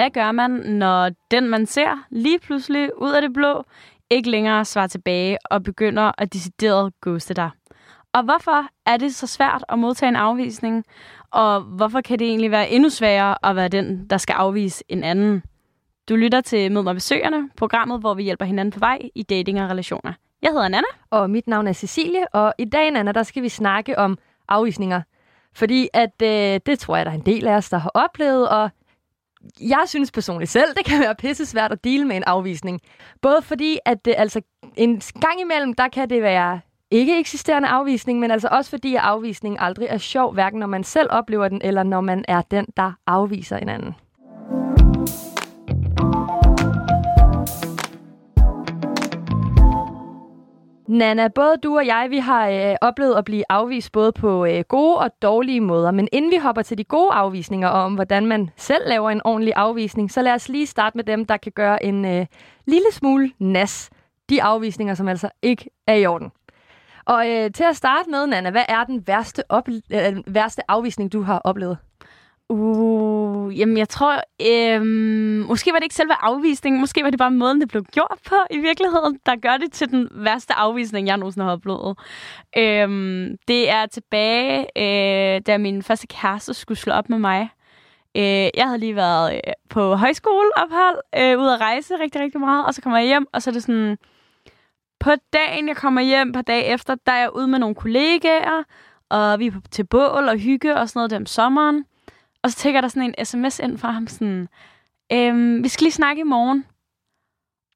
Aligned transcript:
Hvad 0.00 0.10
gør 0.10 0.32
man, 0.32 0.50
når 0.50 1.10
den, 1.30 1.48
man 1.48 1.66
ser, 1.66 2.04
lige 2.10 2.38
pludselig 2.38 2.90
ud 3.02 3.10
af 3.10 3.22
det 3.22 3.32
blå, 3.32 3.64
ikke 4.10 4.30
længere 4.30 4.64
svarer 4.64 4.86
tilbage 4.86 5.38
og 5.44 5.62
begynder 5.62 6.12
at 6.18 6.32
decideret 6.32 6.92
ghoste 7.02 7.34
dig? 7.34 7.50
Og 8.12 8.22
hvorfor 8.22 8.66
er 8.86 8.96
det 8.96 9.14
så 9.14 9.26
svært 9.26 9.64
at 9.68 9.78
modtage 9.78 10.08
en 10.08 10.16
afvisning? 10.16 10.84
Og 11.30 11.60
hvorfor 11.60 12.00
kan 12.00 12.18
det 12.18 12.26
egentlig 12.26 12.50
være 12.50 12.70
endnu 12.70 12.88
sværere 12.88 13.46
at 13.46 13.56
være 13.56 13.68
den, 13.68 14.06
der 14.10 14.16
skal 14.16 14.32
afvise 14.32 14.84
en 14.88 15.04
anden? 15.04 15.42
Du 16.08 16.16
lytter 16.16 16.40
til 16.40 16.72
Mød 16.72 16.82
mig 16.82 16.94
besøgerne, 16.94 17.50
programmet, 17.56 18.00
hvor 18.00 18.14
vi 18.14 18.22
hjælper 18.22 18.44
hinanden 18.44 18.72
på 18.72 18.78
vej 18.78 18.98
i 19.14 19.22
dating 19.22 19.62
og 19.62 19.70
relationer. 19.70 20.12
Jeg 20.42 20.50
hedder 20.50 20.68
Nana. 20.68 20.86
Og 21.10 21.30
mit 21.30 21.46
navn 21.46 21.66
er 21.66 21.72
Cecilie, 21.72 22.34
og 22.34 22.54
i 22.58 22.64
dag, 22.64 22.90
Nana, 22.90 23.12
der 23.12 23.22
skal 23.22 23.42
vi 23.42 23.48
snakke 23.48 23.98
om 23.98 24.18
afvisninger. 24.48 25.02
Fordi 25.54 25.88
at 25.94 26.22
øh, 26.22 26.60
det 26.66 26.78
tror 26.78 26.96
jeg, 26.96 27.06
der 27.06 27.12
er 27.12 27.16
en 27.16 27.26
del 27.26 27.46
af 27.46 27.56
os, 27.56 27.70
der 27.70 27.78
har 27.78 27.90
oplevet, 27.94 28.48
og 28.48 28.70
jeg 29.60 29.82
synes 29.86 30.10
personligt 30.10 30.50
selv, 30.50 30.74
det 30.76 30.84
kan 30.84 31.00
være 31.00 31.14
pisse 31.14 31.46
svært 31.46 31.72
at 31.72 31.84
dele 31.84 32.04
med 32.04 32.16
en 32.16 32.24
afvisning. 32.24 32.80
Både 33.22 33.42
fordi, 33.42 33.78
at 33.84 34.04
det, 34.04 34.14
altså, 34.18 34.40
en 34.76 35.02
gang 35.20 35.40
imellem, 35.40 35.74
der 35.74 35.88
kan 35.88 36.10
det 36.10 36.22
være 36.22 36.60
ikke 36.90 37.18
eksisterende 37.18 37.68
afvisning, 37.68 38.20
men 38.20 38.30
altså 38.30 38.48
også 38.52 38.70
fordi, 38.70 38.94
at 38.94 39.00
afvisning 39.00 39.56
aldrig 39.60 39.86
er 39.90 39.98
sjov, 39.98 40.32
hverken 40.32 40.60
når 40.60 40.66
man 40.66 40.84
selv 40.84 41.08
oplever 41.10 41.48
den, 41.48 41.60
eller 41.64 41.82
når 41.82 42.00
man 42.00 42.24
er 42.28 42.42
den, 42.42 42.66
der 42.76 42.92
afviser 43.06 43.56
en 43.56 43.68
anden. 43.68 43.94
Nana, 50.90 51.28
både 51.28 51.56
du 51.62 51.76
og 51.76 51.86
jeg, 51.86 52.06
vi 52.10 52.18
har 52.18 52.48
øh, 52.48 52.76
oplevet 52.80 53.14
at 53.14 53.24
blive 53.24 53.44
afvist 53.48 53.92
både 53.92 54.12
på 54.12 54.44
øh, 54.44 54.64
gode 54.68 54.98
og 54.98 55.10
dårlige 55.22 55.60
måder. 55.60 55.90
Men 55.90 56.08
inden 56.12 56.30
vi 56.30 56.36
hopper 56.36 56.62
til 56.62 56.78
de 56.78 56.84
gode 56.84 57.12
afvisninger 57.12 57.68
og 57.68 57.82
om, 57.82 57.94
hvordan 57.94 58.26
man 58.26 58.50
selv 58.56 58.82
laver 58.86 59.10
en 59.10 59.20
ordentlig 59.24 59.54
afvisning, 59.56 60.10
så 60.10 60.22
lad 60.22 60.32
os 60.32 60.48
lige 60.48 60.66
starte 60.66 60.96
med 60.96 61.04
dem, 61.04 61.26
der 61.26 61.36
kan 61.36 61.52
gøre 61.52 61.84
en 61.84 62.04
øh, 62.04 62.26
lille 62.66 62.92
smule 62.92 63.32
nas. 63.38 63.90
De 64.30 64.42
afvisninger, 64.42 64.94
som 64.94 65.08
altså 65.08 65.28
ikke 65.42 65.70
er 65.86 65.94
i 65.94 66.06
orden. 66.06 66.32
Og 67.04 67.30
øh, 67.30 67.52
til 67.52 67.64
at 67.64 67.76
starte 67.76 68.10
med, 68.10 68.26
Nana, 68.26 68.50
hvad 68.50 68.64
er 68.68 68.84
den 68.84 69.06
værste, 69.06 69.42
op- 69.48 69.68
øh, 69.92 70.16
værste 70.26 70.62
afvisning, 70.70 71.12
du 71.12 71.22
har 71.22 71.38
oplevet? 71.38 71.78
Uh, 72.50 73.58
jamen, 73.58 73.76
jeg 73.76 73.88
tror, 73.88 74.20
øhm, 74.46 75.44
måske 75.48 75.72
var 75.72 75.78
det 75.78 75.84
ikke 75.84 75.94
selve 75.94 76.14
afvisningen, 76.20 76.80
måske 76.80 77.04
var 77.04 77.10
det 77.10 77.18
bare 77.18 77.30
måden, 77.30 77.60
det 77.60 77.68
blev 77.68 77.84
gjort 77.84 78.18
på 78.26 78.34
i 78.50 78.58
virkeligheden, 78.58 79.18
der 79.26 79.36
gør 79.36 79.56
det 79.56 79.72
til 79.72 79.90
den 79.90 80.08
værste 80.12 80.54
afvisning, 80.54 81.06
jeg 81.06 81.16
nogensinde 81.16 81.44
har 81.44 81.52
oplevet. 81.52 81.98
Øhm, 82.56 83.36
det 83.48 83.70
er 83.70 83.86
tilbage, 83.86 84.66
øh, 84.76 85.40
da 85.46 85.58
min 85.58 85.82
første 85.82 86.06
kæreste 86.06 86.54
skulle 86.54 86.78
slå 86.78 86.92
op 86.92 87.08
med 87.08 87.18
mig. 87.18 87.50
Øh, 88.16 88.22
jeg 88.54 88.66
havde 88.66 88.78
lige 88.78 88.96
været 88.96 89.34
øh, 89.34 89.52
på 89.68 89.94
højskoleophold, 89.94 90.98
øh, 91.18 91.38
ude 91.38 91.54
at 91.54 91.60
rejse 91.60 91.94
rigtig, 92.00 92.20
rigtig 92.20 92.40
meget, 92.40 92.66
og 92.66 92.74
så 92.74 92.82
kommer 92.82 92.98
jeg 92.98 93.06
hjem, 93.06 93.26
og 93.32 93.42
så 93.42 93.50
er 93.50 93.52
det 93.52 93.62
sådan, 93.62 93.98
på 95.00 95.10
dagen, 95.32 95.68
jeg 95.68 95.76
kommer 95.76 96.00
hjem, 96.00 96.32
på 96.32 96.42
dag 96.42 96.72
efter, 96.72 96.94
der 97.06 97.12
er 97.12 97.20
jeg 97.20 97.36
ude 97.36 97.48
med 97.48 97.58
nogle 97.58 97.74
kollegaer, 97.74 98.62
og 99.10 99.38
vi 99.38 99.46
er 99.46 99.50
på, 99.50 99.60
til 99.70 99.86
bål 99.86 100.28
og 100.28 100.38
hygge 100.38 100.76
og 100.76 100.88
sådan 100.88 100.98
noget 100.98 101.10
dem 101.10 101.26
sommeren. 101.26 101.84
Og 102.42 102.50
så 102.50 102.56
tænker 102.56 102.80
der 102.80 102.88
sådan 102.88 103.14
en 103.18 103.26
sms 103.26 103.58
ind 103.58 103.78
fra 103.78 103.90
ham, 103.90 104.06
sådan, 104.06 104.48
øhm, 105.12 105.64
vi 105.64 105.68
skal 105.68 105.84
lige 105.84 105.92
snakke 105.92 106.20
i 106.20 106.24
morgen. 106.24 106.66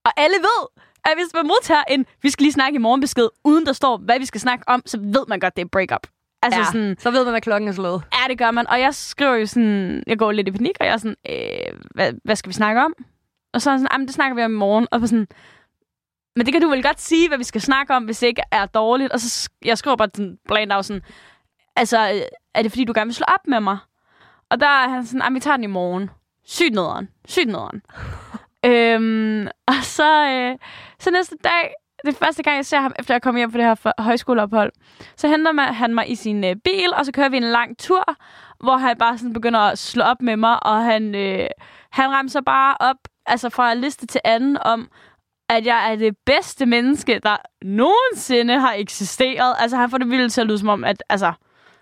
Og 0.05 0.13
alle 0.17 0.37
ved, 0.37 0.69
at 1.05 1.13
hvis 1.17 1.35
man 1.35 1.47
modtager 1.47 1.83
en, 1.89 2.07
vi 2.23 2.31
skal 2.31 2.45
lige 2.45 2.53
snakke 2.53 2.77
i 2.77 2.79
morgen 2.79 3.01
besked, 3.01 3.29
uden 3.45 3.67
der 3.67 3.73
står, 3.73 3.97
hvad 3.97 4.19
vi 4.19 4.27
skal 4.27 4.41
snakke 4.41 4.69
om, 4.69 4.83
så 4.87 4.99
ved 5.01 5.25
man 5.29 5.41
godt, 5.41 5.57
det 5.57 5.63
er 5.65 5.69
break-up. 5.69 6.07
Altså 6.43 6.61
ja, 6.61 6.67
sådan, 6.67 6.97
så 6.99 7.11
ved 7.11 7.25
man, 7.25 7.35
at 7.35 7.43
klokken 7.43 7.69
er 7.69 7.73
slået. 7.73 8.03
Ja, 8.13 8.29
det 8.29 8.39
gør 8.39 8.51
man. 8.51 8.67
Og 8.67 8.81
jeg 8.81 8.95
skriver 8.95 9.35
jo 9.35 9.47
sådan, 9.47 10.03
jeg 10.07 10.19
går 10.19 10.33
lidt 10.33 10.49
i 10.49 10.51
panik, 10.51 10.77
og 10.81 10.87
jeg 10.87 10.93
er 10.93 10.97
sådan, 10.97 11.17
øh, 11.29 11.81
hvad, 11.95 12.13
hvad 12.25 12.37
skal 12.37 12.49
vi 12.49 12.55
snakke 12.55 12.85
om? 12.85 12.95
Og 13.53 13.63
så 13.63 13.71
er 13.71 13.79
sådan, 13.79 14.07
det 14.07 14.15
snakker 14.15 14.35
vi 14.35 14.43
om 14.43 14.53
i 14.53 14.57
morgen. 14.57 14.87
Og 14.91 15.01
så 15.01 15.07
sådan, 15.07 15.29
men 16.37 16.47
det 16.47 16.53
kan 16.53 16.63
du 16.63 16.69
vel 16.69 16.83
godt 16.83 17.01
sige, 17.01 17.29
hvad 17.29 17.39
vi 17.39 17.45
skal 17.45 17.61
snakke 17.61 17.95
om, 17.95 18.05
hvis 18.05 18.19
det 18.19 18.27
ikke 18.27 18.43
er 18.51 18.67
dårligt. 18.67 19.13
Og 19.13 19.21
så 19.21 19.51
jeg 19.65 19.79
skriver 19.79 19.97
bare 19.97 20.09
sådan, 20.15 20.39
blandt 20.49 20.73
af 20.73 20.85
sådan, 20.85 21.03
altså, 21.77 22.25
er 22.55 22.63
det 22.63 22.73
fordi, 22.73 22.85
du 22.85 22.93
gerne 22.97 23.09
vil 23.09 23.15
slå 23.15 23.25
op 23.29 23.47
med 23.47 23.61
mig? 23.61 23.79
Og 24.51 24.61
der 24.61 24.67
er 24.67 24.89
han 24.89 25.07
sådan, 25.07 25.35
vi 25.35 25.41
tager 25.41 25.57
den 25.57 25.65
i 25.65 25.67
morgen. 25.67 26.11
Sygt 26.45 26.75
nederen. 26.75 27.09
Sygt 27.29 27.47
nederen. 27.47 27.83
øhm, 28.71 29.49
og 29.67 29.75
så, 29.83 30.27
øh, 30.27 30.59
så 30.99 31.11
næste 31.11 31.37
dag, 31.45 31.75
det 32.07 32.17
første 32.17 32.43
gang, 32.43 32.57
jeg 32.57 32.67
ser 32.67 32.81
ham, 32.81 32.93
efter 32.99 33.15
jeg 33.15 33.23
kom 33.23 33.37
hjem 33.37 33.53
fra 33.53 33.59
det 33.59 33.67
her 33.67 34.03
højskoleophold, 34.03 34.73
så 35.17 35.29
henter 35.29 35.53
man, 35.53 35.75
han 35.75 35.95
mig 35.95 36.11
i 36.11 36.15
sin 36.15 36.45
øh, 36.45 36.57
bil, 36.65 36.95
og 36.97 37.07
så 37.07 37.13
kører 37.13 37.29
vi 37.29 37.37
en 37.37 37.43
lang 37.43 37.79
tur, 37.79 38.05
hvor 38.61 38.77
han 38.77 38.97
bare 38.99 39.19
sådan 39.19 39.33
begynder 39.33 39.61
at 39.61 39.79
slå 39.79 40.03
op 40.03 40.23
med 40.23 40.37
mig, 40.37 40.67
og 40.67 40.85
han, 40.85 41.15
øh, 41.15 41.47
han 41.91 42.11
rammer 42.11 42.41
bare 42.47 42.77
op, 42.81 42.97
altså 43.27 43.51
fra 43.51 43.75
liste 43.75 44.07
til 44.07 44.21
anden, 44.25 44.59
om, 44.61 44.89
at 45.49 45.67
jeg 45.67 45.93
er 45.93 45.97
det 45.97 46.17
bedste 46.27 46.67
menneske, 46.67 47.21
der 47.23 47.37
nogensinde 47.63 48.61
har 48.61 48.75
eksisteret. 48.77 49.55
Altså, 49.59 49.77
han 49.77 49.91
får 49.91 49.99
det 49.99 50.11
vildt 50.11 50.33
til 50.33 50.41
at 50.41 50.47
lyde 50.47 50.59
som 50.59 50.69
om, 50.69 50.85
at 50.85 51.03
altså... 51.09 51.33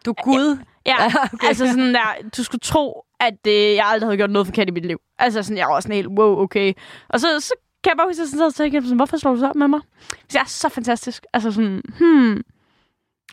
Du 0.05 0.11
er 0.11 0.23
Gud. 0.25 0.59
Ja, 0.87 1.07
okay. 1.35 1.49
altså 1.49 1.67
sådan 1.67 1.95
der, 1.95 2.15
du 2.37 2.45
skulle 2.45 2.61
tro, 2.61 3.05
at 3.21 3.47
øh, 3.47 3.75
jeg 3.75 3.87
aldrig 3.87 4.07
havde 4.07 4.17
gjort 4.17 4.31
noget 4.31 4.47
forkert 4.47 4.69
i 4.69 4.71
mit 4.71 4.87
liv. 4.87 4.99
Altså 5.19 5.43
sådan, 5.43 5.57
jeg 5.57 5.69
var 5.69 5.81
sådan 5.81 5.97
helt, 5.97 6.09
wow, 6.09 6.39
okay. 6.39 6.73
Og 7.09 7.21
så, 7.21 7.41
så 7.41 7.55
kan 7.85 7.91
jeg 7.91 7.97
bare 7.97 8.07
huske, 8.09 8.23
at 8.23 8.33
jeg 8.33 8.53
sådan, 8.53 8.73
tænkte, 8.73 8.95
hvorfor 8.95 9.17
slår 9.17 9.33
du 9.33 9.39
så 9.39 9.49
op 9.49 9.55
med 9.55 9.69
mig? 9.69 9.81
Det 10.33 10.37
er 10.37 10.45
så 10.45 10.69
fantastisk. 10.69 11.25
Altså 11.33 11.53
sådan, 11.53 11.83
hmm. 11.99 12.43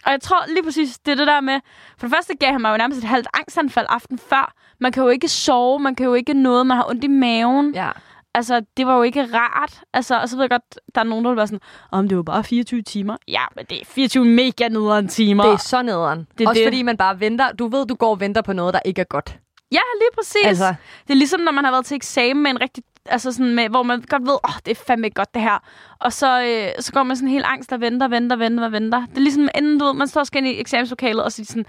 Og 0.05 0.11
jeg 0.11 0.21
tror 0.21 0.45
lige 0.47 0.63
præcis, 0.63 0.99
det 0.99 1.11
er 1.11 1.15
det 1.15 1.27
der 1.27 1.41
med, 1.41 1.59
for 1.97 2.07
det 2.07 2.15
første 2.15 2.35
gav 2.35 2.51
han 2.51 2.61
mig 2.61 2.71
jo 2.71 2.77
nærmest 2.77 2.97
et 2.97 3.03
halvt 3.03 3.27
angstanfald 3.33 3.85
aften 3.89 4.19
før. 4.19 4.53
Man 4.79 4.91
kan 4.91 5.03
jo 5.03 5.09
ikke 5.09 5.27
sove, 5.27 5.79
man 5.79 5.95
kan 5.95 6.05
jo 6.05 6.13
ikke 6.13 6.33
noget, 6.33 6.67
man 6.67 6.77
har 6.77 6.89
ondt 6.89 7.03
i 7.03 7.07
maven. 7.07 7.75
Ja 7.75 7.91
altså, 8.35 8.61
det 8.77 8.87
var 8.87 8.95
jo 8.95 9.01
ikke 9.01 9.25
rart. 9.33 9.81
Altså, 9.93 10.21
og 10.21 10.29
så 10.29 10.35
ved 10.35 10.43
jeg 10.43 10.49
godt, 10.49 10.79
der 10.95 11.01
er 11.01 11.05
nogen, 11.05 11.25
der 11.25 11.31
vil 11.31 11.37
være 11.37 11.47
sådan, 11.47 11.59
om 11.91 12.07
det 12.07 12.17
var 12.17 12.23
bare 12.23 12.43
24 12.43 12.81
timer. 12.81 13.17
Ja, 13.27 13.41
men 13.55 13.65
det 13.69 13.81
er 13.81 13.85
24 13.85 14.25
mega 14.25 14.67
nederen 14.67 15.07
timer. 15.07 15.43
Det 15.43 15.53
er 15.53 15.57
så 15.57 15.81
nederen. 15.81 16.27
Det 16.37 16.43
er 16.45 16.49
Også 16.49 16.59
det. 16.59 16.67
fordi 16.67 16.83
man 16.83 16.97
bare 16.97 17.19
venter. 17.19 17.51
Du 17.51 17.67
ved, 17.67 17.85
du 17.85 17.95
går 17.95 18.09
og 18.09 18.19
venter 18.19 18.41
på 18.41 18.53
noget, 18.53 18.73
der 18.73 18.79
ikke 18.85 19.01
er 19.01 19.05
godt. 19.05 19.39
Ja, 19.71 19.79
lige 19.99 20.09
præcis. 20.15 20.45
Altså. 20.45 20.75
Det 21.07 21.13
er 21.13 21.17
ligesom, 21.17 21.41
når 21.41 21.51
man 21.51 21.63
har 21.63 21.71
været 21.71 21.85
til 21.85 21.95
eksamen 21.95 22.43
med 22.43 22.51
en 22.51 22.61
rigtig 22.61 22.83
altså 23.05 23.31
sådan 23.31 23.55
med, 23.55 23.69
hvor 23.69 23.83
man 23.83 24.01
godt 24.01 24.21
ved, 24.21 24.33
åh, 24.33 24.39
oh, 24.43 24.59
det 24.65 24.71
er 24.71 24.83
fandme 24.87 25.09
godt 25.09 25.33
det 25.33 25.41
her. 25.41 25.63
Og 25.99 26.13
så, 26.13 26.41
øh, 26.41 26.83
så 26.83 26.93
går 26.93 27.03
man 27.03 27.17
sådan 27.17 27.29
helt 27.29 27.45
angst 27.47 27.73
og 27.73 27.81
venter, 27.81 28.07
venter, 28.07 28.35
venter, 28.35 28.69
venter. 28.69 29.05
Det 29.05 29.17
er 29.17 29.21
ligesom, 29.21 29.49
inden 29.55 29.79
du 29.79 29.85
ved, 29.85 29.93
man 29.93 30.07
står 30.07 30.23
skal 30.23 30.37
ind 30.37 30.47
i 30.47 30.59
eksamenslokalet 30.59 31.23
og 31.23 31.31
siger 31.31 31.45
sådan, 31.45 31.65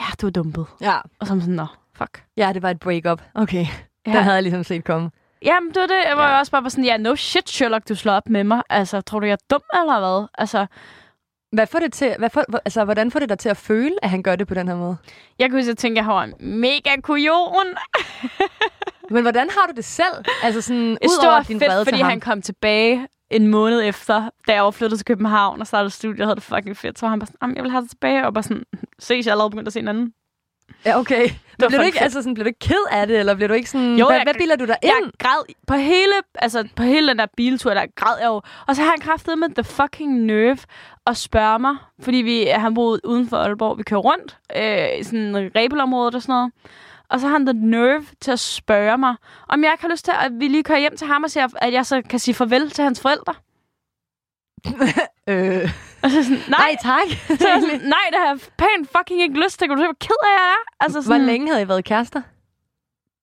ja, 0.00 0.04
du 0.20 0.26
er 0.26 0.30
dumpet. 0.30 0.66
Ja. 0.80 0.96
Og 1.20 1.26
så 1.26 1.32
er 1.32 1.34
man 1.34 1.40
sådan, 1.40 1.54
nå, 1.54 1.66
fuck. 1.94 2.24
Ja, 2.36 2.52
det 2.52 2.62
var 2.62 2.70
et 2.70 2.80
break-up. 2.80 3.22
Okay. 3.34 3.66
Ja. 4.06 4.12
Der 4.12 4.20
havde 4.20 4.34
jeg 4.34 4.42
ligesom 4.42 4.64
set 4.64 4.84
komme. 4.84 5.10
Jamen, 5.42 5.68
det 5.68 5.80
var 5.80 5.86
det. 5.86 6.02
Jeg 6.08 6.16
var 6.16 6.30
ja. 6.30 6.38
også 6.38 6.52
bare 6.52 6.70
sådan, 6.70 6.84
ja, 6.84 6.96
no 6.96 7.14
shit, 7.16 7.48
Sherlock, 7.48 7.88
du 7.88 7.94
slår 7.94 8.12
op 8.12 8.28
med 8.28 8.44
mig. 8.44 8.62
Altså, 8.70 9.00
tror 9.00 9.20
du, 9.20 9.26
jeg 9.26 9.32
er 9.32 9.46
dum 9.50 9.62
eller 9.74 9.98
hvad? 9.98 10.28
Altså, 10.38 10.66
hvad 11.52 11.66
får 11.66 11.78
det 11.78 11.92
til, 11.92 12.14
hvad 12.18 12.30
får, 12.30 12.44
altså, 12.64 12.84
hvordan 12.84 13.10
får 13.10 13.18
det 13.18 13.28
dig 13.28 13.38
til 13.38 13.48
at 13.48 13.56
føle, 13.56 13.96
at 14.02 14.10
han 14.10 14.22
gør 14.22 14.36
det 14.36 14.46
på 14.46 14.54
den 14.54 14.68
her 14.68 14.76
måde? 14.76 14.96
Jeg 15.38 15.50
kunne 15.50 15.64
så 15.64 15.74
tænke, 15.74 15.98
at 15.98 16.04
han 16.04 16.14
var 16.14 16.24
en 16.24 16.34
mega 16.40 17.00
kujon. 17.02 17.66
Men 19.10 19.22
hvordan 19.22 19.50
har 19.50 19.66
du 19.66 19.72
det 19.76 19.84
selv? 19.84 20.24
Altså 20.42 20.60
sådan, 20.60 20.90
ud 20.90 21.26
over 21.26 21.42
din 21.42 21.60
fedt, 21.60 21.88
fordi 21.88 22.00
han 22.00 22.20
kom 22.20 22.42
tilbage 22.42 23.08
en 23.30 23.46
måned 23.46 23.82
efter, 23.84 24.30
da 24.48 24.52
jeg 24.52 24.62
overflyttede 24.62 24.98
til 24.98 25.04
København 25.06 25.60
og 25.60 25.66
startede 25.66 25.90
studiet, 25.90 26.26
havde 26.26 26.34
det 26.34 26.42
fucking 26.42 26.76
fedt. 26.76 26.98
Så 26.98 27.06
var 27.06 27.10
han 27.10 27.18
bare 27.18 27.26
sådan, 27.26 27.56
jeg 27.56 27.62
vil 27.62 27.70
have 27.70 27.82
det 27.82 27.90
tilbage, 27.90 28.26
og 28.26 28.34
bare 28.34 28.42
sådan, 28.42 28.64
ses, 28.98 29.26
jeg 29.26 29.32
allerede 29.32 29.50
begyndt 29.50 29.66
at 29.66 29.72
se 29.72 29.80
en 29.80 29.88
anden. 29.88 30.12
Ja, 30.84 30.98
okay. 30.98 31.30
Men 31.58 31.68
bliver 31.68 31.80
du, 31.80 31.86
ikke, 31.86 32.00
altså 32.00 32.22
sådan, 32.22 32.34
bliver 32.34 32.44
du 32.44 32.48
ikke 32.48 32.58
ked 32.58 32.84
af 32.90 33.06
det, 33.06 33.18
eller 33.18 33.34
bliver 33.34 33.48
du 33.48 33.54
ikke 33.54 33.70
sådan... 33.70 33.96
Jo, 33.96 34.06
hvad, 34.06 34.16
jeg, 34.16 34.24
hvad 34.24 34.34
bilder 34.34 34.56
du 34.56 34.64
dig 34.64 34.76
ind? 34.82 34.92
Jeg 34.92 35.10
græd 35.18 35.54
på 35.66 35.74
hele, 35.74 36.12
altså, 36.34 36.68
på 36.76 36.82
hele 36.82 37.08
den 37.08 37.18
der 37.18 37.26
biltur, 37.36 37.74
der 37.74 37.84
græd 37.94 38.18
jeg 38.20 38.26
jo. 38.26 38.42
Og 38.66 38.76
så 38.76 38.82
har 38.82 38.90
han 38.90 39.00
kraftet 39.00 39.38
med 39.38 39.48
the 39.54 39.64
fucking 39.64 40.24
nerve 40.24 40.58
at 41.06 41.16
spørge 41.16 41.58
mig, 41.58 41.76
fordi 42.00 42.16
vi, 42.16 42.44
han 42.44 42.74
boede 42.74 43.00
uden 43.04 43.28
for 43.28 43.36
Aalborg. 43.36 43.78
Vi 43.78 43.82
kører 43.82 44.00
rundt 44.00 44.38
øh, 44.56 44.98
i 45.00 45.02
sådan 45.02 45.36
en 45.36 45.50
rebelområde 45.56 46.16
og 46.16 46.22
sådan 46.22 46.32
noget. 46.32 46.52
Og 47.08 47.20
så 47.20 47.26
har 47.26 47.32
han 47.32 47.46
the 47.46 47.52
nerve 47.52 48.06
til 48.20 48.30
at 48.30 48.40
spørge 48.40 48.98
mig, 48.98 49.16
om 49.48 49.64
jeg 49.64 49.72
ikke 49.72 49.82
har 49.82 49.90
lyst 49.90 50.04
til, 50.04 50.14
at 50.20 50.32
vi 50.34 50.48
lige 50.48 50.62
kører 50.62 50.78
hjem 50.78 50.96
til 50.96 51.06
ham 51.06 51.22
og 51.22 51.30
siger, 51.30 51.48
at 51.56 51.72
jeg 51.72 51.86
så 51.86 52.02
kan 52.10 52.18
sige 52.18 52.34
farvel 52.34 52.70
til 52.70 52.84
hans 52.84 53.00
forældre. 53.00 53.34
øh... 55.28 55.70
Og 56.02 56.10
så 56.10 56.22
sådan, 56.22 56.38
nej, 56.48 56.58
nej 56.58 56.76
tak. 56.82 57.08
så 57.28 57.46
sådan, 57.60 57.80
nej, 57.94 58.06
det 58.10 58.18
har 58.18 58.26
jeg 58.26 58.38
pænt 58.56 58.88
fucking 58.96 59.22
ikke 59.22 59.40
lyst 59.44 59.58
til. 59.58 59.68
Kan 59.68 59.76
du 59.76 59.82
se, 59.82 59.86
hvor 59.86 59.96
ked 60.00 60.16
af 60.22 60.32
jeg 60.38 60.50
er? 60.52 60.84
Altså 60.84 61.02
sådan, 61.02 61.20
hvor 61.20 61.26
længe 61.26 61.48
havde 61.48 61.62
I 61.62 61.68
været 61.68 61.84
kærester? 61.84 62.22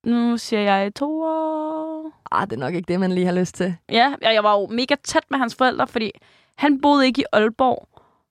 Nu 0.05 0.37
siger 0.37 0.61
jeg 0.61 0.95
to 0.95 1.21
år. 1.21 2.11
Ah, 2.31 2.47
det 2.49 2.53
er 2.53 2.59
nok 2.59 2.73
ikke 2.73 2.87
det, 2.87 2.99
man 2.99 3.11
lige 3.11 3.25
har 3.25 3.33
lyst 3.33 3.55
til. 3.55 3.75
Ja, 3.89 4.13
jeg 4.21 4.43
var 4.43 4.51
jo 4.59 4.67
mega 4.67 4.95
tæt 5.03 5.23
med 5.29 5.39
hans 5.39 5.55
forældre, 5.55 5.87
fordi 5.87 6.11
han 6.55 6.81
boede 6.81 7.05
ikke 7.05 7.21
i 7.21 7.25
Aalborg. 7.31 7.87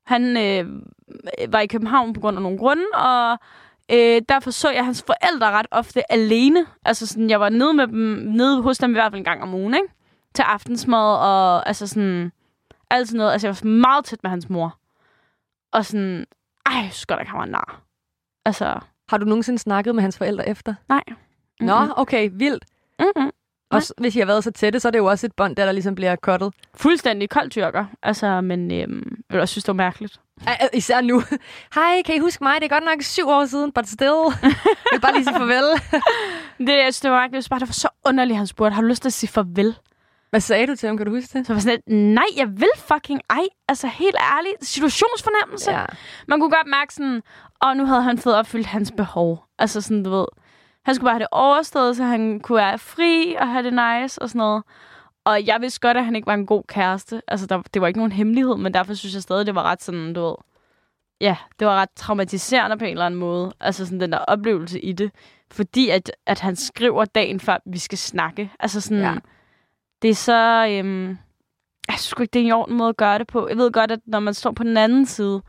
Han 0.06 0.36
øh, 0.36 0.66
var 1.52 1.60
i 1.60 1.66
København 1.66 2.12
på 2.12 2.20
grund 2.20 2.36
af 2.36 2.42
nogle 2.42 2.58
grunde, 2.58 2.84
og 2.94 3.38
øh, 3.92 4.22
derfor 4.28 4.50
så 4.50 4.70
jeg 4.70 4.84
hans 4.84 5.04
forældre 5.06 5.50
ret 5.50 5.66
ofte 5.70 6.12
alene. 6.12 6.66
Altså 6.84 7.06
sådan, 7.06 7.30
jeg 7.30 7.40
var 7.40 7.48
nede 7.48 7.74
med 7.74 7.86
dem, 7.86 8.22
nede 8.26 8.62
hos 8.62 8.78
dem 8.78 8.90
i 8.90 8.94
hvert 8.94 9.12
fald 9.12 9.18
en 9.18 9.24
gang 9.24 9.42
om 9.42 9.54
ugen, 9.54 9.74
ikke? 9.74 9.86
Til 10.34 10.42
aftensmad, 10.42 11.16
og 11.16 11.68
altså 11.68 11.86
sådan 11.86 12.32
altid 12.90 13.16
noget. 13.16 13.32
Altså, 13.32 13.46
jeg 13.46 13.56
var 13.62 13.68
meget 13.68 14.04
tæt 14.04 14.18
med 14.22 14.30
hans 14.30 14.50
mor. 14.50 14.78
Og 15.72 15.84
sådan, 15.84 16.26
ej, 16.66 16.88
så 16.90 17.06
godt, 17.06 17.20
at 17.20 17.28
han 17.28 17.38
var 17.38 17.46
nar. 17.46 17.82
Altså... 18.44 18.80
Har 19.08 19.18
du 19.18 19.26
nogensinde 19.26 19.58
snakket 19.58 19.94
med 19.94 20.02
hans 20.02 20.18
forældre 20.18 20.48
efter? 20.48 20.74
Nej. 20.88 21.02
Mm-hmm. 21.08 21.66
Nå, 21.66 21.88
okay, 21.96 22.30
vildt. 22.32 22.64
Mm-hmm. 22.98 23.30
Også 23.70 23.94
hvis 23.98 24.16
I 24.16 24.18
har 24.18 24.26
været 24.26 24.44
så 24.44 24.50
tætte, 24.50 24.80
så 24.80 24.88
er 24.88 24.90
det 24.90 24.98
jo 24.98 25.04
også 25.06 25.26
et 25.26 25.32
bånd, 25.32 25.56
der, 25.56 25.64
der 25.64 25.72
ligesom 25.72 25.94
bliver 25.94 26.16
cuttet. 26.16 26.54
Fuldstændig 26.74 27.30
kold 27.30 27.50
tyrker. 27.50 27.84
Altså, 28.02 28.40
men 28.40 28.72
øhm, 28.72 29.16
jeg 29.30 29.40
også 29.40 29.52
synes, 29.52 29.64
det 29.64 29.68
var 29.68 29.84
mærkeligt. 29.84 30.20
Ej, 30.46 30.68
Især 30.72 31.00
nu. 31.00 31.22
Hej, 31.74 32.02
kan 32.02 32.14
I 32.14 32.18
huske 32.18 32.44
mig? 32.44 32.54
Det 32.60 32.64
er 32.64 32.74
godt 32.74 32.84
nok 32.84 33.02
syv 33.02 33.28
år 33.28 33.44
siden, 33.46 33.72
but 33.72 33.88
still. 33.88 34.08
jeg 34.42 34.54
vil 34.92 35.00
bare 35.00 35.12
lige 35.12 35.24
sige 35.24 35.34
farvel. 35.34 35.64
Det, 36.66 36.68
jeg 36.68 36.82
synes, 36.82 37.00
det 37.00 37.10
var 37.10 37.20
mærkeligt. 37.20 37.46
Jeg 37.46 37.50
bare, 37.50 37.60
det 37.60 37.68
var 37.68 37.72
så 37.72 37.88
underligt, 38.06 38.36
han 38.36 38.46
spurgte. 38.46 38.74
Har 38.74 38.82
du 38.82 38.88
lyst 38.88 39.02
til 39.02 39.08
at 39.08 39.12
sige 39.12 39.30
farvel? 39.30 39.76
Hvad 40.34 40.40
sagde 40.40 40.66
du 40.66 40.76
til 40.76 40.86
ham? 40.86 40.96
Kan 40.96 41.06
du 41.06 41.12
huske 41.12 41.38
det? 41.38 41.46
Så 41.46 41.52
var 41.52 41.60
sådan 41.60 41.80
lidt, 41.86 41.98
nej, 42.14 42.24
jeg 42.36 42.48
vil 42.48 42.68
fucking 42.76 43.20
ej. 43.30 43.44
Altså, 43.68 43.86
helt 43.86 44.16
ærligt. 44.36 44.64
Situationsfornemmelse. 44.64 45.72
Ja. 45.72 45.84
Man 46.28 46.40
kunne 46.40 46.50
godt 46.50 46.66
mærke 46.66 46.94
sådan, 46.94 47.22
og 47.60 47.76
nu 47.76 47.84
havde 47.86 48.02
han 48.02 48.18
fået 48.18 48.36
opfyldt 48.36 48.66
hans 48.66 48.92
behov. 48.96 49.44
Altså 49.58 49.80
sådan, 49.80 50.02
du 50.02 50.10
ved. 50.10 50.26
Han 50.84 50.94
skulle 50.94 51.08
bare 51.08 51.14
have 51.14 51.20
det 51.20 51.28
overstået, 51.30 51.96
så 51.96 52.04
han 52.04 52.40
kunne 52.40 52.56
være 52.56 52.78
fri 52.78 53.36
og 53.40 53.48
have 53.48 53.62
det 53.62 53.72
nice 53.72 54.22
og 54.22 54.28
sådan 54.28 54.38
noget. 54.38 54.62
Og 55.24 55.46
jeg 55.46 55.60
vidste 55.60 55.80
godt, 55.80 55.96
at 55.96 56.04
han 56.04 56.16
ikke 56.16 56.26
var 56.26 56.34
en 56.34 56.46
god 56.46 56.62
kæreste. 56.68 57.22
Altså, 57.28 57.46
der, 57.46 57.62
det 57.74 57.82
var 57.82 57.88
ikke 57.88 58.00
nogen 58.00 58.12
hemmelighed, 58.12 58.56
men 58.56 58.74
derfor 58.74 58.94
synes 58.94 59.14
jeg 59.14 59.22
stadig, 59.22 59.46
det 59.46 59.54
var 59.54 59.62
ret 59.62 59.82
sådan, 59.82 60.12
du 60.12 60.20
ved... 60.20 60.34
Ja, 61.20 61.36
det 61.58 61.66
var 61.66 61.74
ret 61.76 61.90
traumatiserende 61.96 62.78
på 62.78 62.84
en 62.84 62.90
eller 62.90 63.06
anden 63.06 63.20
måde. 63.20 63.52
Altså 63.60 63.84
sådan 63.86 64.00
den 64.00 64.12
der 64.12 64.18
oplevelse 64.18 64.80
i 64.80 64.92
det. 64.92 65.10
Fordi 65.50 65.88
at, 65.88 66.12
at 66.26 66.40
han 66.40 66.56
skriver 66.56 67.04
dagen 67.04 67.40
før, 67.40 67.56
vi 67.66 67.78
skal 67.78 67.98
snakke. 67.98 68.50
Altså 68.60 68.80
sådan... 68.80 69.02
Ja. 69.02 69.14
Det 70.04 70.10
er 70.10 70.14
så... 70.14 70.66
Øhm, 70.70 71.08
jeg 71.88 71.98
synes 71.98 72.14
ikke, 72.20 72.32
det 72.32 72.42
er 72.42 72.46
en 72.46 72.52
orden 72.52 72.76
måde 72.76 72.88
at 72.88 72.96
gøre 72.96 73.18
det 73.18 73.26
på. 73.26 73.48
Jeg 73.48 73.56
ved 73.56 73.72
godt, 73.72 73.90
at 73.90 73.98
når 74.06 74.20
man 74.20 74.34
står 74.34 74.50
på 74.50 74.62
den 74.62 74.76
anden 74.76 75.06
side, 75.06 75.42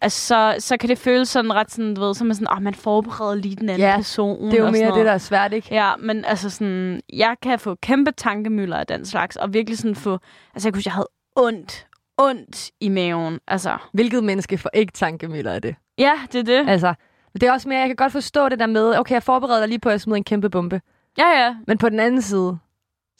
altså, 0.00 0.26
så, 0.26 0.54
så 0.58 0.76
kan 0.76 0.88
det 0.88 0.98
føles 0.98 1.28
sådan 1.28 1.52
ret 1.54 1.70
sådan, 1.70 1.94
du 1.94 2.00
ved, 2.00 2.14
så 2.14 2.24
er 2.24 2.26
man 2.26 2.34
sådan, 2.34 2.52
åh, 2.56 2.62
man 2.62 2.74
forbereder 2.74 3.34
lige 3.34 3.56
den 3.56 3.68
anden 3.68 3.88
Ja, 3.88 3.96
person. 3.96 4.44
Det 4.44 4.54
er 4.54 4.58
jo 4.58 4.66
og 4.66 4.72
mere 4.72 4.94
det, 4.94 5.06
der 5.06 5.12
er 5.12 5.18
svært, 5.18 5.52
ikke? 5.52 5.74
Ja, 5.74 5.96
men 5.96 6.24
altså 6.24 6.50
sådan, 6.50 7.00
jeg 7.12 7.36
kan 7.42 7.58
få 7.58 7.74
kæmpe 7.74 8.12
tankemøller 8.12 8.76
af 8.76 8.86
den 8.86 9.06
slags, 9.06 9.36
og 9.36 9.54
virkelig 9.54 9.78
sådan 9.78 9.94
få, 9.94 10.18
altså 10.54 10.68
jeg 10.68 10.74
kunne 10.74 10.82
jeg 10.84 10.92
havde 10.92 11.08
ondt, 11.36 11.86
ondt 12.18 12.70
i 12.80 12.88
maven, 12.88 13.38
altså. 13.46 13.76
Hvilket 13.92 14.24
menneske 14.24 14.58
får 14.58 14.70
ikke 14.74 14.92
tankemøller 14.92 15.52
af 15.52 15.62
det? 15.62 15.74
Ja, 15.98 16.12
det 16.32 16.38
er 16.38 16.44
det. 16.62 16.68
Altså, 16.68 16.94
det 17.34 17.42
er 17.42 17.52
også 17.52 17.68
mere, 17.68 17.78
jeg 17.78 17.88
kan 17.88 17.96
godt 17.96 18.12
forstå 18.12 18.48
det 18.48 18.58
der 18.58 18.66
med, 18.66 18.98
okay, 18.98 19.14
jeg 19.14 19.22
forbereder 19.22 19.58
dig 19.58 19.68
lige 19.68 19.78
på, 19.78 19.88
at 19.88 19.92
jeg 19.92 20.00
smider 20.00 20.16
en 20.16 20.24
kæmpe 20.24 20.50
bombe. 20.50 20.80
Ja, 21.18 21.44
ja. 21.44 21.56
Men 21.66 21.78
på 21.78 21.88
den 21.88 22.00
anden 22.00 22.22
side, 22.22 22.58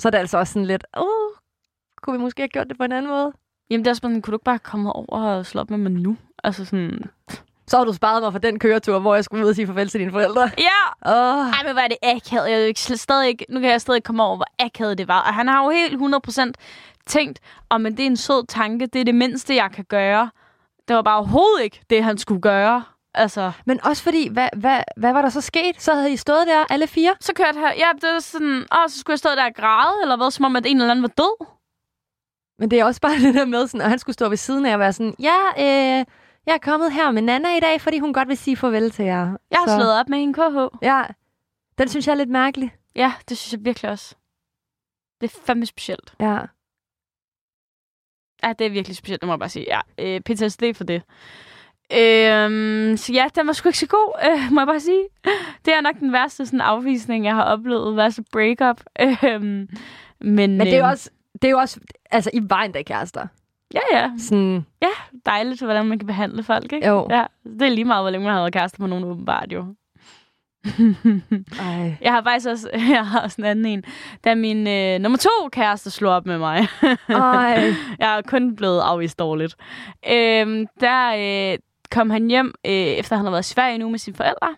så 0.00 0.08
er 0.08 0.10
det 0.10 0.18
altså 0.18 0.38
også 0.38 0.52
sådan 0.52 0.66
lidt, 0.66 0.84
uh, 0.98 1.36
kunne 2.02 2.18
vi 2.18 2.22
måske 2.22 2.42
have 2.42 2.48
gjort 2.48 2.66
det 2.68 2.78
på 2.78 2.84
en 2.84 2.92
anden 2.92 3.10
måde? 3.10 3.32
Jamen 3.70 3.84
det 3.84 3.88
er 3.88 3.92
også 3.92 4.00
sådan, 4.00 4.22
kunne 4.22 4.32
du 4.32 4.36
ikke 4.36 4.44
bare 4.44 4.58
komme 4.58 4.92
over 4.92 5.20
og 5.22 5.46
slå 5.46 5.60
op 5.60 5.70
med 5.70 5.78
mig 5.78 5.92
nu? 5.92 6.16
Altså 6.44 6.64
sådan, 6.64 7.04
Så 7.66 7.76
har 7.78 7.84
du 7.84 7.92
sparet 7.92 8.22
mig 8.22 8.32
for 8.32 8.38
den 8.38 8.58
køretur, 8.58 8.98
hvor 8.98 9.14
jeg 9.14 9.24
skulle 9.24 9.44
ud 9.44 9.48
og 9.50 9.54
sige 9.54 9.66
farvel 9.66 9.88
til 9.88 10.00
dine 10.00 10.12
forældre. 10.12 10.50
ja, 10.58 11.10
Åh, 11.12 11.48
Ej, 11.50 11.62
men 11.64 11.72
hvor 11.72 11.80
er 11.82 11.88
det 11.88 11.96
akavet. 12.02 12.50
Jeg 12.50 12.66
ikke, 12.66 12.80
stadig 12.80 13.28
ikke, 13.28 13.46
nu 13.48 13.60
kan 13.60 13.70
jeg 13.70 13.80
stadig 13.80 14.02
komme 14.04 14.22
over, 14.22 14.36
hvor 14.36 14.46
akavet 14.58 14.98
det 14.98 15.08
var. 15.08 15.20
Og 15.20 15.34
han 15.34 15.48
har 15.48 15.64
jo 15.64 15.70
helt 15.70 16.02
100% 16.28 16.52
tænkt, 17.06 17.40
om 17.70 17.80
men 17.80 17.96
det 17.96 18.02
er 18.02 18.06
en 18.06 18.16
sød 18.16 18.46
tanke, 18.46 18.86
det 18.86 19.00
er 19.00 19.04
det 19.04 19.14
mindste, 19.14 19.54
jeg 19.54 19.70
kan 19.70 19.84
gøre. 19.84 20.30
Det 20.88 20.96
var 20.96 21.02
bare 21.02 21.16
overhovedet 21.18 21.62
ikke 21.64 21.80
det, 21.90 22.04
han 22.04 22.18
skulle 22.18 22.40
gøre. 22.40 22.82
Altså, 23.14 23.52
Men 23.66 23.84
også 23.84 24.02
fordi, 24.02 24.28
hvad, 24.28 24.48
hvad, 24.56 24.82
hvad 24.96 25.12
var 25.12 25.22
der 25.22 25.28
så 25.28 25.40
sket? 25.40 25.82
Så 25.82 25.94
havde 25.94 26.12
I 26.12 26.16
stået 26.16 26.46
der, 26.46 26.64
alle 26.70 26.86
fire? 26.86 27.14
så 27.20 27.32
kørte 27.34 27.58
jeg, 27.60 27.74
ja, 27.78 27.90
det 28.06 28.12
var 28.14 28.18
sådan, 28.20 28.56
åh, 28.72 28.88
så 28.88 28.98
skulle 28.98 29.12
jeg 29.14 29.18
stå 29.18 29.28
der 29.30 29.44
og 29.44 29.54
græde, 29.54 30.02
eller 30.02 30.16
hvad, 30.16 30.30
som 30.30 30.44
om, 30.44 30.56
at 30.56 30.66
en 30.66 30.76
eller 30.80 30.90
anden 30.90 31.02
var 31.02 31.08
død. 31.08 31.46
Men 32.58 32.70
det 32.70 32.80
er 32.80 32.84
også 32.84 33.00
bare 33.00 33.14
det 33.26 33.34
der 33.34 33.44
med, 33.44 33.66
sådan, 33.66 33.80
at 33.80 33.88
han 33.90 33.98
skulle 33.98 34.14
stå 34.14 34.28
ved 34.28 34.36
siden 34.36 34.66
af 34.66 34.72
og 34.74 34.78
være 34.80 34.92
sådan, 34.92 35.14
ja, 35.18 35.38
øh, 35.58 36.04
jeg 36.46 36.54
er 36.54 36.58
kommet 36.58 36.92
her 36.92 37.10
med 37.10 37.22
Nana 37.22 37.56
i 37.56 37.60
dag, 37.60 37.80
fordi 37.80 37.98
hun 37.98 38.12
godt 38.12 38.28
vil 38.28 38.36
sige 38.38 38.56
farvel 38.56 38.90
til 38.90 39.04
jer. 39.04 39.36
Jeg 39.50 39.58
har 39.58 39.66
Så- 39.66 39.76
slået 39.76 39.92
op 40.00 40.08
med 40.08 40.18
en 40.22 40.32
KH. 40.34 40.76
Ja, 40.82 41.04
den 41.78 41.88
synes 41.88 42.06
jeg 42.06 42.12
er 42.12 42.16
lidt 42.16 42.30
mærkelig. 42.30 42.74
Ja, 42.94 43.12
det 43.28 43.38
synes 43.38 43.52
jeg 43.52 43.64
virkelig 43.64 43.90
også. 43.90 44.14
Det 45.20 45.34
er 45.34 45.38
fandme 45.46 45.66
specielt. 45.66 46.14
Ja. 46.20 46.38
Ja, 48.42 48.52
det 48.52 48.66
er 48.66 48.70
virkelig 48.70 48.96
specielt, 48.96 49.20
det 49.22 49.26
må 49.26 49.32
jeg 49.32 49.38
bare 49.38 49.48
sige. 49.48 49.66
Ja, 49.68 49.80
øh, 49.98 50.20
PTSD 50.20 50.62
for 50.74 50.84
det. 50.84 51.02
Øhm, 51.92 52.96
så 52.96 53.12
ja, 53.12 53.26
den 53.34 53.46
var 53.46 53.52
sgu 53.52 53.68
ikke 53.68 53.78
så 53.78 53.86
god, 53.86 54.12
øh, 54.24 54.52
må 54.52 54.60
jeg 54.60 54.66
bare 54.66 54.80
sige. 54.80 55.04
Det 55.64 55.74
er 55.74 55.80
nok 55.80 55.96
den 56.00 56.12
værste 56.12 56.46
sådan, 56.46 56.60
afvisning, 56.60 57.24
jeg 57.24 57.34
har 57.34 57.42
oplevet. 57.42 57.96
Værste 57.96 58.24
breakup. 58.32 58.80
Øhm, 59.00 59.40
men, 59.40 59.70
Men 60.20 60.60
det 60.60 60.74
er 60.74 60.78
jo 60.78 60.84
øhm, 60.84 60.90
også, 60.90 61.10
det 61.32 61.44
er 61.44 61.50
jo 61.50 61.58
også, 61.58 61.80
altså, 62.10 62.30
I 62.34 62.40
var 62.42 62.62
endda 62.62 62.82
kærester. 62.82 63.26
Ja, 63.74 63.80
ja. 63.92 64.10
Sådan, 64.18 64.66
Dejligt, 65.26 65.62
hvordan 65.62 65.86
man 65.86 65.98
kan 65.98 66.06
behandle 66.06 66.42
folk, 66.42 66.72
ikke? 66.72 66.88
Jo. 66.88 67.06
Ja, 67.10 67.24
det 67.44 67.62
er 67.62 67.68
lige 67.68 67.84
meget, 67.84 68.02
hvor 68.02 68.10
længe 68.10 68.24
man 68.24 68.34
har 68.34 68.40
været 68.40 68.52
kærester 68.52 68.82
med 68.82 68.88
nogen, 68.88 69.04
åbenbart 69.04 69.52
jo. 69.52 69.64
ej. 71.60 71.96
jeg 72.00 72.12
har 72.12 72.22
faktisk 72.22 72.48
også, 72.48 72.70
jeg 72.94 73.06
har 73.06 73.20
også 73.20 73.36
en 73.38 73.44
anden 73.44 73.66
en. 73.66 73.84
Da 74.24 74.34
min 74.34 74.66
øh, 74.66 74.98
nummer 74.98 75.18
to 75.18 75.48
kæreste 75.52 75.90
slog 75.90 76.12
op 76.12 76.26
med 76.26 76.38
mig. 76.38 76.66
Ej. 77.08 77.74
Jeg 77.98 78.18
er 78.18 78.22
kun 78.22 78.56
blevet 78.56 78.80
afvist 78.80 79.18
dårligt. 79.18 79.56
Øhm, 80.10 80.66
der 80.80 81.52
øh, 81.52 81.58
kom 81.90 82.10
han 82.10 82.28
hjem, 82.28 82.54
øh, 82.66 82.72
efter 82.72 83.16
han 83.16 83.24
havde 83.24 83.32
været 83.32 83.50
i 83.50 83.52
Sverige 83.52 83.78
nu 83.78 83.88
med 83.88 83.98
sine 83.98 84.16
forældre. 84.16 84.56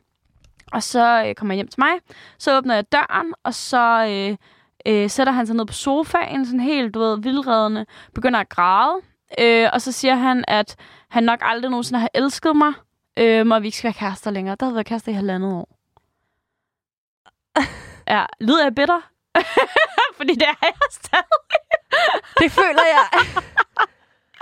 Og 0.72 0.82
så 0.82 1.24
øh, 1.26 1.34
kom 1.34 1.50
han 1.50 1.56
hjem 1.56 1.68
til 1.68 1.80
mig. 1.80 1.92
Så 2.38 2.56
åbner 2.58 2.74
jeg 2.74 2.92
døren, 2.92 3.34
og 3.44 3.54
så 3.54 4.06
øh, 4.08 4.36
øh, 4.86 5.10
sætter 5.10 5.32
han 5.32 5.46
sig 5.46 5.56
ned 5.56 5.66
på 5.66 5.72
sofaen, 5.72 6.46
sådan 6.46 6.60
helt, 6.60 6.94
du 6.94 6.98
ved, 6.98 7.18
vildredende, 7.22 7.86
begynder 8.14 8.40
at 8.40 8.48
græde. 8.48 9.00
Øh, 9.38 9.68
og 9.72 9.82
så 9.82 9.92
siger 9.92 10.14
han, 10.14 10.44
at 10.48 10.76
han 11.10 11.24
nok 11.24 11.38
aldrig 11.42 11.70
nogensinde 11.70 12.00
har 12.00 12.10
elsket 12.14 12.56
mig, 12.56 12.72
øh, 13.18 13.48
og 13.48 13.62
vi 13.62 13.66
ikke 13.66 13.78
skal 13.78 13.88
være 13.88 13.94
kærester 13.94 14.30
længere. 14.30 14.56
Der 14.60 14.66
havde 14.66 14.74
vi 14.74 14.76
været 14.76 14.86
kærester 14.86 15.12
i 15.12 15.14
halvandet 15.14 15.52
år. 15.52 15.68
Ja, 18.08 18.24
lyder 18.40 18.62
jeg 18.62 18.74
bitter? 18.74 19.00
Fordi 20.16 20.34
det 20.34 20.42
er 20.42 20.54
jeg 20.62 20.72
stadig. 20.90 21.24
Det 22.38 22.52
føler 22.52 22.82
jeg. 22.94 23.06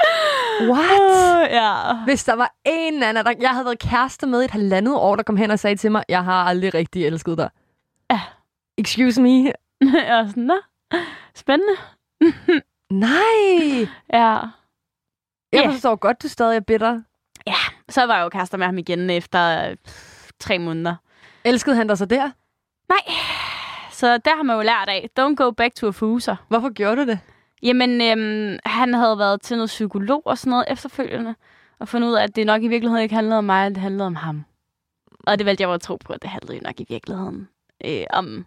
What? 0.71 1.00
Uh, 1.00 1.50
ja. 1.55 1.95
Hvis 2.05 2.25
der 2.25 2.33
var 2.35 2.55
en 2.64 3.02
anden, 3.02 3.25
der 3.25 3.33
jeg 3.40 3.50
havde 3.50 3.64
været 3.64 3.78
kæreste 3.78 4.26
med 4.26 4.43
i 4.43 4.45
et 4.45 4.50
halvandet 4.50 4.95
år, 4.95 5.17
der 5.17 5.23
kom 5.23 5.37
hen 5.37 5.50
og 5.50 5.59
sagde 5.59 5.76
til 5.76 5.93
mig, 5.93 6.05
jeg 6.09 6.25
har 6.25 6.45
aldrig 6.45 6.75
rigtig 6.75 7.07
elsket 7.07 7.38
dig. 7.38 7.50
Ja. 8.11 8.21
Excuse 8.78 9.23
me? 9.23 9.28
Jeg 9.81 10.17
var 10.17 10.26
sådan, 10.26 10.43
nå, 10.43 10.57
spændende. 11.35 11.73
Nej! 12.90 13.88
Ja. 14.12 14.38
Jeg 15.52 15.62
Ja. 15.64 15.69
forstår 15.71 15.97
godt, 15.97 16.23
du 16.23 16.28
stadig 16.28 16.57
er 16.57 16.61
bitter. 16.61 17.00
Så 17.88 18.07
var 18.07 18.17
jeg 18.17 18.25
jo 18.25 18.28
kærester 18.28 18.59
med 18.59 18.67
ham 18.67 18.78
igen 18.78 19.11
efter 19.11 19.71
øh, 19.71 19.76
tre 20.40 20.59
måneder. 20.59 20.95
Elskede 21.45 21.76
han 21.76 21.88
dig 21.88 21.99
så 21.99 22.05
der? 22.07 22.31
Nej. 22.88 23.14
Så 23.90 24.19
der 24.19 24.37
har 24.37 24.43
man 24.43 24.57
jo 24.57 24.62
lært 24.62 24.88
af, 24.88 25.09
don't 25.21 25.35
go 25.35 25.50
back 25.50 25.75
to 25.75 25.87
a 25.87 25.90
fuser. 25.90 26.37
Hvorfor 26.49 26.73
gjorde 26.73 26.97
du 26.97 27.07
det? 27.11 27.19
Jamen, 27.62 28.00
øhm, 28.00 28.59
han 28.67 28.95
havde 28.95 29.19
været 29.19 29.41
til 29.41 29.57
noget 29.57 29.69
psykolog 29.69 30.23
og 30.27 30.38
sådan 30.38 30.50
noget 30.50 30.65
efterfølgende, 30.69 31.35
og 31.79 31.88
fundet 31.88 32.09
ud 32.09 32.15
af, 32.15 32.23
at 32.23 32.37
det 32.37 32.47
nok 32.47 32.62
i 32.62 32.69
virkeligheden 32.69 33.03
ikke 33.03 33.15
handlede 33.15 33.38
om 33.38 33.45
mig, 33.45 33.71
det 33.71 33.79
handlede 33.79 34.07
om 34.07 34.15
ham. 34.15 34.45
Og 35.27 35.38
det 35.38 35.47
valgte 35.47 35.62
jeg 35.62 35.69
jo 35.69 35.75
at 35.75 35.81
tro 35.81 35.97
på, 35.97 36.12
at 36.12 36.23
det 36.23 36.31
handlede 36.31 36.57
jo 36.57 36.62
nok 36.62 36.81
i 36.81 36.87
virkeligheden 36.88 37.49
øh, 37.85 38.05
om... 38.11 38.47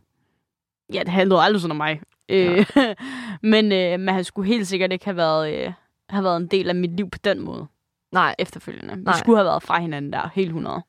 Ja, 0.94 1.00
det 1.00 1.10
handlede 1.10 1.42
aldrig 1.42 1.62
sådan 1.62 1.72
om 1.72 1.78
mig. 1.78 2.02
Øh, 2.30 2.66
men, 3.54 3.72
øh, 3.72 4.00
men 4.00 4.10
han 4.14 4.24
skulle 4.24 4.48
helt 4.48 4.68
sikkert 4.68 4.92
ikke 4.92 5.06
have 5.06 5.18
været, 5.18 5.54
øh, 5.54 5.74
have 6.10 6.24
været 6.24 6.38
en 6.38 6.48
del 6.48 6.70
af 6.70 6.76
mit 6.76 6.92
liv 6.92 7.10
på 7.10 7.18
den 7.24 7.40
måde 7.40 7.68
Nej. 8.12 8.36
efterfølgende. 8.40 8.96
Vi 8.96 9.02
Nej. 9.02 9.18
skulle 9.20 9.38
have 9.38 9.46
været 9.46 9.64
fra 9.64 9.80
hinanden 9.80 10.14
der, 10.14 10.30
helt 10.34 10.48
100. 10.48 10.84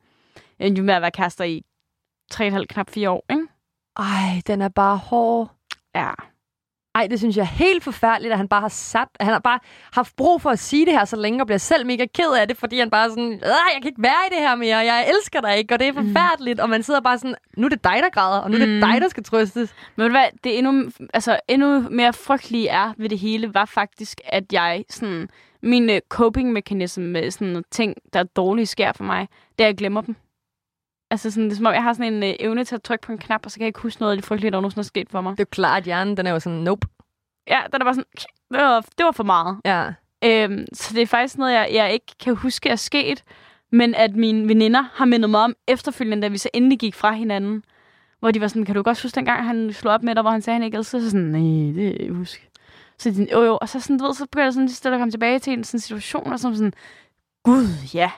Jeg 0.58 0.66
endte 0.66 0.80
jo 0.80 0.84
med 0.84 0.94
at 0.94 1.02
være 1.02 1.10
kærester 1.10 1.44
i 1.44 1.64
3,5, 2.34 2.64
knap 2.64 2.90
4 2.90 3.10
år, 3.10 3.24
ikke? 3.30 3.46
Ej, 3.96 4.42
den 4.46 4.62
er 4.62 4.68
bare 4.68 4.96
hård. 4.96 5.50
Ja. 5.94 6.10
Ej, 6.94 7.06
det 7.06 7.18
synes 7.18 7.36
jeg 7.36 7.42
er 7.42 7.46
helt 7.46 7.84
forfærdeligt, 7.84 8.32
at 8.32 8.38
han 8.38 8.48
bare 8.48 8.60
har 8.60 8.68
sat, 8.68 9.08
han 9.20 9.32
har 9.32 9.38
bare 9.38 9.58
haft 9.92 10.16
brug 10.16 10.42
for 10.42 10.50
at 10.50 10.58
sige 10.58 10.86
det 10.86 10.92
her 10.92 11.04
så 11.04 11.16
længe, 11.16 11.42
og 11.42 11.46
bliver 11.46 11.58
selv 11.58 11.86
mega 11.86 12.06
ked 12.14 12.32
af 12.40 12.48
det, 12.48 12.56
fordi 12.56 12.78
han 12.78 12.90
bare 12.90 13.04
er 13.04 13.08
sådan, 13.08 13.32
"Øh, 13.32 13.40
jeg 13.42 13.78
kan 13.82 13.88
ikke 13.88 14.02
være 14.02 14.26
i 14.30 14.34
det 14.34 14.38
her 14.38 14.54
mere, 14.54 14.76
jeg 14.76 15.08
elsker 15.08 15.40
dig 15.40 15.56
ikke, 15.58 15.74
og 15.74 15.78
det 15.80 15.88
er 15.88 15.92
forfærdeligt, 15.92 16.60
og 16.60 16.70
man 16.70 16.82
sidder 16.82 17.00
bare 17.00 17.18
sådan, 17.18 17.34
nu 17.56 17.64
er 17.64 17.68
det 17.68 17.84
dig, 17.84 17.96
der 18.02 18.08
græder, 18.12 18.38
og 18.40 18.50
nu 18.50 18.54
er 18.56 18.58
det 18.60 18.68
Mm. 18.68 18.80
dig, 18.80 19.00
der 19.00 19.08
skal 19.08 19.24
trøstes. 19.24 19.74
Men 19.96 20.10
hvad, 20.10 20.24
det 20.44 20.58
endnu, 20.58 20.90
altså, 21.14 21.40
endnu 21.48 21.80
mere 21.90 22.12
frygtelige 22.12 22.68
er 22.68 22.92
ved 22.98 23.08
det 23.08 23.18
hele, 23.18 23.54
var 23.54 23.64
faktisk, 23.64 24.20
at 24.24 24.44
jeg 24.52 24.84
sådan, 24.90 25.28
min 25.62 25.90
øh, 25.90 26.00
coping 26.08 26.52
mechanism 26.52 27.00
med 27.00 27.30
sådan 27.30 27.64
ting, 27.70 27.94
der 28.12 28.20
er 28.20 28.24
dårlige 28.24 28.66
sker 28.66 28.92
for 28.92 29.04
mig, 29.04 29.28
det 29.58 29.64
er, 29.64 29.68
at 29.68 29.70
jeg 29.72 29.76
glemmer 29.78 30.00
dem. 30.00 30.16
Altså 31.12 31.30
sådan, 31.30 31.44
det 31.44 31.52
er 31.52 31.56
som 31.56 31.66
om, 31.66 31.74
jeg 31.74 31.82
har 31.82 31.92
sådan 31.92 32.12
en 32.12 32.22
øh, 32.22 32.34
evne 32.40 32.64
til 32.64 32.74
at 32.74 32.82
trykke 32.82 33.06
på 33.06 33.12
en 33.12 33.18
knap, 33.18 33.40
og 33.44 33.50
så 33.50 33.56
kan 33.56 33.62
jeg 33.62 33.68
ikke 33.68 33.80
huske 33.80 34.00
noget 34.00 34.12
af 34.12 34.16
det 34.16 34.24
frygtelige, 34.24 34.50
der 34.50 34.60
nogensinde 34.60 34.80
er 34.80 34.84
sket 34.84 35.10
for 35.10 35.20
mig. 35.20 35.30
Det 35.30 35.40
er 35.40 35.44
jo 35.44 35.50
klart, 35.50 35.84
hjernen, 35.84 36.16
den 36.16 36.26
er 36.26 36.30
jo 36.30 36.40
sådan, 36.40 36.58
nope. 36.58 36.86
Ja, 37.48 37.60
den 37.72 37.80
er 37.80 37.84
bare 37.84 37.94
sådan, 37.94 38.04
det 38.50 38.60
var, 38.60 38.80
det 38.80 39.04
var 39.04 39.12
for 39.12 39.24
meget. 39.24 39.60
Ja. 39.64 39.92
Øhm, 40.24 40.66
så 40.72 40.94
det 40.94 41.02
er 41.02 41.06
faktisk 41.06 41.38
noget, 41.38 41.52
jeg, 41.52 41.68
jeg 41.72 41.92
ikke 41.92 42.06
kan 42.20 42.36
huske 42.36 42.68
er 42.68 42.76
sket, 42.76 43.24
men 43.72 43.94
at 43.94 44.16
mine 44.16 44.48
veninder 44.48 44.84
har 44.94 45.04
mindet 45.04 45.30
mig 45.30 45.40
om 45.40 45.54
efterfølgende, 45.68 46.22
da 46.22 46.28
vi 46.28 46.38
så 46.38 46.48
endelig 46.54 46.78
gik 46.78 46.94
fra 46.94 47.12
hinanden. 47.12 47.64
Hvor 48.20 48.30
de 48.30 48.40
var 48.40 48.48
sådan, 48.48 48.64
kan 48.64 48.74
du 48.74 48.82
godt 48.82 49.02
huske 49.02 49.14
dengang, 49.14 49.46
han 49.46 49.72
slog 49.72 49.94
op 49.94 50.02
med 50.02 50.14
dig, 50.14 50.22
hvor 50.22 50.30
han 50.30 50.42
sagde, 50.42 50.54
han 50.54 50.64
ikke 50.64 50.76
elskede? 50.76 51.02
Så 51.02 51.10
sådan, 51.10 51.26
nej, 51.26 51.74
det 51.74 51.98
kan 51.98 52.06
jeg 52.06 52.14
huske. 52.14 52.48
Så 52.98 53.10
de, 53.10 53.26
jo, 53.32 53.42
jo. 53.42 53.58
Og 53.60 53.68
så, 53.68 53.80
sådan, 53.80 53.98
du 53.98 54.04
ved, 54.04 54.14
så 54.14 54.26
begynder 54.26 54.46
jeg 54.46 54.52
sådan 54.52 54.66
lige 54.66 54.76
stille 54.76 54.94
at 54.94 55.00
komme 55.00 55.10
tilbage 55.10 55.38
til 55.38 55.52
en 55.52 55.64
sådan 55.64 55.80
situation, 55.80 56.32
og 56.32 56.40
så 56.40 56.54
sådan, 56.54 56.72
gud, 57.42 57.68
ja. 57.94 58.10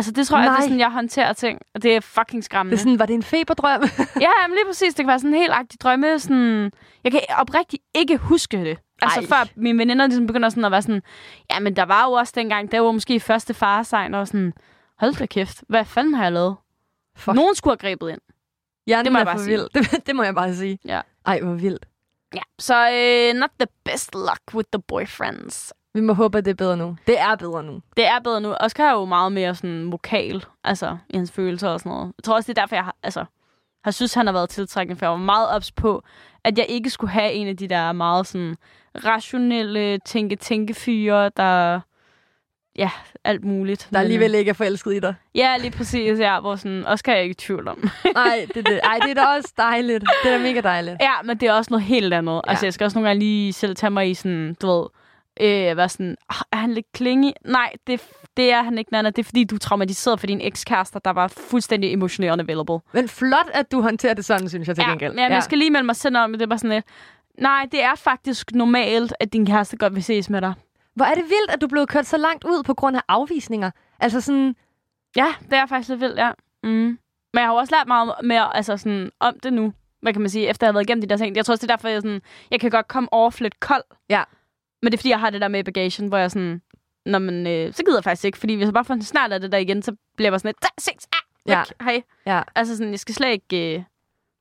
Altså, 0.00 0.12
det 0.12 0.26
tror 0.26 0.38
jeg, 0.38 0.44
det 0.44 0.48
er 0.48 0.52
Nej. 0.52 0.62
sådan, 0.62 0.78
jeg 0.78 0.90
håndterer 0.90 1.32
ting. 1.32 1.58
Og 1.74 1.82
det 1.82 1.96
er 1.96 2.00
fucking 2.00 2.44
skræmmende. 2.44 2.76
Det 2.76 2.80
er 2.80 2.82
sådan, 2.84 2.98
var 2.98 3.06
det 3.06 3.14
en 3.14 3.22
feberdrøm? 3.22 3.80
Ja, 4.26 4.46
men 4.48 4.54
lige 4.54 4.66
præcis. 4.66 4.94
Det 4.94 4.96
kan 4.96 5.06
være 5.06 5.18
sådan 5.18 5.34
en 5.34 5.40
helt 5.40 5.52
agtig 5.52 5.80
drømme. 5.80 6.18
Sådan... 6.18 6.70
Jeg 7.04 7.12
kan 7.12 7.20
oprigtigt 7.38 7.82
ikke 7.94 8.16
huske 8.16 8.56
det. 8.64 8.78
Altså 9.02 9.20
Ej. 9.20 9.26
før 9.26 9.52
mine 9.56 9.78
veninder 9.78 10.06
ligesom 10.06 10.26
begynder 10.26 10.48
sådan 10.48 10.64
at 10.64 10.70
være 10.72 10.82
sådan, 10.82 11.02
ja, 11.50 11.60
men 11.60 11.76
der 11.76 11.82
var 11.82 12.04
jo 12.06 12.12
også 12.12 12.32
dengang, 12.36 12.72
der 12.72 12.80
var 12.80 12.92
måske 12.92 13.20
første 13.20 13.54
faresegn, 13.54 14.14
og 14.14 14.26
sådan, 14.26 14.52
hold 14.98 15.14
da 15.14 15.26
kæft, 15.26 15.64
hvad 15.68 15.84
fanden 15.84 16.14
har 16.14 16.22
jeg 16.22 16.32
lavet? 16.32 16.56
Fuck. 17.16 17.34
Nogen 17.34 17.54
skulle 17.54 17.76
have 17.80 17.90
grebet 17.90 18.10
ind. 18.10 18.20
Hjernen 18.86 19.04
Det 19.04 19.12
må 19.12 19.18
jeg 19.18 19.26
bare 19.26 19.38
sige. 19.38 19.58
Det, 19.74 20.06
det 20.06 20.16
må 20.16 20.22
jeg 20.22 20.34
bare 20.34 20.54
sige. 20.54 20.78
Ja. 20.84 21.00
Ej, 21.26 21.40
hvor 21.40 21.54
vildt. 21.54 21.86
Ja. 22.34 22.42
Så 22.58 22.74
uh, 22.74 23.38
not 23.38 23.50
the 23.60 23.66
best 23.84 24.14
luck 24.14 24.54
with 24.54 24.68
the 24.72 24.82
boyfriends. 24.88 25.72
Vi 25.94 26.00
må 26.00 26.12
håbe, 26.12 26.38
at 26.38 26.44
det 26.44 26.50
er 26.50 26.54
bedre 26.54 26.76
nu. 26.76 26.96
Det 27.06 27.20
er 27.20 27.36
bedre 27.36 27.62
nu. 27.62 27.80
Det 27.96 28.06
er 28.06 28.18
bedre 28.24 28.40
nu. 28.40 28.54
Oscar 28.60 28.84
er 28.84 28.92
jo 28.92 29.04
meget 29.04 29.32
mere 29.32 29.54
sådan 29.54 29.92
vokal, 29.92 30.44
altså 30.64 30.96
i 31.08 31.16
hans 31.16 31.32
følelser 31.32 31.68
og 31.68 31.80
sådan 31.80 31.92
noget. 31.92 32.12
Jeg 32.18 32.24
tror 32.24 32.34
også, 32.34 32.52
det 32.52 32.58
er 32.58 32.62
derfor, 32.62 32.76
jeg 32.76 32.84
har, 32.84 32.96
altså, 33.02 33.24
har 33.84 33.90
synes, 33.90 34.14
han 34.14 34.26
har 34.26 34.32
været 34.32 34.48
tiltrækkende, 34.48 34.98
for 34.98 35.06
jeg 35.06 35.10
var 35.10 35.16
meget 35.16 35.48
ops 35.48 35.72
på, 35.72 36.02
at 36.44 36.58
jeg 36.58 36.66
ikke 36.68 36.90
skulle 36.90 37.10
have 37.10 37.32
en 37.32 37.48
af 37.48 37.56
de 37.56 37.68
der 37.68 37.92
meget 37.92 38.26
sådan 38.26 38.56
rationelle 39.04 39.98
tænke-tænke-fyre, 39.98 41.30
der... 41.36 41.80
Ja, 42.76 42.90
alt 43.24 43.44
muligt. 43.44 43.88
Der 43.92 43.98
alligevel 44.00 44.34
ikke 44.34 44.48
er 44.48 44.52
forelsket 44.54 44.94
i 44.94 44.98
dig. 45.00 45.14
Ja, 45.34 45.56
lige 45.56 45.70
præcis, 45.70 46.18
ja, 46.18 46.40
hvor 46.40 46.56
sådan, 46.56 46.86
Oscar 46.86 47.12
er 47.12 47.16
jeg 47.16 47.24
ikke 47.24 47.32
i 47.32 47.34
tvivl 47.34 47.68
om. 47.68 47.90
Nej, 48.14 48.46
det, 48.54 48.56
er 48.56 48.62
det. 48.62 48.80
Ej, 48.84 48.98
det 49.02 49.10
er 49.10 49.14
da 49.14 49.24
også 49.36 49.52
dejligt. 49.56 50.04
Det 50.24 50.32
er 50.32 50.36
da 50.38 50.42
mega 50.42 50.60
dejligt. 50.60 50.96
ja, 51.00 51.12
men 51.24 51.36
det 51.36 51.48
er 51.48 51.52
også 51.52 51.70
noget 51.70 51.84
helt 51.84 52.14
andet. 52.14 52.32
Ja. 52.34 52.40
Altså, 52.50 52.64
Ja. 52.64 52.66
jeg 52.66 52.74
skal 52.74 52.84
også 52.84 52.98
nogle 52.98 53.08
gange 53.08 53.18
lige 53.20 53.52
selv 53.52 53.76
tage 53.76 53.90
mig 53.90 54.10
i 54.10 54.14
sådan, 54.14 54.56
du 54.62 54.66
ved, 54.66 54.86
øh, 55.40 55.76
være 55.76 55.88
sådan, 55.88 56.16
"Ah, 56.28 56.36
er 56.52 56.56
han 56.56 56.72
lidt 56.74 56.86
klingig? 56.92 57.34
Nej, 57.44 57.72
det, 57.86 58.08
det 58.36 58.52
er 58.52 58.62
han 58.62 58.78
ikke, 58.78 58.92
Nana. 58.92 59.10
Det 59.10 59.18
er, 59.18 59.24
fordi 59.24 59.44
du 59.44 59.54
er 59.54 59.58
traumatiseret 59.58 60.20
for 60.20 60.26
din 60.26 60.40
ekskærester, 60.40 60.98
der 61.00 61.10
var 61.10 61.28
fuldstændig 61.28 61.92
emotionally 61.92 62.32
unavailable. 62.32 62.78
Men 62.92 63.08
flot, 63.08 63.50
at 63.54 63.72
du 63.72 63.80
håndterer 63.82 64.14
det 64.14 64.24
sådan, 64.24 64.48
synes 64.48 64.68
jeg 64.68 64.76
til 64.76 64.82
Ja, 64.86 64.90
gengæld. 64.90 65.14
men 65.14 65.32
jeg 65.32 65.42
skal 65.42 65.58
lige 65.58 65.70
melde 65.70 65.86
mig 65.86 65.96
selv 65.96 66.16
om, 66.16 66.32
det 66.32 66.42
er 66.42 66.46
bare 66.46 66.58
sådan 66.58 66.70
lidt, 66.70 66.84
nej, 67.38 67.66
det 67.72 67.82
er 67.82 67.94
faktisk 67.94 68.50
normalt, 68.54 69.14
at 69.20 69.32
din 69.32 69.46
kæreste 69.46 69.76
godt 69.76 69.94
vil 69.94 70.04
ses 70.04 70.30
med 70.30 70.40
dig. 70.40 70.54
Hvor 70.94 71.04
er 71.04 71.14
det 71.14 71.24
vildt, 71.24 71.50
at 71.50 71.60
du 71.60 71.66
blev 71.68 71.86
kørt 71.86 72.06
så 72.06 72.16
langt 72.16 72.44
ud 72.44 72.62
på 72.62 72.74
grund 72.74 72.96
af 72.96 73.00
afvisninger. 73.08 73.70
Altså 74.00 74.20
sådan, 74.20 74.54
Ja, 75.16 75.26
det 75.44 75.52
er 75.52 75.66
faktisk 75.66 75.88
lidt 75.88 76.00
vildt, 76.00 76.18
ja. 76.18 76.30
Mm. 76.62 76.68
Men 76.70 76.98
jeg 77.34 77.42
har 77.42 77.52
jo 77.52 77.54
også 77.56 77.74
lært 77.76 77.88
meget 77.88 78.12
mere 78.24 78.56
altså 78.56 78.76
sådan, 78.76 79.10
om 79.20 79.34
det 79.42 79.52
nu, 79.52 79.72
hvad 80.02 80.12
kan 80.12 80.22
man 80.22 80.30
sige, 80.30 80.48
efter 80.48 80.66
jeg 80.66 80.68
har 80.68 80.72
været 80.72 80.84
igennem 80.84 81.02
de 81.02 81.08
der 81.08 81.16
ting. 81.16 81.36
Jeg 81.36 81.44
tror 81.44 81.52
også, 81.54 81.66
det 81.66 81.70
er 81.72 81.76
derfor, 81.76 81.88
jeg, 81.88 82.02
sådan, 82.02 82.20
jeg 82.50 82.60
kan 82.60 82.70
godt 82.70 82.88
komme 82.88 83.12
off 83.12 83.40
lidt 83.40 83.60
kold. 83.60 83.82
Ja. 84.10 84.22
Men 84.82 84.92
det 84.92 84.96
er, 84.96 84.98
fordi 84.98 85.08
jeg 85.10 85.20
har 85.20 85.30
det 85.30 85.40
der 85.40 85.48
med 85.48 85.64
bagagen, 85.64 86.08
hvor 86.08 86.18
jeg 86.18 86.30
sådan, 86.30 86.62
Nå, 87.06 87.18
men, 87.18 87.46
øh, 87.46 87.72
så 87.72 87.82
gider 87.84 87.96
jeg 87.98 88.04
faktisk 88.04 88.24
ikke, 88.24 88.38
fordi 88.38 88.54
hvis 88.54 88.64
jeg 88.66 88.74
bare 88.74 88.84
får 88.84 88.94
en 88.94 89.02
snart 89.02 89.32
af 89.32 89.40
det 89.40 89.52
der 89.52 89.58
igen, 89.58 89.82
så 89.82 89.92
bliver 90.16 90.26
jeg 90.26 90.32
bare 90.32 90.38
sådan 90.38 90.48
lidt, 90.48 90.62
"Da, 90.62 90.68
ses, 90.78 91.08
ah, 91.12 91.18
Ja. 91.48 91.58
ja. 91.58 91.84
hej. 91.84 92.02
ja. 92.26 92.42
Altså 92.56 92.76
sådan, 92.76 92.90
jeg 92.90 92.98
skal 93.00 93.14
slet 93.14 93.28
ikke, 93.32 93.74
øh, 93.74 93.82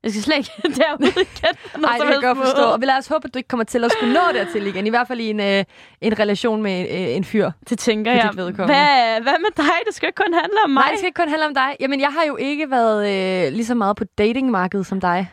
jeg 0.03 0.12
skal 0.12 0.24
slet 0.24 0.38
ikke 0.38 0.51
derud 0.81 1.08
igen. 1.08 1.55
Nej, 1.81 1.91
det 1.98 2.01
kan 2.01 2.13
jeg 2.13 2.22
godt 2.22 2.38
forstå. 2.38 2.62
Og 2.63 2.81
vi 2.81 2.86
lader 2.86 2.98
os 2.98 3.08
håbe, 3.08 3.27
at 3.27 3.34
du 3.34 3.38
ikke 3.38 3.48
kommer 3.48 3.63
til 3.63 3.84
at 3.84 3.91
skulle 3.91 4.13
nå 4.13 4.19
dertil 4.34 4.67
igen. 4.67 4.88
I 4.88 4.89
hvert 4.89 5.08
fald 5.08 5.19
i 5.19 5.29
en, 5.29 5.39
øh, 5.39 5.63
en 6.01 6.19
relation 6.19 6.62
med 6.62 6.81
øh, 6.81 7.15
en 7.15 7.24
fyr. 7.24 7.51
Det 7.69 7.79
tænker 7.79 8.12
jeg. 8.12 8.22
Hvad, 8.65 9.22
hvad 9.22 9.39
med 9.39 9.51
dig? 9.58 9.74
Det 9.88 9.96
skal 9.96 10.08
ikke 10.08 10.24
kun 10.25 10.34
handle 10.34 10.58
om 10.63 10.69
mig. 10.69 10.81
Nej, 10.81 10.89
det 10.91 11.00
skal 11.00 11.08
ikke 11.08 11.22
kun 11.22 11.29
handle 11.29 11.46
om 11.48 11.53
dig. 11.53 11.75
Jamen, 11.79 12.00
jeg 12.00 12.10
har 12.13 12.24
jo 12.24 12.36
ikke 12.38 12.72
været 12.72 13.00
øh, 13.48 13.53
lige 13.53 13.65
så 13.65 13.75
meget 13.75 13.96
på 13.98 14.03
datingmarkedet 14.17 14.86
som 14.86 15.01
dig. 15.01 15.31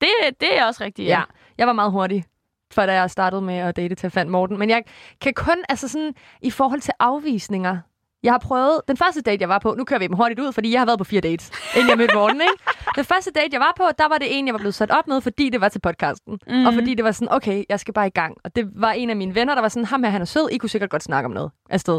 det, 0.00 0.08
det 0.40 0.58
er 0.58 0.64
også 0.66 0.84
rigtigt, 0.84 1.08
Ja. 1.08 1.22
Jeg 1.58 1.66
var 1.66 1.72
meget 1.72 1.92
hurtig, 1.92 2.24
før 2.74 2.86
da 2.86 2.92
jeg 2.94 3.10
startede 3.10 3.42
med 3.42 3.54
at 3.54 3.76
date 3.76 3.94
til 3.94 4.06
at 4.06 4.12
fandt 4.12 4.32
Morten. 4.32 4.58
Men 4.58 4.70
jeg 4.70 4.82
kan 5.20 5.34
kun, 5.34 5.56
altså 5.68 5.88
sådan, 5.88 6.14
i 6.42 6.50
forhold 6.50 6.80
til 6.80 6.92
afvisninger, 6.98 7.78
jeg 8.22 8.32
har 8.32 8.38
prøvet, 8.38 8.80
den 8.88 8.96
første 8.96 9.20
date, 9.20 9.38
jeg 9.42 9.48
var 9.48 9.58
på, 9.58 9.74
nu 9.78 9.84
kører 9.84 9.98
vi 9.98 10.06
dem 10.06 10.16
hurtigt 10.16 10.40
ud, 10.40 10.52
fordi 10.52 10.72
jeg 10.72 10.80
har 10.80 10.86
været 10.86 10.98
på 10.98 11.04
fire 11.04 11.20
dates, 11.20 11.50
inden 11.76 11.88
jeg 11.90 11.98
mødte 11.98 12.14
Morten, 12.14 12.40
ikke? 12.40 12.64
Den 12.96 13.04
første 13.04 13.30
date, 13.30 13.48
jeg 13.52 13.60
var 13.60 13.72
på, 13.76 13.82
der 13.98 14.08
var 14.08 14.18
det 14.18 14.38
en, 14.38 14.46
jeg 14.46 14.52
var 14.54 14.58
blevet 14.58 14.74
sat 14.74 14.90
op 14.90 15.08
med, 15.08 15.20
fordi 15.20 15.48
det 15.48 15.60
var 15.60 15.68
til 15.68 15.78
podcasten. 15.78 16.32
Mm. 16.46 16.54
Mhm. 16.56 16.66
Og 16.66 16.72
fordi 16.74 16.94
det 16.94 17.04
var 17.04 17.12
sådan, 17.12 17.32
okay, 17.34 17.64
jeg 17.68 17.80
skal 17.80 17.94
bare 17.94 18.06
i 18.06 18.10
gang. 18.10 18.36
Og 18.44 18.56
det 18.56 18.68
var 18.74 18.92
en 18.92 19.10
af 19.10 19.16
mine 19.16 19.34
venner, 19.34 19.54
der 19.54 19.60
var 19.60 19.68
sådan, 19.68 19.84
ham 19.84 20.02
her, 20.02 20.10
han 20.10 20.20
er 20.20 20.24
sød, 20.26 20.48
I 20.52 20.58
kunne 20.58 20.68
sikkert 20.70 20.90
godt 20.90 21.02
snakke 21.02 21.26
om 21.26 21.32
noget 21.32 21.50
afsted. 21.70 21.94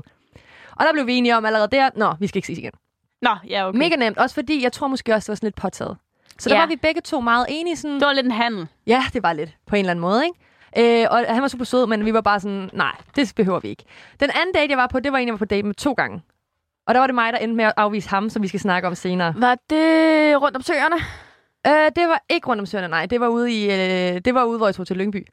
Og 0.75 0.85
der 0.85 0.91
blev 0.93 1.07
vi 1.07 1.13
enige 1.13 1.37
om 1.37 1.45
allerede 1.45 1.67
der, 1.71 1.89
nå, 1.95 2.13
vi 2.19 2.27
skal 2.27 2.37
ikke 2.37 2.47
ses 2.47 2.57
igen. 2.57 2.71
Nå, 3.21 3.35
ja, 3.49 3.67
okay. 3.67 3.77
Mega 3.79 3.95
nemt, 3.95 4.17
også 4.17 4.33
fordi 4.35 4.63
jeg 4.63 4.71
tror 4.71 4.87
måske 4.87 5.13
også, 5.13 5.25
det 5.25 5.29
var 5.29 5.35
sådan 5.35 5.47
lidt 5.47 5.55
påtaget. 5.55 5.97
Så 6.39 6.49
der 6.49 6.55
Ja. 6.55 6.61
var 6.61 6.67
vi 6.67 6.75
begge 6.75 7.01
to 7.01 7.19
meget 7.21 7.45
enige. 7.49 7.75
Sådan, 7.75 7.95
Det 7.99 8.05
var 8.05 8.13
lidt 8.13 8.25
en 8.25 8.31
handel. 8.31 8.67
Ja, 8.87 9.03
det 9.13 9.23
var 9.23 9.33
lidt 9.33 9.49
på 9.67 9.75
en 9.75 9.79
eller 9.79 9.91
anden 9.91 10.01
måde, 10.01 10.25
ikke? 10.25 10.39
Øh, 10.77 11.07
og 11.11 11.25
han 11.33 11.41
var 11.41 11.47
super 11.47 11.65
sød, 11.65 11.87
men 11.87 12.05
vi 12.05 12.13
var 12.13 12.21
bare 12.21 12.39
sådan, 12.39 12.69
nej, 12.73 12.95
det 13.15 13.33
behøver 13.35 13.59
vi 13.59 13.67
ikke. 13.69 13.83
Den 14.19 14.29
anden 14.29 14.53
date, 14.53 14.69
jeg 14.69 14.77
var 14.77 14.87
på, 14.87 14.99
det 14.99 15.11
var 15.11 15.17
en, 15.17 15.27
jeg 15.27 15.33
var 15.33 15.37
på 15.37 15.45
date 15.45 15.63
med 15.67 15.75
to 15.75 15.93
gange. 15.93 16.21
Og 16.87 16.93
der 16.93 16.99
var 16.99 17.07
det 17.07 17.15
mig, 17.15 17.33
der 17.33 17.39
endte 17.39 17.55
med 17.55 17.65
at 17.65 17.73
afvise 17.77 18.09
ham, 18.09 18.29
som 18.29 18.41
vi 18.43 18.47
skal 18.47 18.59
snakke 18.59 18.87
om 18.87 18.95
senere. 18.95 19.33
Var 19.37 19.57
det 19.69 20.41
rundt 20.41 20.55
om 20.57 20.61
søerne? 20.61 20.95
Øh, 21.67 21.91
det 21.95 22.07
var 22.07 22.23
ikke 22.29 22.47
rundt 22.47 22.59
om 22.59 22.65
søerne, 22.65 22.87
nej. 22.87 23.05
Det 23.05 23.19
var 23.19 23.27
ude 23.27 23.51
i, 23.51 23.63
øh, 23.65 24.21
det 24.25 24.33
var 24.35 24.43
ude, 24.43 24.57
hvor 24.57 24.67
jeg 24.67 24.75
tog 24.75 24.87
til 24.87 24.97
Lyngby. 24.97 25.27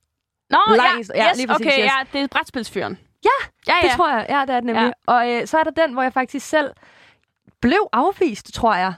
Nå, 0.50 0.59
Langs- 0.68 1.11
ja, 1.14 1.23
ja, 1.25 1.30
yes, 1.30 1.37
lige 1.37 1.47
præcis, 1.47 1.66
okay, 1.66 1.78
yes. 1.78 1.85
ja, 1.85 1.92
det 2.12 2.21
er 2.23 2.26
brætspilsfyren. 2.26 2.99
Ja, 3.25 3.28
ja, 3.66 3.75
ja. 3.83 3.88
Det 3.88 3.97
tror 3.97 4.11
jeg, 4.11 4.26
ja, 4.28 4.40
det 4.40 4.50
er 4.50 4.61
det 4.61 4.64
nemlig. 4.64 4.92
Ja. 5.09 5.12
Og 5.12 5.30
øh, 5.30 5.47
så 5.47 5.59
er 5.59 5.64
der 5.64 5.71
den, 5.71 5.92
hvor 5.92 6.02
jeg 6.02 6.12
faktisk 6.12 6.47
selv 6.49 6.71
blev 7.61 7.88
afvist, 7.92 8.54
tror 8.54 8.75
jeg. 8.75 8.92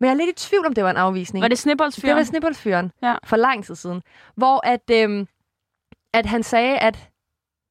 Men 0.00 0.06
jeg 0.06 0.12
er 0.12 0.16
lidt 0.26 0.42
i 0.42 0.48
tvivl, 0.48 0.66
om 0.66 0.74
det 0.74 0.84
var 0.84 0.90
en 0.90 0.96
afvisning. 0.96 1.42
Var 1.42 1.48
det 1.48 1.58
snibboldsfyren? 1.58 2.08
Det 2.08 2.16
var 2.16 2.22
snibboldsfyren 2.22 2.92
Ja. 3.02 3.14
for 3.24 3.36
lang 3.36 3.64
tid 3.64 3.74
siden. 3.74 4.02
Hvor 4.34 4.66
at, 4.66 4.90
øhm, 4.92 5.28
at 6.12 6.26
han 6.26 6.42
sagde, 6.42 6.78
at 6.78 7.08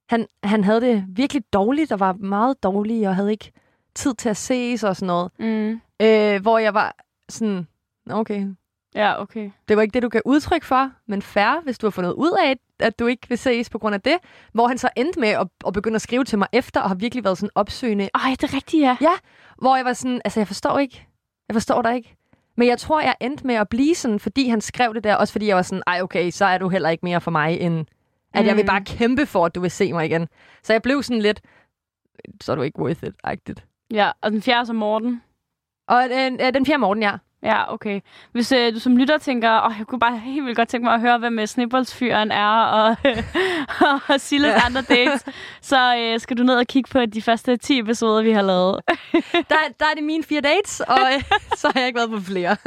han, 0.09 0.27
han 0.43 0.63
havde 0.63 0.81
det 0.81 1.05
virkelig 1.07 1.43
dårligt, 1.53 1.91
og 1.91 1.99
var 1.99 2.13
meget 2.13 2.63
dårlig, 2.63 3.07
og 3.07 3.15
havde 3.15 3.31
ikke 3.31 3.51
tid 3.95 4.13
til 4.13 4.29
at 4.29 4.37
ses 4.37 4.83
og 4.83 4.95
sådan 4.95 5.07
noget. 5.07 5.31
Mm. 5.39 5.81
Øh, 6.01 6.41
hvor 6.41 6.57
jeg 6.57 6.73
var 6.73 6.95
sådan, 7.29 7.67
"Nå, 8.05 8.15
okay, 8.15 8.47
Ja, 8.95 9.21
okay. 9.21 9.51
det 9.67 9.75
var 9.77 9.81
ikke 9.81 9.93
det, 9.93 10.03
du 10.03 10.09
gav 10.09 10.21
udtryk 10.25 10.63
for, 10.63 10.91
men 11.07 11.21
fair, 11.21 11.63
hvis 11.63 11.77
du 11.77 11.85
har 11.85 11.91
fundet 11.91 12.11
ud 12.13 12.31
af, 12.45 12.55
at 12.79 12.99
du 12.99 13.05
ikke 13.07 13.29
vil 13.29 13.37
ses 13.37 13.69
på 13.69 13.77
grund 13.79 13.95
af 13.95 14.01
det. 14.01 14.13
Hvor 14.53 14.67
han 14.67 14.77
så 14.77 14.89
endte 14.95 15.19
med 15.19 15.29
at, 15.29 15.47
at 15.67 15.73
begynde 15.73 15.95
at 15.95 16.01
skrive 16.01 16.23
til 16.23 16.37
mig 16.37 16.47
efter, 16.53 16.81
og 16.81 16.89
har 16.89 16.95
virkelig 16.95 17.23
været 17.23 17.37
sådan 17.37 17.49
opsøgende. 17.55 18.09
Ej, 18.15 18.35
det 18.41 18.43
er 18.43 18.53
rigtigt, 18.53 18.81
ja. 18.81 18.97
Hvor 19.57 19.75
jeg 19.75 19.85
var 19.85 19.93
sådan, 19.93 20.21
altså 20.25 20.39
jeg 20.39 20.47
forstår 20.47 20.79
ikke, 20.79 21.07
jeg 21.47 21.55
forstår 21.55 21.81
dig 21.81 21.95
ikke. 21.95 22.15
Men 22.57 22.67
jeg 22.67 22.77
tror, 22.77 23.01
jeg 23.01 23.15
endte 23.21 23.47
med 23.47 23.55
at 23.55 23.69
blive 23.69 23.95
sådan, 23.95 24.19
fordi 24.19 24.49
han 24.49 24.61
skrev 24.61 24.93
det 24.93 25.03
der, 25.03 25.15
også 25.15 25.31
fordi 25.31 25.47
jeg 25.47 25.55
var 25.55 25.61
sådan, 25.61 25.83
ej 25.87 26.01
okay, 26.01 26.29
så 26.31 26.45
er 26.45 26.57
du 26.57 26.69
heller 26.69 26.89
ikke 26.89 27.05
mere 27.05 27.21
for 27.21 27.31
mig, 27.31 27.59
end 27.59 27.85
at 28.33 28.41
mm. 28.41 28.47
jeg 28.47 28.55
vil 28.55 28.63
Mm. 28.63 28.67
bare 28.67 28.81
kæmpe 28.85 29.25
for, 29.25 29.45
at 29.45 29.55
du 29.55 29.59
vil 29.61 29.71
se 29.71 29.93
mig 29.93 30.05
igen. 30.05 30.27
Så 30.63 30.73
jeg 30.73 30.81
blev 30.81 31.03
sådan 31.03 31.21
lidt, 31.21 31.41
så 32.41 32.51
er 32.51 32.55
du 32.55 32.61
ikke 32.61 32.79
worth 32.79 33.03
it-agtigt. 33.03 33.65
Ja, 33.91 34.11
og 34.21 34.31
den 34.31 34.41
fjerde 34.41 34.65
som 34.65 34.75
Morten. 34.75 35.21
Og 35.87 36.03
øh, 36.11 36.31
øh, 36.39 36.53
den 36.53 36.65
fjerde 36.65 36.77
morgen, 36.81 37.01
ja. 37.01 37.11
Ja, 37.43 37.73
okay. 37.73 38.01
Hvis 38.31 38.51
øh, 38.51 38.73
du 38.73 38.79
som 38.79 38.97
lytter 38.97 39.17
tænker, 39.17 39.61
åh, 39.65 39.73
jeg 39.77 39.87
kunne 39.87 39.99
bare 39.99 40.17
helt 40.17 40.45
vildt 40.45 40.55
godt 40.57 40.69
tænke 40.69 40.83
mig 40.85 40.93
at 40.93 40.99
høre, 41.01 41.17
hvad 41.17 41.29
med 41.29 41.47
snibboldsfyren 41.47 42.31
er, 42.31 42.49
og, 42.49 42.95
og 44.13 44.21
Silles 44.21 44.47
Ja. 44.47 44.53
ja. 44.53 44.65
andre 44.65 44.81
dates, 44.81 45.25
så 45.61 45.95
øh, 45.97 46.19
skal 46.19 46.37
du 46.37 46.43
ned 46.43 46.55
og 46.55 46.67
kigge 46.67 46.89
på 46.91 47.05
de 47.05 47.21
første 47.21 47.57
10 47.57 47.79
episoder, 47.79 48.21
vi 48.23 48.31
har 48.31 48.41
lavet. 48.41 48.79
Der, 49.49 49.55
der 49.79 49.85
er 49.85 49.93
det 49.95 50.03
mine 50.03 50.23
fire 50.23 50.41
dates, 50.41 50.79
og 50.79 50.97
øh, 51.15 51.23
så 51.55 51.71
har 51.73 51.79
jeg 51.79 51.87
ikke 51.87 51.97
været 51.97 52.09
på 52.09 52.19
flere. 52.19 52.57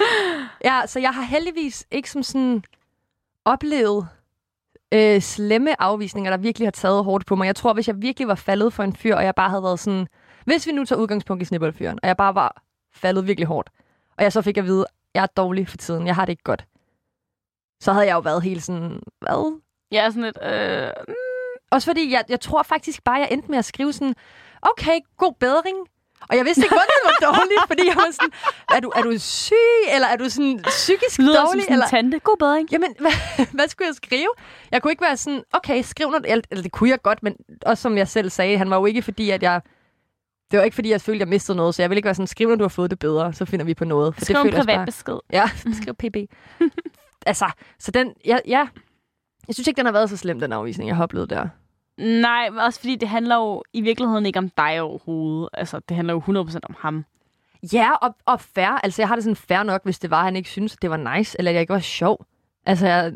ja, 0.70 0.80
så 0.86 1.00
jeg 1.00 1.10
har 1.10 1.22
heldigvis 1.22 1.86
ikke 1.90 2.10
som 2.10 2.22
sådan 2.22 2.64
oplevet 3.44 4.08
øh, 4.92 5.20
slemme 5.20 5.82
afvisninger, 5.82 6.30
der 6.30 6.36
virkelig 6.38 6.66
har 6.66 6.70
taget 6.72 7.04
hårdt 7.04 7.26
på 7.26 7.36
mig. 7.36 7.46
Jeg 7.46 7.56
tror, 7.56 7.72
hvis 7.72 7.88
jeg 7.88 8.02
virkelig 8.02 8.28
var 8.28 8.34
faldet 8.34 8.72
for 8.72 8.82
en 8.82 8.96
fyr, 8.96 9.14
og 9.14 9.24
jeg 9.24 9.34
bare 9.34 9.50
havde 9.50 9.62
været 9.62 9.80
sådan... 9.80 10.06
Hvis 10.44 10.66
vi 10.66 10.72
nu 10.72 10.84
tager 10.84 11.00
udgangspunkt 11.00 11.42
i 11.42 11.44
snibboldfyren, 11.44 11.98
og 12.02 12.08
jeg 12.08 12.16
bare 12.16 12.34
var 12.34 12.62
faldet 12.94 13.26
virkelig 13.26 13.46
hårdt, 13.46 13.70
og 14.16 14.24
jeg 14.24 14.32
så 14.32 14.42
fik 14.42 14.58
at 14.58 14.64
vide, 14.64 14.86
jeg 15.14 15.22
er 15.22 15.26
dårlig 15.26 15.68
for 15.68 15.76
tiden, 15.76 16.06
jeg 16.06 16.14
har 16.14 16.24
det 16.24 16.32
ikke 16.32 16.42
godt, 16.42 16.64
så 17.80 17.92
havde 17.92 18.06
jeg 18.06 18.14
jo 18.14 18.20
været 18.20 18.42
helt 18.42 18.62
sådan, 18.62 19.00
hvad? 19.20 19.60
Ja, 19.92 20.10
sådan 20.10 20.22
lidt, 20.22 20.38
øh, 20.42 20.90
Også 21.70 21.86
fordi, 21.90 22.12
jeg, 22.12 22.24
jeg 22.28 22.40
tror 22.40 22.62
faktisk 22.62 23.04
bare, 23.04 23.14
jeg 23.14 23.28
endte 23.30 23.50
med 23.50 23.58
at 23.58 23.64
skrive 23.64 23.92
sådan, 23.92 24.14
okay, 24.62 25.00
god 25.16 25.32
bedring. 25.40 25.76
Og 26.28 26.36
jeg 26.36 26.44
vidste 26.44 26.62
ikke, 26.62 26.74
hvor 26.74 26.86
det 26.92 27.00
var 27.04 27.16
dårligt, 27.32 27.60
fordi 27.66 27.82
jeg 27.86 27.96
var 27.96 28.10
sådan, 28.12 28.32
er 28.76 28.80
du, 28.80 28.88
er 28.96 29.02
du 29.02 29.18
syg, 29.18 29.54
eller 29.94 30.08
er 30.08 30.16
du 30.16 30.28
sådan 30.28 30.60
psykisk 30.64 31.18
lyder 31.18 31.44
dårlig? 31.44 31.62
sådan 31.62 31.72
Eller? 31.72 31.86
en 31.86 31.90
tante. 31.90 32.18
God 32.18 32.36
bedring. 32.38 32.68
Jamen, 32.72 32.94
hvad, 33.00 33.12
hvad 33.56 33.68
skulle 33.68 33.88
jeg 33.88 33.94
skrive? 33.94 34.28
Jeg 34.70 34.82
kunne 34.82 34.92
ikke 34.92 35.02
være 35.04 35.16
sådan, 35.16 35.42
okay, 35.52 35.82
skriv 35.82 36.10
noget, 36.10 36.24
eller, 36.28 36.42
eller 36.50 36.62
det 36.62 36.72
kunne 36.72 36.90
jeg 36.90 37.02
godt, 37.02 37.22
men 37.22 37.34
også 37.66 37.82
som 37.82 37.96
jeg 37.98 38.08
selv 38.08 38.30
sagde, 38.30 38.58
han 38.58 38.70
var 38.70 38.76
jo 38.76 38.86
ikke 38.86 39.02
fordi, 39.02 39.30
at 39.30 39.42
jeg, 39.42 39.60
det 40.50 40.58
var 40.58 40.64
ikke 40.64 40.74
fordi, 40.74 40.90
jeg 40.90 41.00
følte, 41.00 41.16
at 41.16 41.20
jeg 41.20 41.28
mistede 41.28 41.56
noget, 41.56 41.74
så 41.74 41.82
jeg 41.82 41.90
ville 41.90 41.98
ikke 41.98 42.06
være 42.06 42.14
sådan, 42.14 42.26
skriv 42.26 42.48
når 42.48 42.56
du 42.56 42.64
har 42.64 42.68
fået 42.68 42.90
det 42.90 42.98
bedre, 42.98 43.32
så 43.32 43.44
finder 43.44 43.64
vi 43.64 43.74
på 43.74 43.84
noget. 43.84 44.14
For 44.14 44.24
Skriv 44.24 44.36
en 44.36 44.42
føler 44.42 44.56
jeg 44.56 44.64
privat 44.64 44.76
bare- 44.76 44.86
besked. 44.86 45.18
Ja, 45.32 45.50
skriv 45.82 45.94
pb. 45.94 46.16
altså, 47.26 47.50
så 47.78 47.90
den, 47.90 48.12
ja, 48.26 48.38
ja, 48.46 48.66
jeg 49.48 49.54
synes 49.54 49.66
ikke, 49.68 49.78
den 49.78 49.86
har 49.86 49.92
været 49.92 50.10
så 50.10 50.16
slem, 50.16 50.40
den 50.40 50.52
afvisning, 50.52 50.88
jeg 50.88 50.96
har 50.96 51.02
oplevet 51.02 51.30
der. 51.30 51.48
Nej, 52.02 52.50
men 52.50 52.58
også 52.58 52.80
fordi 52.80 52.96
det 52.96 53.08
handler 53.08 53.36
jo 53.36 53.62
i 53.72 53.80
virkeligheden 53.80 54.26
ikke 54.26 54.38
om 54.38 54.48
dig 54.50 54.80
overhovedet. 54.80 55.48
Altså, 55.52 55.80
det 55.88 55.96
handler 55.96 56.14
jo 56.14 56.44
100% 56.44 56.58
om 56.68 56.76
ham. 56.78 57.04
Ja, 57.72 57.90
og, 57.92 58.14
og 58.26 58.40
fair. 58.40 58.80
Altså, 58.84 59.02
jeg 59.02 59.08
har 59.08 59.14
det 59.14 59.24
sådan 59.24 59.36
fair 59.36 59.62
nok, 59.62 59.84
hvis 59.84 59.98
det 59.98 60.10
var, 60.10 60.18
at 60.18 60.24
han 60.24 60.36
ikke 60.36 60.50
synes, 60.50 60.76
det 60.82 60.90
var 60.90 61.16
nice, 61.16 61.36
eller 61.38 61.50
at 61.50 61.54
jeg 61.54 61.60
ikke 61.60 61.72
var 61.72 61.80
sjov. 61.80 62.24
Altså, 62.66 62.86
jeg 62.86 63.12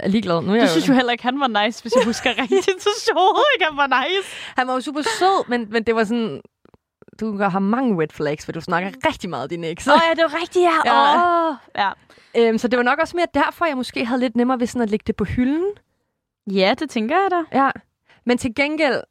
er 0.00 0.08
ligeglad. 0.08 0.42
Nu 0.42 0.50
er 0.52 0.54
jeg 0.56 0.62
Du 0.64 0.70
synes 0.70 0.88
jo 0.88 0.94
heller 0.94 1.12
ikke, 1.12 1.24
han 1.24 1.40
var 1.40 1.64
nice, 1.64 1.82
hvis 1.82 1.92
jeg 1.96 2.04
husker 2.04 2.30
rigtigt. 2.42 2.62
Synes 2.64 3.08
overhovedet 3.14 3.52
ikke, 3.56 3.64
han 3.64 3.76
var 3.76 4.02
nice. 4.02 4.28
Han 4.56 4.66
var 4.66 4.74
jo 4.74 4.80
super 4.80 5.02
sød, 5.02 5.48
men, 5.48 5.66
men 5.70 5.82
det 5.82 5.94
var 5.94 6.04
sådan... 6.04 6.40
du 7.20 7.38
har 7.42 7.58
mange 7.58 8.02
red 8.02 8.08
flags, 8.12 8.44
for 8.44 8.52
du 8.52 8.60
snakker 8.60 8.90
rigtig 9.08 9.30
meget 9.30 9.42
af 9.42 9.48
din 9.48 9.64
eks. 9.64 9.88
Åh 9.88 9.94
oh, 9.94 10.00
ja, 10.08 10.14
det 10.22 10.32
var 10.32 10.40
rigtigt, 10.42 10.62
ja. 10.62 10.76
Ja. 10.84 11.48
Åh. 11.50 11.56
ja. 11.76 11.90
Øhm, 12.36 12.58
så 12.58 12.68
det 12.68 12.76
var 12.76 12.82
nok 12.82 12.98
også 12.98 13.16
mere 13.16 13.26
derfor, 13.34 13.66
jeg 13.66 13.76
måske 13.76 14.04
havde 14.04 14.20
lidt 14.20 14.36
nemmere 14.36 14.60
ved 14.60 14.66
sådan 14.66 14.82
at 14.82 14.90
lægge 14.90 15.04
det 15.06 15.16
på 15.16 15.24
hylden. 15.24 15.70
Ja, 16.46 16.74
det 16.78 16.90
tænker 16.90 17.16
jeg 17.16 17.28
da. 17.30 17.58
Ja. 17.58 17.70
Men 18.28 18.38
til 18.38 18.54
gengæld, 18.54 19.02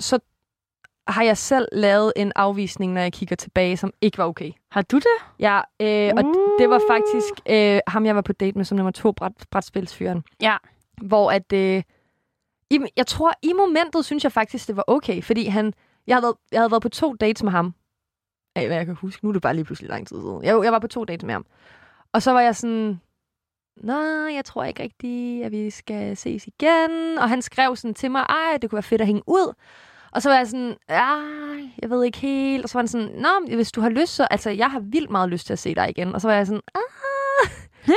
så 0.00 0.18
har 1.08 1.22
jeg 1.22 1.38
selv 1.38 1.68
lavet 1.72 2.12
en 2.16 2.32
afvisning, 2.36 2.92
når 2.92 3.00
jeg 3.00 3.12
kigger 3.12 3.36
tilbage, 3.36 3.76
som 3.76 3.92
ikke 4.00 4.18
var 4.18 4.24
okay. 4.24 4.52
Har 4.70 4.82
du 4.82 4.96
det? 4.96 5.16
Ja, 5.38 5.60
øh, 5.80 6.12
og 6.16 6.24
det 6.58 6.70
var 6.70 6.80
faktisk 6.90 7.34
øh, 7.50 7.80
ham, 7.86 8.06
jeg 8.06 8.16
var 8.16 8.20
på 8.22 8.32
date 8.32 8.58
med 8.58 8.64
som 8.64 8.76
nummer 8.76 8.90
to, 8.90 9.12
bræt, 9.12 9.32
brætspilsfyren. 9.50 10.24
Ja. 10.42 10.56
Hvor 11.02 11.30
at, 11.30 11.52
øh, 11.52 11.82
i, 12.70 12.78
jeg 12.96 13.06
tror, 13.06 13.32
i 13.42 13.52
momentet 13.52 14.04
synes 14.04 14.24
jeg 14.24 14.32
faktisk, 14.32 14.68
det 14.68 14.76
var 14.76 14.84
okay, 14.86 15.22
fordi 15.22 15.46
han, 15.46 15.74
jeg 16.06 16.16
havde, 16.16 16.22
været, 16.22 16.36
jeg 16.52 16.60
havde 16.60 16.70
været 16.70 16.82
på 16.82 16.88
to 16.88 17.14
dates 17.14 17.42
med 17.42 17.52
ham. 17.52 17.74
Af 18.56 18.66
hvad 18.66 18.76
jeg 18.76 18.86
kan 18.86 18.94
huske. 18.94 19.24
Nu 19.24 19.28
er 19.28 19.32
det 19.32 19.42
bare 19.42 19.54
lige 19.54 19.64
pludselig 19.64 19.90
lang 19.90 20.06
tid 20.06 20.16
siden. 20.16 20.44
Jeg, 20.44 20.64
jeg 20.64 20.72
var 20.72 20.78
på 20.78 20.88
to 20.88 21.04
dates 21.04 21.24
med 21.24 21.34
ham. 21.34 21.46
Og 22.12 22.22
så 22.22 22.32
var 22.32 22.40
jeg 22.40 22.56
sådan, 22.56 23.00
nej, 23.76 24.34
jeg 24.34 24.44
tror 24.44 24.64
ikke 24.64 24.82
rigtigt, 24.82 25.44
at 25.44 25.52
vi 25.52 25.70
skal 25.70 26.16
ses 26.16 26.46
igen. 26.46 27.18
Og 27.18 27.28
han 27.28 27.42
skrev 27.42 27.76
sådan 27.76 27.94
til 27.94 28.10
mig, 28.10 28.20
ej, 28.20 28.58
det 28.62 28.70
kunne 28.70 28.76
være 28.76 28.82
fedt 28.82 29.00
at 29.00 29.06
hænge 29.06 29.22
ud. 29.26 29.54
Og 30.12 30.22
så 30.22 30.28
var 30.28 30.36
jeg 30.36 30.46
sådan, 30.46 30.76
ej, 30.88 31.70
jeg 31.82 31.90
ved 31.90 32.04
ikke 32.04 32.18
helt. 32.18 32.62
Og 32.62 32.68
så 32.68 32.78
var 32.78 32.80
han 32.82 32.88
sådan, 32.88 33.10
nå, 33.14 33.56
hvis 33.56 33.72
du 33.72 33.80
har 33.80 33.88
lyst, 33.88 34.14
så... 34.14 34.26
Altså, 34.30 34.50
jeg 34.50 34.70
har 34.70 34.80
vildt 34.80 35.10
meget 35.10 35.28
lyst 35.28 35.46
til 35.46 35.52
at 35.52 35.58
se 35.58 35.74
dig 35.74 35.90
igen. 35.90 36.14
Og 36.14 36.20
så 36.20 36.28
var 36.28 36.34
jeg 36.34 36.46
sådan, 36.46 36.62
ah, 36.74 37.50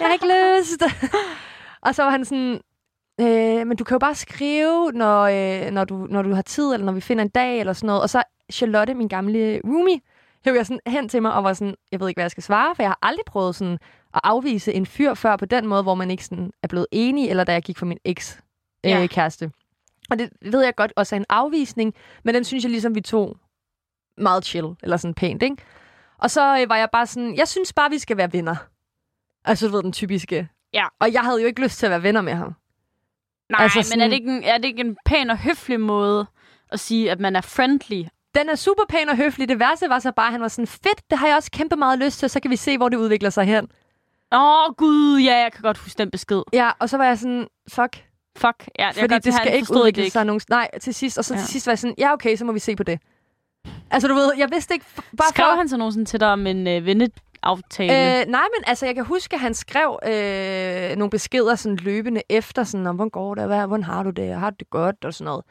jeg 0.00 0.06
har 0.06 0.12
ikke 0.12 0.26
lyst. 0.26 0.82
og 1.86 1.94
så 1.94 2.02
var 2.02 2.10
han 2.10 2.24
sådan, 2.24 2.60
øh, 3.20 3.66
men 3.66 3.76
du 3.76 3.84
kan 3.84 3.94
jo 3.94 3.98
bare 3.98 4.14
skrive, 4.14 4.92
når, 4.92 5.22
øh, 5.22 5.70
når, 5.70 5.84
du, 5.84 6.06
når 6.10 6.22
du 6.22 6.34
har 6.34 6.42
tid, 6.42 6.72
eller 6.72 6.84
når 6.84 6.92
vi 6.92 7.00
finder 7.00 7.24
en 7.24 7.30
dag, 7.30 7.60
eller 7.60 7.72
sådan 7.72 7.86
noget. 7.86 8.02
Og 8.02 8.10
så 8.10 8.22
Charlotte, 8.52 8.94
min 8.94 9.08
gamle 9.08 9.60
roomie, 9.64 10.00
hævde 10.44 10.58
jeg 10.58 10.66
sådan 10.66 10.80
hen 10.86 11.08
til 11.08 11.22
mig 11.22 11.32
og 11.34 11.44
var 11.44 11.52
sådan, 11.52 11.74
jeg 11.92 12.00
ved 12.00 12.08
ikke, 12.08 12.16
hvad 12.16 12.24
jeg 12.24 12.30
skal 12.30 12.42
svare, 12.42 12.74
for 12.74 12.82
jeg 12.82 12.90
har 12.90 12.98
aldrig 13.02 13.24
prøvet 13.26 13.54
sådan 13.54 13.78
at 14.14 14.20
afvise 14.24 14.72
en 14.72 14.86
fyr 14.86 15.14
før 15.14 15.36
på 15.36 15.44
den 15.46 15.66
måde, 15.66 15.82
hvor 15.82 15.94
man 15.94 16.10
ikke 16.10 16.24
sådan 16.24 16.52
er 16.62 16.68
blevet 16.68 16.86
enig, 16.92 17.28
eller 17.30 17.44
da 17.44 17.52
jeg 17.52 17.62
gik 17.62 17.78
for 17.78 17.86
min 17.86 17.98
eks 18.04 18.40
øh, 18.86 18.90
Ja. 18.90 19.06
kæreste. 19.06 19.50
Og 20.10 20.18
det 20.18 20.30
ved 20.42 20.64
jeg 20.64 20.74
godt 20.74 20.92
også 20.96 21.14
er 21.14 21.20
en 21.20 21.26
afvisning, 21.28 21.94
men 22.24 22.34
den 22.34 22.44
synes 22.44 22.64
jeg 22.64 22.70
ligesom, 22.70 22.94
vi 22.94 23.00
tog 23.00 23.36
meget 24.18 24.44
chill, 24.44 24.66
eller 24.82 24.96
sådan 24.96 25.14
pænt, 25.14 25.42
ikke? 25.42 25.56
Og 26.18 26.30
så 26.30 26.60
øh, 26.60 26.68
var 26.68 26.76
jeg 26.76 26.88
bare 26.92 27.06
sådan, 27.06 27.36
jeg 27.36 27.48
synes 27.48 27.72
bare, 27.72 27.90
vi 27.90 27.98
skal 27.98 28.16
være 28.16 28.32
venner. 28.32 28.56
Altså, 29.44 29.66
du 29.66 29.72
ved, 29.72 29.82
den 29.82 29.92
typiske. 29.92 30.48
Ja. 30.74 30.84
Og 31.00 31.12
jeg 31.12 31.20
havde 31.22 31.40
jo 31.40 31.46
ikke 31.46 31.62
lyst 31.62 31.78
til 31.78 31.86
at 31.86 31.90
være 31.90 32.02
venner 32.02 32.20
med 32.20 32.32
ham. 32.34 32.54
Nej, 33.50 33.62
Altså 33.62 33.78
altså, 33.78 33.92
men 33.96 34.00
er 34.00 34.04
sådan- 34.04 34.10
det, 34.10 34.16
ikke 34.16 34.36
en, 34.36 34.44
er 34.44 34.56
det 34.58 34.64
ikke 34.64 34.80
en 34.80 34.96
pæn 35.06 35.30
og 35.30 35.38
høflig 35.38 35.80
måde 35.80 36.26
at 36.68 36.80
sige, 36.80 37.10
at 37.10 37.20
man 37.20 37.36
er 37.36 37.40
friendly? 37.40 38.02
Den 38.34 38.48
er 38.48 38.54
super 38.54 38.82
pæn 38.88 39.08
og 39.08 39.16
høflig. 39.16 39.48
Det 39.48 39.58
værste 39.58 39.88
var 39.88 39.98
så 39.98 40.12
bare, 40.12 40.26
at 40.26 40.32
han 40.32 40.40
var 40.40 40.48
sådan, 40.48 40.66
fedt, 40.66 41.10
det 41.10 41.18
har 41.18 41.26
jeg 41.26 41.36
også 41.36 41.50
kæmpe 41.50 41.76
meget 41.76 41.98
lyst 41.98 42.18
til, 42.18 42.30
så 42.30 42.40
kan 42.40 42.50
vi 42.50 42.56
se, 42.56 42.76
hvor 42.76 42.88
det 42.88 42.96
udvikler 42.96 43.30
sig 43.30 43.44
hen. 43.44 43.68
Åh, 44.32 44.68
oh, 44.68 44.74
gud, 44.74 45.20
ja, 45.20 45.34
jeg 45.42 45.52
kan 45.52 45.62
godt 45.62 45.78
huske 45.78 45.98
den 45.98 46.10
besked. 46.10 46.42
Ja, 46.52 46.70
og 46.78 46.88
så 46.88 46.96
var 46.96 47.04
jeg 47.04 47.18
sådan, 47.18 47.46
fuck. 47.68 48.04
Fuck, 48.36 48.68
ja, 48.78 48.92
kan 48.92 49.00
fordi 49.00 49.18
det 49.18 49.34
skal 49.34 49.54
ikke 49.54 49.72
udvikle 49.72 50.04
det 50.04 50.12
sig 50.12 50.24
nogen... 50.24 50.40
Nej, 50.50 50.68
til 50.80 50.94
sidst. 50.94 51.18
Og 51.18 51.24
så 51.24 51.34
ja. 51.34 51.40
Til 51.40 51.48
sidst 51.48 51.66
var 51.66 51.70
jeg 51.70 51.78
sådan, 51.78 51.94
ja 51.98 52.12
okay, 52.12 52.36
så 52.36 52.44
må 52.44 52.52
vi 52.52 52.58
se 52.58 52.76
på 52.76 52.82
det. 52.82 53.00
Altså 53.90 54.08
du 54.08 54.14
ved, 54.14 54.32
jeg 54.38 54.48
vidste 54.50 54.74
ikke... 54.74 54.86
Bare 54.96 55.28
Skrev 55.28 55.46
for, 55.46 55.56
han 55.56 55.68
så 55.68 55.76
nogensinde 55.76 56.04
til 56.04 56.20
dig 56.20 56.32
om 56.32 56.46
en 56.46 56.66
øh, 56.66 56.86
venneaftale? 56.86 58.20
Øh, 58.20 58.26
nej, 58.26 58.44
men 58.56 58.64
altså, 58.66 58.86
jeg 58.86 58.94
kan 58.94 59.04
huske, 59.04 59.34
at 59.34 59.40
han 59.40 59.54
skrev 59.54 59.98
øh, 60.06 60.96
nogle 60.96 61.10
beskeder 61.10 61.54
sådan 61.54 61.76
løbende 61.76 62.22
efter, 62.28 62.64
sådan, 62.64 62.86
om, 62.86 62.96
hvordan 62.96 63.10
går 63.10 63.34
det, 63.34 63.46
hvad, 63.46 63.66
hvordan 63.66 63.84
har 63.84 64.02
du 64.02 64.10
det, 64.10 64.34
har 64.34 64.50
du 64.50 64.56
det 64.58 64.70
godt, 64.70 65.04
og 65.04 65.14
sådan 65.14 65.24
noget. 65.24 65.44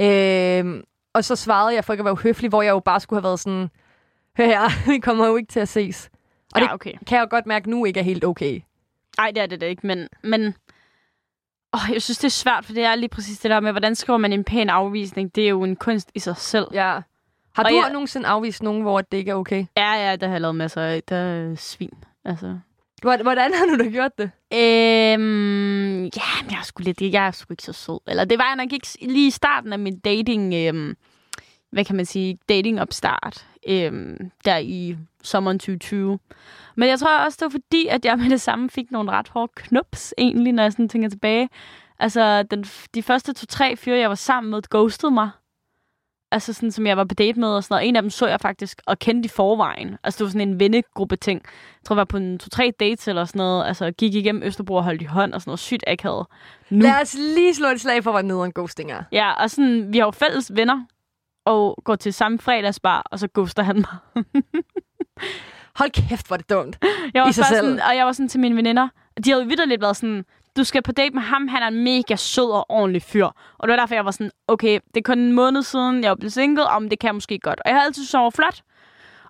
Øh, 0.00 0.82
og 1.14 1.24
så 1.24 1.36
svarede 1.36 1.74
jeg, 1.74 1.84
for 1.84 1.92
ikke 1.92 2.00
at 2.00 2.04
være 2.04 2.12
uhøflig, 2.12 2.48
hvor 2.48 2.62
jeg 2.62 2.70
jo 2.70 2.80
bare 2.80 3.00
skulle 3.00 3.18
have 3.18 3.28
været 3.28 3.40
sådan, 3.40 3.70
hør 4.36 4.46
her, 4.46 4.68
vi 4.92 4.98
kommer 4.98 5.26
jo 5.26 5.36
ikke 5.36 5.52
til 5.52 5.60
at 5.60 5.68
ses. 5.68 6.10
Og 6.54 6.60
ja, 6.60 6.64
det 6.66 6.72
okay. 6.72 6.92
kan 7.06 7.16
jeg 7.18 7.20
jo 7.24 7.26
godt 7.30 7.46
mærke 7.46 7.70
nu 7.70 7.84
ikke 7.84 8.00
er 8.00 8.04
helt 8.04 8.24
okay. 8.24 8.60
Nej, 9.18 9.30
det 9.30 9.42
er 9.42 9.46
det 9.46 9.60
da 9.60 9.66
ikke, 9.66 9.86
men... 9.86 10.08
men 10.22 10.54
åh, 11.74 11.80
jeg 11.92 12.02
synes, 12.02 12.18
det 12.18 12.24
er 12.24 12.30
svært, 12.30 12.64
for 12.64 12.72
det 12.72 12.84
er 12.84 12.94
lige 12.94 13.08
præcis 13.08 13.38
det 13.38 13.50
der 13.50 13.60
med, 13.60 13.70
hvordan 13.72 13.94
skriver 13.94 14.16
man 14.16 14.32
en 14.32 14.44
pæn 14.44 14.68
afvisning? 14.70 15.34
Det 15.34 15.44
er 15.44 15.48
jo 15.48 15.64
en 15.64 15.76
kunst 15.76 16.10
i 16.14 16.18
sig 16.18 16.36
selv. 16.36 16.66
Ja. 16.72 17.00
Har 17.54 17.64
Og 17.64 17.70
du 17.70 17.74
jeg- 17.76 17.92
nogensinde 17.92 18.28
afvist 18.28 18.62
nogen, 18.62 18.82
hvor 18.82 19.00
det 19.00 19.18
ikke 19.18 19.30
er 19.30 19.34
okay? 19.34 19.64
Ja, 19.76 19.92
ja, 20.08 20.16
der 20.16 20.26
har 20.26 20.34
jeg 20.34 20.40
lavet 20.40 20.54
masser 20.56 20.82
af. 20.82 21.02
Der 21.02 21.16
er 21.16 21.54
svin, 21.54 21.90
altså. 22.24 22.58
Hvor- 23.02 23.22
Hvordan 23.22 23.52
har 23.54 23.66
du 23.66 23.84
da 23.84 23.88
gjort 23.90 24.18
det? 24.18 24.30
Øhm, 24.54 26.04
ja, 26.04 26.42
men 26.42 26.50
jeg 26.50 26.58
er 26.58 26.62
sgu 26.64 26.82
lidt, 26.82 27.00
jeg 27.02 27.26
er 27.26 27.30
sgu 27.30 27.52
ikke 27.52 27.62
så 27.62 27.72
sød. 27.72 27.98
Eller 28.08 28.24
det 28.24 28.38
var 28.38 28.44
jeg 28.44 28.56
nok 28.56 28.72
ikke 28.72 28.86
lige 29.02 29.26
i 29.26 29.30
starten 29.30 29.72
af 29.72 29.78
min 29.78 29.98
dating, 29.98 30.54
øhm, 30.54 30.96
hvad 31.70 31.84
kan 31.84 31.96
man 31.96 32.06
sige, 32.06 32.38
dating 32.48 32.80
opstart, 32.80 33.46
øhm, 33.68 34.30
der 34.44 34.56
i 34.56 34.96
sommeren 35.22 35.58
2020. 35.58 36.18
Men 36.76 36.88
jeg 36.88 36.98
tror 36.98 37.18
også, 37.18 37.36
det 37.40 37.44
var 37.44 37.50
fordi, 37.60 37.86
at 37.86 38.04
jeg 38.04 38.18
med 38.18 38.30
det 38.30 38.40
samme 38.40 38.70
fik 38.70 38.90
nogle 38.90 39.10
ret 39.10 39.28
hårde 39.28 39.52
knups, 39.56 40.14
egentlig, 40.18 40.52
når 40.52 40.62
jeg 40.62 40.72
sådan 40.72 40.88
tænker 40.88 41.08
tilbage. 41.08 41.48
Altså, 41.98 42.42
den, 42.42 42.64
de 42.94 43.02
første 43.02 43.32
to-tre 43.32 43.76
fyre, 43.76 43.98
jeg 43.98 44.08
var 44.08 44.14
sammen 44.14 44.50
med, 44.50 44.62
ghostede 44.70 45.10
mig. 45.10 45.30
Altså 46.30 46.52
sådan, 46.52 46.70
som 46.70 46.86
jeg 46.86 46.96
var 46.96 47.04
på 47.04 47.14
date 47.14 47.40
med 47.40 47.48
og 47.48 47.64
sådan 47.64 47.74
noget. 47.74 47.88
En 47.88 47.96
af 47.96 48.02
dem 48.02 48.10
så 48.10 48.26
jeg 48.26 48.40
faktisk 48.40 48.82
og 48.86 48.98
kendte 48.98 49.26
i 49.26 49.28
forvejen. 49.28 49.98
Altså 50.04 50.18
det 50.18 50.24
var 50.24 50.30
sådan 50.30 50.48
en 50.48 50.60
vennegruppe 50.60 51.16
ting. 51.16 51.42
Jeg 51.44 51.84
tror, 51.84 51.94
jeg 51.94 51.98
var 51.98 52.04
på 52.04 52.16
en 52.16 52.38
to-tre 52.38 52.72
dates 52.80 53.08
eller 53.08 53.24
sådan 53.24 53.38
noget. 53.38 53.66
Altså 53.66 53.90
gik 53.90 54.14
igennem 54.14 54.42
Østerbro 54.42 54.74
og 54.74 54.84
holdt 54.84 55.02
i 55.02 55.04
hånd 55.04 55.34
og 55.34 55.40
sådan 55.40 55.50
noget 55.50 55.60
sygt 55.60 55.84
akavet. 55.86 56.26
Nu. 56.70 56.82
Lad 56.82 57.02
os 57.02 57.14
lige 57.14 57.54
slå 57.54 57.68
et 57.68 57.80
slag 57.80 58.04
for, 58.04 58.10
hvor 58.10 58.22
nederen 58.22 58.52
ghosting 58.52 58.92
er. 58.92 59.02
Ja, 59.12 59.32
og 59.32 59.50
sådan, 59.50 59.92
vi 59.92 59.98
har 59.98 60.04
jo 60.04 60.10
fælles 60.10 60.56
venner 60.56 60.84
og 61.44 61.78
går 61.84 61.96
til 61.96 62.14
samme 62.14 62.38
fredagsbar, 62.38 63.02
og 63.10 63.18
så 63.18 63.28
ghoster 63.34 63.62
han 63.62 63.76
mig. 63.76 64.24
Hold 65.76 65.90
kæft, 65.90 66.26
hvor 66.26 66.36
det 66.36 66.50
dumt. 66.50 66.78
Jeg 67.14 67.22
var 67.22 67.28
I 67.28 67.32
sig 67.32 67.44
selv. 67.44 67.64
Sådan, 67.64 67.80
og 67.80 67.96
jeg 67.96 68.06
var 68.06 68.12
sådan 68.12 68.28
til 68.28 68.40
mine 68.40 68.56
veninder, 68.56 68.88
de 69.24 69.30
havde 69.30 69.42
jo 69.42 69.48
vidderligt 69.48 69.80
været 69.80 69.96
sådan, 69.96 70.24
du 70.56 70.64
skal 70.64 70.82
på 70.82 70.92
date 70.92 71.14
med 71.14 71.22
ham, 71.22 71.48
han 71.48 71.62
er 71.62 71.68
en 71.68 71.84
mega 71.84 72.16
sød 72.16 72.50
og 72.50 72.70
ordentlig 72.70 73.02
fyr. 73.02 73.26
Og 73.58 73.68
det 73.68 73.70
var 73.70 73.76
derfor, 73.76 73.94
jeg 73.94 74.04
var 74.04 74.10
sådan, 74.10 74.30
okay, 74.48 74.80
det 74.94 74.96
er 74.96 75.02
kun 75.04 75.18
en 75.18 75.32
måned 75.32 75.62
siden, 75.62 76.02
jeg 76.02 76.08
var 76.08 76.14
blevet 76.14 76.32
single, 76.32 76.64
om 76.64 76.88
det 76.88 76.98
kan 76.98 77.06
jeg 77.06 77.14
måske 77.14 77.38
godt. 77.38 77.60
Og 77.64 77.70
jeg 77.70 77.76
har 77.76 77.82
altid 77.82 78.04
var 78.12 78.30
flot. 78.30 78.62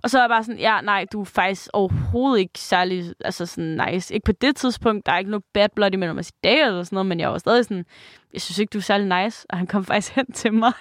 Og 0.03 0.11
så 0.11 0.18
er 0.18 0.22
jeg 0.22 0.29
bare 0.29 0.44
sådan, 0.44 0.59
ja, 0.59 0.81
nej, 0.81 1.07
du 1.12 1.20
er 1.20 1.24
faktisk 1.24 1.68
overhovedet 1.72 2.40
ikke 2.40 2.59
særlig 2.59 3.14
altså 3.24 3.46
sådan 3.46 3.81
nice. 3.88 4.14
Ikke 4.14 4.24
på 4.24 4.33
det 4.33 4.57
tidspunkt, 4.57 5.07
der 5.07 5.12
er 5.12 5.18
ikke 5.18 5.31
noget 5.31 5.44
bad 5.55 5.68
blood 5.77 5.92
imellem 5.92 6.18
os 6.18 6.29
i 6.29 6.33
dag 6.44 6.61
eller 6.61 6.83
sådan 6.83 6.96
noget, 6.96 7.07
men 7.07 7.20
jeg 7.20 7.31
var 7.31 7.38
stadig 7.38 7.64
sådan, 7.64 7.85
jeg 8.33 8.40
synes 8.40 8.59
ikke, 8.59 8.70
du 8.70 8.79
er 8.79 8.83
særlig 8.83 9.22
nice. 9.22 9.46
Og 9.51 9.59
han 9.59 9.66
kom 9.66 9.85
faktisk 9.85 10.14
hen 10.16 10.33
til 10.33 10.55
mig. 10.55 10.72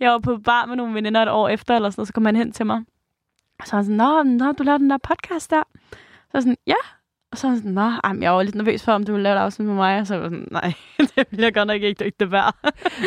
jeg 0.00 0.10
var 0.10 0.18
på 0.18 0.36
bar 0.36 0.66
med 0.66 0.76
nogle 0.76 0.94
veninder 0.94 1.22
et 1.22 1.28
år 1.28 1.48
efter, 1.48 1.76
eller 1.76 1.90
sådan 1.90 2.00
noget, 2.00 2.08
så 2.08 2.12
kom 2.14 2.24
han 2.24 2.36
hen 2.36 2.52
til 2.52 2.66
mig. 2.66 2.82
Og 3.60 3.66
så 3.66 3.72
var 3.72 3.82
han 3.82 3.84
sådan, 3.84 3.96
nå, 3.96 4.22
nå, 4.46 4.52
du 4.52 4.62
lavede 4.62 4.82
den 4.82 4.90
der 4.90 4.98
podcast 4.98 5.50
der. 5.50 5.62
Så 5.92 6.30
var 6.32 6.40
sådan, 6.40 6.56
ja. 6.66 6.74
Og 7.32 7.38
så 7.38 7.46
var 7.46 7.50
han 7.50 7.58
sådan, 7.58 7.72
nå, 7.72 7.90
ej, 8.04 8.12
jeg 8.20 8.32
var 8.32 8.42
lidt 8.42 8.54
nervøs 8.54 8.84
for, 8.84 8.92
om 8.92 9.04
du 9.04 9.12
ville 9.12 9.22
lave 9.22 9.36
et 9.36 9.40
afsnit 9.40 9.68
med 9.68 9.74
mig. 9.74 10.00
Og 10.00 10.06
så 10.06 10.16
var 10.16 10.26
sådan, 10.26 10.48
nej, 10.50 10.72
det 11.16 11.26
vil 11.30 11.40
jeg 11.40 11.54
godt 11.54 11.66
nok 11.66 11.82
ikke, 11.82 11.98
det 11.98 12.04
ikke 12.04 12.16
det 12.20 12.32
værd. 12.32 12.54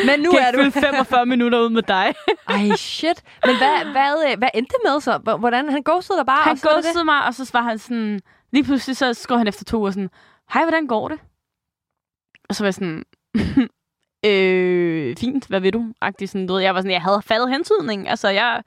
Men 0.06 0.20
nu 0.20 0.30
er 0.30 0.52
du... 0.52 0.58
fylde 0.58 0.70
45 0.72 1.26
minutter 1.26 1.58
ud 1.60 1.68
med 1.68 1.82
dig. 1.82 2.14
Ej, 2.48 2.76
shit. 2.76 3.22
Men 3.46 3.56
hvad, 3.56 3.92
hvad, 3.92 4.30
øh, 4.30 4.38
hvad 4.38 4.48
endte 4.54 4.72
det 4.72 4.80
med 4.84 5.00
så? 5.00 5.36
Hvordan? 5.38 5.68
Han 5.68 5.82
ghostede 5.82 6.18
dig 6.18 6.26
bare? 6.26 6.42
Han 6.42 6.58
og 6.62 6.70
ghostede 6.70 7.04
mig, 7.04 7.26
og 7.26 7.34
så 7.34 7.50
var 7.52 7.62
han 7.62 7.78
sådan... 7.78 8.20
Lige 8.52 8.64
pludselig 8.64 8.96
så 8.96 9.14
skrev 9.14 9.38
han 9.38 9.48
efter 9.48 9.64
to 9.64 9.78
uger 9.78 9.90
sådan... 9.90 10.10
Hej, 10.52 10.62
hvordan 10.62 10.86
går 10.86 11.08
det? 11.08 11.18
Og 12.48 12.54
så 12.54 12.64
var 12.64 12.66
jeg 12.66 12.74
sådan... 12.74 13.04
øh, 14.30 15.16
fint, 15.16 15.46
hvad 15.46 15.60
vil 15.60 15.72
du? 15.72 15.92
Agtig 16.00 16.28
sådan, 16.28 16.46
du 16.46 16.54
ved, 16.54 16.62
jeg 16.62 16.74
var 16.74 16.80
sådan, 16.80 16.92
jeg 16.92 17.02
havde 17.02 17.22
faldet 17.22 17.50
hentydning. 17.50 18.08
Altså, 18.08 18.28
jeg, 18.28 18.62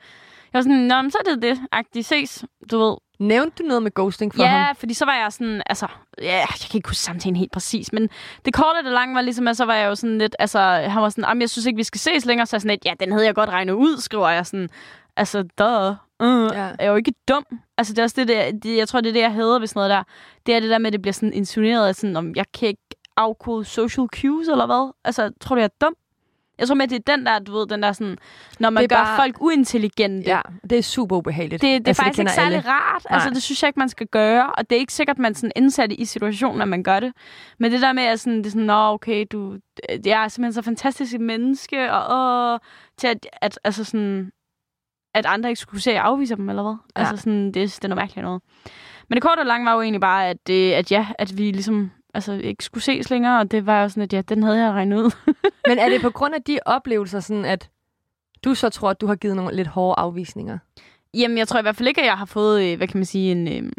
jeg 0.57 0.65
var 0.65 0.71
sådan, 0.71 0.87
nå, 0.87 1.01
men 1.01 1.11
så 1.11 1.17
er 1.25 1.33
det 1.33 1.41
det. 1.41 1.59
Agtig 1.71 2.05
ses, 2.05 2.45
du 2.71 2.79
ved. 2.79 2.97
Nævnte 3.19 3.63
du 3.63 3.67
noget 3.67 3.83
med 3.83 3.91
ghosting 3.93 4.35
for 4.35 4.43
ja, 4.43 4.49
ham? 4.49 4.75
fordi 4.75 4.93
så 4.93 5.05
var 5.05 5.15
jeg 5.15 5.33
sådan, 5.33 5.63
altså, 5.65 5.87
ja, 6.21 6.37
jeg 6.37 6.47
kan 6.71 6.77
ikke 6.77 6.89
huske 6.89 7.01
samtalen 7.01 7.35
helt 7.35 7.51
præcis, 7.51 7.93
men 7.93 8.09
det 8.45 8.53
korte 8.53 8.77
og 8.77 8.83
det 8.83 8.91
lange 8.93 9.15
var 9.15 9.21
ligesom, 9.21 9.47
at 9.47 9.57
så 9.57 9.65
var 9.65 9.75
jeg 9.75 9.87
jo 9.87 9.95
sådan 9.95 10.17
lidt, 10.17 10.35
altså, 10.39 10.59
han 10.59 11.01
var 11.01 11.09
sådan, 11.09 11.41
jeg 11.41 11.49
synes 11.49 11.65
ikke, 11.65 11.77
vi 11.77 11.83
skal 11.83 11.99
ses 11.99 12.25
længere, 12.25 12.45
så 12.45 12.55
jeg 12.55 12.61
sådan 12.61 12.73
lidt, 12.73 12.85
ja, 12.85 12.93
den 12.99 13.11
havde 13.11 13.25
jeg 13.25 13.35
godt 13.35 13.49
regnet 13.49 13.73
ud, 13.73 13.97
skriver 13.97 14.29
jeg 14.29 14.45
sådan, 14.45 14.69
altså, 15.15 15.43
duh. 15.59 15.95
Uh, 16.19 16.51
Ja. 16.53 16.65
ja. 16.67 16.71
er 16.79 16.89
jo 16.89 16.95
ikke 16.95 17.13
dum. 17.27 17.45
Altså, 17.77 17.93
det 17.93 17.99
er 17.99 18.03
også 18.03 18.15
det, 18.19 18.27
der, 18.27 18.51
det, 18.51 18.77
jeg 18.77 18.87
tror, 18.87 19.01
det 19.01 19.09
er 19.09 19.13
det, 19.13 19.19
jeg 19.19 19.33
hader 19.33 19.59
ved 19.59 19.67
sådan 19.67 19.79
noget 19.79 19.89
der. 19.89 20.03
Det 20.45 20.55
er 20.55 20.59
det 20.59 20.69
der 20.69 20.77
med, 20.77 20.87
at 20.87 20.93
det 20.93 21.01
bliver 21.01 21.13
sådan 21.13 21.33
insinueret, 21.33 21.89
at 21.89 21.95
sådan, 21.95 22.15
om 22.15 22.35
jeg 22.35 22.45
kan 22.53 22.67
ikke 22.67 22.81
afkode 23.17 23.65
social 23.65 24.07
cues, 24.07 24.47
eller 24.47 24.65
hvad? 24.65 24.93
Altså, 25.03 25.31
tror 25.41 25.55
du, 25.55 25.59
jeg 25.59 25.69
er 25.81 25.85
dum? 25.85 25.95
Jeg 26.59 26.67
tror 26.67 26.75
med, 26.75 26.87
det 26.87 26.95
er 27.09 27.15
den 27.15 27.25
der, 27.25 27.39
du 27.39 27.53
ved, 27.57 27.67
den 27.67 27.83
der 27.83 27.91
sådan, 27.91 28.17
når 28.59 28.69
man 28.69 28.81
Det 28.81 28.89
gør 28.89 28.95
bare- 28.95 29.17
folk 29.17 29.41
uintelligente. 29.41 30.29
Ja, 30.29 30.41
det 30.69 30.77
er 30.77 30.81
super 30.83 31.15
ubehageligt. 31.17 31.61
Det, 31.61 31.67
det 31.67 31.87
er 31.87 31.89
Altså, 31.89 32.03
faktisk 32.03 32.19
ikke 32.19 32.29
kender 32.29 32.43
særlig 32.43 32.57
alle. 32.57 32.69
rart. 32.69 33.05
Altså, 33.09 33.29
Nej. 33.29 33.33
det 33.33 33.43
synes 33.43 33.63
jeg 33.63 33.69
ikke, 33.69 33.79
man 33.79 33.89
skal 33.89 34.07
gøre. 34.07 34.51
Og 34.53 34.69
det 34.69 34.75
er 34.75 34.79
ikke 34.79 34.93
sikkert, 34.93 35.19
man 35.19 35.35
sådan 35.35 35.51
indsat 35.55 35.91
i 35.91 36.05
situationen, 36.05 36.61
at 36.61 36.67
man 36.67 36.83
gør 36.83 36.99
det. 36.99 37.13
Men 37.59 37.71
det 37.71 37.81
der 37.81 37.93
med, 37.93 38.03
at 38.03 38.19
sådan, 38.19 38.37
det 38.37 38.45
er 38.45 38.49
sådan, 38.49 38.65
Nå, 38.65 38.73
okay, 38.93 39.25
du, 39.31 39.57
jeg 40.05 40.23
er 40.23 40.27
simpelthen 40.27 40.53
så 40.53 40.61
fantastisk 40.61 41.13
et 41.13 41.21
menneske, 41.21 41.93
og 41.93 42.03
åh, 42.53 42.59
til 42.97 43.07
at, 43.07 43.27
at, 43.41 43.59
altså 43.63 43.83
sådan, 43.83 44.31
at 45.15 45.25
andre 45.25 45.49
ikke 45.49 45.59
skulle 45.61 45.81
se, 45.81 45.89
at 45.91 45.95
jeg 45.95 46.03
afviser 46.03 46.35
dem, 46.35 46.49
eller 46.49 46.63
hvad? 46.63 46.75
Ja. 46.97 46.99
Altså 47.09 47.17
sådan, 47.23 47.45
det, 47.45 47.55
det 47.55 47.83
er 47.83 47.87
noget 47.87 48.01
mærkeligt 48.01 48.23
noget. 48.25 48.41
Men 49.09 49.15
det 49.15 49.23
korte 49.23 49.39
og 49.39 49.45
lange 49.45 49.65
var 49.65 49.73
jo 49.73 49.81
egentlig 49.81 50.01
bare, 50.01 50.27
at, 50.29 50.49
øh, 50.49 50.71
at 50.77 50.91
ja, 50.91 51.07
at 51.19 51.37
vi 51.37 51.43
ligesom 51.51 51.91
altså, 52.17 52.33
ikke 52.33 52.63
skulle 52.63 52.83
ses 52.83 53.09
længere, 53.09 53.39
og 53.39 53.51
det 53.51 53.65
var 53.65 53.81
jo 53.81 53.89
sådan, 53.89 54.03
at 54.03 54.13
ja, 54.13 54.21
den 54.21 54.43
havde 54.43 54.65
jeg 54.65 54.71
regnet 54.71 54.97
ud. 54.97 55.11
Men 55.69 55.79
er 55.79 55.89
det 55.89 56.01
på 56.01 56.09
grund 56.09 56.35
af 56.35 56.41
de 56.43 56.59
oplevelser, 56.65 57.19
sådan 57.19 57.45
at 57.45 57.69
du 58.43 58.53
så 58.55 58.69
tror, 58.69 58.89
at 58.89 59.01
du 59.01 59.07
har 59.07 59.15
givet 59.15 59.35
nogle 59.35 59.55
lidt 59.55 59.67
hårde 59.67 59.99
afvisninger? 59.99 60.57
Jamen, 61.13 61.37
jeg 61.37 61.47
tror 61.47 61.59
i 61.59 61.61
hvert 61.61 61.75
fald 61.75 61.87
ikke, 61.87 62.01
at 62.01 62.07
jeg 62.07 62.17
har 62.17 62.25
fået, 62.25 62.63
øh, 62.63 62.77
hvad 62.77 62.87
kan 62.87 62.97
man 62.97 63.05
sige, 63.05 63.31
en, 63.31 63.47
øh, 63.47 63.71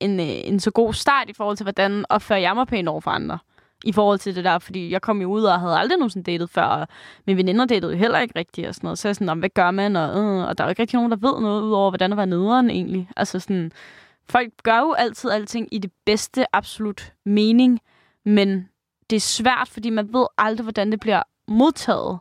en, 0.00 0.20
øh, 0.20 0.26
en 0.26 0.60
så 0.60 0.70
god 0.70 0.92
start 0.92 1.30
i 1.30 1.32
forhold 1.32 1.56
til, 1.56 1.64
hvordan 1.64 2.04
opfører 2.08 2.38
jeg 2.38 2.54
mig 2.54 2.66
pænt 2.66 2.88
over 2.88 3.00
for 3.00 3.10
andre. 3.10 3.38
I 3.84 3.92
forhold 3.92 4.18
til 4.18 4.36
det 4.36 4.44
der, 4.44 4.58
fordi 4.58 4.92
jeg 4.92 5.02
kom 5.02 5.22
jo 5.22 5.30
ud 5.30 5.42
og 5.42 5.60
havde 5.60 5.78
aldrig 5.78 5.98
nogensinde 5.98 6.32
datet 6.32 6.50
før, 6.50 6.62
og 6.62 6.88
mine 7.26 7.36
veninder 7.36 7.64
datede 7.64 7.92
jo 7.92 7.98
heller 7.98 8.18
ikke 8.18 8.38
rigtigt 8.38 8.68
og 8.68 8.74
sådan 8.74 8.86
noget. 8.86 8.98
Så 8.98 9.08
jeg 9.08 9.14
sådan, 9.14 9.28
om, 9.28 9.38
hvad 9.38 9.48
gør 9.48 9.70
man? 9.70 9.96
Og, 9.96 10.18
øh, 10.18 10.48
og 10.48 10.58
der 10.58 10.64
er 10.64 10.68
jo 10.68 10.70
ikke 10.70 10.82
rigtig 10.82 10.96
nogen, 10.96 11.10
der 11.10 11.16
ved 11.16 11.40
noget 11.40 11.62
ud 11.62 11.72
over, 11.72 11.90
hvordan 11.90 12.12
at 12.12 12.16
være 12.16 12.26
nederen 12.26 12.70
egentlig. 12.70 13.10
Altså 13.16 13.40
sådan, 13.40 13.72
folk 14.30 14.52
gør 14.62 14.78
jo 14.78 14.92
altid 14.92 15.30
alting 15.30 15.68
i 15.72 15.78
det 15.78 15.92
bedste 16.06 16.56
absolut 16.56 17.12
mening, 17.26 17.80
men 18.24 18.68
det 19.10 19.16
er 19.16 19.20
svært, 19.20 19.68
fordi 19.68 19.90
man 19.90 20.12
ved 20.12 20.26
aldrig, 20.38 20.62
hvordan 20.62 20.90
det 20.90 21.00
bliver 21.00 21.22
modtaget. 21.48 22.18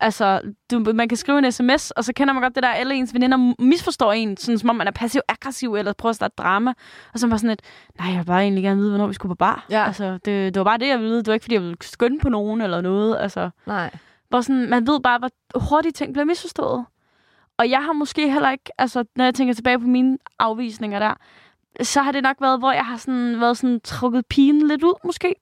Altså, 0.00 0.40
du, 0.70 0.78
man 0.94 1.08
kan 1.08 1.16
skrive 1.16 1.38
en 1.38 1.52
sms, 1.52 1.90
og 1.90 2.04
så 2.04 2.12
kender 2.12 2.34
man 2.34 2.42
godt 2.42 2.54
det 2.54 2.62
der, 2.62 2.68
alle 2.68 2.94
ens 2.94 3.14
veninder 3.14 3.62
misforstår 3.62 4.12
en, 4.12 4.36
sådan 4.36 4.58
som 4.58 4.70
om 4.70 4.76
man 4.76 4.86
er 4.86 4.90
passiv-aggressiv, 4.90 5.74
eller 5.74 5.92
prøver 5.92 6.10
at 6.10 6.16
starte 6.16 6.34
drama. 6.38 6.74
Og 7.12 7.20
så 7.20 7.26
var 7.26 7.36
sådan 7.36 7.50
et, 7.50 7.62
nej, 7.98 8.08
jeg 8.08 8.18
vil 8.18 8.24
bare 8.24 8.42
egentlig 8.42 8.64
gerne 8.64 8.80
vide, 8.80 8.90
hvornår 8.90 9.06
vi 9.06 9.14
skulle 9.14 9.30
på 9.30 9.34
bar. 9.34 9.66
Ja. 9.70 9.86
Altså, 9.86 10.12
det, 10.12 10.54
det 10.54 10.56
var 10.56 10.64
bare 10.64 10.78
det, 10.78 10.88
jeg 10.88 10.98
ville 10.98 11.10
vide. 11.10 11.18
Det 11.18 11.26
var 11.26 11.34
ikke, 11.34 11.44
fordi 11.44 11.54
jeg 11.54 11.62
ville 11.62 11.76
skynde 11.80 12.18
på 12.18 12.28
nogen 12.28 12.60
eller 12.60 12.80
noget. 12.80 13.16
Altså, 13.18 13.50
Nej. 13.66 13.90
bare 14.30 14.42
sådan, 14.42 14.70
man 14.70 14.86
ved 14.86 15.00
bare, 15.00 15.18
hvor 15.18 15.30
hurtigt 15.60 15.96
ting 15.96 16.12
bliver 16.12 16.24
misforstået. 16.24 16.84
Og 17.58 17.70
jeg 17.70 17.84
har 17.84 17.92
måske 17.92 18.32
heller 18.32 18.50
ikke, 18.50 18.70
altså, 18.78 19.04
når 19.16 19.24
jeg 19.24 19.34
tænker 19.34 19.54
tilbage 19.54 19.78
på 19.78 19.86
mine 19.86 20.18
afvisninger 20.38 20.98
der, 20.98 21.14
så 21.82 22.02
har 22.02 22.12
det 22.12 22.22
nok 22.22 22.36
været, 22.40 22.58
hvor 22.58 22.72
jeg 22.72 22.86
har 22.86 22.96
sådan, 22.96 23.40
været 23.40 23.56
sådan 23.56 23.80
trukket 23.80 24.26
pigen 24.26 24.68
lidt 24.68 24.82
ud, 24.82 24.94
måske. 25.04 25.34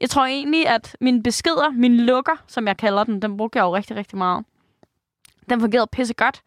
Jeg 0.00 0.10
tror 0.10 0.24
egentlig, 0.24 0.68
at 0.68 0.96
mine 1.00 1.22
beskeder, 1.22 1.70
min 1.70 1.96
lukker, 1.96 2.44
som 2.46 2.66
jeg 2.66 2.76
kalder 2.76 3.04
den, 3.04 3.22
den 3.22 3.36
brugte 3.36 3.58
jeg 3.58 3.64
jo 3.64 3.76
rigtig, 3.76 3.96
rigtig 3.96 4.18
meget. 4.18 4.44
Den 5.50 5.60
fungerede 5.60 5.86
pisse 5.92 6.14
godt. 6.14 6.42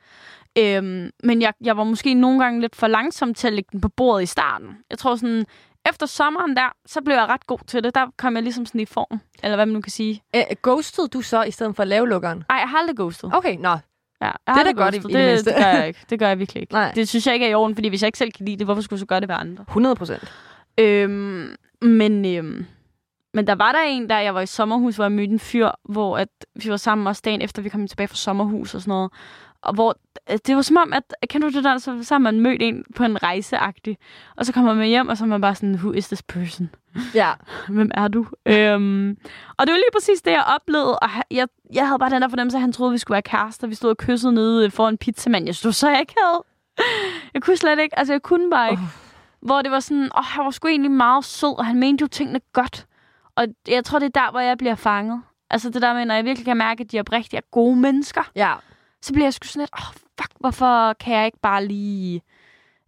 Øhm, 0.58 1.10
men 1.24 1.42
jeg, 1.42 1.54
jeg 1.62 1.78
var 1.78 1.84
måske 1.84 2.14
nogle 2.14 2.44
gange 2.44 2.62
lidt 2.62 2.76
for 2.76 2.88
langsom 2.88 3.34
til 3.34 3.48
at 3.48 3.54
lægge 3.54 3.70
den 3.72 3.82
på 3.82 3.90
bordet 3.90 4.24
i 4.24 4.26
starten. 4.26 4.78
Jeg 4.90 4.98
tror 4.98 5.16
sådan, 5.16 5.46
efter 5.90 6.06
sommeren 6.06 6.56
der, 6.56 6.76
så 6.86 7.02
blev 7.02 7.16
jeg 7.16 7.26
ret 7.28 7.48
god 7.48 7.60
til 7.68 7.84
det. 7.84 7.96
Der 7.96 8.08
kom 8.18 8.36
jeg 8.36 8.44
ligesom 8.44 8.66
sådan 8.66 8.82
i 8.82 8.86
form, 8.86 9.20
eller 9.44 9.56
hvad 9.56 9.66
man 9.66 9.74
nu 9.74 9.82
kan 9.82 9.92
sige. 9.92 10.24
Æ, 10.34 10.44
ghostede 10.64 11.08
du 11.08 11.22
så 11.22 11.44
i 11.44 11.52
stedet 11.52 11.76
for 11.76 11.84
at 11.84 11.88
lave 11.88 12.10
lukkeren? 12.10 12.44
Ej, 12.50 12.56
jeg 12.56 12.70
har 12.70 12.78
aldrig 12.78 12.98
ghostet. 12.98 13.32
Okay, 13.34 13.58
nå. 13.58 13.78
Ja, 14.22 14.26
jeg 14.26 14.34
da 14.48 14.52
har 14.52 14.60
aldrig 14.60 14.76
godt 14.76 14.96
i- 14.96 14.98
det 14.98 15.04
det, 15.14 15.46
det, 15.46 15.56
gør 15.56 15.66
jeg 15.72 15.88
ikke. 15.88 16.00
Det 16.10 16.20
gør 16.20 16.28
jeg 16.28 16.40
virkelig 16.40 16.62
ikke. 16.62 16.74
Nej. 16.74 16.92
Det 16.96 17.10
synes 17.10 17.26
jeg 17.28 17.34
ikke 17.34 17.46
er 17.46 17.50
i 17.50 17.54
orden, 17.54 17.76
fordi 17.76 17.88
hvis 17.90 18.02
jeg 18.02 18.08
ikke 18.08 18.18
selv 18.18 18.32
kan 18.32 18.46
lide 18.46 18.58
det, 18.58 18.68
hvorfor 18.68 18.82
skulle 18.82 18.98
jeg 18.98 19.00
så 19.00 19.06
gøre 19.06 19.20
det 19.20 19.30
ved 19.30 19.36
andre? 19.40 19.64
100 19.68 19.96
procent. 19.96 20.24
Øhm, 20.78 21.56
men, 21.82 22.26
øhm, 22.26 22.66
men 23.34 23.48
der 23.48 23.56
var 23.56 23.72
der 23.72 23.82
en, 23.82 24.10
der 24.10 24.20
jeg 24.20 24.36
var 24.36 24.42
i 24.42 24.46
sommerhus, 24.46 24.96
hvor 24.96 25.04
jeg 25.06 25.12
mødte 25.12 25.34
en 25.34 25.40
fyr, 25.40 25.70
hvor 25.90 26.18
at 26.18 26.30
vi 26.64 26.70
var 26.70 26.78
sammen 26.78 27.08
også 27.08 27.22
dagen 27.26 27.42
efter, 27.42 27.62
vi 27.62 27.70
kom 27.70 27.88
tilbage 27.88 28.08
fra 28.08 28.16
sommerhus 28.16 28.76
og 28.76 28.82
sådan 28.82 28.92
noget. 28.92 29.12
Og 29.62 29.74
hvor 29.74 29.98
øh, 30.32 30.38
det 30.48 30.56
var 30.56 30.62
som 30.62 30.78
om, 30.78 30.94
at 30.94 31.04
kender 31.30 31.50
du 31.50 31.56
det 31.56 31.64
der, 31.64 31.78
så, 31.78 32.04
så 32.04 32.14
har 32.14 32.20
man 32.20 32.40
mødt 32.40 32.62
en 32.62 32.84
på 32.96 33.04
en 33.04 33.24
rejseagtig, 33.24 33.98
og 34.36 34.46
så 34.46 34.54
kommer 34.54 34.74
man 34.74 34.88
hjem, 34.88 35.08
og 35.08 35.18
så 35.18 35.24
er 35.24 35.28
man 35.28 35.42
bare 35.42 35.56
sådan, 35.56 35.76
who 35.76 35.92
is 35.92 36.08
this 36.08 36.24
person? 36.24 36.70
Ja. 37.16 37.32
Hvem 37.76 37.92
er 37.94 38.08
du? 38.08 38.26
øhm, 38.46 39.18
og 39.58 39.68
det 39.68 39.74
var 39.74 39.78
lige 39.78 39.94
præcis 39.94 40.22
det, 40.22 40.32
jeg 40.32 40.44
oplevede. 40.56 41.00
Og 41.00 41.10
jeg, 41.32 41.48
jeg 41.74 41.88
havde 41.88 42.00
bare 42.00 42.10
den 42.10 42.22
der 42.22 42.30
fornemmelse, 42.30 42.58
at 42.58 42.62
han 42.62 42.72
troede, 42.72 42.92
vi 42.92 42.98
skulle 42.98 43.16
være 43.16 43.22
kærester. 43.22 43.68
Vi 43.68 43.76
stod 43.76 43.90
og 43.90 43.98
kyssede 43.98 44.34
nede 44.34 44.72
foran 44.72 44.98
pizzamand. 44.98 45.46
Jeg 45.46 45.56
stod 45.56 45.72
så 45.72 46.00
ikke 46.00 46.14
havde. 46.24 46.44
Jeg 47.34 47.42
kunne 47.42 47.58
slet 47.58 47.80
ikke. 47.80 48.00
Altså, 48.00 48.14
jeg 48.14 48.22
kunne 48.22 48.50
bare 48.50 48.72
ikke. 48.72 48.84
Hvor 49.42 49.62
det 49.62 49.72
var 49.72 49.80
sådan, 49.80 50.10
åh, 50.18 50.24
han 50.24 50.46
var 50.46 50.52
sgu 50.52 50.68
egentlig 50.68 50.92
meget 50.92 51.26
sød, 51.26 51.58
og 51.58 51.66
han 51.66 51.80
mente 51.80 52.02
jo 52.02 52.08
tingene 52.08 52.42
godt. 52.54 52.86
Og 53.40 53.48
jeg 53.68 53.86
tror, 53.86 54.00
det 54.00 54.06
er 54.06 54.22
der, 54.22 54.32
hvor 54.32 54.40
jeg 54.40 54.58
bliver 54.58 54.76
fanget. 54.76 55.22
Altså 55.50 55.70
det 55.70 55.82
der 55.82 55.94
med, 55.94 56.06
når 56.06 56.16
jeg 56.16 56.26
virkelig 56.26 56.46
kan 56.46 56.58
mærke, 56.58 56.84
at 56.84 56.92
de 56.92 56.98
er 56.98 57.02
oprigtigt 57.02 57.34
er 57.34 57.48
gode 57.52 57.76
mennesker, 57.76 58.32
Ja. 58.36 58.56
så 59.02 59.14
bliver 59.14 59.26
jeg 59.26 59.34
sgu 59.34 59.46
sådan 59.48 59.62
lidt, 59.62 59.72
åh, 59.80 59.94
fuck, 59.94 60.32
hvorfor 60.40 60.94
kan 60.94 61.14
jeg 61.16 61.26
ikke 61.26 61.40
bare 61.42 61.66
lige, 61.66 62.22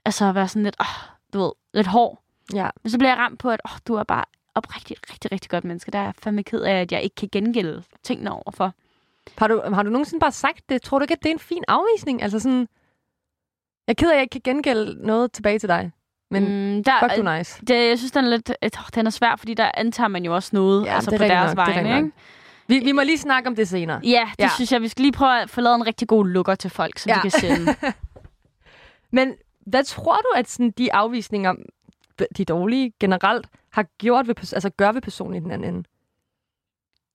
altså 0.06 0.32
være 0.32 0.48
sådan 0.48 0.64
lidt, 0.64 0.76
åh, 0.80 1.14
du 1.34 1.40
ved, 1.40 1.52
lidt 1.74 1.88
hård. 1.88 2.22
Ja. 2.54 2.70
Men 2.84 2.90
så 2.92 2.98
bliver 2.98 3.10
jeg 3.12 3.18
ramt 3.18 3.40
på, 3.40 3.50
at 3.50 3.62
åh, 3.66 3.78
du 3.88 3.96
er 3.96 4.04
bare 4.04 4.26
oprigtigt 4.56 5.00
rigtig, 5.12 5.32
rigtig 5.32 5.50
godt 5.52 5.64
menneske. 5.64 5.92
Der 5.92 6.00
er 6.00 6.04
jeg 6.04 6.16
fandme 6.16 6.44
ked 6.44 6.62
af, 6.62 6.74
at 6.82 6.92
jeg 6.92 7.02
ikke 7.02 7.16
kan 7.16 7.30
gengælde 7.32 7.84
tingene 8.04 8.32
overfor. 8.32 8.74
Har 9.38 9.48
du, 9.48 9.62
har 9.74 9.84
du 9.84 9.90
nogensinde 9.90 10.20
bare 10.20 10.32
sagt 10.32 10.70
det? 10.70 10.82
Tror 10.82 11.00
du 11.00 11.04
ikke, 11.04 11.14
at 11.14 11.24
det 11.24 11.30
er 11.30 11.34
en 11.34 11.40
fin 11.40 11.64
afvisning? 11.68 12.22
Altså 12.24 12.40
sådan... 12.40 12.68
Jeg 13.88 13.94
er 13.94 13.94
ked 13.94 14.08
af, 14.10 14.14
at 14.14 14.16
jeg 14.16 14.22
ikke 14.22 14.40
kan 14.40 14.54
gengælde 14.54 15.08
noget 15.08 15.32
tilbage 15.32 15.60
til 15.60 15.70
dig. 15.70 15.92
Men 16.32 16.44
mm, 16.76 16.84
der, 16.84 16.92
fuck, 17.00 17.26
du 17.26 17.38
nice. 17.38 17.62
det, 17.68 17.90
jeg 17.90 17.98
synes, 17.98 18.12
den 18.12 18.26
er 18.26 18.30
lidt, 18.30 18.52
øh, 18.64 18.70
den 18.96 19.06
er 19.08 19.12
svær, 19.12 19.36
fordi 19.36 19.54
der 19.54 19.72
antager 19.74 20.08
man 20.08 20.26
jo 20.26 20.36
også 20.36 20.50
noget 20.54 20.86
Ja, 20.86 20.96
altså 20.96 21.12
på 21.12 21.18
deres 21.18 21.56
nok, 21.56 21.68
det 21.68 21.76
er 21.78 21.98
Ikke? 21.98 22.12
Vi, 22.68 22.80
vi 22.80 22.92
må 22.92 23.02
lige 23.02 23.18
snakke 23.18 23.50
om 23.50 23.56
det 23.56 23.68
senere. 23.68 24.00
Ja, 24.04 24.30
det 24.32 24.44
Ja. 24.44 24.50
synes 24.56 24.72
jeg. 24.72 24.82
Vi 24.82 24.88
skal 24.88 25.02
lige 25.02 25.12
prøve 25.12 25.42
at 25.42 25.50
få 25.50 25.62
lavet 25.62 25.76
en 25.76 25.88
rigtig 25.88 26.08
god 26.08 26.26
lukker 26.28 26.56
til 26.56 26.70
folk, 26.70 27.00
så 27.00 27.10
Ja. 27.10 27.16
de 27.16 27.22
kan 27.22 27.32
sende. 27.32 27.76
Men 29.18 29.34
hvad 29.66 29.84
tror 29.84 30.16
du, 30.16 30.28
at 30.36 30.50
sådan, 30.50 30.72
de 30.72 30.94
afvisninger, 30.94 31.54
de 32.38 32.46
dårlige 32.46 32.94
generelt, 33.00 33.48
har 33.74 33.84
gjort 33.98 34.28
ved, 34.28 34.36
altså 34.54 34.70
gør 34.70 34.92
ved 34.92 35.02
personen 35.02 35.36
i 35.36 35.40
den 35.40 35.52
anden 35.52 35.74
ende? 35.76 35.88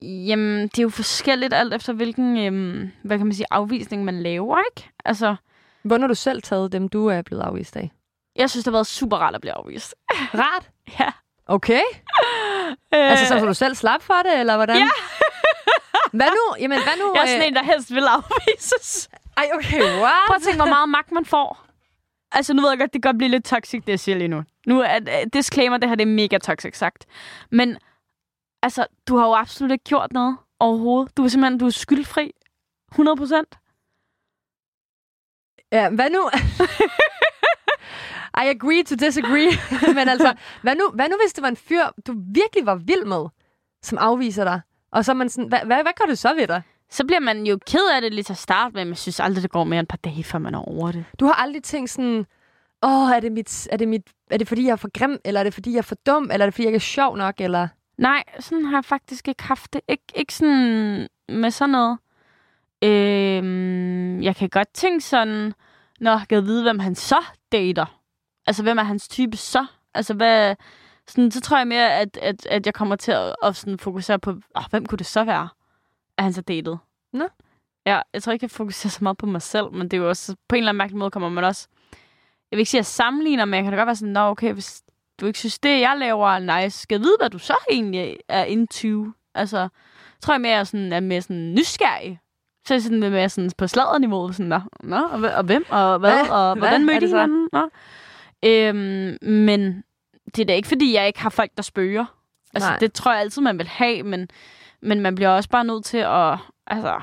Jamen, 0.03 0.63
det 0.63 0.79
er 0.79 0.83
jo 0.83 0.89
forskelligt 0.89 1.55
alt 1.55 1.75
efter, 1.75 1.93
hvilken 1.93 2.39
øhm, 2.39 2.91
hvad 3.03 3.19
kan 3.19 3.27
man 3.27 3.35
sige, 3.35 3.47
afvisning 3.51 4.05
man 4.05 4.23
laver, 4.23 4.59
ikke? 4.71 4.89
Altså, 5.05 5.37
Hvordan 5.83 6.01
har 6.01 6.09
du 6.09 6.15
selv 6.15 6.43
taget 6.43 6.73
dem, 6.73 6.89
du 6.89 7.07
er 7.07 7.23
blevet 7.23 7.43
afvist 7.43 7.77
af? 7.77 7.91
Jeg 8.39 8.51
synes, 8.51 8.65
det 8.65 8.71
har 8.71 8.77
været 8.77 8.87
super 8.87 9.17
rart 9.17 9.35
at 9.35 9.41
blive 9.41 9.53
afvist. 9.53 9.95
Rart? 10.43 10.71
Ja. 11.01 11.13
Okay. 11.47 11.83
Altså, 12.93 13.27
så, 13.27 13.39
du 13.39 13.55
selv 13.55 13.75
slap 13.75 14.03
for 14.03 14.15
det, 14.25 14.41
eller 14.41 14.57
hvordan? 14.57 14.77
Ja. 14.77 14.89
hvad 16.19 16.29
nu? 16.31 16.57
Jamen, 16.61 16.79
hvad 16.83 16.93
nu? 16.99 17.13
Jeg 17.15 17.23
er 17.23 17.27
sådan 17.27 17.49
en, 17.49 17.55
der 17.55 17.63
helst 17.63 17.95
vil 17.95 18.05
afvises. 18.07 19.09
Ej, 19.37 19.51
okay, 19.55 19.81
what? 19.81 20.27
Prøv 20.27 20.37
at 20.37 20.43
tænke, 20.43 20.57
hvor 20.57 20.67
meget 20.67 20.89
magt 20.89 21.13
man 21.13 21.25
får. 21.25 21.67
Altså, 22.33 22.55
nu 22.55 22.63
ved 22.63 22.69
jeg 22.71 22.79
godt, 22.79 22.93
det 22.93 23.03
kan 23.03 23.09
godt 23.09 23.19
blive 23.19 23.31
lidt 23.31 23.45
toxic, 23.45 23.83
det 23.85 23.89
jeg 23.89 24.01
siger 24.01 24.19
lige 24.19 24.29
nu. 24.29 24.43
Nu 24.67 24.81
er 24.81 25.01
uh, 25.01 25.31
disclaimer, 25.33 25.77
det 25.77 25.89
her 25.89 25.97
det 25.97 26.03
er 26.03 26.13
mega 26.13 26.39
toxic 26.39 26.79
sagt. 26.79 27.07
Men, 27.51 27.79
altså, 28.63 28.87
du 29.09 29.17
har 29.17 29.27
jo 29.27 29.35
absolut 29.35 29.73
ikke 29.73 29.85
gjort 29.85 30.13
noget 30.13 30.37
overhovedet. 30.61 31.17
Du 31.17 31.25
er 31.25 31.29
simpelthen, 31.29 31.59
du 31.59 31.67
er 31.67 31.71
skyldfri. 31.71 32.33
100 32.93 33.17
procent. 33.17 33.59
Ja, 35.73 35.89
hvad 35.91 36.11
nu? 36.11 36.31
I 38.45 38.49
agree 38.49 38.83
to 38.85 38.95
disagree. 38.95 39.51
Men 39.99 40.09
altså, 40.09 40.35
hvad 40.63 40.75
nu, 40.75 40.91
hvad 40.95 41.09
nu 41.09 41.17
hvis 41.25 41.33
det 41.33 41.43
var 41.43 41.49
en 41.49 41.57
fyr, 41.57 41.83
du 42.07 42.15
virkelig 42.35 42.67
var 42.67 42.75
vild 42.75 43.05
med, 43.05 43.27
som 43.83 43.99
afviser 43.99 44.45
dig? 44.45 44.61
Og 44.93 45.05
så 45.05 45.13
er 45.13 45.17
man 45.17 45.29
sådan, 45.29 45.49
hvad, 45.49 45.59
hvad, 45.67 45.83
hvad 45.83 45.93
gør 45.97 46.05
det 46.09 46.19
så 46.19 46.35
ved 46.35 46.47
dig? 46.47 46.63
Så 46.91 47.05
bliver 47.07 47.21
man 47.21 47.47
jo 47.47 47.59
ked 47.67 47.89
af 47.95 48.01
det 48.01 48.15
lidt 48.15 48.27
til 48.27 48.33
at 48.33 48.39
starte 48.39 48.75
med, 48.75 48.85
men 48.85 48.89
jeg 48.91 48.99
synes 48.99 49.21
aldrig, 49.21 49.43
det 49.43 49.51
går 49.51 49.65
mere 49.65 49.81
end 49.81 49.85
et 49.85 49.89
par 49.89 49.97
dage, 49.97 50.25
før 50.25 50.39
man 50.39 50.55
er 50.55 50.59
over 50.59 50.93
det. 50.93 51.05
Du 51.21 51.27
har 51.27 51.35
aldrig 51.35 51.63
tænkt 51.63 51.91
sådan, 51.91 52.27
åh, 52.83 53.11
er 53.11 53.21
det, 53.21 53.33
mit, 53.33 53.69
er, 53.73 53.77
det 53.77 53.89
mit, 53.89 54.03
er 54.31 54.37
det 54.39 54.49
fordi, 54.49 54.65
jeg 54.65 54.73
er 54.73 54.77
for 54.77 54.99
grim, 54.99 55.19
eller 55.25 55.41
er 55.41 55.45
det 55.45 55.55
fordi, 55.55 55.73
jeg 55.73 55.79
er 55.79 55.83
for 55.83 55.95
dum, 56.07 56.23
eller 56.33 56.45
er 56.45 56.47
det 56.47 56.55
fordi, 56.55 56.63
jeg 56.63 56.69
ikke 56.69 56.77
er 56.77 56.81
sjov 56.81 57.17
nok, 57.17 57.35
eller... 57.39 57.69
Nej, 57.99 58.23
sådan 58.41 58.65
har 58.65 58.77
jeg 58.77 58.85
faktisk 58.85 59.29
ikke 59.29 59.43
haft 59.43 59.73
det. 59.73 59.81
Ik- 59.93 60.13
ikke 60.15 60.35
sådan 60.35 61.09
med 61.29 61.51
sådan 61.51 61.73
noget. 61.73 61.99
Øhm, 62.85 64.23
jeg 64.23 64.37
kan 64.37 64.49
godt 64.49 64.69
tænke 64.75 65.05
sådan, 65.05 65.53
når 66.01 66.11
jeg 66.11 66.25
kan 66.29 66.45
vide, 66.45 66.63
hvem 66.63 66.79
han 66.79 66.95
så 66.95 67.25
dater. 67.53 68.01
Altså, 68.47 68.63
hvem 68.63 68.79
er 68.79 68.83
hans 68.83 69.09
type 69.09 69.37
så? 69.37 69.67
Altså, 69.95 70.15
hvad... 70.15 70.57
Sådan, 71.09 71.31
så 71.31 71.41
tror 71.41 71.59
jeg 71.59 71.67
mere, 71.67 71.93
at, 71.93 72.19
at, 72.23 72.47
at 72.47 72.67
jeg 72.67 72.75
kommer 72.75 72.97
til 72.97 73.13
at, 73.13 73.37
at 73.43 73.57
sådan 73.57 73.79
fokusere 73.79 74.19
på, 74.19 74.31
oh, 74.55 74.65
hvem 74.71 74.87
kunne 74.87 74.99
det 74.99 75.07
så 75.07 75.25
være, 75.25 75.49
at 76.19 76.25
han 76.25 76.33
så 76.33 76.41
datede? 76.41 76.79
Nå. 77.13 77.29
Ja, 77.87 78.01
jeg 78.13 78.23
tror 78.23 78.33
ikke, 78.33 78.45
jeg 78.45 78.51
fokuserer 78.51 78.91
så 78.91 78.99
meget 79.01 79.19
på 79.19 79.27
mig 79.27 79.43
selv, 79.43 79.73
men 79.73 79.83
det 79.83 79.93
er 79.93 80.01
jo 80.01 80.09
også, 80.09 80.37
på 80.49 80.57
en 80.57 80.59
eller 80.59 80.69
anden 80.69 80.79
mærkelig 80.79 80.99
måde 80.99 81.11
kommer 81.11 81.29
man 81.29 81.45
også... 81.45 81.69
Jeg 82.51 82.57
vil 82.57 82.59
ikke 82.59 82.71
sige, 82.71 82.79
at 82.79 82.81
jeg 82.81 82.87
sammenligner, 82.87 83.45
men 83.45 83.55
jeg 83.55 83.63
kan 83.63 83.73
da 83.73 83.79
godt 83.79 83.87
være 83.87 83.97
sådan, 83.97 84.13
nå 84.13 84.21
okay, 84.21 84.53
hvis 84.53 84.83
du 85.21 85.27
ikke 85.27 85.39
synes, 85.39 85.59
det 85.59 85.81
jeg 85.81 85.97
laver 85.99 86.31
er 86.31 86.63
nice, 86.63 86.81
skal 86.81 86.95
jeg 86.95 87.01
vide, 87.01 87.17
hvad 87.21 87.31
du 87.31 87.39
så 87.39 87.55
egentlig 87.71 88.17
er 88.29 88.45
into? 88.45 89.07
Altså, 89.35 89.69
tror 90.21 90.35
jeg 90.35 90.41
mere, 90.41 90.53
at 90.53 90.59
jeg 90.59 90.67
sådan, 90.67 90.93
er 90.93 91.01
mere 91.01 91.23
sådan 91.23 91.55
nysgerrig. 91.55 92.21
Så 92.67 92.75
er 92.75 92.77
jeg 92.77 92.83
sådan 92.83 93.01
mere 93.01 93.29
sådan 93.29 93.51
på 93.59 93.67
sladderniveau, 93.67 94.33
sådan, 94.33 94.47
nå, 94.47 94.61
nå 94.83 94.97
og, 94.97 95.21
og 95.33 95.45
hvem, 95.45 95.65
og 95.69 95.99
hvad, 95.99 96.29
og 96.29 96.57
hvordan 96.59 96.85
mødte 96.85 97.07
I 97.07 97.09
hinanden? 97.09 97.49
Nå. 97.53 97.69
Øhm, 98.45 99.17
men 99.23 99.85
det 100.27 100.39
er 100.39 100.47
da 100.47 100.55
ikke, 100.55 100.69
fordi 100.69 100.95
jeg 100.95 101.07
ikke 101.07 101.21
har 101.21 101.31
folk, 101.31 101.51
der 101.57 101.63
spørger. 101.63 102.05
Altså, 102.55 102.71
Nej. 102.71 102.79
det 102.79 102.93
tror 102.93 103.13
jeg 103.13 103.21
altid, 103.21 103.43
man 103.43 103.59
vil 103.59 103.69
have, 103.69 104.03
men, 104.03 104.29
men 104.83 105.01
man 105.01 105.15
bliver 105.15 105.29
også 105.29 105.49
bare 105.49 105.65
nødt 105.65 105.85
til 105.85 105.99
at, 105.99 106.39
altså, 106.67 107.01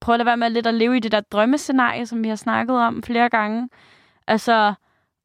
prøve 0.00 0.14
at 0.14 0.18
lade 0.18 0.26
være 0.26 0.36
med 0.36 0.50
lidt 0.50 0.66
at 0.66 0.74
leve 0.74 0.96
i 0.96 1.00
det 1.00 1.12
der 1.12 1.20
drømmescenarie, 1.20 2.06
som 2.06 2.24
vi 2.24 2.28
har 2.28 2.36
snakket 2.36 2.76
om 2.76 3.02
flere 3.02 3.28
gange. 3.28 3.68
Altså, 4.26 4.74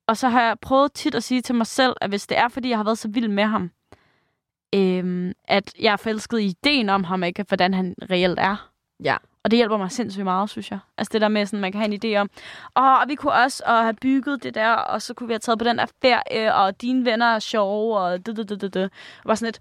og 0.08 0.18
så 0.18 0.30
har 0.30 0.42
jeg 0.42 0.60
prøvet 0.60 0.94
tit 0.94 1.16
at 1.16 1.24
sige 1.24 1.42
til 1.42 1.56
mig 1.56 1.68
selv, 1.68 1.96
at 2.02 2.10
hvis 2.10 2.28
det 2.28 2.38
er, 2.38 2.48
fordi 2.48 2.70
jeg 2.70 2.78
har 2.78 2.84
været 2.84 2.98
så 2.98 3.08
vild 3.08 3.28
med 3.28 3.44
ham, 3.44 3.72
øhm, 4.76 5.32
at 5.44 5.74
jeg 5.80 5.92
er 5.92 5.98
forelsket 5.98 6.40
i 6.40 6.46
ideen 6.46 6.90
om 6.90 7.04
ham, 7.04 7.24
ikke 7.24 7.46
hvordan 7.48 7.74
han 7.74 7.96
reelt 8.10 8.40
er. 8.40 8.70
Ja. 9.04 9.18
Og 9.48 9.52
det 9.52 9.58
hjælper 9.58 9.78
mig 9.78 9.92
sindssygt 9.92 10.24
meget, 10.24 10.50
synes 10.50 10.72
jeg. 10.72 10.80
Altså 10.98 11.10
det 11.14 11.22
der 11.22 11.28
med, 11.28 11.46
sådan, 11.46 11.60
man 11.60 11.72
kan 11.72 11.82
have 11.82 11.94
en 11.94 12.00
idé 12.06 12.18
om, 12.18 12.30
åh, 12.76 13.02
og 13.02 13.08
vi 13.08 13.16
kunne 13.16 13.34
også 13.34 13.64
og 13.66 13.84
have 13.84 13.94
bygget 13.94 14.44
det 14.44 14.56
der, 14.56 14.72
og 14.72 15.02
så 15.02 15.14
kunne 15.14 15.28
vi 15.28 15.34
have 15.34 15.40
taget 15.40 15.60
på 15.60 15.66
den 15.66 15.78
der 15.78 15.86
ferie, 16.02 16.56
og 16.56 16.82
dine 16.82 17.06
venner 17.06 17.26
er 17.26 17.40
sjove, 17.40 17.98
og 17.98 18.26
det, 18.26 18.38
det, 18.38 18.50
det, 18.50 18.62
det, 18.62 18.74
det. 18.74 18.84
Og 18.84 19.26
bare 19.26 19.36
sådan 19.36 19.48
lidt, 19.48 19.60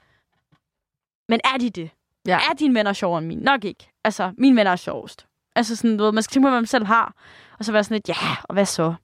men 1.28 1.40
er 1.44 1.58
de 1.58 1.70
det? 1.70 1.90
Ja. 2.26 2.36
Er 2.36 2.54
dine 2.58 2.74
venner 2.74 2.92
sjovere 2.92 3.18
end 3.18 3.26
mine? 3.26 3.42
Nok 3.42 3.64
ikke. 3.64 3.90
Altså, 4.04 4.32
mine 4.38 4.56
venner 4.56 4.72
er 4.72 4.76
sjovest. 4.76 5.26
Altså 5.56 5.76
sådan, 5.76 5.96
du 5.96 6.04
ved, 6.04 6.12
man 6.12 6.22
skal 6.22 6.32
tænke 6.32 6.46
på, 6.46 6.50
hvad 6.50 6.60
man 6.60 6.66
selv 6.66 6.86
har. 6.86 7.14
Og 7.58 7.64
så 7.64 7.72
være 7.72 7.84
sådan 7.84 7.94
lidt, 7.94 8.08
ja, 8.08 8.36
og 8.42 8.52
hvad 8.52 8.66
så? 8.66 8.94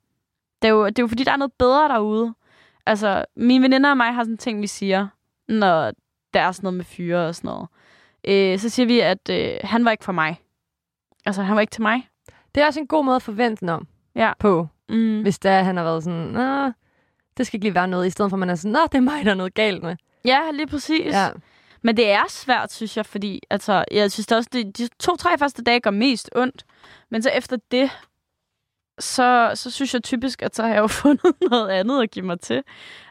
Det 0.63 0.69
er 0.69 0.73
jo, 0.73 0.87
det 0.87 0.99
er 0.99 1.03
jo 1.03 1.09
fordi, 1.09 1.25
der 1.25 1.33
er 1.33 1.37
noget 1.37 1.53
bedre 1.53 1.89
derude. 1.89 2.35
Altså, 2.87 3.25
mine 3.37 3.63
veninder 3.63 3.91
og 3.91 3.97
mig 3.97 4.15
har 4.15 4.25
sådan 4.25 4.39
ting, 4.39 4.63
vi 4.63 4.67
siger, 4.67 5.09
når 5.49 5.93
der 6.35 6.41
er 6.41 6.53
sådan 6.53 6.67
noget 6.67 6.77
med 6.77 6.85
fyre 6.85 7.29
og 7.29 7.35
sådan 7.35 7.49
noget. 7.49 7.69
Øh, 8.25 8.59
så 8.59 8.69
siger 8.69 8.87
vi, 8.87 9.01
at 9.01 9.31
øh, 9.31 9.59
han 9.65 9.85
var 9.85 9.91
ikke 9.91 10.05
for 10.05 10.13
mig. 10.13 10.42
Altså, 11.27 11.43
han 11.43 11.55
var 11.55 11.61
ikke 11.61 11.71
til 11.71 11.83
mig. 11.83 12.09
Det 12.55 12.63
er 12.63 12.67
også 12.67 12.81
en 12.81 12.87
god 12.87 13.05
måde 13.05 13.17
at 13.17 13.23
forvente 13.23 13.61
den 13.61 13.69
om 13.69 13.87
Ja. 14.15 14.33
på, 14.39 14.69
Mm. 14.89 15.23
hvis 15.23 15.39
der 15.39 15.63
han 15.63 15.77
har 15.77 15.85
været 15.85 16.05
sådan, 16.05 16.19
Nå, 16.21 16.73
det 17.37 17.47
skal 17.47 17.57
ikke 17.57 17.65
lige 17.65 17.75
være 17.75 17.89
noget, 17.89 18.07
i 18.07 18.11
stedet 18.11 18.31
for 18.31 18.37
at 18.37 18.39
man 18.39 18.51
er 18.51 18.55
sådan, 18.55 18.73
Nå, 18.73 18.79
det 18.93 18.95
er 18.99 19.01
mig, 19.01 19.25
der 19.25 19.31
er 19.31 19.35
noget 19.35 19.55
galt 19.55 19.83
med. 19.83 19.97
Ja, 20.25 20.41
lige 20.53 20.67
præcis. 20.67 21.07
Ja. 21.15 21.29
Men 21.83 21.97
det 21.97 22.11
er 22.11 22.25
svært, 22.29 22.73
synes 22.73 22.97
jeg, 22.97 23.07
fordi 23.07 23.41
altså, 23.51 23.85
jeg 23.91 24.13
synes 24.13 24.27
det 24.27 24.37
også, 24.39 24.51
det, 24.53 24.79
de 24.79 24.89
to-tre 25.01 25.39
første 25.39 25.63
dage 25.63 25.81
gør 25.81 25.91
mest 25.91 26.31
ondt. 26.37 26.65
Men 27.11 27.23
så 27.23 27.31
efter 27.31 27.57
det, 27.71 27.91
så, 28.99 29.51
så 29.55 29.71
synes 29.71 29.95
jeg 29.95 30.03
typisk, 30.03 30.43
at 30.43 30.57
så 30.57 30.63
har 30.63 30.69
jeg 30.71 30.79
jo 30.79 30.87
fundet 31.03 31.33
noget 31.51 31.69
andet 31.69 32.03
at 32.03 32.11
give 32.11 32.25
mig 32.27 32.41
til. 32.41 32.63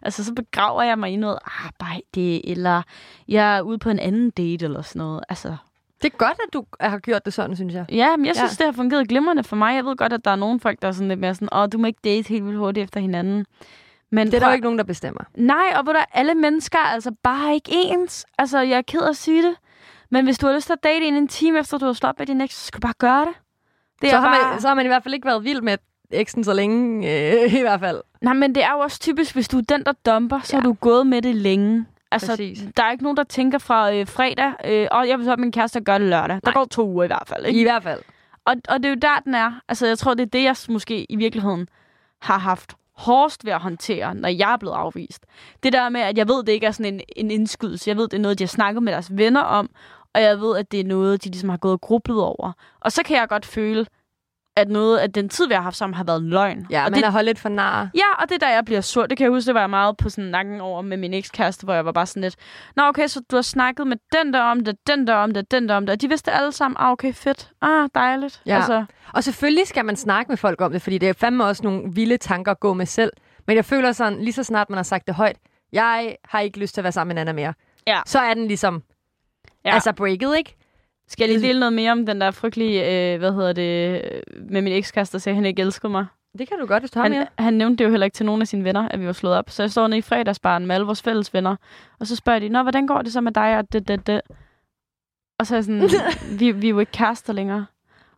Altså, 0.01 0.23
så 0.23 0.33
begraver 0.33 0.81
jeg 0.83 0.99
mig 0.99 1.11
i 1.11 1.15
noget 1.15 1.39
arbejde, 1.45 2.49
eller 2.49 2.81
jeg 3.27 3.57
er 3.57 3.61
ude 3.61 3.77
på 3.77 3.89
en 3.89 3.99
anden 3.99 4.29
date, 4.29 4.65
eller 4.65 4.81
sådan 4.81 4.99
noget. 4.99 5.23
Altså, 5.29 5.55
Det 6.01 6.13
er 6.13 6.17
godt, 6.17 6.39
at 6.47 6.53
du 6.53 6.65
har 6.79 6.97
gjort 6.99 7.25
det 7.25 7.33
sådan, 7.33 7.55
synes 7.55 7.73
jeg. 7.73 7.85
ja, 7.89 8.17
men 8.17 8.25
jeg 8.25 8.35
synes, 8.35 8.59
Ja. 8.59 8.63
det 8.65 8.73
har 8.73 8.81
fungeret 8.81 9.07
glimrende 9.07 9.43
for 9.43 9.55
mig. 9.55 9.75
Jeg 9.75 9.85
ved 9.85 9.95
godt, 9.95 10.13
at 10.13 10.25
der 10.25 10.31
er 10.31 10.35
nogle 10.35 10.59
folk, 10.59 10.81
der 10.81 10.87
er 10.87 10.91
sådan 10.91 11.07
lidt 11.07 11.19
mere 11.19 11.35
sådan, 11.35 11.49
åh, 11.55 11.67
du 11.73 11.77
må 11.77 11.87
ikke 11.87 11.99
date 12.03 12.29
helt 12.29 12.45
vildt 12.45 12.57
hurtigt 12.57 12.83
efter 12.83 12.99
hinanden. 12.99 13.45
Men 14.11 14.27
Det 14.27 14.33
er 14.33 14.39
der 14.39 14.45
prøv- 14.45 14.49
jo 14.51 14.53
ikke 14.53 14.63
nogen, 14.63 14.77
der 14.77 14.83
bestemmer. 14.85 15.21
Nej, 15.37 15.73
og 15.75 15.83
hvor 15.83 15.93
der 15.93 16.03
alle 16.13 16.35
mennesker 16.35 16.79
er 16.79 16.83
altså 16.83 17.11
bare 17.23 17.53
ikke 17.53 17.71
ens. 17.73 18.25
Altså, 18.37 18.59
jeg 18.59 18.77
er 18.77 18.81
ked 18.81 19.01
af 19.01 19.09
at 19.09 19.15
sige 19.15 19.43
det. 19.43 19.55
Men 20.11 20.25
hvis 20.25 20.37
du 20.37 20.47
har 20.47 20.53
lyst 20.55 20.65
til 20.65 20.73
at 20.73 20.83
date 20.83 21.05
en 21.05 21.13
en 21.13 21.27
time 21.27 21.59
efter, 21.59 21.77
du 21.77 21.85
har 21.85 21.93
slået 21.93 22.15
med 22.19 22.25
din 22.27 22.41
eks, 22.41 22.55
så 22.55 22.65
skal 22.67 22.81
du 22.81 22.85
bare 22.87 22.93
gøre 22.99 23.19
det. 23.25 23.33
Det 24.01 24.09
Så 24.09 24.15
er 24.15 24.19
har, 24.19 24.27
bare... 24.41 24.51
man, 24.51 24.61
så 24.61 24.67
har 24.67 24.75
man 24.75 24.85
i 24.85 24.87
hvert 24.87 25.03
fald 25.03 25.13
ikke 25.13 25.25
været 25.25 25.43
vild 25.43 25.61
med 25.61 25.77
eksen 26.11 26.43
så 26.43 26.53
længe, 26.53 27.07
øh, 27.43 27.53
i 27.59 27.61
hvert 27.61 27.79
fald. 27.79 28.01
Nej, 28.21 28.33
men 28.33 28.55
det 28.55 28.63
er 28.63 28.71
jo 28.71 28.79
også 28.79 28.99
typisk, 28.99 29.33
hvis 29.33 29.47
du 29.47 29.57
er 29.57 29.61
den, 29.61 29.83
der 29.85 29.91
dumper, 30.05 30.39
så 30.43 30.55
Ja. 30.55 30.61
har 30.61 30.63
du 30.67 30.73
gået 30.73 31.07
med 31.07 31.21
det 31.21 31.35
længe. 31.35 31.85
Altså, 32.11 32.27
Præcis. 32.31 32.63
der 32.77 32.83
er 32.83 32.91
ikke 32.91 33.03
nogen, 33.03 33.17
der 33.17 33.23
tænker 33.23 33.57
fra 33.57 33.93
øh, 33.93 34.07
fredag, 34.07 34.53
øh, 34.65 34.87
og 34.91 35.07
jeg 35.07 35.17
vil 35.17 35.25
så 35.25 35.29
med 35.31 35.37
min 35.37 35.51
kæreste 35.51 35.77
og 35.77 35.83
gøre 35.83 35.99
det 35.99 36.07
lørdag. 36.09 36.35
Der 36.35 36.41
Nej. 36.45 36.53
går 36.53 36.65
to 36.65 36.87
uger 36.87 37.03
i 37.03 37.07
hvert 37.07 37.27
fald, 37.27 37.45
ikke? 37.45 37.59
I 37.59 37.63
hvert 37.63 37.83
fald. 37.83 38.01
Og, 38.45 38.55
og 38.69 38.77
det 38.79 38.85
er 38.85 38.89
jo 38.89 38.95
der, 39.01 39.19
den 39.25 39.35
er. 39.35 39.51
Altså, 39.67 39.87
jeg 39.87 39.97
tror, 39.97 40.13
det 40.13 40.21
er 40.21 40.29
det, 40.29 40.43
jeg 40.43 40.55
måske 40.69 41.05
i 41.11 41.15
virkeligheden 41.15 41.67
har 42.21 42.37
haft 42.37 42.75
hårdest 42.97 43.45
ved 43.45 43.53
at 43.53 43.59
håndtere, 43.59 44.15
når 44.15 44.29
jeg 44.29 44.53
er 44.53 44.57
blevet 44.57 44.75
afvist. 44.75 45.25
Det 45.63 45.73
der 45.73 45.89
med, 45.89 46.01
at 46.01 46.17
jeg 46.17 46.27
ved, 46.27 46.43
det 46.43 46.51
ikke 46.51 46.65
er 46.65 46.71
sådan 46.71 46.93
en, 46.93 47.01
en 47.15 47.31
indskydelse. 47.31 47.89
Jeg 47.89 47.97
ved, 47.97 48.07
det 48.07 48.17
er 48.17 48.21
noget, 48.21 48.39
de 48.39 48.43
har 48.43 48.47
snakket 48.47 48.83
med 48.83 48.93
deres 48.93 49.17
venner 49.17 49.41
om, 49.41 49.69
og 50.13 50.21
jeg 50.21 50.39
ved, 50.39 50.57
at 50.57 50.71
det 50.71 50.79
er 50.79 50.83
noget, 50.83 51.23
de 51.23 51.29
ligesom 51.29 51.49
har 51.49 51.57
gået 51.57 51.71
og 51.73 51.81
grublet 51.81 52.23
over. 52.23 52.51
Og 52.79 52.91
så 52.91 53.03
kan 53.03 53.17
jeg 53.17 53.27
godt 53.27 53.45
føle, 53.45 53.85
at 54.55 54.69
noget 54.69 54.97
af 54.97 55.13
den 55.13 55.29
tid, 55.29 55.47
vi 55.47 55.53
har 55.53 55.61
haft 55.61 55.75
sammen, 55.75 55.95
har 55.95 56.03
været 56.03 56.21
løgn. 56.23 56.67
Ja, 56.69 56.85
og 56.85 56.91
man 56.91 56.99
det, 56.99 57.07
er 57.07 57.11
holdt 57.11 57.25
lidt 57.25 57.39
for 57.39 57.49
nar. 57.49 57.89
Ja, 57.95 58.13
og 58.19 58.29
det 58.29 58.35
er 58.35 58.39
der, 58.47 58.53
jeg 58.53 58.65
bliver 58.65 58.81
sur. 58.81 59.05
Det 59.05 59.17
kan 59.17 59.23
jeg 59.23 59.31
huske, 59.31 59.47
det 59.47 59.53
var 59.53 59.59
jeg 59.59 59.69
meget 59.69 59.97
på 59.97 60.09
sådan 60.09 60.29
nakken 60.29 60.61
over 60.61 60.81
med 60.81 60.97
min 60.97 61.13
ekskæreste, 61.13 61.63
hvor 61.63 61.73
jeg 61.73 61.85
var 61.85 61.91
bare 61.91 62.05
sådan 62.05 62.21
lidt, 62.21 62.35
Nå, 62.75 62.83
okay, 62.83 63.07
så 63.07 63.21
du 63.31 63.35
har 63.35 63.41
snakket 63.41 63.87
med 63.87 63.97
den 64.11 64.33
der 64.33 64.41
om 64.41 64.59
det, 64.59 64.75
den 64.87 65.07
der 65.07 65.13
om 65.13 65.33
det, 65.33 65.51
den 65.51 65.69
der 65.69 65.75
om 65.75 65.85
det. 65.85 65.93
Og 65.93 66.01
de 66.01 66.09
vidste 66.09 66.31
alle 66.31 66.51
sammen, 66.51 66.77
ah, 66.79 66.91
okay, 66.91 67.13
fedt. 67.13 67.51
Ah, 67.61 67.89
dejligt. 67.95 68.41
Ja. 68.45 68.55
Altså, 68.55 68.85
Og 69.13 69.23
selvfølgelig 69.23 69.67
skal 69.67 69.85
man 69.85 69.95
snakke 69.95 70.29
med 70.31 70.37
folk 70.37 70.61
om 70.61 70.71
det, 70.71 70.81
fordi 70.81 70.97
det 70.97 71.09
er 71.09 71.13
fandme 71.13 71.45
også 71.45 71.63
nogle 71.63 71.93
vilde 71.93 72.17
tanker 72.17 72.51
at 72.51 72.59
gå 72.59 72.73
med 72.73 72.85
selv. 72.85 73.11
Men 73.47 73.55
jeg 73.55 73.65
føler 73.65 73.91
sådan, 73.91 74.19
lige 74.19 74.33
så 74.33 74.43
snart 74.43 74.69
man 74.69 74.77
har 74.77 74.83
sagt 74.83 75.07
det 75.07 75.15
højt, 75.15 75.37
jeg 75.73 76.15
har 76.25 76.39
ikke 76.39 76.59
lyst 76.59 76.73
til 76.73 76.81
at 76.81 76.83
være 76.83 76.91
sammen 76.91 77.15
med 77.15 77.21
en 77.21 77.27
anden 77.27 77.35
mere. 77.35 77.53
Ja. 77.87 78.01
Så 78.05 78.19
er 78.19 78.33
den 78.33 78.47
ligesom, 78.47 78.83
ja. 79.65 79.73
altså 79.73 79.93
breaket, 79.93 80.37
ikke? 80.37 80.55
Skal 81.11 81.29
jeg 81.29 81.37
lige 81.37 81.47
dele 81.47 81.59
noget 81.59 81.73
mere 81.73 81.91
om 81.91 82.05
den 82.05 82.21
der 82.21 82.31
frygtelige, 82.31 83.13
øh, 83.13 83.19
hvad 83.19 83.31
hedder 83.33 83.53
det, 83.53 84.01
øh, 84.03 84.21
med 84.49 84.61
min 84.61 84.73
ekskæreste, 84.73 85.13
der 85.13 85.19
sagde, 85.19 85.33
at 85.33 85.35
han 85.35 85.45
ikke 85.45 85.61
elskede 85.61 85.91
mig? 85.91 86.05
Det 86.37 86.47
kan 86.47 86.59
du 86.59 86.65
godt, 86.65 86.83
hvis 86.83 86.91
du 86.91 86.99
har 86.99 87.09
mere. 87.09 87.19
Han, 87.19 87.27
han 87.45 87.53
nævnte 87.53 87.77
det 87.77 87.85
jo 87.85 87.89
heller 87.89 88.05
ikke 88.05 88.15
til 88.15 88.25
nogen 88.25 88.41
af 88.41 88.47
sine 88.47 88.63
venner, 88.63 88.89
at 88.89 88.99
vi 88.99 89.05
var 89.05 89.11
slået 89.11 89.35
op. 89.35 89.49
Så 89.49 89.63
jeg 89.63 89.71
står 89.71 89.87
nede 89.87 89.97
i 89.97 90.01
fredagsbaren 90.01 90.65
med 90.65 90.75
alle 90.75 90.85
vores 90.85 91.01
fælles 91.01 91.33
venner, 91.33 91.55
og 91.99 92.07
så 92.07 92.15
spørger 92.15 92.39
de, 92.39 92.49
Nå, 92.49 92.61
hvordan 92.61 92.87
går 92.87 93.01
det 93.01 93.13
så 93.13 93.21
med 93.21 93.31
dig 93.31 93.57
og 93.57 93.73
det, 93.73 93.87
det, 93.87 94.07
det? 94.07 94.21
Og 95.39 95.47
så 95.47 95.55
er 95.55 95.61
sådan, 95.61 95.89
vi, 96.39 96.51
vi 96.51 96.67
er 96.67 96.69
jo 96.69 96.79
ikke 96.79 96.91
kærester 96.91 97.33
længere. 97.33 97.65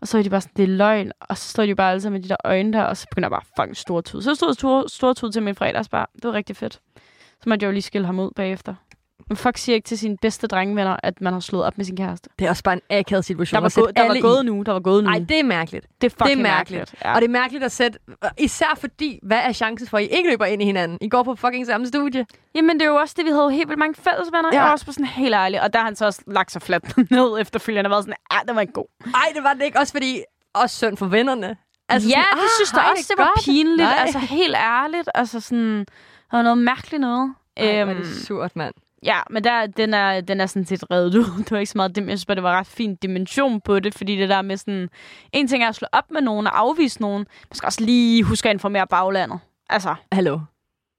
Og 0.01 0.07
så 0.07 0.17
er 0.17 0.21
de 0.21 0.29
bare 0.29 0.41
sådan, 0.41 0.53
det 0.55 0.63
er 0.63 0.67
løgn. 0.67 1.11
Og 1.19 1.37
så 1.37 1.49
står 1.49 1.65
de 1.65 1.75
bare 1.75 1.91
alle 1.91 2.01
sammen 2.01 2.21
med 2.21 2.23
de 2.23 2.29
der 2.29 2.37
øjne 2.43 2.73
der, 2.73 2.83
og 2.83 2.97
så 2.97 3.07
begynder 3.09 3.27
jeg 3.27 3.31
bare 3.31 3.63
fucking 3.63 3.77
stortud. 3.77 4.21
Så 4.21 4.29
jeg 4.29 4.37
stod 4.37 4.53
stor, 4.53 4.87
stortud 4.87 5.31
til 5.31 5.43
min 5.43 5.55
fredagsbar. 5.55 6.09
Det 6.15 6.23
var 6.23 6.33
rigtig 6.33 6.55
fedt. 6.55 6.79
Så 7.41 7.49
måtte 7.49 7.63
jeg 7.63 7.67
jo 7.67 7.71
lige 7.71 7.81
skille 7.81 8.05
ham 8.05 8.19
ud 8.19 8.31
bagefter. 8.35 8.75
Men 9.29 9.37
fuck 9.37 9.57
siger 9.57 9.75
ikke 9.75 9.85
til 9.85 9.97
sine 9.97 10.17
bedste 10.17 10.47
drengevenner, 10.47 10.97
at 11.03 11.21
man 11.21 11.33
har 11.33 11.39
slået 11.39 11.65
op 11.65 11.77
med 11.77 11.85
sin 11.85 11.97
kæreste. 11.97 12.29
Det 12.39 12.45
er 12.45 12.49
også 12.49 12.63
bare 12.63 12.73
en 12.73 12.81
akavet 12.89 13.25
situation 13.25 13.55
Der 13.55 13.59
var, 13.61 13.65
at 13.65 13.71
sætte 13.71 13.87
gå, 13.87 13.91
der 13.95 14.07
var 14.07 14.21
gået 14.21 14.45
nu, 14.45 14.63
der 14.65 14.71
var 14.71 14.79
gået 14.79 15.03
nu. 15.03 15.09
Nej, 15.09 15.19
det 15.19 15.39
er 15.39 15.43
mærkeligt. 15.43 15.85
det 16.01 16.07
er 16.07 16.09
fucking 16.09 16.29
det 16.39 16.47
er 16.47 16.55
mærkeligt. 16.55 16.95
Ja. 17.05 17.15
Og 17.15 17.21
det 17.21 17.27
er 17.27 17.31
mærkeligt 17.31 17.63
at 17.63 17.71
sætte, 17.71 17.99
især 18.37 18.77
fordi, 18.77 19.19
hvad 19.23 19.37
er 19.43 19.51
chancen 19.53 19.87
for, 19.87 19.97
at 19.97 20.03
I 20.03 20.07
ikke 20.07 20.29
løber 20.29 20.45
ind 20.45 20.61
i 20.61 20.65
hinanden? 20.65 20.97
I 21.01 21.09
går 21.09 21.23
på 21.23 21.35
fucking 21.35 21.65
samme 21.65 21.87
studie. 21.87 22.25
Jamen, 22.55 22.79
det 22.79 22.85
er 22.85 22.89
jo 22.89 22.95
også 22.95 23.13
det, 23.17 23.25
vi 23.25 23.29
havde 23.29 23.51
helt 23.51 23.67
vildt 23.67 23.79
mange 23.79 23.95
fælles 23.95 24.27
venner. 24.31 24.49
Ja. 24.51 24.55
Ja. 24.55 24.61
Jeg 24.61 24.65
var 24.65 24.71
også 24.71 24.85
på 24.85 24.91
sådan 24.91 25.05
helt 25.05 25.33
ærlig. 25.35 25.61
Og 25.61 25.73
der 25.73 25.79
har 25.79 25.85
han 25.85 25.95
så 25.95 26.05
også 26.05 26.21
lagt 26.27 26.51
sig 26.51 26.61
fladt 26.61 26.97
ned 27.11 27.39
efterfølgende 27.41 27.87
og 27.87 27.91
været 27.91 28.03
sådan, 28.03 28.15
ah, 28.31 28.39
det 28.47 28.55
var 28.55 28.61
ikke 28.61 28.73
god. 28.73 28.85
Nej, 29.05 29.31
det 29.35 29.43
var 29.43 29.53
det 29.53 29.63
ikke. 29.65 29.79
Også 29.79 29.93
fordi, 29.93 30.21
også 30.53 30.75
synd 30.77 30.97
for 30.97 31.05
vennerne. 31.05 31.57
Altså 31.89 32.09
ja, 32.09 32.13
sådan, 32.31 32.43
det 32.43 32.49
synes 32.57 32.73
jeg 32.73 32.81
hej, 32.81 32.91
også, 32.91 33.05
det 33.09 33.17
var 33.17 33.31
godt. 33.35 33.45
pinligt. 33.45 33.77
Nej. 33.89 33.95
Altså 33.99 34.19
helt 34.19 34.55
ærligt. 34.55 35.09
Altså 35.15 35.39
sådan, 35.39 35.79
der 36.31 36.37
var 36.37 36.41
noget 36.41 36.57
mærkeligt 36.57 37.01
noget. 37.01 37.33
Ej, 37.57 37.65
er 37.65 37.87
Øhm, 37.87 37.95
det 37.97 38.07
surt, 38.25 38.55
mand. 38.55 38.73
Ja, 39.05 39.19
men 39.29 39.43
der, 39.43 39.67
den, 39.67 39.93
er, 39.93 40.21
den 40.21 40.41
er 40.41 40.45
sådan 40.45 40.65
set 40.65 40.83
reddet 40.91 41.15
ud. 41.15 41.25
Det 41.43 41.51
var 41.51 41.57
ikke 41.57 41.71
så 41.71 41.77
meget 41.77 41.95
det, 41.95 42.01
jeg 42.01 42.17
synes 42.17 42.25
bare, 42.25 42.35
det 42.35 42.43
var 42.43 42.59
ret 42.59 42.67
fin 42.67 42.95
dimension 42.95 43.61
på 43.61 43.79
det, 43.79 43.95
fordi 43.95 44.15
det 44.15 44.29
der 44.29 44.41
med 44.41 44.57
sådan... 44.57 44.89
En 45.31 45.47
ting 45.47 45.63
er 45.63 45.67
at 45.69 45.75
slå 45.75 45.87
op 45.91 46.11
med 46.11 46.21
nogen 46.21 46.47
og 46.47 46.59
afvise 46.59 47.01
nogen. 47.01 47.25
Man 47.49 47.55
skal 47.55 47.67
også 47.67 47.83
lige 47.83 48.23
huske 48.23 48.49
at 48.49 48.53
informere 48.53 48.87
baglandet. 48.87 49.39
Altså, 49.69 49.95
Hallo. 50.11 50.39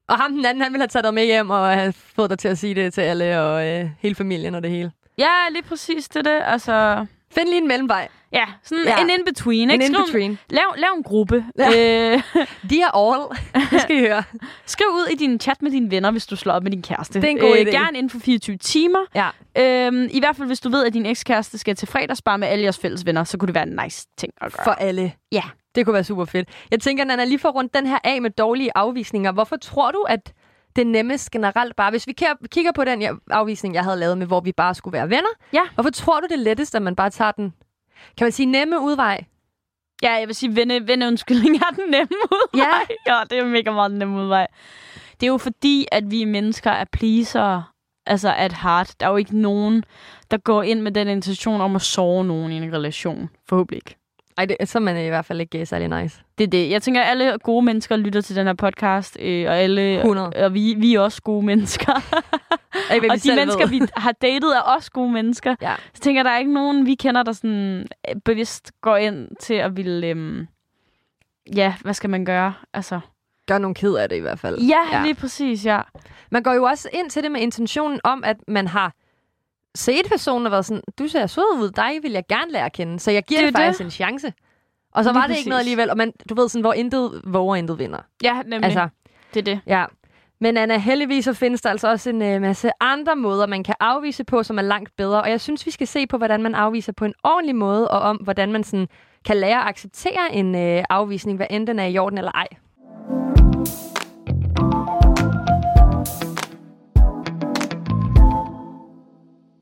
Og 0.08 0.16
ham 0.16 0.32
den 0.32 0.46
anden, 0.46 0.62
han 0.62 0.72
ville 0.72 0.82
have 0.82 0.88
taget 0.88 1.04
dig 1.04 1.14
med 1.14 1.24
hjem 1.24 1.50
og 1.50 1.70
have 1.70 1.92
fået 1.92 2.30
dig 2.30 2.38
til 2.38 2.48
at 2.48 2.58
sige 2.58 2.74
det 2.74 2.94
til 2.94 3.00
alle 3.00 3.40
og 3.40 3.66
øh, 3.66 3.90
hele 3.98 4.14
familien 4.14 4.54
og 4.54 4.62
det 4.62 4.70
hele. 4.70 4.92
ja, 5.18 5.30
lige 5.52 5.62
præcis 5.62 6.08
det 6.08 6.24
det. 6.24 6.40
Altså, 6.44 7.06
Find 7.34 7.48
lige 7.48 7.58
en 7.58 7.68
mellemvej. 7.68 8.08
ja, 8.32 8.44
sådan 8.62 8.84
Ja. 8.86 9.00
en 9.02 9.10
in-between. 9.10 9.70
En 9.70 9.82
in-between. 9.82 10.38
Lav, 10.50 10.64
lav 10.76 10.88
en 10.96 11.02
gruppe. 11.02 11.44
Ja. 11.58 11.68
Øh, 12.12 12.22
De 12.70 12.80
er 12.80 12.96
all. 12.96 13.38
Det 13.70 13.80
skal 13.80 13.96
I 13.96 14.00
høre. 14.00 14.22
skriv 14.66 14.86
ud 14.86 15.06
i 15.12 15.14
din 15.16 15.40
chat 15.40 15.62
med 15.62 15.70
dine 15.70 15.90
venner, 15.90 16.10
hvis 16.10 16.26
du 16.26 16.36
slår 16.36 16.52
op 16.52 16.62
med 16.62 16.70
din 16.70 16.82
kæreste. 16.82 17.20
Det 17.20 17.26
er 17.26 17.30
en 17.30 17.38
god 17.38 17.56
idé. 17.56 17.70
Gerne 17.70 17.98
inden 17.98 18.10
for 18.10 18.18
24 18.18 18.56
timer. 18.56 18.98
Ja. 19.14 19.28
Øhm, 19.58 20.08
I 20.10 20.18
hvert 20.18 20.36
fald, 20.36 20.46
hvis 20.46 20.60
du 20.60 20.68
ved, 20.68 20.86
at 20.86 20.94
din 20.94 21.06
ekskæreste 21.06 21.58
skal 21.58 21.76
til 21.76 21.88
fredagsbar 21.88 22.36
med 22.36 22.48
alle 22.48 22.62
jeres 22.62 22.78
fælles 22.78 23.06
venner, 23.06 23.24
så 23.24 23.38
kunne 23.38 23.46
det 23.46 23.54
være 23.54 23.66
en 23.66 23.78
nice 23.84 24.06
ting 24.18 24.32
at 24.40 24.52
gøre. 24.52 24.64
For 24.64 24.70
alle. 24.70 25.12
Ja. 25.32 25.42
Det 25.74 25.84
kunne 25.84 25.94
være 25.94 26.04
super 26.04 26.24
fedt. 26.24 26.48
Jeg 26.70 26.80
tænker, 26.80 27.04
Nana, 27.04 27.24
lige 27.24 27.38
for 27.38 27.48
rundt 27.48 27.74
den 27.74 27.86
her 27.86 27.98
af 28.04 28.22
med 28.22 28.30
dårlige 28.30 28.70
afvisninger. 28.74 29.32
Hvorfor 29.32 29.56
tror 29.56 29.90
du, 29.90 30.02
at 30.08 30.32
det 30.76 30.86
nemmest 30.86 31.30
generelt 31.30 31.76
bare... 31.76 31.90
Hvis 31.90 32.06
vi 32.06 32.12
kigger- 32.12 32.72
på 32.72 32.84
den 32.84 33.20
afvisning, 33.30 33.74
jeg 33.74 33.84
havde 33.84 33.96
lavet 33.96 34.18
med, 34.18 34.26
hvor 34.26 34.40
vi 34.40 34.52
bare 34.52 34.74
skulle 34.74 34.92
være 34.92 35.10
venner. 35.10 35.28
Ja. 35.52 35.62
Hvorfor 35.74 35.90
tror 35.90 36.20
du, 36.20 36.26
det 36.30 36.32
er 36.34 36.42
lettest, 36.44 36.74
at 36.74 36.82
man 36.82 36.96
bare 36.96 37.10
tager 37.10 37.32
den, 37.32 37.54
kan 38.18 38.24
man 38.24 38.32
sige, 38.32 38.46
nemme 38.46 38.80
udvej? 38.80 39.24
Ja, 40.02 40.12
jeg 40.12 40.26
vil 40.26 40.34
sige, 40.34 40.56
venne, 40.56 40.88
venneundskyldning 40.88 41.56
er 41.56 41.70
den 41.76 41.90
nemme 41.90 42.16
udvej. 42.32 42.66
Ja. 42.66 42.94
ja, 43.14 43.22
det 43.30 43.38
er 43.38 43.44
mega 43.44 43.70
meget 43.70 43.90
den 43.90 43.98
nemme 43.98 44.22
udvej. 44.22 44.46
Det 45.20 45.26
er 45.26 45.30
jo 45.30 45.38
fordi, 45.38 45.86
at 45.92 46.10
vi 46.10 46.24
mennesker 46.24 46.70
er 46.70 46.84
pleasere, 46.92 47.64
altså 48.06 48.34
at 48.36 48.52
heart. 48.52 49.00
Der 49.00 49.06
er 49.06 49.10
jo 49.10 49.16
ikke 49.16 49.38
nogen, 49.38 49.84
der 50.30 50.36
går 50.36 50.62
ind 50.62 50.80
med 50.80 50.92
den 50.92 51.08
intention 51.08 51.60
om 51.60 51.76
at 51.76 51.82
sove 51.82 52.24
nogen 52.24 52.52
i 52.52 52.56
en 52.56 52.72
relation. 52.74 53.30
Forhåbentlig 53.48 53.76
ikke. 53.76 53.96
Ej, 54.36 54.44
det, 54.44 54.56
så 54.68 54.78
er 54.78 54.80
man 54.80 55.04
i 55.04 55.08
hvert 55.08 55.24
fald 55.24 55.40
ikke 55.40 55.60
øh, 55.60 55.66
særlig 55.66 56.02
nice. 56.02 56.22
Det 56.38 56.44
er 56.44 56.48
det. 56.48 56.70
Jeg 56.70 56.82
tænker, 56.82 57.02
at 57.02 57.10
alle 57.10 57.38
gode 57.42 57.64
mennesker 57.64 57.96
lytter 57.96 58.20
til 58.20 58.36
den 58.36 58.46
her 58.46 58.54
podcast, 58.54 59.16
øh, 59.20 59.48
og 59.48 59.56
alle 59.56 59.96
100. 59.96 60.28
og 60.28 60.54
vi, 60.54 60.74
vi 60.78 60.94
er 60.94 61.00
også 61.00 61.22
gode 61.22 61.46
mennesker. 61.46 61.92
Ej, 62.90 63.00
og 63.10 63.24
de 63.24 63.34
mennesker, 63.34 63.66
ved. 63.66 63.68
vi 63.68 63.80
har 63.96 64.12
datet, 64.12 64.56
er 64.56 64.60
også 64.60 64.90
gode 64.90 65.12
mennesker. 65.12 65.54
Ja. 65.62 65.74
Så 65.94 66.00
tænker 66.00 66.18
jeg, 66.18 66.24
der 66.24 66.30
er 66.30 66.38
ikke 66.38 66.52
nogen, 66.52 66.86
vi 66.86 66.94
kender, 66.94 67.22
der 67.22 67.32
sådan 67.32 67.86
øh, 68.08 68.14
bevidst 68.24 68.72
går 68.80 68.96
ind 68.96 69.28
til 69.40 69.54
at 69.54 69.76
ville... 69.76 70.06
Øhm, 70.06 70.46
ja, 71.56 71.74
hvad 71.82 71.94
skal 71.94 72.10
man 72.10 72.24
gøre? 72.24 72.54
Altså, 72.74 73.00
Gør 73.46 73.58
nogen 73.58 73.74
ked 73.74 73.94
af 73.94 74.08
det 74.08 74.16
i 74.16 74.20
hvert 74.20 74.38
fald. 74.38 74.58
Ja. 74.58 74.80
ja, 74.92 75.02
lige 75.02 75.14
præcis, 75.14 75.66
ja. 75.66 75.80
Man 76.30 76.42
går 76.42 76.52
jo 76.52 76.64
også 76.64 76.88
ind 76.92 77.10
til 77.10 77.22
det 77.22 77.32
med 77.32 77.40
intentionen 77.40 78.00
om, 78.04 78.24
at 78.24 78.36
man 78.48 78.66
har 78.68 78.92
set 79.74 80.06
personen 80.08 80.46
og 80.46 80.52
været 80.52 80.64
sådan, 80.66 80.82
du 80.98 81.08
ser 81.08 81.26
sød 81.26 81.42
ud, 81.62 81.70
dig 81.70 81.90
vil 82.02 82.12
jeg 82.12 82.24
gerne 82.28 82.52
lære 82.52 82.64
at 82.66 82.72
kende, 82.72 83.00
så 83.00 83.10
jeg 83.10 83.22
giver 83.22 83.40
Det 83.40 83.54
det, 83.54 83.60
er 83.60 83.64
det 83.64 83.66
faktisk 83.66 83.84
en 83.84 83.90
chance. 83.90 84.32
Og 84.94 85.04
så 85.04 85.10
Lige 85.12 85.20
var 85.20 85.26
det 85.26 85.36
ikke 85.36 85.48
noget 85.48 85.60
præcis. 85.60 85.70
alligevel, 85.72 85.90
og 85.90 85.96
man, 85.96 86.12
du 86.28 86.34
ved 86.34 86.48
sådan, 86.48 86.60
hvor 86.60 86.72
intet 86.72 87.20
våger, 87.24 87.56
intet 87.56 87.78
vinder. 87.78 87.98
Ja, 88.22 88.42
nemlig. 88.46 88.64
Altså. 88.64 88.88
Det 89.34 89.40
er 89.40 89.44
det. 89.44 89.60
ja. 89.66 89.84
Men 90.40 90.56
Anna, 90.56 90.78
heldigvis 90.78 91.24
så 91.24 91.32
findes 91.32 91.60
der 91.60 91.70
altså 91.70 91.88
også 91.88 92.10
en 92.10 92.22
øh, 92.22 92.40
masse 92.40 92.70
andre 92.80 93.16
måder, 93.16 93.46
man 93.46 93.64
kan 93.64 93.74
afvise 93.80 94.24
på, 94.24 94.42
som 94.42 94.58
er 94.58 94.62
langt 94.62 94.90
bedre. 94.96 95.22
Og 95.22 95.30
jeg 95.30 95.40
synes, 95.40 95.66
vi 95.66 95.70
skal 95.70 95.86
se 95.86 96.06
på, 96.06 96.16
hvordan 96.18 96.42
man 96.42 96.54
afviser 96.54 96.92
på 96.92 97.04
en 97.04 97.14
ordentlig 97.24 97.56
måde, 97.56 97.90
og 97.90 98.00
om, 98.00 98.16
hvordan 98.16 98.52
man 98.52 98.64
sådan 98.64 98.88
kan 99.24 99.36
lære 99.36 99.60
at 99.60 99.68
acceptere 99.68 100.32
en 100.32 100.54
øh, 100.54 100.84
afvisning, 100.90 101.36
hvad 101.36 101.46
end 101.50 101.66
den 101.66 101.78
er 101.78 101.86
i 101.86 101.98
orden 101.98 102.18
eller 102.18 102.32
ej. 102.32 102.46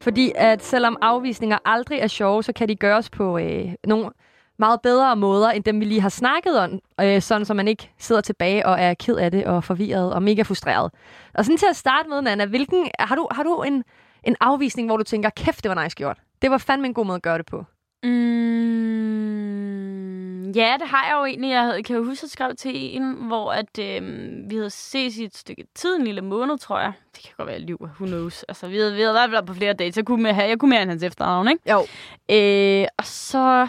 Fordi 0.03 0.33
at 0.35 0.62
selvom 0.65 0.97
afvisninger 1.01 1.59
aldrig 1.65 1.99
er 1.99 2.07
sjove, 2.07 2.43
så 2.43 2.53
kan 2.53 2.69
de 2.69 2.77
gøres 2.77 3.11
på 3.11 3.38
øh, 3.38 3.73
nogle 3.87 4.11
meget 4.59 4.81
bedre 4.83 5.17
måder, 5.17 5.51
end 5.51 5.65
dem 5.65 5.81
vi 5.81 5.85
lige 5.85 6.01
har 6.01 6.09
snakket 6.09 6.59
om, 6.59 6.79
øh, 7.01 7.23
sådan 7.23 7.45
så 7.45 7.55
man 7.55 7.69
ikke 7.69 7.91
sidder 7.99 8.21
tilbage 8.21 8.67
og 8.67 8.81
er 8.81 8.95
ked 8.95 9.17
af 9.17 9.31
det 9.31 9.45
og 9.45 9.65
forvirret 9.65 10.12
og 10.12 10.23
mega 10.23 10.43
frustreret. 10.43 10.91
Og 11.35 11.45
sådan 11.45 11.59
til 11.59 11.67
at 11.71 11.77
starte 11.77 12.09
med, 12.09 12.23
Nana, 12.23 12.47
hvilken, 12.47 12.91
har 12.99 13.17
du, 13.17 13.29
har 13.31 13.43
du 13.43 13.62
en, 13.62 13.85
en 14.25 14.37
afvisning, 14.41 14.88
hvor 14.88 14.97
du 14.97 15.05
tænker, 15.05 15.31
kæft, 15.31 15.62
det 15.62 15.69
var 15.69 15.83
nice 15.83 15.97
gjort? 15.97 16.19
Det 16.43 16.51
var 16.51 16.59
fandme 16.59 16.87
en 16.87 16.95
god 16.95 17.07
måde 17.07 17.17
at 17.17 17.23
gøre 17.23 17.38
det 17.38 17.47
på. 17.47 17.65
Mm, 18.03 19.22
ja, 20.57 20.77
det 20.81 20.88
har 20.88 21.05
jeg 21.07 21.15
jo 21.19 21.25
egentlig. 21.25 21.51
Jeg 21.51 21.62
havde, 21.62 21.83
kan 21.83 21.97
jo 21.97 22.05
huske, 22.05 22.19
at 22.19 22.23
jeg 22.23 22.31
skrev 22.31 22.55
til 22.55 22.97
en, 22.97 23.12
hvor 23.12 23.53
at, 23.53 23.79
øh, 23.79 24.03
vi 24.51 24.57
havde 24.57 24.71
set 24.71 25.17
i 25.17 25.25
et 25.25 25.37
stykke 25.37 25.65
tid, 25.75 25.97
en 25.97 26.05
lille 26.05 26.21
måned, 26.21 26.59
tror 26.59 26.81
jeg. 26.81 26.93
Det 27.17 27.23
kan 27.25 27.33
godt 27.37 27.49
være 27.49 27.59
liv, 27.59 27.79
who 27.81 28.07
knows. 28.07 28.43
Altså, 28.43 28.69
vi 28.69 28.77
havde, 28.77 28.95
vi 28.95 29.01
havde 29.01 29.12
i 29.12 29.15
hvert 29.15 29.23
fald 29.25 29.31
været 29.31 29.47
på 29.47 29.55
flere 29.55 29.73
dates. 29.73 29.97
Jeg 29.97 30.05
kunne, 30.05 30.23
med, 30.23 30.35
jeg 30.35 30.59
kunne 30.59 30.69
mere 30.69 30.83
end 30.83 30.91
hans 30.91 31.03
efternavn, 31.03 31.49
ikke? 31.49 31.71
Jo. 31.71 31.81
Øh, 32.31 32.87
og 32.99 33.05
så 33.05 33.69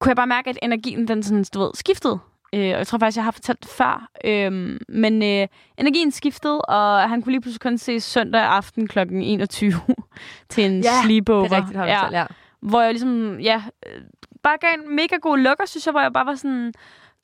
kunne 0.00 0.10
jeg 0.10 0.16
bare 0.16 0.26
mærke, 0.26 0.50
at 0.50 0.58
energien, 0.62 1.08
den 1.08 1.22
sådan, 1.22 1.44
du 1.54 1.60
ved, 1.60 1.70
skiftede. 1.74 2.18
Øh, 2.54 2.60
og 2.60 2.78
jeg 2.78 2.86
tror 2.86 2.98
faktisk, 2.98 3.16
jeg 3.16 3.24
har 3.24 3.30
fortalt 3.30 3.62
det 3.62 3.70
før. 3.70 4.08
Øh, 4.24 4.78
men 4.88 5.22
øh, 5.22 5.48
energien 5.78 6.10
skiftede, 6.10 6.60
og 6.62 7.08
han 7.08 7.22
kunne 7.22 7.32
lige 7.32 7.40
pludselig 7.40 7.60
kun 7.60 7.78
se 7.78 8.00
søndag 8.00 8.40
aften 8.42 8.88
kl. 8.88 8.98
21 8.98 9.72
til 10.48 10.64
en 10.64 10.80
Ja, 10.80 10.90
sleepover. 11.04 11.42
Det 11.42 11.52
er 11.52 11.56
rigtigt, 11.56 11.76
har 11.76 11.84
du 11.84 11.90
ja, 11.90 12.04
ja. 12.10 12.18
ja. 12.20 12.26
Hvor 12.62 12.80
jeg 12.80 12.92
ligesom, 12.92 13.40
ja, 13.40 13.62
øh, 13.86 14.02
bare 14.42 14.58
gav 14.58 14.70
en 14.74 14.96
mega 14.96 15.16
god 15.16 15.38
lukker, 15.38 15.66
synes 15.66 15.86
jeg, 15.86 15.92
hvor 15.92 16.00
jeg 16.00 16.12
bare 16.12 16.26
var 16.26 16.34
sådan, 16.34 16.72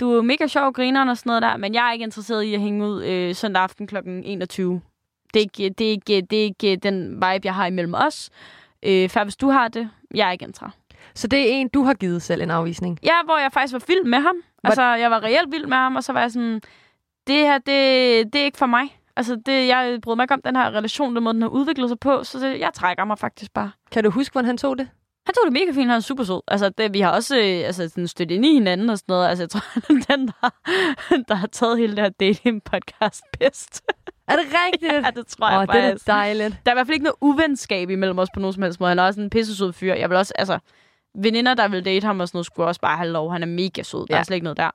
du 0.00 0.12
er 0.12 0.22
mega 0.22 0.46
sjov 0.46 0.72
grineren 0.72 1.08
og 1.08 1.16
sådan 1.16 1.30
noget 1.30 1.42
der, 1.42 1.56
men 1.56 1.74
jeg 1.74 1.88
er 1.88 1.92
ikke 1.92 2.02
interesseret 2.02 2.42
i 2.42 2.54
at 2.54 2.60
hænge 2.60 2.86
ud 2.86 3.04
øh, 3.04 3.34
søndag 3.34 3.62
aften 3.62 3.86
kl. 3.86 3.96
21. 4.06 4.80
Det 5.34 5.40
er, 5.40 5.44
ikke, 5.44 5.74
det, 5.78 5.86
er 5.86 5.90
ikke, 5.90 6.20
det 6.30 6.38
er 6.38 6.44
ikke 6.44 6.76
den 6.76 7.14
vibe, 7.14 7.40
jeg 7.44 7.54
har 7.54 7.66
imellem 7.66 7.94
os. 7.94 8.30
Øh, 8.82 9.08
før 9.08 9.24
hvis 9.24 9.36
du 9.36 9.50
har 9.50 9.68
det, 9.68 9.90
jeg 10.14 10.28
er 10.28 10.32
ikke 10.32 10.44
interesseret. 10.44 10.72
Så 11.14 11.26
det 11.26 11.40
er 11.40 11.46
en, 11.46 11.68
du 11.68 11.82
har 11.82 11.94
givet 11.94 12.22
selv 12.22 12.42
en 12.42 12.50
afvisning? 12.50 12.98
Ja, 13.02 13.14
hvor 13.24 13.38
jeg 13.38 13.52
faktisk 13.52 13.72
var 13.72 13.82
vild 13.86 14.04
med 14.04 14.18
ham. 14.18 14.36
What? 14.36 14.44
Altså, 14.64 14.82
jeg 14.82 15.10
var 15.10 15.22
reelt 15.22 15.52
vild 15.52 15.66
med 15.66 15.76
ham, 15.76 15.96
og 15.96 16.04
så 16.04 16.12
var 16.12 16.20
jeg 16.20 16.30
sådan, 16.30 16.60
det 17.26 17.36
her, 17.36 17.58
det, 17.58 18.32
det 18.32 18.40
er 18.40 18.44
ikke 18.44 18.58
for 18.58 18.66
mig. 18.66 18.98
Altså, 19.16 19.36
det, 19.46 19.66
jeg 19.66 19.98
brød 20.02 20.16
mig 20.16 20.24
ikke 20.24 20.34
om 20.34 20.42
den 20.42 20.56
her 20.56 20.70
relation, 20.70 21.14
den 21.14 21.24
måde, 21.24 21.34
den 21.34 21.42
har 21.42 21.48
udviklet 21.48 21.88
sig 21.88 21.98
på, 21.98 22.24
så 22.24 22.38
det, 22.38 22.60
jeg 22.60 22.70
trækker 22.74 23.04
mig 23.04 23.18
faktisk 23.18 23.52
bare. 23.52 23.70
Kan 23.92 24.04
du 24.04 24.10
huske, 24.10 24.32
hvordan 24.32 24.46
han 24.46 24.56
tog 24.56 24.78
det? 24.78 24.88
Han 25.28 25.34
tog 25.34 25.44
det 25.44 25.52
mega 25.52 25.72
fint, 25.72 25.88
han 25.90 25.96
er 25.96 26.00
super 26.00 26.24
sød. 26.24 26.40
Altså, 26.48 26.68
det, 26.68 26.94
vi 26.94 27.00
har 27.00 27.10
også 27.10 27.36
øh, 27.38 27.66
altså, 27.66 27.88
sådan 27.88 28.08
stødt 28.08 28.30
ind 28.30 28.44
i 28.46 28.52
hinanden 28.52 28.90
og 28.90 28.98
sådan 28.98 29.12
noget. 29.12 29.28
Altså, 29.28 29.42
jeg 29.42 29.50
tror, 29.50 29.60
han 29.74 29.82
er 30.08 30.16
den, 30.16 30.26
der, 30.28 30.50
der 31.28 31.34
har 31.34 31.46
taget 31.46 31.78
hele 31.78 31.96
det 31.96 32.02
her 32.04 32.10
dating-podcast 32.22 33.20
bedst. 33.38 33.82
Er 34.28 34.36
det 34.36 34.44
rigtigt? 34.66 34.92
ja, 35.06 35.10
det 35.16 35.26
tror 35.26 35.50
jeg 35.50 35.58
Åh, 35.58 35.66
det 35.74 35.80
er 35.84 35.88
faktisk. 35.88 36.06
dejligt. 36.06 36.56
Der 36.66 36.72
er 36.72 36.74
i 36.74 36.76
hvert 36.76 36.86
fald 36.86 36.94
ikke 36.94 37.04
noget 37.04 37.16
uvenskab 37.20 37.90
imellem 37.90 38.18
os 38.18 38.28
på 38.34 38.40
nogen 38.40 38.52
som 38.54 38.62
helst 38.62 38.80
måde. 38.80 38.88
Han 38.88 38.98
er 38.98 39.02
også 39.02 39.20
en 39.20 39.30
pissesød 39.30 39.72
fyr. 39.72 39.94
Jeg 39.94 40.10
vil 40.10 40.16
også, 40.18 40.32
altså, 40.36 40.58
veninder, 41.14 41.54
der 41.54 41.68
vil 41.68 41.84
date 41.84 42.06
ham 42.06 42.20
og 42.20 42.28
sådan 42.28 42.36
noget, 42.36 42.46
skulle 42.46 42.66
også 42.68 42.80
bare 42.80 42.96
have 42.96 43.10
lov. 43.10 43.32
Han 43.32 43.42
er 43.42 43.46
mega 43.46 43.82
sød. 43.82 43.98
Der 44.06 44.14
Ja. 44.14 44.18
er 44.18 44.22
slet 44.22 44.34
ikke 44.36 44.44
noget 44.44 44.56
der. 44.56 44.70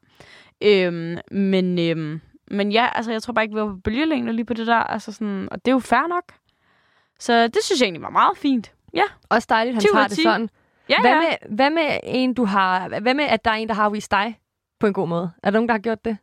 Øhm, 0.61 1.17
men, 1.31 1.79
øhm, 1.79 2.21
men 2.51 2.71
ja, 2.71 2.87
altså, 2.95 3.11
jeg 3.11 3.23
tror 3.23 3.33
bare 3.33 3.45
ikke, 3.45 3.55
vi 3.55 3.61
var 3.61 3.67
på 3.67 3.79
bølgelængde 3.83 4.33
lige 4.33 4.45
på 4.45 4.53
det 4.53 4.67
der. 4.67 4.75
Altså, 4.75 5.11
sådan, 5.11 5.47
og 5.51 5.65
det 5.65 5.71
er 5.71 5.75
jo 5.75 5.79
fair 5.79 6.07
nok. 6.09 6.23
Så 7.19 7.47
det 7.47 7.57
synes 7.63 7.79
jeg 7.81 7.85
egentlig 7.85 8.01
var 8.03 8.09
meget 8.09 8.37
fint. 8.37 8.71
Ja, 8.93 9.03
Også 9.29 9.47
dejligt, 9.49 9.75
han 9.75 9.81
10 9.81 9.87
ud 9.87 9.93
tager 9.93 10.07
det 10.07 10.17
10. 10.17 10.23
sådan. 10.23 10.49
ja, 10.89 11.01
Hvad 11.01 11.11
ja. 11.11 11.17
med, 11.19 11.55
hvad 11.55 11.69
med 11.69 11.99
en, 12.03 12.33
du 12.33 12.45
har... 12.45 12.87
Hvad 12.99 13.13
med, 13.13 13.23
at 13.23 13.45
der 13.45 13.51
er 13.51 13.55
en, 13.55 13.67
der 13.67 13.73
har 13.73 13.89
vist 13.89 14.11
dig 14.11 14.39
på 14.79 14.87
en 14.87 14.93
god 14.93 15.07
måde? 15.07 15.31
Er 15.43 15.49
der 15.49 15.57
nogen, 15.57 15.67
der 15.69 15.73
har 15.73 15.79
gjort 15.79 16.05
det? 16.05 16.17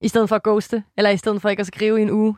I 0.00 0.08
stedet 0.08 0.28
for 0.28 0.36
at 0.36 0.42
ghoste? 0.42 0.84
Eller 0.96 1.10
i 1.10 1.16
stedet 1.16 1.42
for 1.42 1.48
ikke 1.48 1.60
at 1.60 1.66
skrive 1.66 1.98
i 1.98 2.02
en 2.02 2.10
uge? 2.10 2.36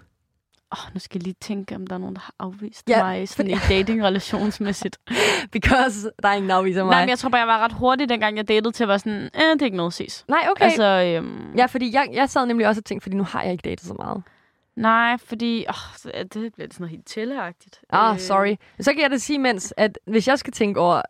Åh, 0.73 0.95
nu 0.95 1.01
skal 1.01 1.19
jeg 1.19 1.23
lige 1.23 1.37
tænke, 1.41 1.75
om 1.75 1.87
der 1.87 1.95
er 1.95 1.99
nogen, 1.99 2.15
der 2.15 2.21
har 2.21 2.35
afvist 2.39 2.89
Ja, 2.89 3.03
mig 3.05 3.29
sådan 3.29 3.51
i 3.51 3.55
dating-relationsmæssigt. 3.69 4.99
Because 5.53 6.11
der 6.23 6.29
er 6.29 6.33
ingen, 6.33 6.49
der 6.51 6.57
afviser 6.57 6.85
mig. 6.85 6.91
Nej, 6.91 7.03
men 7.03 7.09
jeg 7.09 7.19
tror 7.19 7.29
bare, 7.29 7.39
jeg 7.39 7.49
var 7.49 7.59
ret 7.59 7.73
hurtig, 7.73 8.09
dengang 8.09 8.37
jeg 8.37 8.49
datede, 8.49 8.73
til 8.73 8.85
at 8.85 8.89
være 8.89 8.99
sådan, 8.99 9.31
eh, 9.35 9.41
det 9.53 9.63
er 9.63 9.65
ikke 9.65 9.77
noget 9.77 9.93
ses. 9.93 10.25
Nej, 10.29 10.47
okay. 10.51 10.65
Altså, 10.65 10.83
Altså, 10.83 11.17
øhm, 11.19 11.55
ja, 11.57 11.67
fordi 11.67 11.95
jeg, 11.95 12.09
jeg 12.13 12.31
sad 12.31 12.47
nemlig 12.47 12.67
også 12.69 12.81
og 12.81 12.85
tænkte, 12.85 13.03
fordi 13.03 13.17
nu 13.17 13.25
har 13.25 13.43
jeg 13.43 13.53
ikke 13.53 13.63
datet 13.63 13.87
så 13.87 13.95
meget. 13.95 14.23
Nej, 14.81 15.17
fordi, 15.19 15.67
åh, 15.69 16.13
det 16.13 16.31
bliver 16.33 16.51
sådan 16.57 16.69
noget 16.79 16.91
helt 16.91 17.07
tælleagtigt. 17.07 17.81
Ah, 17.91 18.19
sorry. 18.19 18.57
Så 18.81 18.93
kan 18.93 19.03
jeg 19.03 19.11
da 19.11 19.17
sige, 19.17 19.39
mens, 19.39 19.75
at 19.77 19.99
hvis 20.07 20.29
jeg 20.29 20.39
skal 20.39 20.53
tænke 20.53 20.81
over 20.81 21.03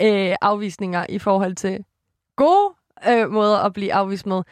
øh, 0.00 0.34
afvisninger 0.40 1.06
i 1.08 1.18
forhold 1.18 1.54
til 1.54 1.84
gode 2.36 2.74
øh, 3.08 3.30
måder 3.30 3.58
at 3.58 3.72
blive 3.72 3.94
afvist 3.94 4.26
med, 4.26 4.42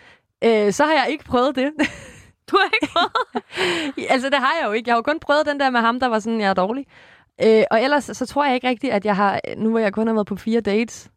øh, 0.45 0.73
så 0.73 0.85
har 0.85 0.93
jeg 0.93 1.07
ikke 1.11 1.25
prøvet 1.25 1.57
det. 1.57 1.73
Du 2.51 2.57
har 2.57 2.71
ikke 2.75 2.93
prøvet? 2.93 3.45
altså, 4.15 4.31
det 4.31 4.39
har 4.39 4.53
jeg 4.61 4.67
jo 4.67 4.73
ikke. 4.73 4.89
Jeg 4.89 4.95
har 4.95 4.99
jo 4.99 5.03
kun 5.03 5.21
prøvet 5.21 5.47
den 5.47 5.61
der 5.61 5.71
med 5.71 5.81
ham, 5.81 6.01
der 6.01 6.07
var 6.07 6.19
sådan, 6.19 6.41
jeg 6.41 6.51
er 6.51 6.55
dårlig. 6.55 6.87
Øh, 7.45 7.65
og 7.71 7.83
ellers, 7.83 8.05
så 8.05 8.27
tror 8.27 8.45
jeg 8.45 8.55
ikke 8.55 8.69
rigtigt, 8.69 8.93
at 8.93 9.05
jeg 9.05 9.17
har... 9.17 9.41
Nu 9.57 9.71
hvor 9.71 9.79
jeg 9.79 9.93
kun 9.93 10.07
har 10.07 10.15
været 10.15 10.27
på 10.27 10.37
fire 10.37 10.61
dates, 10.61 11.11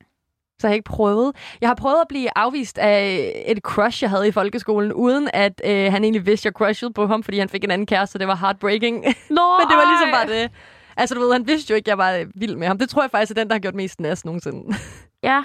så 0.59 0.67
har 0.67 0.69
jeg 0.69 0.75
ikke 0.75 0.89
prøvet. 0.89 1.35
Jeg 1.61 1.69
har 1.69 1.75
prøvet 1.75 2.01
at 2.01 2.07
blive 2.07 2.29
afvist 2.37 2.77
af 2.77 3.31
et 3.47 3.57
crush, 3.57 4.03
jeg 4.03 4.09
havde 4.09 4.27
i 4.27 4.31
folkeskolen, 4.31 4.93
uden 4.93 5.29
at 5.33 5.61
øh, 5.65 5.91
han 5.91 6.03
egentlig 6.03 6.25
vidste, 6.25 6.45
jeg 6.47 6.53
crushede 6.53 6.93
på 6.93 7.07
ham, 7.07 7.23
fordi 7.23 7.39
han 7.39 7.49
fik 7.49 7.63
en 7.63 7.71
anden 7.71 7.85
kæreste, 7.85 8.11
så 8.11 8.17
det 8.17 8.27
var 8.27 8.35
heartbreaking. 8.35 8.95
Nå, 8.95 9.05
Men 9.59 9.67
det 9.69 9.77
var 9.77 9.91
ligesom 9.91 10.09
ej. 10.09 10.25
bare 10.25 10.41
det. 10.41 10.51
Altså, 10.97 11.15
du 11.15 11.21
ved, 11.21 11.31
han 11.33 11.47
vidste 11.47 11.71
jo 11.71 11.75
ikke, 11.75 11.85
at 11.85 11.87
jeg 11.87 11.97
var 11.97 12.11
øh, 12.13 12.25
vild 12.35 12.55
med 12.55 12.67
ham. 12.67 12.77
Det 12.77 12.89
tror 12.89 13.01
jeg 13.03 13.11
faktisk 13.11 13.31
er 13.31 13.35
den, 13.35 13.47
der 13.47 13.53
har 13.53 13.59
gjort 13.59 13.75
mest 13.75 13.99
næst 13.99 14.25
nogensinde. 14.25 14.75
Ja. 15.23 15.43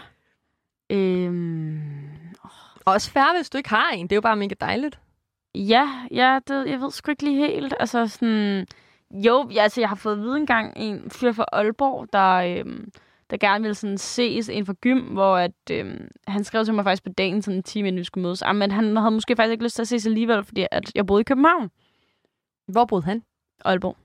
Øhm, 0.90 1.80
Og 2.84 2.92
også 2.92 3.10
færre, 3.10 3.36
hvis 3.36 3.50
du 3.50 3.58
ikke 3.58 3.70
har 3.70 3.90
en. 3.90 4.06
Det 4.06 4.12
er 4.12 4.16
jo 4.16 4.20
bare 4.20 4.36
mega 4.36 4.54
dejligt. 4.60 4.98
ja, 5.54 5.88
ja 6.10 6.38
det, 6.48 6.66
jeg 6.70 6.80
ved 6.80 6.90
sgu 6.90 7.10
ikke 7.10 7.22
lige 7.24 7.46
helt. 7.46 7.74
Altså 7.80 8.06
sådan... 8.06 8.66
Jo, 9.10 9.48
ja, 9.54 9.62
altså, 9.62 9.80
jeg 9.80 9.88
har 9.88 9.96
fået 9.96 10.12
at 10.14 10.20
vide 10.20 10.36
engang 10.36 10.72
en 10.76 11.10
fyr 11.10 11.32
fra 11.32 11.44
Aalborg, 11.52 12.06
der, 12.12 12.34
øhm, 12.34 12.88
der 13.32 13.38
gerne 13.38 13.62
ville 13.62 13.74
sådan 13.74 13.98
ses 13.98 14.48
en 14.48 14.66
fra 14.66 14.74
gym, 14.80 14.98
hvor 15.00 15.36
at, 15.36 15.52
øhm, 15.70 16.08
han 16.28 16.44
skrev 16.44 16.64
til 16.64 16.74
mig 16.74 16.84
faktisk 16.84 17.02
på 17.04 17.08
dagen, 17.18 17.42
sådan 17.42 17.56
en 17.56 17.62
time 17.62 17.88
inden 17.88 17.98
vi 17.98 18.04
skulle 18.04 18.22
mødes. 18.22 18.42
Ah, 18.42 18.56
men 18.56 18.70
han 18.70 18.96
havde 18.96 19.10
måske 19.10 19.36
faktisk 19.36 19.52
ikke 19.52 19.64
lyst 19.64 19.74
til 19.74 19.82
at 19.82 19.88
ses 19.88 20.06
alligevel, 20.06 20.44
fordi 20.44 20.66
at 20.70 20.92
jeg 20.94 21.06
boede 21.06 21.20
i 21.20 21.24
København. 21.24 21.70
Hvor 22.72 22.84
boede 22.84 23.04
han? 23.04 23.22
Aalborg. 23.64 23.96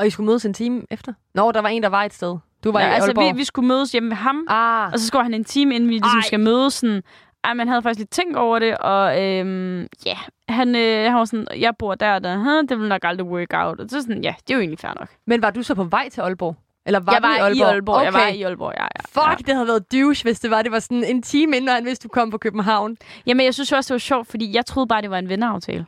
Og 0.00 0.06
I 0.06 0.10
skulle 0.10 0.26
mødes 0.26 0.44
en 0.44 0.54
time 0.54 0.82
efter? 0.90 1.12
Nå, 1.34 1.52
der 1.52 1.60
var 1.60 1.68
en, 1.68 1.82
der 1.82 1.88
var 1.88 2.04
et 2.04 2.14
sted. 2.14 2.36
Du 2.64 2.72
var 2.72 2.80
ja, 2.80 2.86
i 2.86 2.90
altså, 2.94 3.08
Aalborg. 3.10 3.34
vi, 3.34 3.38
vi 3.38 3.44
skulle 3.44 3.68
mødes 3.68 3.92
hjemme 3.92 4.08
ved 4.08 4.16
ham, 4.16 4.46
Ah, 4.48 4.92
og 4.92 4.98
så 4.98 5.06
skulle 5.06 5.22
han 5.22 5.34
en 5.34 5.44
time, 5.44 5.74
inden 5.74 5.88
vi 5.90 5.94
ligesom 5.94 6.18
Ej. 6.18 6.26
skal 6.26 6.40
mødes. 6.40 6.74
Sådan, 6.74 7.02
ej, 7.44 7.54
man 7.54 7.68
havde 7.68 7.82
faktisk 7.82 7.98
lidt 7.98 8.10
tænkt 8.10 8.36
over 8.36 8.58
det, 8.58 8.78
og 8.78 9.22
øhm, 9.22 9.86
ja, 10.06 10.16
han, 10.48 10.74
øh, 10.76 11.04
han 11.04 11.14
var 11.14 11.24
sådan, 11.24 11.46
jeg 11.60 11.76
bor 11.78 11.94
der 11.94 12.18
der, 12.18 12.36
"Huh, 12.38 12.68
det 12.68 12.78
vil 12.80 12.88
nok 12.88 13.04
aldrig 13.04 13.26
work 13.26 13.52
out. 13.54 13.80
Og 13.80 13.86
så 13.90 14.02
sådan, 14.02 14.22
ja, 14.22 14.34
det 14.40 14.50
er 14.50 14.54
jo 14.56 14.60
egentlig 14.60 14.78
fair 14.78 14.92
nok. 14.98 15.08
men 15.26 15.42
var 15.42 15.50
du 15.50 15.62
så 15.62 15.74
på 15.74 15.84
vej 15.84 16.08
til 16.08 16.20
Aalborg? 16.20 16.56
Eller 16.86 17.00
var 17.00 17.12
jeg 17.12 17.22
var 17.22 17.36
i 17.36 17.38
Aalborg? 17.40 17.56
i 17.56 17.60
Aalborg. 17.60 17.94
Okay. 17.96 18.04
Jeg 18.04 18.12
var 18.12 18.26
i 18.26 18.42
Aalborg, 18.42 18.72
ja. 18.76 18.82
ja 18.82 19.00
Fuck, 19.08 19.40
Ja. 19.40 19.44
det 19.46 19.54
havde 19.54 19.66
været 19.66 19.92
douche, 19.92 20.22
hvis 20.22 20.40
det 20.40 20.50
var. 20.50 20.62
Det 20.62 20.72
var 20.72 20.78
sådan 20.78 21.04
en 21.04 21.22
time 21.22 21.56
inden, 21.56 21.68
han 21.70 21.84
vidste, 21.84 22.04
du 22.04 22.08
kom 22.08 22.30
på 22.30 22.38
København. 22.38 22.96
Jamen, 23.26 23.44
jeg 23.44 23.54
synes 23.54 23.72
også, 23.72 23.88
det 23.88 23.94
var 23.94 23.98
sjovt, 23.98 24.26
fordi 24.28 24.54
jeg 24.54 24.66
troede 24.66 24.88
bare, 24.88 25.02
det 25.02 25.10
var 25.10 25.18
en 25.18 25.28
venneaftale. 25.28 25.86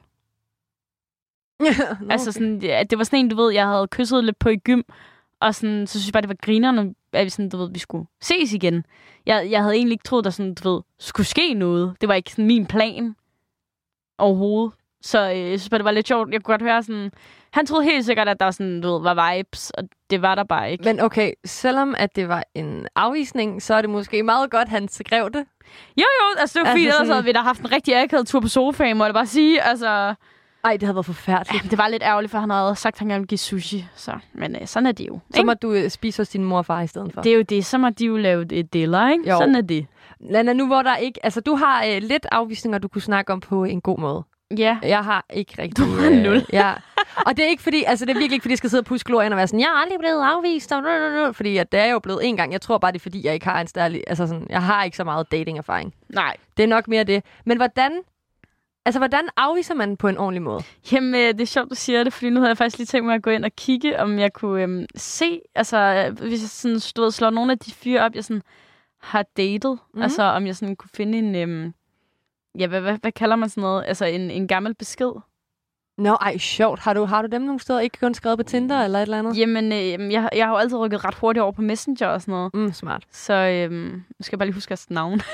Nå, 1.61 1.67
Altså, 2.11 2.33
sådan, 2.33 2.63
at 2.65 2.91
det 2.91 2.99
var 2.99 3.05
sådan 3.05 3.19
en, 3.19 3.29
du 3.29 3.37
ved, 3.37 3.53
jeg 3.53 3.67
havde 3.67 3.87
kysset 3.91 4.25
lidt 4.25 4.39
på 4.39 4.49
i 4.49 4.57
gym, 4.57 4.83
og 5.41 5.55
sådan, 5.55 5.87
så 5.87 5.93
synes 5.93 6.07
jeg 6.07 6.13
bare, 6.13 6.21
det 6.23 6.29
var 6.29 6.37
grinerne, 6.43 6.95
at 7.13 7.25
vi, 7.25 7.31
sådan, 7.31 7.49
du 7.49 7.57
ved, 7.57 7.71
vi 7.73 7.79
skulle 7.79 8.07
ses 8.21 8.53
igen. 8.53 8.85
Jeg, 9.27 9.51
jeg 9.51 9.63
havde 9.63 9.75
egentlig 9.75 9.93
ikke 9.93 10.05
troet, 10.05 10.25
der 10.25 10.31
sådan, 10.31 10.55
du 10.55 10.73
ved, 10.73 10.81
skulle 10.99 11.27
ske 11.27 11.55
noget. 11.55 11.97
Det 12.01 12.09
var 12.09 12.15
ikke 12.15 12.31
sådan 12.31 12.47
min 12.47 12.67
plan 12.67 13.15
overhovedet. 14.19 14.73
Så 15.03 15.31
øh, 15.31 15.51
jeg 15.51 15.61
synes 15.61 15.71
bare, 15.71 15.79
det 15.79 15.85
var 15.85 15.91
lidt 15.91 16.09
sjovt. 16.09 16.33
Jeg 16.33 16.43
kunne 16.43 16.53
godt 16.53 16.63
høre 16.63 16.83
sådan... 16.83 17.11
Han 17.51 17.67
troede 17.67 17.85
helt 17.85 18.05
sikkert, 18.05 18.29
at 18.29 18.41
der 18.41 18.51
sådan, 18.51 18.81
du 18.81 18.93
ved, 18.93 19.03
var 19.03 19.35
vibes, 19.37 19.71
og 19.71 19.85
det 20.11 20.23
var 20.23 20.35
der 20.35 20.45
bare 20.45 20.73
ikke. 20.73 20.85
Men 20.85 21.01
okay, 21.01 21.33
selvom 21.45 21.95
at 21.99 22.17
det 22.17 22.29
var 22.29 22.45
en 22.55 22.87
afvisning, 22.97 23.63
så 23.63 23.75
er 23.75 23.81
det 23.81 23.91
måske 23.91 24.23
meget 24.23 24.51
godt, 24.51 24.69
han 24.69 24.89
skrev 24.89 25.31
det. 25.31 25.45
Jo, 25.97 26.05
jo, 26.21 26.39
altså 26.41 26.59
det 26.59 26.65
var 26.65 26.67
Altså 26.71 26.77
fint, 26.79 26.83
ellers 26.87 26.95
sådan- 26.97 27.13
havde 27.13 27.25
vi 27.25 27.33
da 27.33 27.39
haft 27.39 27.61
en 27.61 27.73
rigtig 27.73 27.97
akavet 28.03 28.27
tur 28.29 28.41
på 28.41 28.49
sofaen, 28.49 28.97
må 28.97 29.05
jeg 29.05 29.15
bare 29.15 29.27
sige. 29.27 29.63
Altså, 29.63 30.15
Ej, 30.65 30.73
det 30.73 30.83
havde 30.83 30.95
været 30.95 31.07
forfærdeligt. 31.07 31.65
ja, 31.65 31.69
det 31.69 31.79
var 31.79 31.89
lidt 31.89 32.03
ærgerligt, 32.03 32.31
for 32.31 32.39
han 32.39 32.51
havde 32.51 32.77
sagt, 32.77 32.95
at 32.95 32.99
han 32.99 33.09
gerne 33.09 33.21
ville 33.21 33.27
give 33.29 33.39
sushi. 33.39 33.87
Så, 33.97 34.13
men 34.35 34.57
øh, 34.61 34.67
sådan 34.67 34.87
er 34.87 34.93
det 34.93 35.09
jo. 35.09 35.19
Så 35.35 35.43
må 35.43 35.55
du 35.55 35.73
øh, 35.73 35.91
spise 35.91 36.21
hos 36.21 36.29
din 36.29 36.45
mor 36.45 36.59
og 36.59 36.67
far 36.67 36.81
i 36.83 36.87
stedet 36.87 37.13
for. 37.15 37.23
Det 37.23 37.33
er 37.33 37.37
jo 37.37 37.43
det, 37.43 37.65
så 37.67 37.79
må 37.79 37.91
de 37.91 38.07
jo 38.07 38.17
lave 38.17 38.53
et 38.53 38.73
diller, 38.73 39.11
ikke? 39.11 39.31
Jo. 39.31 39.37
Sådan 39.39 39.55
er 39.55 39.61
det. 39.61 39.87
Lana, 40.21 40.53
nu 40.53 40.67
hvor 40.67 40.83
der 40.83 40.97
ikke... 40.97 41.21
Altså, 41.25 41.41
du 41.41 41.55
har 41.55 41.85
øh, 41.85 42.03
lidt 42.03 42.27
afvisninger, 42.33 42.79
du 42.79 42.89
kunne 42.89 43.03
snakke 43.03 43.33
om 43.33 43.41
på 43.41 43.65
en 43.65 43.81
god 43.81 43.99
måde. 43.99 44.23
Ja. 44.59 44.79
Jeg 44.83 45.05
har 45.05 45.25
ikke 45.31 45.63
rigtig... 45.63 45.85
Du 45.85 45.91
har 45.91 46.11
nul. 46.11 46.47
ja. 46.53 46.73
Og 47.27 47.37
det 47.37 47.45
er 47.45 47.49
ikke 47.49 47.63
fordi... 47.63 47.85
Altså, 47.87 48.05
det 48.05 48.11
er 48.11 48.15
virkelig 48.15 48.33
ikke, 48.35 48.43
fordi 48.43 48.53
jeg 48.53 48.59
skal 48.59 48.71
sidde 48.71 48.81
og 48.81 48.85
puske 48.85 49.07
glorien 49.07 49.33
og 49.33 49.37
være 49.37 49.47
sådan, 49.47 49.61
jeg 49.61 49.67
er 49.67 49.81
aldrig 49.83 49.99
blevet 49.99 50.23
afvist. 50.23 50.73
Og 50.73 51.37
fordi 51.37 51.57
at 51.57 51.73
det 51.73 51.81
er 51.81 51.87
jo 51.87 51.99
blevet 51.99 52.29
en 52.29 52.37
gang. 52.37 52.53
Jeg 52.53 52.61
tror 52.61 52.79
bare, 52.79 52.93
det 52.93 52.99
er 52.99 53.03
fordi, 53.03 53.27
jeg 53.27 53.35
ikke 53.35 53.47
har 53.47 53.61
en 53.61 53.67
stærlig... 53.67 54.03
Altså, 54.07 54.27
sådan, 54.27 54.47
jeg 54.51 54.63
har 54.63 54.85
ikke 54.85 54.97
så 54.97 55.05
meget 55.05 55.33
dating-erfaring. 55.33 55.95
Nej. 56.09 56.37
Det 56.57 56.63
er 56.63 56.67
nok 56.67 56.89
mere 56.89 57.05
det. 57.05 57.25
Men 57.47 57.57
hvordan... 57.57 57.93
Altså, 58.85 58.99
hvordan 58.99 59.29
afviser 59.37 59.75
man 59.75 59.97
på 59.97 60.09
en 60.09 60.19
ordentlig 60.19 60.43
måde? 60.43 60.63
Jamen, 60.93 61.15
øh, 61.15 61.21
det 61.21 61.41
er 61.41 61.45
sjovt, 61.47 61.71
du 61.71 61.75
siger 61.75 62.05
det, 62.05 62.13
fordi 62.13 62.31
nu 62.31 62.41
havde 62.41 62.49
jeg 62.49 62.57
faktisk 62.57 62.79
lige 62.79 62.87
tænkt 62.87 63.07
mig 63.07 63.15
at 63.15 63.23
gå 63.23 63.31
ind 63.31 63.45
og 63.45 63.51
kigge, 63.57 64.01
om 64.01 64.19
jeg 64.19 64.33
kunne 64.33 64.63
øhm, 64.63 64.87
se, 64.97 65.41
altså 65.55 65.77
øh, 65.79 66.21
hvis 66.29 66.43
jeg 66.43 66.49
sådan, 66.49 66.81
du 66.97 67.03
ved, 67.03 67.11
slår 67.11 67.31
nogle 67.31 67.53
af 67.53 67.59
de 67.59 67.73
fyre 67.73 68.01
op, 68.01 68.15
jeg 68.15 68.25
sådan 68.25 68.43
har 69.03 69.25
datet, 69.37 69.71
Mhm. 69.71 69.79
mm. 69.95 70.03
altså 70.03 70.23
om 70.23 70.47
jeg 70.47 70.57
sådan 70.57 70.77
kunne 70.77 70.91
finde 70.95 71.19
en, 71.19 71.35
øhm, 71.35 71.73
ja, 72.59 72.67
hvad, 72.67 72.81
hvad, 72.81 72.97
hvad 73.03 73.13
kalder 73.13 73.37
man 73.37 73.49
sådan 73.49 73.63
noget, 73.63 73.85
altså 73.87 74.05
en, 74.05 74.31
en 74.31 74.49
gammel 74.49 74.75
besked. 74.75 75.11
Nå, 75.99 76.15
ej, 76.15 76.39
sjovt. 76.39 76.81
Har 76.81 76.95
du, 76.95 77.05
har 77.05 77.23
du 77.23 77.29
dem 77.33 77.43
nogle 77.43 77.61
steder? 77.61 77.81
Ikke 77.81 77.99
kun 78.01 78.15
skrevet 78.15 78.39
på 78.39 78.43
Tinder 78.43 78.85
eller 78.85 78.99
et 78.99 79.03
eller 79.03 79.19
andet? 79.19 79.39
Jamen, 79.39 79.73
øh, 79.73 80.13
jeg, 80.13 80.29
jeg 80.37 80.47
har 80.47 80.53
jo 80.53 80.57
altid 80.57 80.79
rykket 80.79 81.05
ret 81.05 81.15
hurtigt 81.15 81.43
over 81.43 81.53
på 81.53 81.63
Messenger 81.63 82.07
og 82.09 82.21
sådan 82.21 82.33
noget. 82.33 82.55
Mm, 82.55 82.73
smart. 82.73 83.03
Så 83.13 83.33
øh, 83.35 83.71
nu 83.73 84.01
skal 84.21 84.33
jeg 84.37 84.39
bare 84.39 84.47
lige 84.47 84.55
huske 84.55 84.73
at 84.73 84.87
navn. 84.91 85.21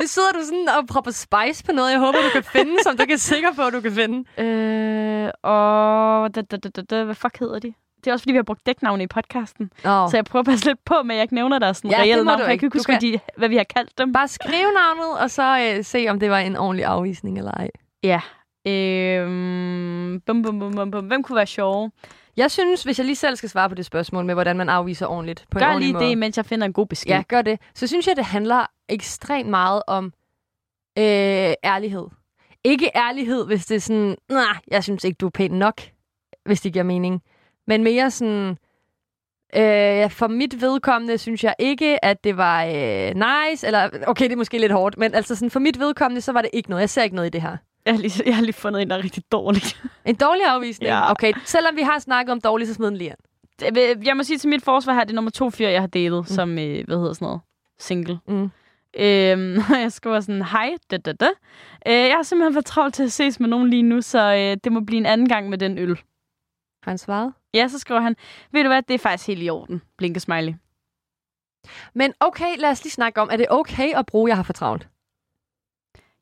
Nu 0.00 0.06
sidder 0.06 0.32
du 0.32 0.38
sådan 0.44 0.68
og 0.78 0.86
propper 0.86 1.10
spice 1.10 1.64
på 1.64 1.72
noget, 1.72 1.90
jeg 1.92 1.98
håber, 1.98 2.18
du 2.18 2.30
kan 2.32 2.42
finde, 2.44 2.72
som 2.82 2.96
du 2.96 3.04
kan 3.06 3.18
sikker 3.18 3.48
på, 3.56 3.62
at 3.62 3.72
du 3.72 3.80
kan 3.80 3.92
finde. 3.92 4.42
øh, 4.44 5.30
og 5.42 6.34
da, 6.34 6.40
da, 6.42 6.56
da, 6.56 6.68
da, 6.68 6.82
da, 6.82 7.04
hvad 7.04 7.14
fuck 7.14 7.38
hedder 7.38 7.58
de? 7.58 7.72
Det 8.04 8.06
er 8.06 8.12
også, 8.12 8.22
fordi 8.22 8.32
vi 8.32 8.36
har 8.36 8.42
brugt 8.42 8.66
dæknavne 8.66 9.02
i 9.02 9.06
podcasten. 9.06 9.70
Oh. 9.84 10.10
Så 10.10 10.16
jeg 10.16 10.24
prøver 10.24 10.40
at 10.40 10.46
passe 10.46 10.66
lidt 10.66 10.84
på, 10.84 10.94
men 11.04 11.16
jeg 11.16 11.22
ikke 11.22 11.34
nævner 11.34 11.58
deres 11.58 11.76
sådan 11.76 11.90
Ja, 11.90 11.98
reelle 12.00 12.24
navn, 12.24 12.38
for 12.40 12.48
jeg 12.48 12.58
kan 12.58 12.66
ikke 12.66 12.78
huske, 12.78 12.92
kan- 12.92 13.00
hvad, 13.00 13.12
de, 13.12 13.20
hvad 13.36 13.48
vi 13.48 13.56
har 13.56 13.64
kaldt 13.64 13.98
dem. 13.98 14.12
Bare 14.12 14.28
skriv 14.28 14.66
navnet, 14.74 15.18
og 15.20 15.30
så 15.30 15.74
øh, 15.76 15.84
se, 15.84 16.06
om 16.08 16.20
det 16.20 16.30
var 16.30 16.38
en 16.38 16.56
ordentlig 16.56 16.84
afvisning 16.84 17.38
eller 17.38 17.50
ej. 17.52 17.68
Ja. 18.02 18.20
Øhm, 18.66 20.20
bum, 20.26 20.42
bum, 20.42 20.58
bum, 20.58 20.72
bum, 20.72 20.90
bum. 20.90 21.04
Hvem 21.06 21.22
kunne 21.22 21.36
være 21.36 21.46
sjove? 21.46 21.90
Jeg 22.36 22.50
synes, 22.50 22.82
hvis 22.82 22.98
jeg 22.98 23.06
lige 23.06 23.16
selv 23.16 23.36
skal 23.36 23.48
svare 23.48 23.68
på 23.68 23.74
det 23.74 23.86
spørgsmål 23.86 24.24
med, 24.24 24.34
hvordan 24.34 24.56
man 24.56 24.68
afviser 24.68 25.06
ordentligt 25.06 25.46
på 25.50 25.58
en 25.58 25.60
Gør 25.62 25.66
ordentlig 25.68 25.86
lige 25.88 25.94
måde. 25.94 26.08
det, 26.10 26.18
mens 26.18 26.36
jeg 26.36 26.46
finder 26.46 26.66
en 26.66 26.72
god 26.72 26.86
besked. 26.86 27.10
Ja, 27.10 27.22
gør 27.28 27.42
det. 27.42 27.60
Så 27.74 27.86
synes 27.86 28.06
jeg, 28.06 28.16
det 28.16 28.24
handler 28.24 28.66
ekstremt 28.88 29.48
meget 29.48 29.82
om 29.86 30.04
øh, 30.98 31.54
ærlighed. 31.64 32.06
Ikke 32.64 32.90
ærlighed, 32.94 33.46
hvis 33.46 33.66
det 33.66 33.74
er 33.74 33.80
sådan, 33.80 34.16
nej, 34.28 34.56
jeg 34.70 34.84
synes 34.84 35.04
ikke, 35.04 35.16
du 35.16 35.26
er 35.26 35.30
pæn 35.30 35.50
nok, 35.50 35.80
hvis 36.44 36.60
det 36.60 36.72
giver 36.72 36.82
mening. 36.84 37.22
Men 37.66 37.84
mere 37.84 38.10
sådan, 38.10 38.56
øh, 39.56 40.10
for 40.10 40.26
mit 40.28 40.60
vedkommende 40.60 41.18
synes 41.18 41.44
jeg 41.44 41.54
ikke, 41.58 42.04
at 42.04 42.24
det 42.24 42.36
var 42.36 42.64
øh, 42.64 43.14
nice, 43.14 43.66
eller 43.66 43.88
okay, 44.06 44.24
det 44.24 44.32
er 44.32 44.36
måske 44.36 44.58
lidt 44.58 44.72
hårdt, 44.72 44.98
men 44.98 45.14
altså 45.14 45.34
sådan, 45.34 45.50
for 45.50 45.60
mit 45.60 45.78
vedkommende, 45.78 46.20
så 46.20 46.32
var 46.32 46.42
det 46.42 46.50
ikke 46.52 46.70
noget. 46.70 46.80
Jeg 46.80 46.90
ser 46.90 47.02
ikke 47.02 47.16
noget 47.16 47.26
i 47.26 47.30
det 47.30 47.42
her. 47.42 47.56
Jeg, 47.86 47.94
har 47.94 48.00
lige, 48.00 48.22
jeg 48.26 48.34
har 48.36 48.42
lige 48.42 48.52
fundet 48.52 48.82
en, 48.82 48.90
der 48.90 48.96
er 48.96 49.04
rigtig 49.04 49.22
dårlig. 49.32 49.62
En 50.06 50.14
dårlig 50.14 50.44
afvisning? 50.44 50.88
Ja. 50.88 51.10
Okay, 51.10 51.32
selvom 51.44 51.76
vi 51.76 51.82
har 51.82 51.98
snakket 51.98 52.32
om 52.32 52.40
dårlig, 52.40 52.66
så 52.68 52.74
smid 52.74 52.86
den 52.86 52.96
lige. 52.96 53.14
Det- 53.60 54.06
Jeg 54.06 54.16
må 54.16 54.22
sige 54.22 54.38
til 54.38 54.48
mit 54.48 54.62
forsvar 54.64 54.92
her, 54.94 55.04
det 55.04 55.10
er 55.10 55.14
nummer 55.14 55.30
to 55.30 55.50
fyr, 55.50 55.68
jeg 55.68 55.80
har 55.82 55.86
datet, 55.86 56.18
mm. 56.20 56.24
som, 56.26 56.58
øh, 56.58 56.84
hvad 56.86 56.96
hedder 56.96 57.12
sådan 57.12 57.26
noget, 57.26 57.40
single. 57.78 58.18
Mm. 58.28 58.50
Øhm, 58.98 59.58
jeg 59.84 59.92
skriver 59.92 60.20
sådan, 60.20 60.42
hej, 60.42 60.70
da, 60.90 60.96
da, 60.96 61.12
da. 61.12 61.28
Øh, 61.86 61.92
jeg 61.92 62.14
har 62.16 62.22
simpelthen 62.22 62.54
for 62.54 62.60
travlt 62.60 62.94
til 62.94 63.02
at 63.02 63.12
ses 63.12 63.40
med 63.40 63.48
nogen 63.48 63.70
lige 63.70 63.82
nu, 63.82 64.00
så 64.02 64.18
øh, 64.34 64.56
det 64.64 64.72
må 64.72 64.80
blive 64.80 64.98
en 64.98 65.06
anden 65.06 65.28
gang 65.28 65.48
med 65.48 65.58
den 65.58 65.78
øl. 65.78 65.94
Har 66.82 66.90
han 66.90 66.98
svaret? 66.98 67.32
Ja, 67.54 67.68
så 67.68 67.78
skriver 67.78 68.00
han, 68.00 68.16
ved 68.52 68.62
du 68.62 68.68
hvad, 68.68 68.82
det 68.82 68.94
er 68.94 68.98
faktisk 68.98 69.26
helt 69.26 69.42
i 69.42 69.50
orden. 69.50 69.82
Blinke 69.98 70.20
smiley. 70.20 70.54
Men 71.94 72.12
okay, 72.20 72.56
lad 72.58 72.70
os 72.70 72.84
lige 72.84 72.92
snakke 72.92 73.20
om, 73.20 73.28
er 73.32 73.36
det 73.36 73.46
okay 73.50 73.92
at 73.94 74.06
bruge, 74.06 74.28
jeg 74.28 74.36
har 74.36 74.42
for 74.42 74.52
travlt? 74.52 74.88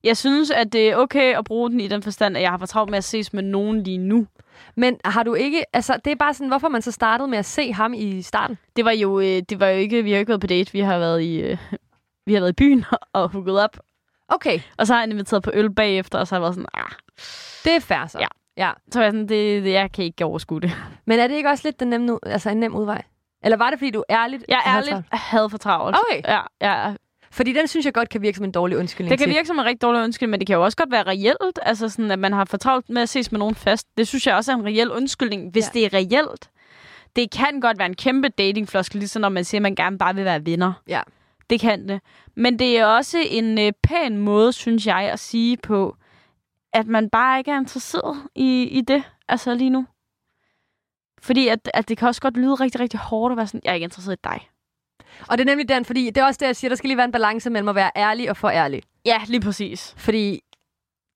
Jeg 0.05 0.16
synes, 0.16 0.51
at 0.51 0.72
det 0.72 0.90
er 0.90 0.96
okay 0.96 1.38
at 1.38 1.44
bruge 1.44 1.70
den 1.70 1.80
i 1.80 1.88
den 1.88 2.03
forstand, 2.03 2.36
at 2.36 2.42
jeg 2.42 2.51
har 2.51 2.59
for 2.59 2.66
travlt 2.66 2.90
med 2.90 2.99
at 2.99 3.05
ses 3.05 3.32
med 3.32 3.42
nogen 3.42 3.82
lige 3.82 3.99
nu. 3.99 4.26
Men 4.76 4.96
har 5.05 5.22
du 5.22 5.34
ikke, 5.34 5.64
altså 5.72 6.01
det 6.05 6.11
er 6.11 6.16
bare 6.16 6.34
sådan, 6.34 6.49
hvorfor 6.49 6.68
man 6.68 6.82
så 6.82 6.92
startede 6.92 7.28
med 7.28 7.38
at 7.38 7.44
se 7.44 7.72
ham 7.72 7.94
i 7.94 8.22
starten? 8.22 8.59
Det 8.76 8.84
var 8.84 8.90
jo, 8.90 9.20
øh, 9.20 9.42
det 9.49 9.61
var 9.61 9.66
jo 9.66 9.78
ikke, 9.78 10.03
vi 10.05 10.12
har 10.12 10.18
ikke 10.18 10.28
været 10.28 10.40
på 10.40 10.46
date, 10.46 10.72
vi 10.72 10.80
har 10.80 10.99
været 10.99 11.22
i, 11.22 11.40
øh, 11.40 11.59
vi 12.26 12.34
har 12.34 12.40
været 12.40 12.51
i 12.51 12.55
byen 12.55 12.84
og 13.12 13.28
hooket 13.30 13.61
op. 13.61 13.76
Okay, 14.28 14.61
Og 14.78 14.86
så 14.86 14.92
har 14.92 15.01
han 15.01 15.11
inviteret 15.12 15.42
på 15.42 15.51
øl 15.55 15.70
bagefter, 15.74 16.18
og 16.18 16.26
så 16.26 16.34
har 16.34 16.38
jeg 16.38 16.42
været 16.42 16.55
sådan, 16.55 16.68
ah. 16.74 16.90
det 17.64 17.76
er 17.76 17.80
fair 17.80 18.07
så. 18.07 18.18
Ja. 18.18 18.26
ja. 18.57 18.72
Så 18.92 18.99
var 18.99 19.05
jeg 19.05 19.12
sådan, 19.12 19.28
det, 19.28 19.64
det, 19.64 19.72
jeg 19.72 19.92
kan 19.92 20.05
ikke 20.05 20.24
overskue 20.24 20.61
det. 20.61 20.72
Men 21.07 21.18
er 21.18 21.26
det 21.26 21.34
ikke 21.34 21.49
også 21.49 21.68
lidt 21.68 21.80
den 21.80 21.88
nemme, 21.88 22.18
altså 22.26 22.51
en 22.51 22.57
nem 22.57 22.74
udvej? 22.74 23.03
Eller 23.44 23.57
var 23.57 23.70
det, 23.70 23.78
fordi 23.78 23.90
du 23.90 24.05
ærligt 24.11 24.44
Jeg 24.49 24.57
er 24.64 24.70
havde 24.70 24.76
ærligt 24.76 24.90
travlt? 24.90 25.07
havde 25.12 25.51
for 25.51 25.59
travlt. 25.59 25.96
Okay. 25.96 26.22
Ja, 26.28 26.40
ja. 26.61 26.94
Fordi 27.31 27.53
den 27.53 27.66
synes 27.68 27.87
jeg 27.87 27.95
godt 27.95 28.09
kan 28.09 28.22
virke 28.22 28.37
som 28.37 28.45
en 28.45 28.53
dårlig 28.53 28.79
undskyldning 28.79 29.11
Det 29.11 29.18
kan 29.18 29.29
til. 29.29 29.35
virke 29.37 29.47
som 29.47 29.59
en 29.59 29.64
rigtig 29.64 29.83
dårlig 29.83 30.03
undskyldning, 30.03 30.31
men 30.31 30.41
det 30.41 30.47
kan 30.47 30.55
jo 30.57 30.64
også 30.64 30.76
godt 30.76 30.91
være 30.91 31.03
reelt. 31.07 31.59
Altså 31.62 31.89
sådan, 31.89 32.11
at 32.11 32.18
man 32.18 32.33
har 32.33 32.45
for 32.45 32.57
travlt 32.57 32.89
med 32.91 33.03
at 33.03 33.09
ses 33.09 33.33
med 33.33 33.39
nogen 33.39 33.55
fast. 33.55 33.87
Det 33.99 34.09
synes 34.09 34.26
jeg 34.26 34.37
også 34.37 34.53
er 34.53 34.57
en 34.57 34.64
reel 34.64 34.91
undskyldning, 34.91 35.51
hvis 35.53 35.64
Ja. 35.74 35.81
ja. 35.81 35.89
det 35.89 35.95
er 35.95 35.99
reelt. 35.99 36.51
Det 37.16 37.31
kan 37.31 37.61
godt 37.61 37.79
være 37.79 37.87
en 37.89 37.95
kæmpe 37.97 38.29
datingfloskel, 38.29 38.99
ligesom 38.99 39.20
når 39.22 39.29
man 39.29 39.45
siger, 39.45 39.59
at 39.59 39.62
man 39.62 39.74
gerne 39.74 39.99
bare 39.99 40.14
vil 40.14 40.24
være 40.24 40.47
venner. 40.47 40.72
Ja. 40.89 41.01
Det 41.51 41.61
kan 41.61 41.89
det. 41.89 42.01
Men 42.37 42.59
det 42.59 42.79
er 42.79 42.87
også 42.87 43.18
en 43.31 43.59
øh, 43.59 43.72
pæn 43.83 44.16
måde, 44.18 44.53
synes 44.53 44.87
jeg, 44.87 45.01
at 45.12 45.18
sige 45.18 45.57
på, 45.57 45.97
at 46.72 46.87
man 46.87 47.11
bare 47.11 47.39
ikke 47.39 47.51
er 47.51 47.59
interesseret 47.59 48.16
i, 48.35 48.62
i 48.62 48.81
det, 48.81 49.03
altså 49.29 49.55
lige 49.55 49.70
nu. 49.70 49.87
Fordi 51.22 51.49
at, 51.49 51.70
at 51.74 51.89
det 51.89 51.99
kan 51.99 52.09
også 52.09 52.20
godt 52.20 52.37
lyde 52.37 52.55
rigtig, 52.55 52.81
rigtig 52.81 53.01
hårdt 53.01 53.33
at 53.33 53.37
være 53.37 53.47
sådan, 53.47 53.61
jeg 53.64 53.70
er 53.70 53.74
ikke 53.74 53.85
interesseret 53.85 54.16
i 54.16 54.20
dig. 54.24 54.49
Og 55.28 55.38
det 55.38 55.40
er 55.44 55.46
nemlig 55.51 55.68
den, 55.68 55.84
fordi 55.84 56.07
det 56.07 56.16
er 56.16 56.24
også 56.24 56.38
det, 56.40 56.46
jeg 56.46 56.57
siger, 56.57 56.68
der 56.68 56.76
skal 56.76 56.88
lige 56.88 56.96
være 56.96 57.05
en 57.05 57.12
balance 57.12 57.51
mellem 57.51 57.68
at 57.68 57.74
være 57.74 57.90
ærlig 57.96 58.30
og 58.30 58.36
for 58.36 58.49
ærlig. 58.51 58.82
Ja, 59.07 59.20
lige 59.26 59.40
præcis. 59.40 59.94
Fordi 59.96 60.40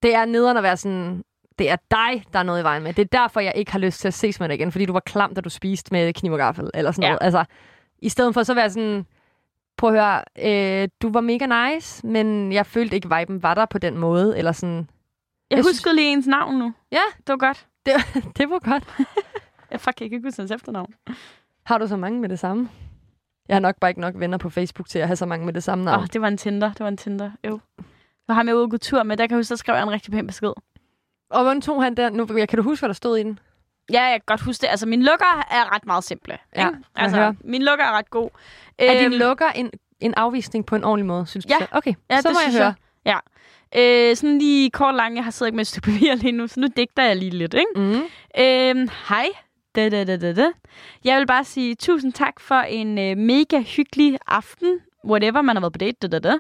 det 0.03 0.15
er 0.15 0.25
nederen 0.25 0.57
at 0.57 0.63
være 0.63 0.77
sådan, 0.77 1.23
det 1.59 1.71
er 1.71 1.77
dig, 1.91 2.25
der 2.33 2.39
er 2.39 2.43
noget 2.43 2.61
i 2.61 2.65
vejen 2.65 2.83
med. 2.83 2.95
Det 2.95 3.03
er 3.15 3.19
derfor, 3.19 3.41
jeg 3.41 3.53
ikke 3.57 3.73
har 3.73 3.79
lyst 3.79 4.01
til 4.01 4.09
at 4.09 4.15
ses 4.15 4.41
med 4.41 4.49
dig 4.49 4.55
igen, 4.55 4.73
fordi 4.73 4.85
du 4.87 4.93
var 4.93 5.01
klam, 5.01 5.35
da 5.35 5.41
du 5.41 5.51
spiste 5.51 5.93
med 5.93 6.13
kniv 6.13 6.33
og 6.33 6.39
gaffel, 6.39 6.71
eller 6.75 6.91
sådan 6.93 7.03
Ja. 7.03 7.09
noget. 7.09 7.19
Altså, 7.23 7.45
i 7.99 8.09
stedet 8.09 8.35
for 8.35 8.43
så 8.43 8.55
være 8.55 8.71
sådan, 8.71 9.07
prøv 9.79 9.95
at 9.95 10.01
høre, 10.01 10.83
øh, 10.83 10.89
du 11.03 11.13
var 11.13 11.21
mega 11.21 11.71
nice, 11.75 12.07
men 12.07 12.53
jeg 12.53 12.67
følte 12.67 12.97
ikke, 12.97 13.17
viben 13.19 13.43
var 13.43 13.55
der 13.55 13.67
på 13.67 13.79
den 13.79 13.99
måde, 13.99 14.39
eller 14.39 14.53
sådan, 14.53 14.77
Jeg, 14.77 14.87
Jeg 15.51 15.57
jeg 15.57 15.65
synes- 15.65 15.79
huskede 15.79 15.95
lige 15.97 16.13
ens 16.13 16.27
navn 16.27 16.59
nu. 16.59 16.73
Ja. 16.93 17.01
Det 17.17 17.29
var 17.29 17.37
godt. 17.37 17.67
det 18.37 18.51
var 18.51 18.59
godt. 18.71 18.85
Jeg 19.71 19.81
fuck, 19.81 20.01
jeg 20.01 20.11
kan 20.11 20.15
ikke 20.17 20.27
huske 20.27 20.41
hans 20.43 20.51
efternavn. 20.51 20.95
Har 21.65 21.79
du 21.79 21.87
så 21.87 21.97
mange 21.97 22.21
med 22.21 22.29
det 22.29 22.39
samme? 22.39 22.69
Jeg 23.49 23.55
har 23.55 23.61
nok 23.61 23.77
bare 23.81 23.91
ikke 23.91 24.01
nok 24.01 24.15
venner 24.17 24.39
på 24.39 24.51
Facebook 24.51 24.89
til 24.89 24.99
at 24.99 25.07
have 25.07 25.17
så 25.17 25.27
mange 25.27 25.47
med 25.47 25.53
det 25.53 25.63
samme 25.63 25.83
Åh, 25.83 25.85
navn. 25.85 26.01
oh, 26.01 26.07
det 26.13 26.21
var 26.21 26.29
en 26.29 26.37
Tinder. 26.39 26.69
Det 26.69 26.81
var 26.81 26.89
en 26.89 26.97
Tinder. 26.97 27.31
Jo. 27.47 27.61
Så 28.27 28.33
har 28.33 28.45
jeg 28.45 28.55
ude 28.55 28.63
og 28.65 28.71
gå 28.71 28.77
tur 28.77 29.03
med. 29.03 29.17
Der 29.17 29.27
kan 29.27 29.31
jeg 29.31 29.39
huske, 29.39 29.51
der 29.51 29.57
skrev 29.57 29.75
jeg 29.75 29.83
en 29.83 29.91
rigtig 29.91 30.13
pæn 30.13 30.27
besked. 30.27 30.53
Og 31.31 31.43
hvordan 31.43 31.61
tog 31.63 31.83
han 31.83 31.95
den? 31.95 32.13
Nu, 32.13 32.27
kan 32.27 32.49
du 32.57 32.63
huske, 32.63 32.81
hvad 32.83 32.89
der 32.89 32.95
stod 32.95 33.19
i 33.19 33.23
den? 33.23 33.39
Ja, 33.93 34.03
jeg 34.03 34.13
kan 34.13 34.21
godt 34.27 34.41
huske 34.41 34.61
det. 34.63 34.69
Altså, 34.69 34.87
mine 34.87 35.05
lukker 35.05 35.45
er 35.51 35.75
ret 35.75 35.87
meget 35.87 36.05
simple. 36.05 36.39
Ja, 36.57 36.69
ikke? 36.69 36.79
altså, 36.97 37.17
hører. 37.19 37.33
min 37.45 37.63
lukker 37.63 37.85
er 37.85 37.93
ret 37.93 38.11
god. 38.11 38.31
Er 38.79 38.95
din 38.99 39.13
Øhm, 39.13 39.19
lukker 39.19 39.47
en, 39.49 39.71
en 40.01 40.15
afvisning 40.15 40.67
på 40.67 40.77
en 40.77 40.85
ordentlig 40.85 41.07
måde, 41.07 41.27
synes 41.27 41.45
du 41.45 41.49
Ja. 41.55 41.59
selv? 41.59 41.69
Okay, 41.73 41.95
Ja, 42.11 42.21
så 42.21 42.29
det 42.29 42.37
må 42.37 42.41
jeg 42.53 42.63
høre. 42.65 42.75
jeg. 43.05 43.21
Øh, 43.77 44.17
sådan 44.17 44.39
lige 44.39 44.71
kort 44.71 44.95
lang, 44.95 45.17
jeg 45.17 45.25
har 45.25 45.31
siddet 45.31 45.49
ikke 45.49 45.57
med 45.57 45.61
et 45.63 45.67
stykke 45.67 45.85
papir 45.91 46.15
lige 46.15 46.33
nu, 46.33 46.47
så 46.47 46.61
nu 46.61 46.67
digter 46.77 47.03
jeg 47.03 47.17
lige 47.17 47.31
lidt, 47.31 47.55
ikke? 47.55 47.67
Mm. 47.77 48.03
Øhm, 48.39 48.89
hej. 49.09 49.27
Da, 49.77 49.89
da, 49.89 50.05
da, 50.05 50.17
da, 50.17 50.33
da. 50.33 50.53
Jeg 51.05 51.19
vil 51.19 51.27
bare 51.27 51.45
sige 51.45 51.75
tusind 51.75 52.13
tak 52.13 52.41
for 52.41 52.55
en 52.55 52.99
øh, 52.99 53.17
mega 53.17 53.61
hyggelig 53.61 54.19
aften. 54.27 54.79
Whatever, 55.05 55.43
man 55.43 55.57
har 55.57 55.61
været 55.61 55.73
på 55.73 55.79
date. 55.79 56.09
Da, 56.09 56.19
da, 56.19 56.19
da. 56.19 56.39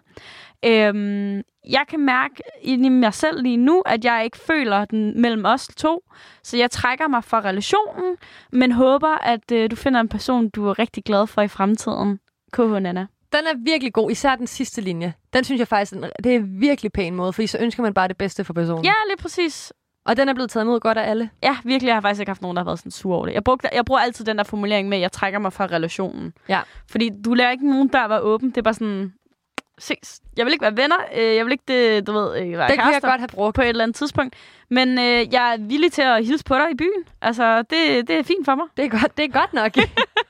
Øhm, 0.64 1.42
jeg 1.68 1.84
kan 1.88 2.00
mærke 2.00 2.34
i 2.62 2.76
mig 2.76 3.14
selv 3.14 3.42
lige 3.42 3.56
nu, 3.56 3.82
at 3.86 4.04
jeg 4.04 4.24
ikke 4.24 4.38
føler 4.38 4.84
den 4.84 5.20
mellem 5.20 5.44
os 5.44 5.68
to. 5.76 6.04
Så 6.42 6.56
jeg 6.56 6.70
trækker 6.70 7.08
mig 7.08 7.24
fra 7.24 7.40
relationen, 7.40 8.16
men 8.52 8.72
håber, 8.72 9.18
at 9.24 9.52
øh, 9.52 9.70
du 9.70 9.76
finder 9.76 10.00
en 10.00 10.08
person, 10.08 10.48
du 10.48 10.66
er 10.68 10.78
rigtig 10.78 11.04
glad 11.04 11.26
for 11.26 11.42
i 11.42 11.48
fremtiden. 11.48 12.18
KH 12.52 12.72
Nana. 12.72 13.06
Den 13.32 13.46
er 13.46 13.64
virkelig 13.64 13.92
god, 13.92 14.10
især 14.10 14.36
den 14.36 14.46
sidste 14.46 14.80
linje. 14.80 15.14
Den 15.32 15.44
synes 15.44 15.58
jeg 15.58 15.68
faktisk, 15.68 15.92
det 16.24 16.32
er 16.32 16.36
en 16.36 16.60
virkelig 16.60 16.92
pæn 16.92 17.14
måde, 17.14 17.32
fordi 17.32 17.46
så 17.46 17.58
ønsker 17.60 17.82
man 17.82 17.94
bare 17.94 18.08
det 18.08 18.16
bedste 18.16 18.44
for 18.44 18.52
personen. 18.52 18.84
Ja, 18.84 18.94
lige 19.08 19.16
præcis. 19.16 19.72
Og 20.04 20.16
den 20.16 20.28
er 20.28 20.34
blevet 20.34 20.50
taget 20.50 20.64
imod 20.64 20.80
godt 20.80 20.98
af 20.98 21.10
alle. 21.10 21.30
Ja, 21.42 21.56
virkelig. 21.64 21.88
Jeg 21.88 21.96
har 21.96 22.00
faktisk 22.00 22.20
ikke 22.20 22.30
haft 22.30 22.42
nogen, 22.42 22.56
der 22.56 22.62
har 22.62 22.64
været 22.64 22.78
sådan 22.78 22.90
sur 22.92 23.14
over 23.16 23.26
det. 23.26 23.32
Jeg, 23.34 23.44
brugte, 23.44 23.68
jeg 23.72 23.84
bruger 23.84 24.00
altid 24.00 24.24
den 24.24 24.38
der 24.38 24.44
formulering 24.44 24.88
med, 24.88 24.98
at 24.98 25.02
jeg 25.02 25.12
trækker 25.12 25.38
mig 25.38 25.52
fra 25.52 25.66
relationen. 25.66 26.32
Ja. 26.48 26.60
Fordi 26.90 27.10
du 27.24 27.34
lærer 27.34 27.50
ikke 27.50 27.70
nogen 27.70 27.88
dør 27.88 28.08
være 28.08 28.20
åben. 28.20 28.50
Det 28.50 28.56
er 28.56 28.62
bare 28.62 28.74
sådan, 28.74 29.12
ses. 29.78 30.20
Jeg 30.36 30.44
vil 30.46 30.52
ikke 30.52 30.62
være 30.62 30.76
venner. 30.76 30.96
Øh, 31.16 31.36
jeg 31.36 31.44
vil 31.44 31.52
ikke, 31.52 31.64
det, 31.68 32.06
du 32.06 32.12
ved, 32.12 32.38
øh, 32.40 32.58
være 32.58 32.68
Det 32.68 32.74
kan 32.78 32.84
jeg 32.84 32.92
kærester 32.92 33.08
godt 33.08 33.20
have 33.20 33.28
brugt. 33.28 33.54
på 33.54 33.62
et 33.62 33.68
eller 33.68 33.82
andet 33.82 33.96
tidspunkt. 33.96 34.34
Men 34.70 34.88
øh, 34.98 35.32
jeg 35.32 35.52
er 35.54 35.56
villig 35.58 35.92
til 35.92 36.02
at 36.02 36.26
hilse 36.26 36.44
på 36.44 36.54
dig 36.54 36.70
i 36.70 36.74
byen. 36.74 37.04
Altså, 37.22 37.58
det, 37.62 38.08
det 38.08 38.10
er 38.10 38.22
fint 38.22 38.44
for 38.44 38.54
mig. 38.54 38.66
Det 38.76 38.84
er 38.84 38.88
godt, 38.88 39.16
det 39.16 39.24
er 39.24 39.28
godt 39.28 39.52
nok. 39.52 39.72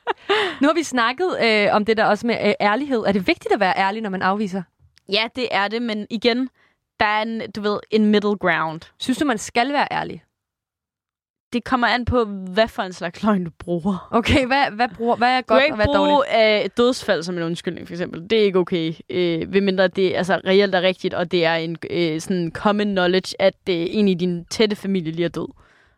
nu 0.60 0.68
har 0.68 0.74
vi 0.74 0.82
snakket 0.82 1.36
øh, 1.44 1.68
om 1.72 1.84
det 1.84 1.96
der 1.96 2.04
også 2.04 2.26
med 2.26 2.36
øh, 2.46 2.52
ærlighed. 2.60 2.98
Er 2.98 3.12
det 3.12 3.26
vigtigt 3.26 3.54
at 3.54 3.60
være 3.60 3.74
ærlig, 3.78 4.02
når 4.02 4.10
man 4.10 4.22
afviser? 4.22 4.62
Ja, 5.08 5.24
det 5.36 5.48
er 5.50 5.68
det, 5.68 5.82
men 5.82 6.06
igen, 6.10 6.48
der 7.02 7.08
er 7.08 7.22
en, 7.22 7.50
du 7.50 7.60
ved, 7.60 7.80
en 7.90 8.06
middle 8.06 8.36
ground. 8.38 8.80
Synes 8.98 9.18
du, 9.18 9.24
man 9.24 9.38
skal 9.38 9.72
være 9.72 9.88
ærlig? 9.90 10.24
Det 11.52 11.64
kommer 11.64 11.86
an 11.86 12.04
på, 12.04 12.24
hvad 12.24 12.68
for 12.68 12.82
en 12.82 12.92
slags 12.92 13.22
løgn 13.22 13.44
du 13.44 13.50
bruger. 13.58 14.08
Okay, 14.10 14.46
hvad, 14.46 14.70
hvad, 14.70 14.88
bruger, 14.96 15.16
hvad 15.16 15.28
er 15.28 15.40
Du 15.40 15.46
godt 15.46 15.62
og 15.62 15.76
hvad 15.76 15.84
ikke 15.84 15.90
er 15.90 15.98
dårligt? 15.98 16.14
bruge 16.14 16.58
øh, 16.58 16.64
et 16.64 16.76
dødsfald 16.76 17.22
som 17.22 17.36
en 17.36 17.42
undskyldning, 17.42 17.86
for 17.86 17.94
eksempel. 17.94 18.30
Det 18.30 18.40
er 18.40 18.44
ikke 18.44 18.58
okay. 18.58 18.94
Øh, 19.10 19.52
ved 19.52 19.60
mindre 19.60 19.88
det 19.88 20.14
altså, 20.14 20.40
reelt 20.46 20.74
er 20.74 20.82
rigtigt, 20.82 21.14
og 21.14 21.30
det 21.30 21.44
er 21.44 21.54
en 21.54 21.76
øh, 21.90 22.20
sådan 22.20 22.50
common 22.54 22.88
knowledge, 22.88 23.42
at 23.42 23.54
øh, 23.68 23.86
en 23.90 24.08
i 24.08 24.14
din 24.14 24.44
tætte 24.44 24.76
familie 24.76 25.12
lige 25.12 25.24
er 25.24 25.28
død, 25.28 25.48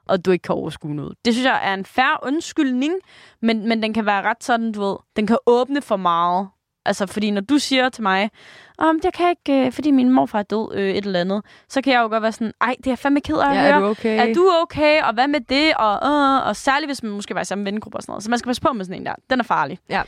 og 0.06 0.24
du 0.24 0.30
ikke 0.30 0.42
kan 0.42 0.54
overskue 0.54 0.94
noget. 0.94 1.14
Det 1.24 1.34
synes 1.34 1.46
jeg 1.46 1.60
er 1.64 1.74
en 1.74 1.84
færre 1.84 2.16
undskyldning, 2.22 2.94
men, 3.42 3.68
men 3.68 3.82
den 3.82 3.94
kan 3.94 4.06
være 4.06 4.22
ret 4.22 4.44
sådan, 4.44 4.72
du 4.72 4.80
ved, 4.80 4.96
den 5.16 5.26
kan 5.26 5.38
åbne 5.46 5.82
for 5.82 5.96
meget. 5.96 6.48
Altså, 6.86 7.06
fordi 7.06 7.30
når 7.30 7.40
du 7.40 7.58
siger 7.58 7.88
til 7.88 8.02
mig, 8.02 8.30
om 8.78 9.00
jeg 9.04 9.12
kan 9.12 9.30
ikke, 9.30 9.66
øh, 9.66 9.72
fordi 9.72 9.90
min 9.90 10.10
morfar 10.10 10.38
er 10.38 10.42
død, 10.42 10.74
øh, 10.74 10.90
et 10.90 11.04
eller 11.06 11.20
andet, 11.20 11.44
så 11.68 11.82
kan 11.82 11.92
jeg 11.92 12.00
jo 12.02 12.08
godt 12.08 12.22
være 12.22 12.32
sådan, 12.32 12.52
ej, 12.60 12.74
det 12.78 12.86
er 12.86 12.90
jeg 12.90 12.98
fandme 12.98 13.20
ked 13.20 13.36
af 13.36 13.50
at 13.50 13.56
Ja, 13.56 13.60
høre. 13.62 13.70
er 13.74 13.80
du 13.80 13.86
okay? 13.86 14.28
Er 14.28 14.34
du 14.34 14.50
okay? 14.62 15.02
Og 15.02 15.14
hvad 15.14 15.28
med 15.28 15.40
det? 15.40 15.74
Og, 15.76 15.92
øh, 16.10 16.46
og 16.48 16.56
særligt, 16.56 16.88
hvis 16.88 17.02
man 17.02 17.12
måske 17.12 17.34
var 17.34 17.40
i 17.40 17.44
samme 17.44 17.64
vennegruppe 17.64 17.98
og 17.98 18.02
sådan 18.02 18.10
noget. 18.12 18.24
Så 18.24 18.30
man 18.30 18.38
skal 18.38 18.48
passe 18.48 18.62
på 18.62 18.72
med 18.72 18.84
sådan 18.84 19.00
en 19.00 19.06
der. 19.06 19.14
Den 19.30 19.40
er 19.40 19.44
farlig. 19.44 19.78
Ja. 19.90 20.02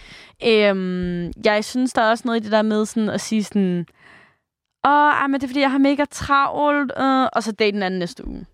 Øhm, 0.46 1.32
jeg 1.44 1.64
synes, 1.64 1.92
der 1.92 2.02
er 2.02 2.10
også 2.10 2.22
noget 2.26 2.40
i 2.40 2.42
det 2.42 2.52
der 2.52 2.62
med 2.62 2.86
sådan 2.86 3.08
at 3.08 3.20
sige 3.20 3.44
sådan, 3.44 3.86
åh, 4.86 4.90
ej, 4.92 5.26
men 5.26 5.34
det 5.40 5.42
er 5.42 5.48
fordi, 5.48 5.60
jeg 5.60 5.70
har 5.70 5.78
mega 5.78 6.04
travlt, 6.10 6.92
øh, 6.98 7.28
og 7.32 7.42
så 7.42 7.52
date 7.52 7.72
den 7.72 7.82
anden 7.82 7.98
næste 7.98 8.26
uge. 8.28 8.46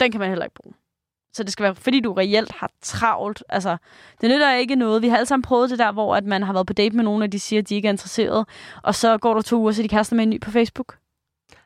den 0.00 0.10
kan 0.12 0.20
man 0.20 0.28
heller 0.28 0.44
ikke 0.44 0.54
bruge. 0.62 0.74
Så 1.32 1.42
det 1.42 1.52
skal 1.52 1.64
være, 1.64 1.74
fordi 1.74 2.00
du 2.00 2.12
reelt 2.12 2.52
har 2.52 2.70
travlt. 2.82 3.44
Altså, 3.48 3.76
det 4.20 4.30
nytter 4.30 4.54
ikke 4.54 4.74
noget. 4.74 5.02
Vi 5.02 5.08
har 5.08 5.16
alle 5.16 5.26
sammen 5.26 5.42
prøvet 5.42 5.70
det 5.70 5.78
der, 5.78 5.92
hvor 5.92 6.16
at 6.16 6.24
man 6.24 6.42
har 6.42 6.52
været 6.52 6.66
på 6.66 6.72
date 6.72 6.96
med 6.96 7.04
nogen, 7.04 7.22
og 7.22 7.32
de 7.32 7.38
siger, 7.40 7.62
at 7.62 7.68
de 7.68 7.74
ikke 7.74 7.88
er 7.88 7.92
interesseret. 7.92 8.46
Og 8.82 8.94
så 8.94 9.18
går 9.18 9.34
der 9.34 9.42
to 9.42 9.60
uger, 9.60 9.72
så 9.72 9.82
de 9.82 9.88
kaster 9.88 10.16
med 10.16 10.22
en 10.24 10.30
ny 10.30 10.40
på 10.40 10.50
Facebook. 10.50 10.96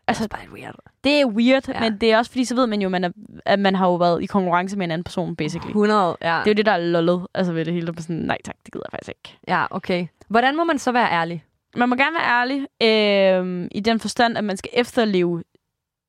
Altså, 0.07 0.23
det 0.25 0.33
er 0.33 0.37
bare 0.37 0.53
weird. 0.53 0.75
Det 1.05 1.21
er 1.21 1.27
weird, 1.27 1.69
Ja. 1.69 1.81
men 1.81 1.99
det 2.01 2.13
er 2.13 2.19
også 2.19 2.31
fordi, 2.31 2.45
så 2.45 2.55
ved 2.55 2.67
man 2.67 2.83
jo, 2.83 2.89
man 2.89 3.05
er, 3.05 3.11
at 3.47 3.59
man 3.59 3.75
har 3.75 3.87
jo 3.87 3.95
været 3.95 4.23
i 4.23 4.27
konkurrence 4.27 4.77
med 4.77 4.85
en 4.85 4.91
anden 4.91 5.05
person, 5.05 5.37
basically. 5.37 5.71
100, 5.71 6.17
ja. 6.23 6.27
Det 6.27 6.47
er 6.47 6.51
jo 6.51 6.53
det, 6.55 6.67
der 6.67 6.73
er 6.73 6.79
lollet 6.79 7.27
altså 7.35 7.53
ved 7.53 7.65
det 7.65 7.75
hele. 7.75 7.95
Sådan, 7.99 8.17
nej 8.17 8.39
tak, 8.45 8.55
det 8.65 8.73
gider 8.73 8.85
jeg 8.87 8.91
faktisk 8.99 9.09
ikke. 9.09 9.39
Ja, 9.49 9.65
okay. 9.71 10.07
Hvordan 10.29 10.57
må 10.57 10.65
man 10.65 10.79
så 10.79 10.93
være 10.93 11.11
ærlig? 11.13 11.45
Man 11.77 11.89
må 11.89 11.97
gerne 11.97 12.17
være 12.17 12.41
ærlig, 12.41 12.67
øh, 12.83 13.69
i 13.73 13.81
den 13.81 14.01
forstand, 14.01 14.39
at 14.39 14.45
man 14.45 14.57
skal 14.57 14.71
efterleve 14.73 15.43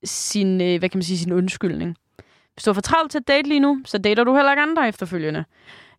sin, 0.03 0.61
øh, 0.61 0.79
hvad 0.79 0.89
kan 0.89 0.97
man 0.97 1.03
sige, 1.03 1.17
sin 1.17 1.31
undskyldning. 1.31 1.95
Hvis 2.55 2.63
du 2.63 2.69
er 2.69 2.73
for 2.73 2.81
travlt 2.81 3.11
til 3.11 3.17
at 3.19 3.27
date 3.27 3.47
lige 3.47 3.59
nu, 3.59 3.81
så 3.85 3.97
dater 3.97 4.23
du 4.23 4.35
heller 4.35 4.51
ikke 4.51 4.61
andre 4.61 4.87
efterfølgende. 4.87 5.45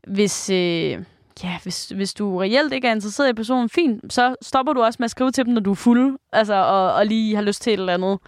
Hvis, 0.06 0.50
øh, 0.50 1.04
ja, 1.42 1.58
hvis, 1.62 1.88
hvis 1.88 2.14
du 2.14 2.38
reelt 2.38 2.72
ikke 2.72 2.88
er 2.88 2.92
interesseret 2.92 3.28
i 3.28 3.32
personen, 3.32 3.68
fint, 3.68 4.12
så 4.12 4.36
stopper 4.42 4.72
du 4.72 4.82
også 4.82 4.96
med 5.00 5.04
at 5.04 5.10
skrive 5.10 5.30
til 5.30 5.44
dem, 5.44 5.54
når 5.54 5.60
du 5.60 5.70
er 5.70 5.74
fuld, 5.74 6.18
altså, 6.32 6.54
og, 6.54 6.92
og 6.92 7.06
lige 7.06 7.34
har 7.34 7.42
lyst 7.42 7.62
til 7.62 7.72
et 7.72 7.78
eller 7.78 7.94
andet. 7.94 8.18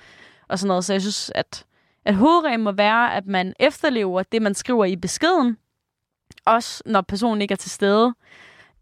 Og 0.49 0.59
sådan 0.59 0.69
noget. 0.69 0.85
Så 0.85 0.93
jeg 0.93 1.01
synes, 1.01 1.33
at, 1.35 1.65
at 2.05 2.15
hovedreglen 2.15 2.65
må 2.65 2.73
være, 2.73 3.15
at 3.15 3.27
man 3.27 3.55
efterlever 3.61 4.23
det, 4.23 4.43
man 4.43 4.55
skriver 4.55 4.85
i 4.85 4.97
beskeden, 4.97 5.57
også 6.45 6.83
når 6.87 7.01
personen 7.01 7.43
ikke 7.43 7.53
er 7.53 7.57
til 7.57 7.71
stede. 7.71 8.15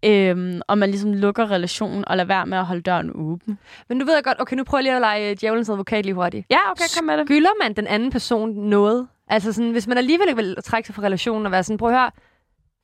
Øhm, 0.05 0.61
og 0.69 0.79
man 0.79 0.91
ligesom 0.91 1.13
lukker 1.13 1.51
relationen 1.51 2.09
og 2.09 2.17
lader 2.17 2.27
være 2.27 2.47
med 2.47 2.59
at 2.59 2.65
holde 2.65 2.83
døren 2.83 3.11
åben. 3.15 3.59
Men 3.89 3.99
nu 3.99 4.05
ved 4.05 4.15
jeg 4.15 4.25
godt, 4.25 4.41
okay, 4.41 4.57
nu 4.57 4.65
prøver 4.65 4.79
jeg 4.79 4.85
lige 4.85 4.95
at 4.95 5.01
lege 5.01 5.35
djævelens 5.35 5.69
advokat 5.69 6.05
lige 6.05 6.15
hurtigt. 6.15 6.47
Ja, 6.51 6.71
okay, 6.71 6.85
kom 6.97 7.05
med 7.05 7.19
det. 7.19 7.27
Skylder 7.27 7.63
man 7.63 7.77
den 7.77 7.87
anden 7.87 8.11
person 8.11 8.51
noget? 8.51 9.09
Altså 9.27 9.53
sådan, 9.53 9.71
hvis 9.71 9.87
man 9.87 9.99
alligevel 9.99 10.29
ikke 10.29 10.43
vil 10.43 10.57
trække 10.65 10.87
sig 10.87 10.95
fra 10.95 11.03
relationen 11.03 11.47
og 11.47 11.53
være 11.53 11.63
sådan, 11.63 11.79
prøv 11.79 11.89
at 11.89 11.95
høre, 11.95 12.11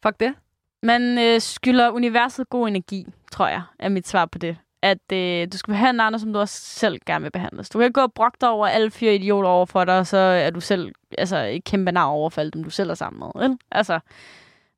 fuck 0.02 0.20
det. 0.20 0.34
Man 0.82 1.18
øh, 1.18 1.40
skylder 1.40 1.90
universet 1.90 2.48
god 2.48 2.68
energi, 2.68 3.06
tror 3.32 3.48
jeg, 3.48 3.62
er 3.78 3.88
mit 3.88 4.08
svar 4.08 4.26
på 4.26 4.38
det. 4.38 4.56
At 4.82 5.12
øh, 5.12 5.48
du 5.52 5.58
skal 5.58 5.72
behandle 5.72 6.02
andre, 6.02 6.18
som 6.18 6.32
du 6.32 6.38
også 6.38 6.60
selv 6.60 6.98
gerne 7.06 7.22
vil 7.22 7.30
behandles. 7.30 7.70
Du 7.70 7.78
kan 7.78 7.84
ikke 7.84 8.00
gå 8.00 8.00
og 8.00 8.12
brokke 8.12 8.38
dig 8.40 8.48
over 8.48 8.66
alle 8.66 8.90
fire 8.90 9.14
idioter 9.14 9.48
over 9.48 9.66
for 9.66 9.84
dig, 9.84 9.98
og 9.98 10.06
så 10.06 10.16
er 10.16 10.50
du 10.50 10.60
selv 10.60 10.92
altså, 11.18 11.36
et 11.36 11.64
kæmpe 11.64 11.92
nar 11.92 12.04
over 12.04 12.30
for 12.30 12.40
alle 12.40 12.50
dem, 12.50 12.64
du 12.64 12.70
selv 12.70 12.90
er 12.90 12.94
sammen 12.94 13.20
med. 13.20 13.42
Vel? 13.42 13.58
Altså, 13.72 14.00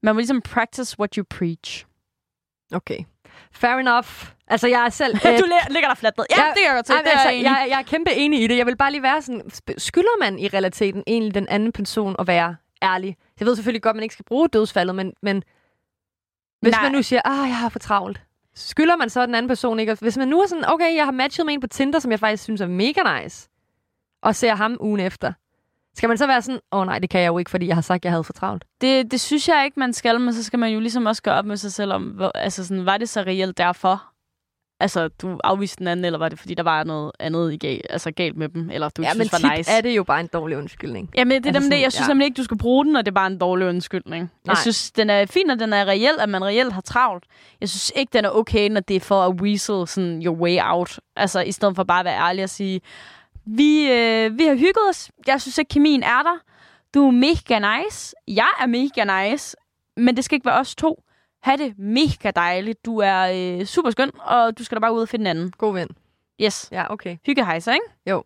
man 0.03 0.15
må 0.15 0.19
ligesom 0.19 0.41
practice 0.41 0.99
what 0.99 1.15
you 1.15 1.25
preach. 1.31 1.87
Okay. 2.73 3.05
Fair 3.53 3.75
enough. 3.75 4.09
Altså, 4.49 4.69
jeg 4.69 4.85
er 4.85 4.89
selv... 4.89 5.15
Øh, 5.27 5.39
du 5.39 5.45
ligger 5.71 5.89
der 5.89 5.95
fladt 5.95 6.17
ned. 6.19 6.27
Ja, 6.31 6.43
Ja, 6.45 6.49
det 6.49 6.59
gør 6.69 6.75
jeg 6.75 6.85
til. 6.85 6.93
Ej, 6.95 7.03
Det 7.03 7.09
er 7.09 7.13
altså, 7.13 7.29
jeg 7.29 7.43
jeg, 7.43 7.67
jeg 7.71 7.79
er 7.79 7.83
kæmpe 7.83 8.13
enig 8.13 8.43
i 8.43 8.47
det. 8.47 8.57
Jeg 8.57 8.67
vil 8.67 8.77
bare 8.77 8.91
lige 8.91 9.03
være 9.03 9.23
sådan, 9.23 9.51
skylder 9.79 10.19
man 10.21 10.39
i 10.39 10.49
realiteten 10.49 11.03
egentlig 11.07 11.35
den 11.35 11.49
anden 11.49 11.73
person 11.73 12.17
at 12.19 12.27
være 12.27 12.57
ærlig? 12.83 13.17
Jeg 13.41 13.47
ved 13.47 13.57
selvfølgelig 13.57 13.83
godt, 13.83 13.91
at 13.91 13.97
man 13.97 14.03
ikke 14.03 14.13
skal 14.13 14.25
bruge 14.25 14.49
dødsfaldet, 14.49 14.95
men, 14.95 15.13
men 15.23 15.43
hvis 16.61 16.73
Nej. 16.73 16.83
man 16.83 16.93
nu 16.93 17.03
siger, 17.03 17.21
ah, 17.25 17.49
jeg 17.49 17.57
har 17.57 17.69
for 17.69 17.79
travlt, 17.79 18.23
skylder 18.55 18.97
man 18.97 19.11
så 19.11 19.27
den 19.27 19.35
anden 19.35 19.49
person 19.49 19.79
ikke? 19.81 19.97
Hvis 20.01 20.17
man 20.17 20.29
nu 20.29 20.41
er 20.41 20.47
sådan, 20.47 20.65
okay, 20.69 20.95
jeg 20.97 21.05
har 21.05 21.13
matchet 21.13 21.47
med 21.47 21.55
en 21.55 21.61
på 21.61 21.67
Tinder, 21.67 21.99
som 21.99 22.11
jeg 22.11 22.21
faktisk 22.21 22.43
synes 22.43 22.61
er 22.61 22.67
mega 22.67 23.23
nice, 23.23 23.49
og 24.23 24.37
ser 24.37 24.55
ham 24.55 24.77
ugen 24.81 25.01
efter, 25.01 25.33
skal 25.97 26.09
man 26.09 26.19
så 26.19 26.27
være 26.27 26.43
sådan, 26.43 26.61
åh 26.73 26.81
oh, 26.81 26.87
nej, 26.87 26.99
det 26.99 27.11
kan 27.11 27.21
jeg 27.21 27.29
jo 27.29 27.39
ikke, 27.39 27.51
fordi 27.51 27.67
jeg 27.67 27.77
har 27.77 27.83
sagt, 27.83 28.01
at 28.01 28.05
jeg 28.05 28.13
havde 28.13 28.25
for 28.25 28.33
travlt? 28.33 28.65
Det, 28.81 29.11
det 29.11 29.21
synes 29.21 29.49
jeg 29.49 29.65
ikke, 29.65 29.81
man 29.81 29.93
skal, 29.93 30.21
men 30.21 30.35
så 30.35 30.45
skal 30.45 30.59
man 30.59 30.71
jo 30.73 30.81
ligesom 30.81 31.07
også 31.07 31.23
gøre 31.23 31.35
op 31.35 31.45
med 31.45 31.57
sig 31.57 31.73
selv 31.73 31.93
om, 31.93 32.03
hvor, 32.03 32.31
altså 32.35 32.65
sådan, 32.67 32.87
var 32.87 32.97
det 32.99 33.09
så 33.09 33.21
reelt 33.21 33.59
derfor? 33.59 34.03
Altså, 34.81 35.09
du 35.09 35.39
afviste 35.45 35.79
den 35.79 35.89
anden, 35.89 36.05
eller 36.05 36.19
var 36.19 36.29
det, 36.29 36.39
fordi 36.39 36.55
der 36.55 36.63
var 36.63 36.85
noget 36.85 37.13
andet 37.21 37.53
i 37.53 37.57
gal, 37.57 37.81
altså 37.91 38.11
galt 38.11 38.37
med 38.37 38.49
dem, 38.49 38.71
eller 38.71 38.89
du 38.89 39.03
ja, 39.03 39.09
ikke 39.09 39.19
men 39.19 39.29
synes 39.29 39.43
var 39.43 39.57
nice? 39.57 39.71
er 39.71 39.81
det 39.81 39.97
jo 39.97 40.05
bare 40.05 40.21
en 40.21 40.27
dårlig 40.33 40.59
undskyldning. 40.59 41.11
Jamen, 41.17 41.43
det 41.43 41.47
er 41.47 41.49
Altså 41.49 41.61
det. 41.61 41.65
sådan, 41.65 41.83
Jeg 41.83 41.93
synes 41.93 42.01
ja. 42.01 42.07
simpelthen 42.07 42.23
ikke, 42.31 42.37
du 42.37 42.45
skal 42.45 42.59
bruge 42.59 42.85
den, 42.85 42.93
når 42.93 43.03
det 43.03 43.09
er 43.09 43.15
bare 43.15 43.27
en 43.27 43.39
dårlig 43.39 43.69
undskyldning. 43.69 44.23
Nej. 44.23 44.53
Jeg 44.53 44.57
synes, 44.59 44.91
den 44.93 45.11
er 45.11 45.27
fin, 45.27 45.51
og 45.51 45.59
den 45.59 45.73
er 45.73 45.85
reel, 45.85 46.21
at 46.21 46.29
man 46.29 46.45
reelt 46.45 46.73
har 46.73 46.81
travlt. 46.81 47.25
Jeg 47.61 47.69
synes 47.69 47.93
ikke, 47.97 48.11
den 48.13 48.25
er 48.25 48.31
okay, 48.31 48.69
når 48.69 48.81
det 48.81 48.97
er 48.97 49.01
for 49.01 49.23
at 49.23 49.41
weasel 49.41 49.89
sådan, 49.89 50.23
your 50.25 50.37
way 50.37 50.59
out. 50.63 51.01
Altså, 51.17 51.41
i 51.41 51.53
stedet 51.53 51.77
for 51.77 51.85
bare 51.85 51.99
at 52.01 52.05
være 52.05 52.19
ærlig 52.29 52.45
og 52.45 52.51
sige, 52.51 52.81
vi, 53.47 53.91
øh, 53.91 54.39
vi 54.39 54.45
har 54.45 54.55
hygget 54.55 54.89
os. 54.91 55.11
Jeg 55.27 55.41
synes 55.41 55.59
ikke, 55.59 55.69
kemien 55.69 56.03
er 56.03 56.23
der. 56.23 56.39
Du 56.95 57.07
er 57.07 57.11
mega 57.11 57.77
nice. 57.83 58.15
Jeg 58.29 58.49
er 58.61 58.67
mega 58.67 59.31
nice. 59.31 59.57
Men 59.97 60.17
det 60.17 60.25
skal 60.25 60.37
ikke 60.37 60.47
være 60.47 60.59
os 60.61 60.75
to. 60.75 61.03
Ha' 61.43 61.57
det 61.57 61.79
mega 61.79 62.31
dejligt. 62.37 62.85
Du 62.85 62.99
er 62.99 63.21
øh, 63.61 63.67
super 63.67 63.91
skøn, 63.91 64.11
og 64.21 64.59
du 64.59 64.65
skal 64.65 64.77
da 64.77 64.81
bare 64.81 64.95
ud 64.95 65.01
og 65.03 65.09
finde 65.09 65.23
en 65.31 65.37
anden. 65.37 65.53
God 65.59 65.73
ven. 65.75 65.89
Yes. 66.43 66.69
Ja, 66.73 66.93
okay. 66.93 67.17
Hygge 67.27 67.45
hejser, 67.45 67.73
ikke? 67.73 68.23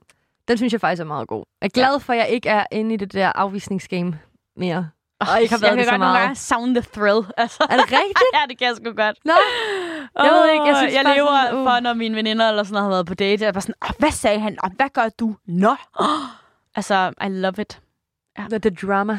Den 0.48 0.56
synes 0.56 0.72
jeg 0.72 0.80
faktisk 0.80 1.00
er 1.00 1.06
meget 1.06 1.28
god. 1.28 1.44
Jeg 1.60 1.66
er 1.66 1.70
glad 1.70 2.00
for, 2.00 2.12
at 2.12 2.18
jeg 2.18 2.28
ikke 2.28 2.48
er 2.48 2.66
inde 2.72 2.94
i 2.94 2.96
det 2.96 3.12
der 3.12 3.32
afvisningsgame 3.34 4.18
mere. 4.56 4.90
Oh, 5.20 5.28
Og 5.34 5.40
ikke 5.42 5.54
har 5.54 5.60
været 5.60 5.70
jeg 5.70 5.78
det 5.78 5.84
kan 5.84 5.86
så 5.86 5.90
godt 5.90 6.00
meget. 6.00 6.38
savne 6.38 6.74
the 6.74 6.84
thrill. 6.94 7.26
Altså. 7.36 7.66
Er 7.70 7.76
det 7.76 7.84
rigtigt? 7.84 8.18
ja, 8.34 8.40
det 8.48 8.58
kan 8.58 8.66
jeg 8.68 8.76
sgu 8.76 8.92
godt. 8.92 9.16
Nå, 9.24 9.32
Jeg 10.22 10.32
ved 10.32 10.52
ikke, 10.52 10.66
jeg 10.66 10.76
synes 10.76 10.94
jeg 10.94 11.14
lever 11.16 11.42
sådan, 11.42 11.58
uh. 11.58 11.64
for, 11.64 11.80
når 11.80 11.94
mine 11.94 12.16
veninder 12.16 12.48
eller 12.48 12.62
sådan 12.62 12.72
noget 12.72 12.84
har 12.84 12.90
været 12.90 13.06
på 13.06 13.14
date. 13.14 13.42
Jeg 13.42 13.48
er 13.48 13.52
bare 13.52 13.60
sådan, 13.60 13.74
oh, 13.82 13.90
hvad 13.98 14.10
sagde 14.10 14.40
han? 14.40 14.56
Oh, 14.64 14.70
hvad 14.76 14.88
gør 14.92 15.08
du? 15.20 15.36
Nå. 15.46 15.76
Oh. 15.98 16.06
Altså, 16.78 17.12
I 17.26 17.28
love 17.28 17.54
it. 17.60 17.80
the, 18.50 18.58
the 18.58 18.70
drama. 18.70 19.18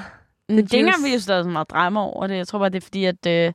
Men 0.49 0.57
det 0.57 0.73
er 0.73 0.77
ikke 0.77 0.88
engang, 0.88 1.13
jeg 1.13 1.21
der 1.27 1.35
er 1.35 1.43
så 1.43 1.49
meget 1.49 1.69
drama 1.69 1.99
over 1.99 2.27
det. 2.27 2.38
Jeg 2.38 2.47
tror 2.47 2.59
bare, 2.59 2.69
det 2.69 2.77
er 2.77 2.85
fordi, 2.85 3.05
at... 3.05 3.25
Øh, 3.27 3.53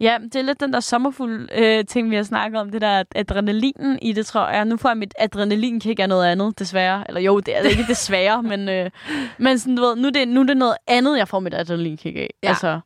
ja, 0.00 0.18
det 0.22 0.36
er 0.36 0.42
lidt 0.42 0.60
den 0.60 0.72
der 0.72 0.80
sommerfuld 0.80 1.48
øh, 1.54 1.84
ting, 1.84 2.10
vi 2.10 2.16
har 2.16 2.22
snakket 2.22 2.60
om. 2.60 2.70
Det 2.70 2.80
der 2.80 3.04
adrenalinen 3.14 3.98
i 4.02 4.12
det, 4.12 4.26
tror 4.26 4.48
jeg. 4.48 4.64
Nu 4.64 4.76
får 4.76 4.88
jeg 4.88 4.96
mit 4.96 5.14
adrenalinkick 5.18 6.00
af 6.00 6.08
noget 6.08 6.26
andet, 6.26 6.58
desværre. 6.58 7.04
Eller 7.08 7.20
jo, 7.20 7.40
det 7.40 7.56
er 7.56 7.62
ikke 7.62 7.84
desværre, 7.88 8.42
men, 8.52 8.68
øh, 8.68 8.90
men 9.38 9.58
sådan, 9.58 9.76
du 9.76 9.82
ved, 9.82 9.96
nu, 9.96 10.08
er 10.08 10.12
det, 10.12 10.28
nu 10.28 10.40
er 10.40 10.44
det 10.44 10.56
noget 10.56 10.76
andet, 10.86 11.18
jeg 11.18 11.28
får 11.28 11.40
mit 11.40 11.54
adrenalinkick 11.54 12.16
af. 12.16 12.30
Ja. 12.42 12.48
Altså, 12.48 12.80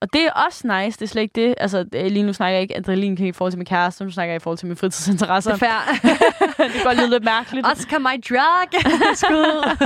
og 0.00 0.12
det 0.12 0.24
er 0.26 0.30
også 0.32 0.66
nice, 0.66 0.98
det 0.98 1.02
er 1.02 1.06
slet 1.08 1.22
ikke 1.22 1.40
det. 1.46 1.54
Altså, 1.58 1.84
øh, 1.94 2.06
lige 2.06 2.22
nu 2.22 2.32
snakker 2.32 2.52
jeg 2.52 2.62
ikke 2.62 2.76
adrenalinkick 2.76 3.26
i 3.28 3.32
forhold 3.32 3.52
til 3.52 3.58
min 3.58 3.66
kæreste, 3.66 4.04
nu 4.04 4.10
snakker 4.10 4.32
jeg 4.32 4.36
i 4.36 4.42
forhold 4.42 4.58
til 4.58 4.66
mine 4.66 4.76
fritidsinteresser. 4.76 5.52
Det 5.52 5.62
er 5.62 5.80
det 6.64 6.72
kan 6.72 6.82
godt 6.84 6.96
lyde 6.98 7.10
lidt 7.10 7.24
mærkeligt. 7.24 7.66
Oscar 7.66 7.98
my 7.98 8.20
drug. 8.28 8.82
Skud. 9.22 9.76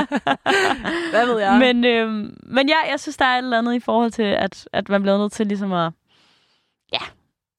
Hvad 1.13 1.27
ved 1.27 1.39
jeg? 1.41 1.59
Men, 1.59 1.85
øh, 1.85 2.09
men 2.43 2.69
ja, 2.69 2.91
jeg 2.91 3.01
synes, 3.01 3.17
der 3.17 3.25
er 3.25 3.35
et 3.39 3.43
eller 3.45 3.59
andet 3.59 3.75
i 3.75 3.81
forhold 3.81 4.11
til, 4.11 4.23
at, 4.23 4.69
at 4.73 4.89
man 4.89 5.03
bliver 5.03 5.19
nødt 5.19 5.33
til 5.33 5.47
ligesom 5.47 5.73
at 5.73 5.93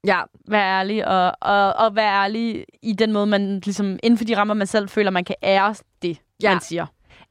ja, 0.06 0.22
være 0.48 0.80
ærlig, 0.80 1.08
og, 1.08 1.32
og, 1.42 1.74
og 1.74 1.96
være 1.96 2.24
ærlig 2.24 2.66
i 2.82 2.94
den 2.94 3.12
måde, 3.12 3.26
man 3.26 3.60
ligesom, 3.60 4.00
inden 4.04 4.18
for 4.18 4.26
de 4.26 4.38
rammer, 4.38 4.54
man 4.54 4.68
selv 4.68 4.90
føler, 4.90 5.12
man 5.12 5.24
kan 5.26 5.36
ære 5.44 5.76
det, 6.02 6.18
Ja. 6.44 6.48
ja. 6.50 6.54
man 6.54 6.62
siger. 6.62 6.86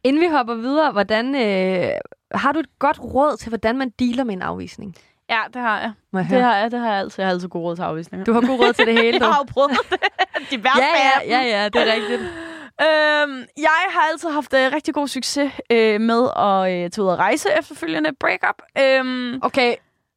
inden 0.04 0.22
vi 0.22 0.26
hopper 0.26 0.54
videre, 0.54 0.92
hvordan, 0.92 1.34
øh, 1.34 1.90
har 2.34 2.52
du 2.52 2.58
et 2.58 2.78
godt 2.78 3.00
råd 3.00 3.36
til, 3.36 3.48
hvordan 3.48 3.78
man 3.78 3.90
dealer 3.98 4.24
med 4.24 4.34
en 4.34 4.42
afvisning? 4.42 4.94
Ja, 5.30 5.40
det 5.54 5.62
har 5.62 5.80
jeg. 5.80 5.92
Jeg 6.12 6.26
Det 6.30 6.42
har 6.42 6.56
jeg, 6.56 6.70
det 6.70 6.80
har 6.80 6.88
jeg 6.90 6.98
altid. 6.98 7.14
Jeg 7.22 7.26
har 7.26 7.32
altid 7.32 7.48
god 7.48 7.62
råd 7.62 7.76
til 7.76 7.82
afvisninger. 7.82 8.24
Du 8.24 8.32
har 8.32 8.40
god 8.40 8.58
råd 8.66 8.72
til 8.72 8.86
det 8.86 8.94
hele, 8.94 9.12
jeg 9.18 9.20
du. 9.20 9.26
har 9.26 9.38
jo 9.38 9.44
prøvet 9.52 9.70
det. 9.70 10.00
De 10.50 10.64
værste 10.64 10.82
Ja, 10.82 11.36
ja, 11.36 11.40
ja, 11.42 11.62
ja, 11.62 11.68
det 11.68 11.88
er 11.88 11.94
rigtigt. 11.94 12.20
Øhm, 12.82 13.44
jeg 13.58 13.70
har 13.90 14.00
altid 14.12 14.28
haft 14.30 14.54
øh, 14.54 14.72
rigtig 14.72 14.94
god 14.94 15.08
succes 15.08 15.52
øh, 15.70 16.00
med 16.00 16.28
at 16.36 16.72
øh, 16.84 16.90
tage 16.90 17.02
ud 17.02 17.08
og 17.08 17.18
rejse 17.18 17.48
efterfølgende 17.58 18.10
breakup. 18.20 18.62
Øhm, 18.80 19.38
Okay, 19.42 19.74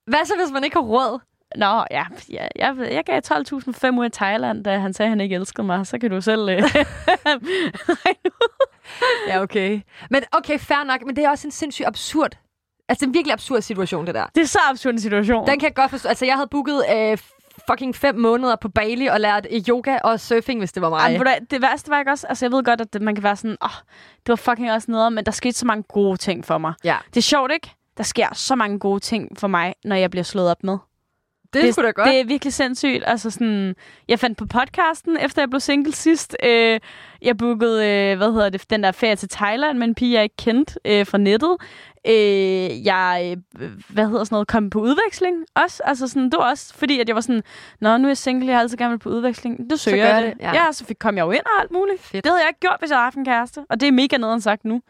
hvad 0.08 0.26
så, 0.26 0.34
hvis 0.38 0.51
man 0.53 0.64
ikke 0.64 0.76
har 0.76 0.82
råd? 0.84 1.20
Nå, 1.56 1.84
ja, 1.91 2.06
ja 2.32 2.47
jeg, 2.56 2.76
jeg 2.91 3.03
gav 3.06 3.22
12.500 3.28 4.03
i 4.06 4.10
Thailand, 4.10 4.64
da 4.64 4.78
han 4.78 4.93
sagde, 4.93 5.08
at 5.08 5.10
han 5.10 5.22
ikke 5.22 5.36
elskede 5.36 5.68
mig. 5.68 5.88
Så 5.88 5.99
kan 5.99 6.10
du 6.12 6.22
selv... 6.22 6.49
Øh, 6.49 6.56
regne 6.64 8.32
ud. 8.41 8.66
Ja, 9.28 9.41
okay. 9.41 9.82
Men 10.10 10.24
okay, 10.32 10.60
fair 10.60 10.84
nok, 10.84 11.06
men 11.06 11.16
det 11.16 11.24
er 11.26 11.30
også 11.30 11.47
en 11.47 11.51
sindssygt 11.51 11.88
absurd, 11.88 12.32
altså 12.89 12.99
det 12.99 13.05
er 13.05 13.07
en 13.07 13.13
virkelig 13.13 13.33
absurd 13.33 13.61
situation, 13.61 14.05
det 14.07 14.15
der. 14.15 14.25
det 14.36 14.41
er 14.41 14.47
så 14.47 14.59
absurd 14.69 14.93
en 14.93 14.99
situation. 14.99 15.47
Den 15.47 15.59
kan 15.59 15.67
jeg 15.67 15.75
godt 15.75 15.91
forstå. 15.91 16.09
Altså, 16.09 16.25
jeg 16.25 16.36
havde 16.36 16.47
booket 16.47 16.83
øh, 16.93 17.17
fucking 17.69 17.95
fem 17.95 18.15
måneder 18.15 18.55
på 18.55 18.69
Bali 18.69 19.05
og 19.05 19.19
lært 19.19 19.47
øh, 19.51 19.61
yoga 19.69 19.97
og 20.03 20.19
surfing, 20.19 20.59
hvis 20.59 20.71
det 20.71 20.81
var 20.81 20.89
mig. 20.89 21.19
Du 21.19 21.23
hvad, 21.23 21.36
det 21.51 21.61
værste 21.61 21.89
var 21.89 21.99
ikke 21.99 22.11
også... 22.11 22.27
Altså, 22.27 22.45
jeg 22.45 22.51
ved 22.51 22.63
godt, 22.63 22.81
at 22.81 22.93
det, 22.93 23.01
man 23.01 23.15
kan 23.15 23.23
være 23.23 23.36
sådan... 23.36 23.57
Åh, 23.61 23.69
oh, 23.69 23.75
det 24.17 24.29
var 24.29 24.36
fucking 24.36 24.71
også 24.71 24.91
noget, 24.91 25.13
men 25.13 25.25
der 25.25 25.31
skete 25.31 25.57
så 25.57 25.65
mange 25.65 25.83
gode 25.83 26.17
ting 26.17 26.45
for 26.45 26.57
mig. 26.57 26.73
Ja. 26.83 26.97
Det 27.09 27.17
er 27.17 27.21
sjovt, 27.21 27.51
ikke? 27.51 27.71
Der 27.97 28.03
sker 28.03 28.27
så 28.33 28.55
mange 28.55 28.79
gode 28.79 28.99
ting 28.99 29.39
for 29.39 29.47
mig, 29.47 29.73
når 29.83 29.95
jeg 29.95 30.11
bliver 30.11 30.23
slået 30.23 30.51
op 30.51 30.63
med. 30.63 30.77
det 31.53 31.77
er 31.77 31.81
da 31.81 31.91
godt. 31.91 32.07
Det 32.07 32.19
er 32.19 32.23
virkelig 32.25 32.53
sindssygt. 32.53 33.03
Altså 33.07 33.29
sådan, 33.29 33.75
jeg 34.07 34.19
fandt 34.19 34.38
på 34.38 34.45
podcasten, 34.45 35.17
efter 35.17 35.41
jeg 35.41 35.49
blev 35.49 35.59
single 35.59 35.93
sidst. 35.93 36.36
Øh, 36.43 36.79
jeg 37.21 37.38
bookede, 37.38 37.89
øh, 37.89 38.17
hvad 38.17 38.31
hedder 38.33 38.49
det, 38.49 38.69
den 38.69 38.83
der 38.83 38.91
ferie 38.91 39.15
til 39.15 39.29
Thailand 39.29 39.77
med 39.77 39.88
en 39.88 39.95
pige, 39.95 40.13
jeg 40.13 40.23
ikke 40.23 40.36
kendte 40.36 40.79
øh, 40.86 41.05
fra 41.05 41.17
nettet. 41.17 41.57
Øh, 42.08 42.86
jeg, 42.86 43.38
øh, 43.60 43.72
hvad 43.89 44.06
hedder 44.08 44.24
sådan 44.24 44.36
noget, 44.36 44.47
kom 44.47 44.70
på 44.70 44.80
udveksling 44.80 45.36
også. 45.56 45.82
Altså 45.86 46.08
sådan, 46.08 46.24
det 46.24 46.34
var 46.38 46.49
også 46.49 46.74
fordi, 46.76 46.99
at 46.99 47.08
jeg 47.08 47.16
var 47.16 47.22
sådan, 47.22 47.43
Nå, 47.82 47.97
nu 47.97 48.03
er 48.03 48.10
jeg 48.10 48.18
single, 48.18 48.47
jeg 48.47 48.56
har 48.56 48.62
altid 48.62 48.78
gerne 48.78 48.91
vil 48.91 48.99
på 48.99 49.10
udveksling. 49.10 49.70
Det 49.70 49.80
søger 49.80 49.97
gør 49.97 50.14
jeg 50.14 50.24
det, 50.24 50.34
det. 50.34 50.41
ja. 50.43 50.53
Ja. 50.53 50.66
ja, 50.66 50.72
så 50.72 50.86
fik, 50.86 50.95
kom 50.99 51.18
jeg 51.18 51.26
jo 51.26 51.32
ind 51.32 51.41
og 51.45 51.62
alt 51.62 51.72
muligt. 51.72 52.01
Fedt. 52.01 52.24
Det 52.24 52.32
havde 52.32 52.41
jeg 52.41 52.49
ikke 52.49 52.60
gjort, 52.60 52.76
hvis 52.80 52.89
jeg 52.89 52.97
havde 52.97 53.03
haft 53.06 53.16
en 53.18 53.26
kæreste. 53.26 53.62
Og 53.70 53.80
det 53.80 53.88
er 53.88 53.91
mega 53.91 54.18
nederen 54.18 54.41
sagt 54.41 54.66
nu. 54.66 54.82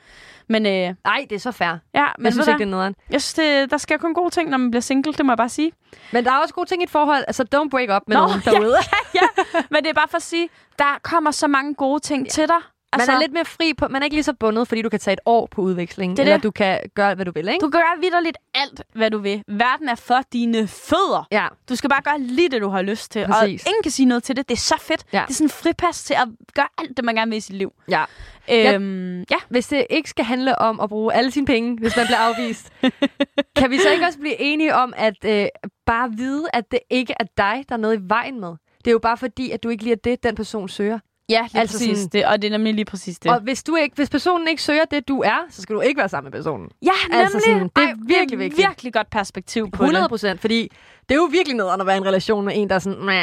Men 0.49 0.65
øh, 0.65 0.71
Nej, 1.05 1.25
det 1.29 1.35
er 1.35 1.39
så 1.39 1.51
fair. 1.51 1.67
ja, 1.93 2.05
Men 2.17 2.25
jeg 2.25 2.33
synes 2.33 2.47
ikke, 2.47 2.53
du 2.53 2.57
det 2.59 2.65
er 2.65 2.69
nederen. 2.71 2.95
jeg 3.09 3.21
synes, 3.21 3.33
det, 3.33 3.71
der 3.71 3.77
sker 3.77 3.97
kun 3.97 4.13
gode 4.13 4.29
ting, 4.29 4.49
når 4.49 4.57
man 4.57 4.71
bliver 4.71 4.81
single. 4.81 5.13
Det 5.13 5.25
må 5.25 5.31
jeg 5.31 5.37
bare 5.37 5.49
sige. 5.49 5.71
Men 6.11 6.25
der 6.25 6.31
er 6.31 6.37
også 6.37 6.53
gode 6.53 6.69
ting 6.69 6.81
i 6.81 6.83
et 6.83 6.89
forhold. 6.89 7.23
Altså, 7.27 7.43
don't 7.55 7.69
break 7.69 7.89
up 7.95 8.01
med 8.07 8.17
Nå, 8.17 8.21
nogen 8.27 8.41
ja, 8.45 8.51
derude. 8.51 8.75
ja, 9.15 9.27
men 9.71 9.83
det 9.83 9.89
er 9.89 9.93
bare 9.93 10.07
for 10.09 10.17
at 10.17 10.23
sige, 10.23 10.49
der 10.79 10.99
kommer 11.03 11.31
så 11.31 11.47
mange 11.47 11.73
gode 11.75 11.99
ting 11.99 12.23
ja. 12.23 12.29
til 12.29 12.47
dig. 12.47 12.57
Altså, 12.95 13.11
man 13.11 13.15
er 13.17 13.21
lidt 13.21 13.33
mere 13.33 13.45
fri 13.45 13.73
på, 13.73 13.87
man 13.87 14.01
er 14.01 14.05
ikke 14.05 14.15
lige 14.15 14.23
så 14.23 14.33
bundet, 14.33 14.67
fordi 14.67 14.81
du 14.81 14.89
kan 14.89 14.99
tage 14.99 15.13
et 15.13 15.19
år 15.25 15.47
på 15.51 15.61
udveksling, 15.61 16.11
Det 16.11 16.19
er 16.19 16.23
eller 16.23 16.37
det. 16.37 16.43
du 16.43 16.51
kan 16.51 16.79
gøre, 16.93 17.15
hvad 17.15 17.25
du 17.25 17.31
vil, 17.35 17.47
ikke? 17.47 17.59
Du 17.65 17.69
kan 17.69 17.79
gøre 17.81 17.99
vidderligt 18.01 18.37
alt, 18.53 18.81
hvad 18.95 19.11
du 19.11 19.17
vil. 19.17 19.43
Verden 19.47 19.89
er 19.89 19.95
for 19.95 20.21
dine 20.33 20.67
fødder. 20.67 21.27
Ja, 21.31 21.47
Du 21.69 21.75
skal 21.75 21.89
bare 21.89 22.01
gøre 22.01 22.19
lige 22.19 22.49
det, 22.49 22.61
du 22.61 22.69
har 22.69 22.81
lyst 22.81 23.11
til. 23.11 23.25
Præcis. 23.25 23.63
Og 23.63 23.69
ingen 23.69 23.83
kan 23.83 23.91
sige 23.91 24.05
noget 24.05 24.23
til 24.23 24.35
det. 24.35 24.49
Det 24.49 24.55
er 24.55 24.59
så 24.59 24.75
fedt. 24.81 25.05
Ja. 25.13 25.21
Det 25.27 25.29
er 25.29 25.33
sådan 25.33 25.45
en 25.45 25.49
fripas 25.49 26.03
til 26.03 26.13
at 26.13 26.27
gøre 26.53 26.67
alt 26.77 26.97
det, 26.97 27.05
man 27.05 27.15
gerne 27.15 27.29
vil 27.31 27.37
i 27.37 27.41
sit 27.41 27.55
liv. 27.55 27.73
ja. 27.89 28.03
Øhm, 28.51 29.19
ja. 29.19 29.35
Hvis 29.49 29.67
det 29.67 29.85
ikke 29.89 30.09
skal 30.09 30.25
handle 30.25 30.59
om 30.59 30.79
at 30.79 30.89
bruge 30.89 31.13
alle 31.13 31.31
sine 31.31 31.45
penge, 31.45 31.77
hvis 31.79 31.97
man 31.97 32.05
bliver 32.05 32.19
afvist, 32.19 32.71
kan 33.57 33.69
vi 33.71 33.77
så 33.77 33.89
ikke 33.89 34.05
også 34.05 34.19
blive 34.19 34.41
enige 34.41 34.75
om, 34.75 34.93
at 34.97 35.25
øh, 35.25 35.45
bare 35.85 36.11
vide, 36.17 36.45
at 36.53 36.71
det 36.71 36.79
ikke 36.89 37.13
er 37.19 37.23
dig, 37.37 37.65
der 37.69 37.75
er 37.75 37.79
noget 37.79 37.97
i 37.99 38.01
vejen 38.03 38.39
med? 38.39 38.49
Det 38.77 38.87
er 38.87 38.91
jo 38.91 38.99
bare 38.99 39.17
fordi, 39.17 39.51
at 39.51 39.63
du 39.63 39.69
ikke 39.69 39.83
lige 39.83 39.91
er 39.93 39.97
det, 40.03 40.23
den 40.23 40.35
person 40.35 40.69
søger. 40.69 40.99
Ja, 41.29 41.41
lige 41.51 41.59
Altså 41.61 41.75
præcis 41.77 41.97
sådan- 41.97 42.09
det. 42.09 42.25
Og 42.25 42.41
det 42.41 42.47
er 42.47 42.51
nemlig 42.51 42.73
lige 42.73 42.85
præcis 42.85 43.19
det. 43.19 43.31
Og 43.31 43.39
hvis, 43.39 43.63
du 43.63 43.75
ikke, 43.75 43.95
hvis 43.95 44.09
personen 44.09 44.47
ikke 44.47 44.61
søger 44.61 44.85
det, 44.85 45.07
du 45.07 45.21
er, 45.21 45.37
så 45.49 45.61
skal 45.61 45.75
du 45.75 45.81
ikke 45.81 45.97
være 45.97 46.09
sammen 46.09 46.31
med 46.31 46.39
personen. 46.39 46.69
ja, 46.81 46.89
nemlig. 47.03 47.21
altså 47.21 47.39
sådan, 47.45 47.63
det 47.63 47.71
er 47.83 47.87
Ej, 47.87 47.93
virkelig 48.07 48.39
vigtigt. 48.39 48.67
virkelig 48.67 48.93
godt 48.93 49.09
perspektiv 49.09 49.71
på 49.71 49.83
100 49.83 50.03
det. 50.03 50.09
procent, 50.09 50.41
fordi 50.41 50.71
det 51.09 51.15
er 51.15 51.19
jo 51.19 51.23
virkelig 51.31 51.55
noget 51.57 51.79
at 51.81 51.85
være 51.87 51.95
i 51.95 51.97
en 51.97 52.05
relation 52.05 52.45
med 52.45 52.53
en, 52.55 52.69
der 52.69 52.75
er 52.75 52.79
sådan, 52.79 53.05
Mæh, 53.05 53.15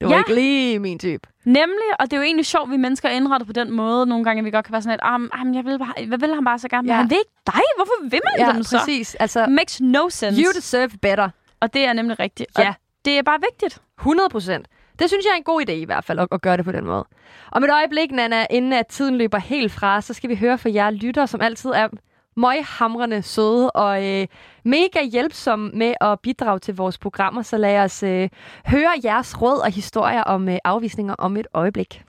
det 0.00 0.08
var 0.08 0.10
Ja. 0.14 0.18
ikke 0.18 0.34
lige 0.34 0.78
min 0.78 0.98
type. 0.98 1.28
Nemlig, 1.44 1.88
og 1.98 2.04
det 2.04 2.12
er 2.12 2.16
jo 2.16 2.22
egentlig 2.22 2.46
sjovt, 2.46 2.64
at 2.64 2.70
vi 2.70 2.76
mennesker 2.76 3.08
er 3.08 3.12
indrettet 3.12 3.46
på 3.46 3.52
den 3.52 3.70
måde. 3.70 4.06
Nogle 4.06 4.24
gange, 4.24 4.38
at 4.40 4.44
vi 4.44 4.50
godt 4.50 4.64
kan 4.64 4.72
være 4.72 4.82
sådan, 4.82 4.92
at 4.94 5.00
ah, 5.32 5.46
men 5.46 5.54
jeg 5.54 5.64
vil, 5.64 5.78
bare, 5.78 6.06
hvad 6.06 6.18
vil 6.18 6.34
han 6.34 6.44
bare 6.44 6.58
så 6.58 6.68
gerne? 6.68 6.88
Ja. 6.88 6.92
Men 6.92 6.96
han 7.00 7.10
vil 7.10 7.18
ikke 7.18 7.30
dig. 7.46 7.60
Hvorfor 7.76 7.92
vil 8.10 8.20
man 8.24 8.46
Ja, 8.46 8.52
dem 8.52 8.62
så? 8.62 8.78
præcis. 8.78 9.14
Altså, 9.14 9.46
Makes 9.46 9.80
no 9.80 10.08
sense. 10.08 10.42
you 10.42 10.52
deserve 10.56 10.90
better. 11.02 11.28
Og 11.60 11.74
det 11.74 11.84
er 11.84 11.92
nemlig 11.92 12.18
rigtigt. 12.20 12.50
Ja. 12.58 12.68
Og 12.68 12.74
det 13.04 13.18
er 13.18 13.22
bare 13.22 13.38
vigtigt. 13.52 13.78
100 13.98 14.28
procent. 14.28 14.66
Det 14.98 15.10
synes 15.10 15.24
jeg 15.24 15.32
er 15.32 15.36
en 15.36 15.44
god 15.44 15.62
idé 15.68 15.72
i 15.72 15.84
hvert 15.84 16.04
fald, 16.04 16.18
at, 16.18 16.28
at 16.32 16.42
gøre 16.42 16.56
det 16.56 16.64
på 16.64 16.72
den 16.72 16.84
måde. 16.84 17.04
Om 17.52 17.64
et 17.64 17.70
øjeblik, 17.70 18.10
Nana, 18.10 18.46
inden 18.50 18.72
at 18.72 18.86
tiden 18.86 19.16
løber 19.16 19.38
helt 19.38 19.72
fra, 19.72 20.00
så 20.00 20.14
skal 20.14 20.30
vi 20.30 20.36
høre 20.36 20.58
fra 20.58 20.70
jer 20.74 20.90
lytter, 20.90 21.26
som 21.26 21.40
altid 21.40 21.70
er 21.70 21.88
møghamrende 22.36 23.22
søde 23.22 23.70
og 23.70 24.06
øh, 24.06 24.26
mega 24.64 25.02
hjælpsomme 25.12 25.70
med 25.74 25.94
at 26.00 26.20
bidrage 26.20 26.58
til 26.58 26.76
vores 26.76 26.98
programmer. 26.98 27.42
Så 27.42 27.56
lad 27.56 27.78
os 27.78 28.02
øh, 28.02 28.28
høre 28.66 28.90
jeres 29.04 29.42
råd 29.42 29.58
og 29.58 29.72
historier 29.72 30.22
om 30.22 30.48
øh, 30.48 30.58
afvisninger 30.64 31.14
om 31.14 31.36
et 31.36 31.46
øjeblik. 31.54 32.02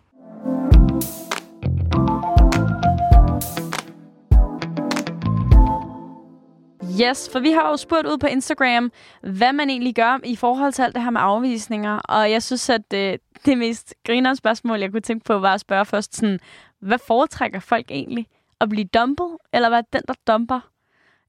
Yes, 7.02 7.30
for 7.32 7.40
vi 7.40 7.52
har 7.52 7.70
jo 7.70 7.78
spurgt 7.78 8.08
ud 8.08 8.18
på 8.18 8.28
Instagram, 8.28 8.92
hvad 9.22 9.54
man 9.54 9.70
egentlig 9.70 9.96
gør 9.96 10.20
i 10.24 10.36
forhold 10.36 10.74
til 10.74 10.82
alt 10.82 10.96
det 10.96 11.04
her 11.04 11.10
med 11.10 11.22
afvisninger. 11.24 11.98
Og 11.98 12.32
jeg 12.32 12.44
synes, 12.44 12.70
at 12.70 12.94
øh, 12.94 13.00
det, 13.00 13.20
det 13.46 13.58
mest 13.58 13.94
grinerende 14.06 14.36
spørgsmål, 14.36 14.80
jeg 14.80 14.92
kunne 14.92 15.02
tænke 15.02 15.26
på, 15.26 15.40
var 15.40 15.54
at 15.54 15.62
spørge 15.62 15.86
først 15.86 16.16
sådan, 16.16 16.40
hvad 16.80 16.98
foretrækker 17.08 17.60
folk 17.60 17.92
egentlig? 17.92 18.28
At 18.62 18.70
blive 18.70 18.86
dumpet, 18.86 19.38
eller 19.54 19.70
være 19.70 19.84
den, 19.94 20.02
der 20.08 20.14
dumper? 20.28 20.60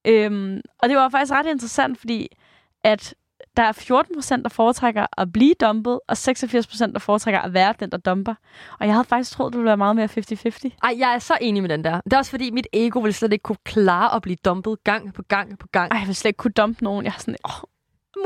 Øhm, 0.04 0.60
og 0.78 0.88
det 0.88 0.96
var 0.96 1.08
faktisk 1.08 1.32
ret 1.32 1.46
interessant, 1.46 1.98
fordi 1.98 2.28
at 2.84 3.14
der 3.56 3.62
er 3.62 3.72
14 3.72 4.14
procent, 4.14 4.42
der 4.42 4.48
foretrækker 4.48 5.06
at 5.18 5.32
blive 5.32 5.54
dumpet, 5.60 6.00
og 6.08 6.16
86 6.16 6.66
procent, 6.66 6.92
der 6.92 6.98
foretrækker 7.00 7.40
at 7.40 7.54
være 7.54 7.74
den, 7.80 7.90
der 7.90 7.96
dumper. 7.96 8.34
Og 8.80 8.86
jeg 8.86 8.94
havde 8.94 9.04
faktisk 9.04 9.30
troet, 9.32 9.52
det 9.52 9.58
ville 9.58 9.66
være 9.68 9.76
meget 9.76 9.96
mere 9.96 10.08
50-50. 10.18 10.68
Ej, 10.82 10.94
jeg 10.98 11.14
er 11.14 11.18
så 11.18 11.38
enig 11.40 11.62
med 11.62 11.70
den 11.70 11.84
der. 11.84 12.00
Det 12.00 12.12
er 12.12 12.16
også 12.18 12.30
fordi, 12.30 12.50
mit 12.50 12.66
ego 12.72 12.98
vil 12.98 13.14
slet 13.14 13.32
ikke 13.32 13.42
kunne 13.42 13.56
klare 13.64 14.14
at 14.14 14.22
blive 14.22 14.36
dumpet 14.44 14.76
gang 14.84 15.14
på 15.14 15.22
gang 15.22 15.58
på 15.58 15.66
gang. 15.72 15.92
Ej, 15.92 15.98
jeg 15.98 16.06
vil 16.06 16.16
slet 16.16 16.28
ikke 16.28 16.36
kunne 16.36 16.52
dumpe 16.52 16.84
nogen. 16.84 17.04
Jeg 17.04 17.12
er 17.16 17.18
sådan, 17.18 17.36
åh, 17.44 17.68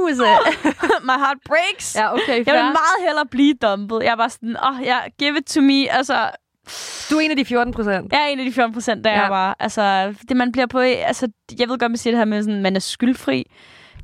Musse. 0.01 0.23
my 1.09 1.17
heart 1.25 1.37
breaks. 1.47 1.97
ja, 1.97 2.13
okay, 2.15 2.29
Jeg 2.29 2.37
vil 2.39 2.45
fair. 2.45 2.63
meget 2.63 3.07
hellere 3.07 3.27
blive 3.27 3.55
dumpet. 3.63 4.03
Jeg 4.03 4.19
var 4.19 4.29
sådan, 4.29 4.57
åh, 4.65 4.79
oh, 4.81 4.87
ja, 4.87 4.99
give 5.19 5.39
it 5.39 5.45
to 5.47 5.61
me. 5.61 5.91
Altså, 5.93 6.31
Du 7.11 7.17
er 7.17 7.21
en 7.21 7.31
af 7.31 7.37
de 7.37 7.45
14 7.45 7.73
procent. 7.73 8.13
jeg 8.13 8.23
er 8.23 8.27
en 8.27 8.39
af 8.39 8.45
de 8.45 8.53
14 8.53 8.73
procent, 8.73 9.05
der 9.05 9.11
ja. 9.11 9.21
jeg 9.23 9.31
var. 9.31 9.57
Altså, 9.61 10.15
det 10.29 10.37
man 10.37 10.53
bliver 10.53 10.67
på, 10.67 10.79
altså, 10.79 11.29
jeg 11.59 11.69
ved 11.69 11.79
godt, 11.79 11.91
man 11.91 11.97
siger 11.99 12.13
det 12.13 12.19
her 12.19 12.25
med, 12.25 12.43
sådan, 12.43 12.63
man 12.63 12.77
er 12.77 12.81
skyldfri. 12.81 13.51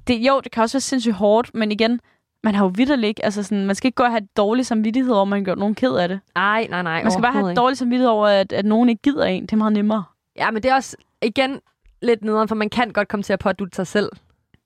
Det, 0.07 0.15
jo, 0.15 0.41
det 0.41 0.53
kan 0.53 0.63
også 0.63 0.77
være 0.77 0.81
sindssygt 0.81 1.15
hårdt, 1.15 1.55
men 1.55 1.73
igen, 1.73 2.01
man 2.45 2.55
har 2.55 2.65
jo 2.65 2.73
vidderligt 2.75 3.09
ikke, 3.09 3.25
altså 3.25 3.43
sådan, 3.43 3.67
man 3.67 3.75
skal 3.77 3.89
ikke 3.89 3.97
gå 3.97 4.03
og 4.03 4.11
have 4.11 4.29
dårlig 4.37 4.67
samvittighed 4.67 5.13
over, 5.13 5.23
at 5.23 5.29
man 5.29 5.45
gjort 5.45 5.59
nogen 5.59 5.75
ked 5.75 5.93
af 5.95 6.09
det. 6.09 6.21
Ej, 6.37 6.67
nej, 6.71 6.83
nej. 6.83 7.03
Man 7.03 7.13
skal 7.13 7.23
bare 7.23 7.33
have 7.33 7.55
dårlig 7.55 7.79
samvittighed 7.79 8.09
over, 8.09 8.27
at, 8.29 8.53
at 8.53 8.65
nogen 8.65 8.89
ikke 8.89 9.03
gider 9.03 9.25
en. 9.25 9.43
Det 9.43 9.53
er 9.53 9.57
meget 9.57 9.73
nemmere. 9.73 10.05
Ja, 10.37 10.51
men 10.51 10.63
det 10.63 10.71
er 10.71 10.75
også, 10.75 10.97
igen, 11.23 11.61
lidt 12.03 12.25
nederen, 12.25 12.49
for 12.49 12.55
man 12.55 12.71
kan 12.71 12.91
godt 12.91 13.09
komme 13.09 13.23
til 13.23 13.33
at 13.33 13.39
pådutte 13.39 13.77
sig 13.77 13.87
selv, 13.87 14.11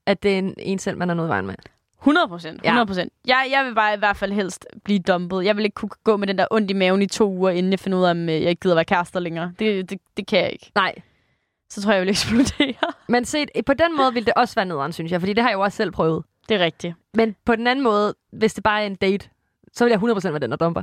at 0.07 0.23
det 0.23 0.35
er 0.35 0.39
en, 0.39 0.55
en 0.59 0.79
selv, 0.79 0.99
man 0.99 1.09
har 1.09 1.15
noget 1.15 1.29
vejen 1.29 1.47
med. 1.47 1.55
100 2.01 2.29
procent. 2.29 2.61
100 2.65 2.87
procent. 2.87 3.13
Ja. 3.29 3.37
Jeg, 3.37 3.47
jeg 3.51 3.65
vil 3.65 3.75
bare 3.75 3.95
i 3.95 3.99
hvert 3.99 4.17
fald 4.17 4.33
helst 4.33 4.67
blive 4.85 4.99
dumpet. 4.99 5.45
Jeg 5.45 5.57
vil 5.57 5.65
ikke 5.65 5.75
kunne 5.75 5.91
gå 6.05 6.17
med 6.17 6.27
den 6.27 6.39
der 6.39 6.47
ondt 6.51 6.71
i 6.71 6.75
maven 6.75 7.03
i 7.03 7.07
to 7.07 7.31
uger, 7.31 7.51
inden 7.51 7.73
jeg 7.73 7.81
finder 7.81 7.99
ud 7.99 8.05
af, 8.05 8.11
om 8.11 8.29
øh, 8.29 8.43
jeg 8.43 8.51
ikke 8.51 8.61
gider 8.61 8.75
være 8.75 8.85
kærester 8.85 9.21
længere. 9.21 9.53
Det, 9.59 9.91
det, 9.91 10.01
det 10.17 10.27
kan 10.27 10.39
jeg 10.39 10.53
ikke. 10.53 10.71
Nej. 10.75 10.95
Så 11.71 11.83
tror 11.83 11.91
jeg, 11.93 11.97
jeg 11.97 12.03
vil 12.03 12.11
eksplodere. 12.11 12.93
Men 13.09 13.25
set, 13.25 13.51
på 13.67 13.75
den 13.75 13.97
måde 13.97 14.15
vil 14.15 14.27
det 14.27 14.35
også 14.37 14.55
være 14.55 14.65
nederen, 14.65 14.93
synes 14.93 15.13
jeg, 15.13 15.21
fordi 15.21 15.33
det 15.33 15.43
har 15.43 15.51
jeg 15.51 15.57
jo 15.57 15.61
også 15.61 15.77
selv 15.77 15.91
prøvet. 15.91 16.25
Det 16.49 16.55
er 16.55 16.65
rigtigt. 16.65 16.95
Men 17.15 17.37
på 17.45 17.57
den 17.57 17.67
anden 17.67 17.83
måde, 17.83 18.15
hvis 18.33 18.55
det 18.55 18.65
bare 18.65 18.83
er 18.83 18.87
en 18.87 18.95
date, 18.95 19.29
så 19.73 19.85
vil 19.85 19.91
jeg 19.91 20.01
100% 20.01 20.29
være 20.31 20.39
den, 20.39 20.51
der 20.51 20.57
dumper. 20.57 20.83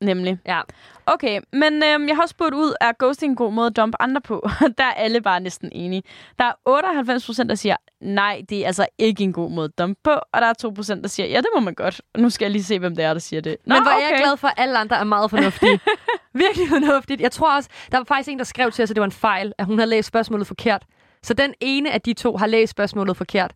Nemlig. 0.00 0.38
Ja. 0.46 0.60
Okay, 1.06 1.40
men 1.52 1.82
øhm, 1.82 2.08
jeg 2.08 2.16
har 2.16 2.22
også 2.22 2.32
spurgt 2.32 2.54
ud, 2.54 2.74
er 2.80 2.92
ghosting 2.98 3.30
en 3.30 3.36
god 3.36 3.52
måde 3.52 3.66
at 3.66 3.76
dumpe 3.76 4.02
andre 4.02 4.20
på? 4.20 4.48
der 4.78 4.84
er 4.84 4.92
alle 4.92 5.20
bare 5.20 5.40
næsten 5.40 5.68
enige. 5.72 6.02
Der 6.38 6.44
er 6.44 6.52
98 6.66 7.26
procent, 7.26 7.48
der 7.48 7.54
siger, 7.54 7.76
nej, 8.00 8.42
det 8.48 8.62
er 8.62 8.66
altså 8.66 8.86
ikke 8.98 9.24
en 9.24 9.32
god 9.32 9.50
måde 9.50 9.64
at 9.64 9.78
dumpe 9.78 10.00
på. 10.04 10.10
Og 10.10 10.40
der 10.40 10.46
er 10.46 10.52
2 10.52 10.70
procent, 10.70 11.02
der 11.02 11.08
siger, 11.08 11.26
ja, 11.26 11.36
det 11.36 11.46
må 11.54 11.60
man 11.60 11.74
godt. 11.74 12.00
Og 12.14 12.20
nu 12.20 12.30
skal 12.30 12.44
jeg 12.44 12.52
lige 12.52 12.64
se, 12.64 12.78
hvem 12.78 12.96
det 12.96 13.04
er, 13.04 13.12
der 13.12 13.20
siger 13.20 13.40
det. 13.40 13.56
Nå, 13.66 13.74
Men 13.74 13.82
hvor 13.82 13.90
er 13.90 14.08
jeg 14.10 14.18
glad 14.22 14.36
for, 14.36 14.48
at 14.48 14.54
alle 14.56 14.78
andre 14.78 14.96
er 14.96 15.04
meget 15.04 15.30
fornuftige. 15.30 15.80
Virkelig 16.44 16.68
fornuftigt. 16.68 17.20
Jeg 17.20 17.32
tror 17.32 17.56
også, 17.56 17.68
der 17.92 17.98
var 17.98 18.04
faktisk 18.04 18.28
en, 18.28 18.38
der 18.38 18.44
skrev 18.44 18.72
til 18.72 18.82
os, 18.82 18.90
at 18.90 18.96
det 18.96 19.00
var 19.00 19.06
en 19.06 19.12
fejl, 19.12 19.52
at 19.58 19.66
hun 19.66 19.78
havde 19.78 19.90
læst 19.90 20.08
spørgsmålet 20.08 20.46
forkert. 20.46 20.82
Så 21.22 21.34
den 21.34 21.54
ene 21.60 21.90
af 21.90 22.00
de 22.00 22.12
to 22.12 22.36
har 22.36 22.46
læst 22.46 22.70
spørgsmålet 22.70 23.16
forkert. 23.16 23.52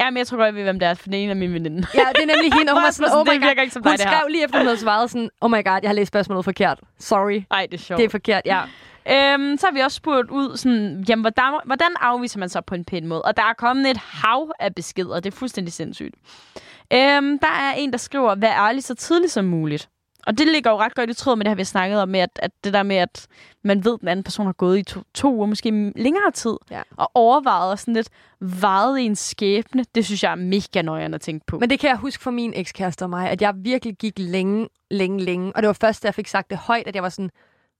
Ja, 0.00 0.10
men 0.10 0.16
jeg 0.16 0.26
tror 0.26 0.36
godt, 0.36 0.46
jeg 0.46 0.54
ved, 0.54 0.62
hvem 0.62 0.78
det 0.78 0.88
er, 0.88 0.94
for 0.94 1.08
det 1.08 1.20
er 1.20 1.24
en 1.24 1.30
af 1.30 1.36
mine 1.36 1.54
veninder. 1.54 1.88
Ja, 1.94 2.04
det 2.14 2.22
er 2.22 2.26
nemlig 2.26 2.52
hende, 2.52 2.72
og 2.72 2.76
hun 2.78 2.84
var 2.84 2.90
sådan, 2.90 3.12
oh 3.12 3.26
my 3.26 3.42
god. 3.42 3.62
ikke 3.62 3.72
som 3.72 3.82
Hun 3.82 3.92
dig, 3.92 4.00
skrev 4.00 4.28
lige 4.28 4.44
efter, 4.44 4.58
hun 4.58 4.66
havde 4.66 4.78
svaret 4.78 5.10
sådan, 5.10 5.30
oh 5.40 5.50
my 5.50 5.64
god, 5.64 5.78
jeg 5.82 5.88
har 5.88 5.92
læst 5.92 6.08
spørgsmålet 6.08 6.44
forkert. 6.44 6.80
Sorry. 6.98 7.42
Ej, 7.50 7.66
det 7.70 7.80
er 7.80 7.82
sjovt. 7.82 7.98
Det 7.98 8.04
er 8.04 8.08
forkert, 8.08 8.42
ja. 8.44 8.60
Øhm, 9.10 9.56
så 9.56 9.66
har 9.66 9.72
vi 9.74 9.80
også 9.80 9.96
spurgt 9.96 10.30
ud, 10.30 10.56
sådan, 10.56 11.04
jamen, 11.08 11.22
hvordan, 11.22 11.60
hvordan 11.64 11.90
afviser 12.00 12.38
man 12.38 12.48
så 12.48 12.60
på 12.60 12.74
en 12.74 12.84
pæn 12.84 13.06
måde? 13.06 13.22
Og 13.22 13.36
der 13.36 13.42
er 13.42 13.52
kommet 13.58 13.90
et 13.90 13.96
hav 13.96 14.52
af 14.60 14.74
beskeder. 14.74 15.20
Det 15.20 15.32
er 15.32 15.36
fuldstændig 15.36 15.72
sindssygt. 15.72 16.14
Øhm, 16.92 17.38
der 17.38 17.52
er 17.60 17.72
en, 17.76 17.90
der 17.92 17.98
skriver, 17.98 18.34
vær 18.34 18.52
ærlig 18.52 18.84
så 18.84 18.94
tidligt 18.94 19.32
som 19.32 19.44
muligt. 19.44 19.88
Og 20.26 20.38
det 20.38 20.46
ligger 20.46 20.70
jo 20.70 20.78
ret 20.78 20.94
godt 20.94 21.10
i 21.10 21.14
tråd 21.14 21.36
med 21.36 21.44
det 21.44 21.50
her, 21.50 21.54
vi 21.54 21.60
har 21.60 21.64
snakket 21.64 22.00
om, 22.02 22.08
med 22.08 22.20
at, 22.20 22.30
at 22.42 22.50
det 22.64 22.72
der 22.72 22.82
med, 22.82 22.96
at 22.96 23.26
man 23.64 23.84
ved, 23.84 23.94
at 23.94 24.00
den 24.00 24.08
anden 24.08 24.22
person 24.24 24.46
har 24.46 24.52
gået 24.52 24.78
i 24.78 24.82
to, 24.82 25.00
to 25.14 25.34
uger, 25.34 25.46
måske 25.46 25.92
længere 25.96 26.30
tid, 26.30 26.56
Ja. 26.70 26.82
og 26.96 27.10
overvejet 27.14 27.70
og 27.72 27.78
sådan 27.78 27.94
lidt 27.94 28.08
vejet 28.40 28.98
i 28.98 29.02
en 29.02 29.16
skæbne. 29.16 29.84
Det 29.94 30.04
synes 30.04 30.22
jeg 30.22 30.30
er 30.32 30.36
mega 30.36 30.82
nøjeren 30.82 31.14
at 31.14 31.20
tænke 31.20 31.46
på. 31.46 31.58
Men 31.58 31.70
det 31.70 31.80
kan 31.80 31.88
jeg 31.90 31.96
huske 31.96 32.22
fra 32.22 32.30
min 32.30 32.52
ekskæreste 32.56 33.02
og 33.02 33.10
mig, 33.10 33.30
at 33.30 33.42
jeg 33.42 33.54
virkelig 33.56 33.96
gik 33.96 34.18
længe, 34.18 34.68
længe, 34.90 35.20
længe. 35.20 35.52
Og 35.56 35.62
det 35.62 35.66
var 35.66 35.72
først, 35.80 36.02
da 36.02 36.06
jeg 36.06 36.14
fik 36.14 36.28
sagt 36.28 36.50
det 36.50 36.58
højt, 36.58 36.86
at 36.86 36.94
jeg 36.94 37.02
var 37.02 37.08
sådan, 37.08 37.30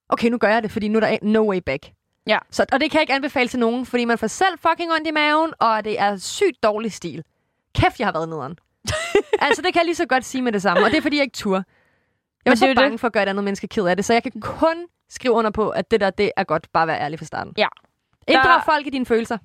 okay, 0.09 0.29
nu 0.29 0.39
gør 0.39 0.49
jeg 0.49 0.63
det, 0.63 0.71
fordi 0.71 0.89
nu 0.89 0.97
er 0.99 1.01
der 1.01 1.19
no 1.23 1.51
way 1.51 1.59
back. 1.67 1.87
Ja. 2.27 2.39
Så, 2.51 2.65
og 2.73 2.81
det 2.81 2.91
kan 2.91 2.99
jeg 2.99 3.03
ikke 3.03 3.15
anbefale 3.15 3.49
til 3.49 3.59
nogen, 3.59 3.87
fordi 3.87 4.05
man 4.05 4.19
får 4.19 4.27
selv 4.27 4.59
fucking 4.69 4.93
ondt 4.93 5.09
i 5.09 5.11
maven, 5.11 5.53
og 5.59 5.85
det 5.85 6.01
er 6.01 6.17
sygt 6.17 6.63
dårlig 6.63 6.93
stil. 6.93 7.23
Kæft, 7.75 7.99
jeg 7.99 8.07
har 8.07 8.13
været 8.13 8.29
nederen. 8.29 8.59
altså, 9.47 9.63
det 9.63 9.73
kan 9.73 9.77
jeg 9.81 9.85
lige 9.85 9.95
så 9.95 10.07
godt 10.07 10.25
sige 10.25 10.43
med 10.43 10.53
det 10.53 10.63
samme, 10.63 10.85
og 10.85 10.91
det 10.91 10.97
er, 10.97 11.03
fordi 11.03 11.17
jeg 11.17 11.23
ikke 11.23 11.35
tur. 11.37 11.63
Jeg 12.45 12.59
så 12.59 12.65
det 12.67 12.71
er 12.71 12.75
jo 12.83 12.87
bange 12.87 12.99
for 12.99 13.07
at 13.07 13.13
gøre 13.13 13.23
et 13.23 13.29
andet 13.29 13.45
menneske 13.45 13.69
ked 13.69 13.87
af 13.87 13.97
det, 13.97 14.05
så 14.05 14.13
jeg 14.13 14.23
kan 14.23 14.33
kun 14.41 14.87
skrive 15.11 15.35
under 15.35 15.51
på, 15.51 15.69
at 15.71 15.91
det 15.91 16.01
der, 16.01 16.11
det 16.11 16.31
er 16.37 16.45
godt. 16.45 16.73
Bare 16.73 16.87
være 16.87 17.01
ærlig 17.01 17.19
fra 17.19 17.27
starten. 17.27 17.53
Ja. 17.59 17.67
Inddrag 18.29 18.55
Der- 18.59 18.65
folk 18.65 18.87
i 18.87 18.91
dine 18.91 19.07
følelser. 19.07 19.37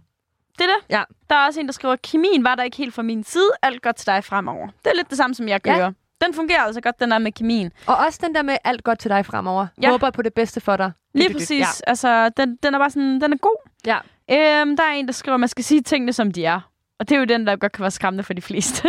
Det 0.57 0.61
er 0.63 0.67
det. 0.67 0.95
Ja. 0.95 1.03
Der 1.29 1.35
er 1.35 1.45
også 1.45 1.59
en, 1.59 1.65
der 1.65 1.71
skriver, 1.73 1.95
kemien 2.03 2.43
var 2.43 2.55
der 2.55 2.63
ikke 2.63 2.77
helt 2.77 2.93
fra 2.93 3.01
min 3.01 3.23
side. 3.23 3.49
Alt 3.61 3.81
godt 3.81 3.95
til 3.95 4.05
dig 4.07 4.23
fremover. 4.23 4.67
Det 4.67 4.91
er 4.91 4.95
lidt 4.95 5.09
det 5.09 5.17
samme, 5.17 5.33
som 5.35 5.47
jeg 5.47 5.61
Ja. 5.65 5.73
kører. 5.77 5.91
Den 6.21 6.33
fungerer 6.33 6.61
altså 6.61 6.81
godt, 6.81 6.99
den 6.99 7.11
der 7.11 7.17
med 7.19 7.31
kemien. 7.31 7.71
Og 7.87 7.97
også 7.97 8.19
den 8.23 8.35
der 8.35 8.41
med 8.41 8.57
alt 8.63 8.83
godt 8.83 8.99
til 8.99 9.11
dig 9.11 9.25
fremover. 9.25 9.67
Ja. 9.81 9.89
Håber 9.89 10.09
på 10.11 10.21
det 10.21 10.33
bedste 10.33 10.61
for 10.61 10.77
dig. 10.77 10.91
Lige 11.13 11.33
præcis. 11.33 11.59
Ja. 11.59 11.65
Altså, 11.87 12.29
den, 12.29 12.55
den 12.63 12.73
er 12.73 12.79
bare 12.79 12.89
sådan, 12.89 13.21
den 13.21 13.33
er 13.33 13.37
god. 13.37 13.69
Ja. 13.85 13.97
Øhm, 14.31 14.77
der 14.77 14.83
er 14.83 14.91
en, 14.91 15.05
der 15.07 15.11
skriver, 15.13 15.33
at 15.33 15.39
man 15.39 15.49
skal 15.49 15.63
sige 15.63 15.81
tingene, 15.81 16.13
som 16.13 16.31
de 16.31 16.45
er. 16.45 16.59
Og 16.99 17.09
det 17.09 17.15
er 17.15 17.19
jo 17.19 17.25
den, 17.25 17.47
der 17.47 17.55
godt 17.55 17.71
kan 17.71 17.81
være 17.81 17.91
skræmmende 17.91 18.23
for 18.23 18.33
de 18.33 18.41
fleste. 18.41 18.87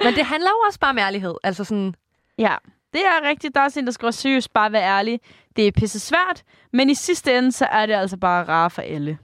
Ja. 0.00 0.04
Men 0.04 0.14
det 0.14 0.24
handler 0.24 0.50
jo 0.50 0.56
også 0.66 0.78
bare 0.80 0.90
om 0.90 0.98
ærlighed. 0.98 1.34
Altså 1.42 1.64
sådan, 1.64 1.94
ja, 2.38 2.54
det 2.92 3.00
er 3.00 3.28
rigtigt. 3.28 3.54
Der 3.54 3.60
er 3.60 3.64
også 3.64 3.80
en, 3.80 3.86
der 3.86 3.92
skriver, 3.92 4.10
seriøst, 4.10 4.52
bare 4.52 4.72
vær 4.72 4.80
ærlig. 4.98 5.20
Det 5.56 5.66
er 5.66 5.72
pisse 5.72 6.00
svært, 6.00 6.42
men 6.72 6.90
i 6.90 6.94
sidste 6.94 7.38
ende, 7.38 7.52
så 7.52 7.64
er 7.64 7.86
det 7.86 7.94
altså 7.94 8.16
bare 8.16 8.44
rare 8.44 8.70
for 8.70 8.82
alle. 8.82 9.18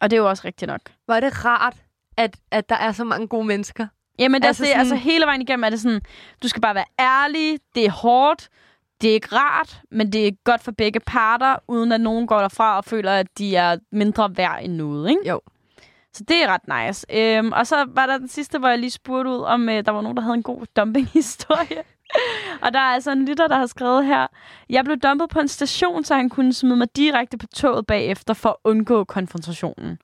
Og 0.00 0.10
det 0.10 0.16
er 0.16 0.20
jo 0.20 0.28
også 0.28 0.42
rigtigt 0.44 0.68
nok. 0.68 0.80
hvor 1.04 1.14
er 1.14 1.20
det 1.20 1.44
rart, 1.44 1.76
at, 2.16 2.36
at 2.50 2.68
der 2.68 2.74
er 2.76 2.92
så 2.92 3.04
mange 3.04 3.28
gode 3.28 3.44
mennesker. 3.46 3.86
Jamen, 4.18 4.34
altså, 4.44 4.48
Altså 4.48 4.64
det, 4.74 4.78
altså 4.80 4.88
sådan- 4.88 5.02
hele 5.02 5.24
vejen 5.26 5.42
igennem 5.42 5.64
er 5.64 5.70
det 5.70 5.80
sådan, 5.80 6.00
du 6.42 6.48
skal 6.48 6.62
bare 6.62 6.74
være 6.74 6.84
ærlig, 7.00 7.58
det 7.74 7.84
er 7.86 7.90
hårdt, 7.90 8.48
det 9.00 9.10
er 9.10 9.14
ikke 9.14 9.28
rart, 9.36 9.80
men 9.90 10.12
det 10.12 10.28
er 10.28 10.32
godt 10.44 10.62
for 10.62 10.72
begge 10.72 11.00
parter, 11.00 11.56
uden 11.68 11.92
at 11.92 12.00
nogen 12.00 12.26
går 12.26 12.40
derfra 12.40 12.76
og 12.76 12.84
føler, 12.84 13.12
at 13.12 13.26
de 13.38 13.56
er 13.56 13.76
mindre 13.92 14.36
værd 14.36 14.58
end 14.62 14.72
noget, 14.72 15.10
ikke? 15.10 15.28
Jo. 15.28 15.40
Så 16.12 16.24
det 16.28 16.42
er 16.44 16.48
ret 16.48 16.86
nice. 16.88 17.06
Øhm, 17.10 17.52
og 17.52 17.66
så 17.66 17.84
var 17.88 18.06
der 18.06 18.18
den 18.18 18.28
sidste, 18.28 18.58
hvor 18.58 18.68
jeg 18.68 18.78
lige 18.78 18.90
spurgte 18.90 19.30
ud, 19.30 19.40
om 19.42 19.68
øh, 19.68 19.84
der 19.84 19.90
var 19.92 20.00
nogen, 20.00 20.16
der 20.16 20.22
havde 20.22 20.34
en 20.36 20.42
god 20.42 20.66
dumping-historie. 20.76 21.82
Og 22.62 22.72
der 22.72 22.78
er 22.78 22.92
altså 22.94 23.10
en 23.10 23.24
lytter, 23.24 23.46
der 23.46 23.56
har 23.56 23.66
skrevet 23.66 24.06
her. 24.06 24.26
Jeg 24.70 24.84
blev 24.84 24.96
dumpet 24.96 25.28
på 25.28 25.40
en 25.40 25.48
station, 25.48 26.04
så 26.04 26.14
han 26.14 26.28
kunne 26.28 26.52
smide 26.52 26.76
mig 26.76 26.96
direkte 26.96 27.38
på 27.38 27.46
toget 27.46 27.86
bagefter 27.86 28.34
for 28.34 28.48
at 28.48 28.56
undgå 28.64 29.04
konfrontationen. 29.04 29.98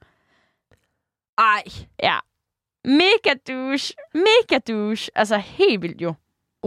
Ej. 1.38 1.62
Ja. 2.02 2.18
Mega 2.84 3.34
douche. 3.48 3.94
Mega 4.14 4.58
douche. 4.68 5.10
Altså 5.14 5.36
helt 5.36 5.82
vildt 5.82 6.00
jo. 6.00 6.14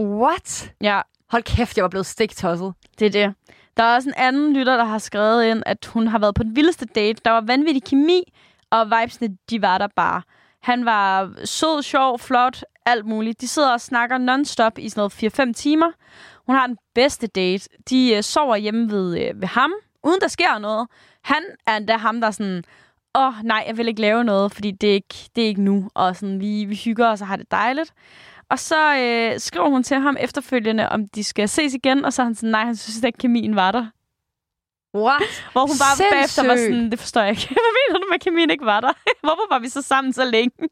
What? 0.00 0.72
Ja, 0.80 1.00
Hold 1.30 1.42
kæft, 1.42 1.76
jeg 1.76 1.82
var 1.82 1.88
blevet 1.88 2.06
stiktosset. 2.06 2.74
det 2.98 3.06
er 3.06 3.10
det. 3.10 3.34
Der 3.76 3.82
er 3.82 3.94
også 3.94 4.08
en 4.08 4.14
anden 4.16 4.52
lytter, 4.52 4.76
der 4.76 4.84
har 4.84 4.98
skrevet 4.98 5.44
ind, 5.44 5.62
at 5.66 5.86
hun 5.86 6.06
har 6.06 6.18
været 6.18 6.34
på 6.34 6.42
den 6.42 6.56
vildeste 6.56 6.86
date. 6.86 7.20
Der 7.24 7.30
var 7.30 7.40
vanvittig 7.40 7.84
kemi, 7.84 8.32
og 8.70 8.86
vibesene, 8.86 9.36
de 9.50 9.62
var 9.62 9.78
der 9.78 9.88
bare. 9.96 10.22
Han 10.68 10.84
var 10.84 11.32
sød, 11.44 11.82
sjov, 11.82 12.18
flot, 12.18 12.64
alt 12.86 13.06
muligt. 13.06 13.40
De 13.40 13.48
sidder 13.48 13.72
og 13.72 13.80
snakker 13.80 14.18
non-stop 14.18 14.78
i 14.78 14.88
sådan 14.88 15.10
noget 15.20 15.50
4-5 15.50 15.52
timer. 15.52 15.90
Hun 16.46 16.56
har 16.56 16.66
den 16.66 16.76
bedste 16.94 17.26
date. 17.26 17.68
De 17.90 18.14
øh, 18.14 18.22
sover 18.22 18.56
hjemme 18.56 18.90
ved, 18.90 19.18
øh, 19.20 19.40
ved 19.40 19.48
ham, 19.48 19.72
uden 20.04 20.20
der 20.20 20.28
sker 20.28 20.58
noget. 20.58 20.88
Han 21.24 21.42
er 21.66 21.76
endda 21.76 21.96
ham, 21.96 22.20
der 22.20 22.30
sådan, 22.30 22.64
åh 23.14 23.26
oh, 23.26 23.34
nej, 23.44 23.64
jeg 23.66 23.76
vil 23.76 23.88
ikke 23.88 24.00
lave 24.00 24.24
noget, 24.24 24.52
fordi 24.52 24.70
det 24.70 24.90
er 24.90 24.94
ikke, 24.94 25.30
det 25.36 25.44
er 25.44 25.48
ikke 25.48 25.62
nu. 25.62 25.90
Og 25.94 26.16
sådan, 26.16 26.40
vi, 26.40 26.64
vi 26.64 26.76
hygger 26.84 27.08
os 27.08 27.20
og 27.20 27.26
har 27.26 27.36
det 27.36 27.50
dejligt. 27.50 27.92
Og 28.50 28.58
så 28.58 28.96
øh, 28.98 29.40
skriver 29.40 29.68
hun 29.68 29.82
til 29.82 29.96
ham 29.96 30.16
efterfølgende, 30.20 30.88
om 30.88 31.08
de 31.08 31.24
skal 31.24 31.48
ses 31.48 31.74
igen, 31.74 32.04
og 32.04 32.12
så 32.12 32.22
er 32.22 32.26
han 32.26 32.34
sådan, 32.34 32.50
nej, 32.50 32.64
han 32.64 32.76
synes 32.76 33.04
ikke, 33.04 33.18
kemien 33.18 33.56
var 33.56 33.70
der. 33.70 33.86
What? 34.94 35.22
Hvor 35.52 35.60
hun 35.60 35.76
bare 35.78 35.96
Sindssygt. 35.96 36.10
bagefter 36.14 36.46
var 36.46 36.56
sådan, 36.56 36.90
det 36.90 36.98
forstår 36.98 37.20
jeg 37.20 37.30
ikke. 37.30 37.46
Hvad 37.64 37.72
mener 37.78 37.98
du 38.00 38.06
med, 38.08 38.14
at 38.14 38.20
kemien 38.20 38.50
ikke 38.50 38.64
var 38.64 38.80
der? 38.80 38.92
Hvorfor 39.26 39.46
var 39.50 39.58
vi 39.58 39.68
så 39.68 39.82
sammen 39.82 40.12
så 40.12 40.24
længe? 40.24 40.50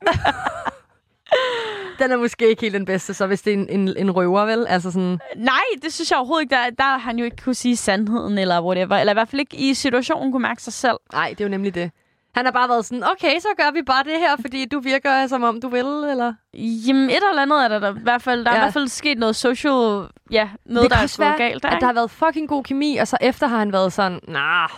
Den 1.98 2.12
er 2.12 2.16
måske 2.16 2.48
ikke 2.48 2.62
helt 2.62 2.74
den 2.74 2.84
bedste, 2.84 3.14
så 3.14 3.26
hvis 3.26 3.42
det 3.42 3.52
er 3.52 3.56
en, 3.56 3.68
en, 3.68 3.94
en 3.96 4.10
røver, 4.10 4.44
vel? 4.44 4.66
Altså 4.68 4.90
sådan, 4.90 5.18
Nej, 5.36 5.64
det 5.82 5.92
synes 5.92 6.10
jeg 6.10 6.18
overhovedet 6.18 6.42
ikke. 6.42 6.54
Der, 6.54 6.70
der 6.70 6.84
har 6.84 6.98
han 6.98 7.18
jo 7.18 7.24
ikke 7.24 7.36
kunne 7.44 7.54
sige 7.54 7.76
sandheden, 7.76 8.38
eller 8.38 8.62
whatever. 8.62 8.96
Eller 8.96 9.12
i 9.12 9.14
hvert 9.14 9.28
fald 9.28 9.40
ikke 9.40 9.56
i 9.56 9.74
situationen 9.74 10.32
kunne 10.32 10.42
mærke 10.42 10.62
sig 10.62 10.72
selv. 10.72 10.96
nej, 11.12 11.28
det 11.30 11.40
er 11.40 11.44
jo 11.44 11.50
nemlig 11.50 11.74
det. 11.74 11.90
Han 12.36 12.44
har 12.44 12.52
bare 12.52 12.68
været 12.68 12.84
sådan, 12.86 13.04
okay, 13.04 13.38
så 13.40 13.48
gør 13.56 13.70
vi 13.72 13.82
bare 13.82 14.04
det 14.04 14.18
her, 14.18 14.36
fordi 14.40 14.64
du 14.64 14.80
virker 14.80 15.26
som 15.26 15.42
om 15.42 15.60
du 15.60 15.68
vil, 15.68 15.86
eller? 16.10 16.34
Jamen, 16.54 17.10
et 17.10 17.16
eller 17.30 17.42
andet 17.42 17.64
er 17.64 17.68
der, 17.68 17.78
der 17.78 17.94
i 17.94 18.02
hvert 18.02 18.22
fald. 18.22 18.44
Der 18.44 18.50
ja. 18.50 18.56
er 18.56 18.60
i 18.60 18.64
hvert 18.64 18.72
fald 18.72 18.88
sket 18.88 19.18
noget 19.18 19.36
social... 19.36 20.08
Ja, 20.30 20.48
noget, 20.64 20.90
der 20.90 20.96
er 20.96 21.28
gået 21.28 21.38
galt. 21.38 21.62
Der, 21.62 21.68
at 21.68 21.80
der 21.80 21.86
har 21.86 21.92
været 21.92 22.10
fucking 22.10 22.48
god 22.48 22.64
kemi, 22.64 22.96
og 22.96 23.08
så 23.08 23.16
efter 23.20 23.46
har 23.46 23.58
han 23.58 23.72
været 23.72 23.92
sådan, 23.92 24.20
nah, 24.28 24.68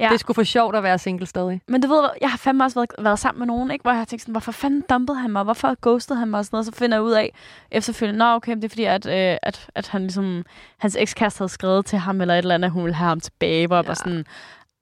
Ja. 0.00 0.08
det 0.08 0.20
skulle 0.20 0.34
for 0.34 0.42
sjovt 0.42 0.76
at 0.76 0.82
være 0.82 0.98
single 0.98 1.26
stadig. 1.26 1.60
Men 1.68 1.80
du 1.80 1.88
ved, 1.88 2.08
jeg 2.20 2.30
har 2.30 2.36
fandme 2.38 2.64
også 2.64 2.74
været, 2.80 3.04
været 3.04 3.18
sammen 3.18 3.38
med 3.38 3.46
nogen, 3.46 3.70
ikke? 3.70 3.82
hvor 3.82 3.90
jeg 3.90 3.98
har 3.98 4.04
tænkt 4.04 4.22
sådan, 4.22 4.32
hvorfor 4.32 4.52
fanden 4.52 4.84
dumpede 4.90 5.18
han 5.18 5.30
mig? 5.30 5.44
Hvorfor 5.44 5.76
ghostede 5.82 6.18
han 6.18 6.28
mig? 6.28 6.38
Og 6.38 6.44
sådan 6.44 6.56
noget. 6.56 6.66
Så 6.66 6.72
finder 6.72 6.96
jeg 6.96 7.02
ud 7.02 7.12
af 7.12 7.32
efterfølgende, 7.70 8.18
nå 8.18 8.34
okay, 8.34 8.56
det 8.56 8.64
er 8.64 8.68
fordi, 8.68 8.84
at, 8.84 9.06
øh, 9.06 9.36
at, 9.42 9.70
at 9.74 9.88
han 9.88 10.00
ligesom, 10.00 10.44
hans 10.78 10.96
ekskæreste 11.00 11.38
havde 11.38 11.52
skrevet 11.52 11.86
til 11.86 11.98
ham, 11.98 12.20
eller 12.20 12.34
et 12.34 12.38
eller 12.38 12.54
andet, 12.54 12.66
at 12.68 12.72
hun 12.72 12.84
ville 12.84 12.94
have 12.94 13.08
ham 13.08 13.20
tilbage, 13.20 13.66
hvor 13.66 13.76
ja. 13.76 13.82
bare 13.82 13.94
sådan, 13.94 14.26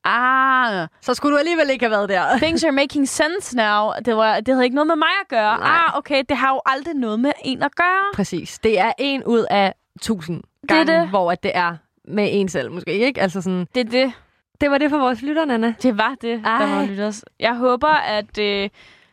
ah, 0.07 0.89
Så 1.01 1.15
skulle 1.15 1.33
du 1.35 1.39
alligevel 1.39 1.71
ikke 1.71 1.85
have 1.85 1.91
været 1.91 2.09
der. 2.09 2.37
things 2.43 2.65
are 2.65 2.73
making 2.73 3.09
sense 3.09 3.57
now. 3.57 3.91
Det, 4.05 4.17
var, 4.17 4.41
det 4.41 4.55
havde 4.55 4.65
ikke 4.65 4.75
noget 4.75 4.87
med 4.87 4.97
mig 4.97 5.09
at 5.23 5.29
gøre. 5.29 5.59
Nej. 5.59 5.69
Ah, 5.87 5.99
okay, 5.99 6.23
det 6.29 6.37
har 6.37 6.49
jo 6.51 6.61
aldrig 6.67 6.95
noget 6.95 7.21
med 7.21 7.33
en 7.45 7.63
at 7.63 7.75
gøre. 7.77 8.05
Præcis. 8.15 8.59
Det 8.59 8.79
er 8.81 8.93
en 8.99 9.25
ud 9.25 9.47
af 9.51 9.75
tusind 10.03 10.43
Det 10.61 10.69
gange, 10.69 10.93
det. 11.01 11.09
hvor 11.09 11.33
at 11.33 11.43
det 11.43 11.51
er 11.55 11.77
med 12.09 12.29
en 12.33 12.49
selv, 12.49 12.73
måske 12.73 12.93
ikke? 12.93 13.21
Altså 13.21 13.41
sådan, 13.43 13.67
Det 13.75 13.81
er 13.87 13.91
det. 13.91 14.13
det 14.61 14.71
var 14.71 14.79
det 14.79 14.91
for 14.91 14.99
vores 14.99 15.23
lytter, 15.23 15.45
Nana. 15.45 15.75
Det 15.83 15.99
var 15.99 16.15
det, 16.23 16.41
der 16.45 16.51
Ej. 16.51 16.67
var 16.77 16.85
lytters. 16.87 17.25
Jeg 17.41 17.55
håber, 17.55 17.89
at 17.89 18.39
øh, 18.39 18.69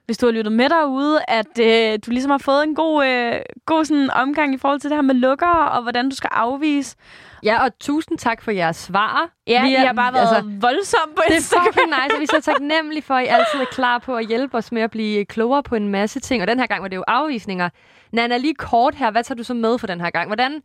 hvis 0.06 0.18
du 0.18 0.26
har 0.26 0.32
lyttet 0.34 0.54
med 0.54 0.70
derude, 0.70 1.20
at 1.28 1.60
øh, 1.60 2.00
du 2.06 2.12
ligesom 2.12 2.32
har 2.32 2.38
fået 2.38 2.64
en 2.64 2.76
god, 2.76 3.06
øh, 3.06 3.34
god 3.66 3.86
sådan, 3.86 4.10
omgang 4.12 4.54
i 4.54 4.58
forhold 4.58 4.80
til 4.80 4.90
det 4.90 4.98
her 4.98 5.02
med 5.02 5.16
lukker, 5.16 5.48
og 5.48 5.82
hvordan 5.82 6.10
du 6.10 6.16
skal 6.16 6.30
afvise. 6.34 6.96
Ja, 7.44 7.64
og 7.64 7.80
tusind 7.80 8.18
tak 8.18 8.42
for 8.42 8.52
jeres 8.52 8.76
svar. 8.78 9.30
Ja, 9.48 9.64
Vi 9.64 9.70
I 9.70 9.74
er- 9.74 9.86
har 9.86 9.94
bare 9.94 10.14
været 10.14 10.28
altså, 10.36 10.52
voldsomme 10.62 11.16
på 11.16 11.22
Det 11.28 11.36
er 11.38 11.42
fucking 11.66 11.88
nice, 11.88 12.16
og 12.16 12.20
vi 12.20 12.24
er 12.24 12.42
så 12.42 12.52
taknemmelige 12.52 13.02
for, 13.04 13.14
at 13.16 13.24
I 13.24 13.28
altid 13.28 13.60
er 13.60 13.66
klar 13.72 13.98
på 13.98 14.16
at 14.16 14.28
hjælpe 14.28 14.58
os 14.58 14.72
med 14.72 14.82
at 14.82 14.92
blive 14.92 15.26
klogere 15.26 15.64
på 15.64 15.76
en 15.76 15.88
masse 15.90 16.20
ting. 16.20 16.42
Og 16.42 16.48
den 16.48 16.60
her 16.60 16.68
gang 16.68 16.82
var 16.82 16.88
det 16.88 16.96
jo 16.96 17.04
afvisninger. 17.08 17.70
Nana, 18.12 18.38
lige 18.38 18.54
kort 18.56 18.96
her, 18.96 19.12
hvad 19.12 19.24
tager 19.24 19.36
du 19.36 19.44
så 19.44 19.54
med 19.54 19.78
for 19.78 19.88
den 19.88 20.02
her 20.02 20.10
gang? 20.10 20.28
Hvordan, 20.30 20.62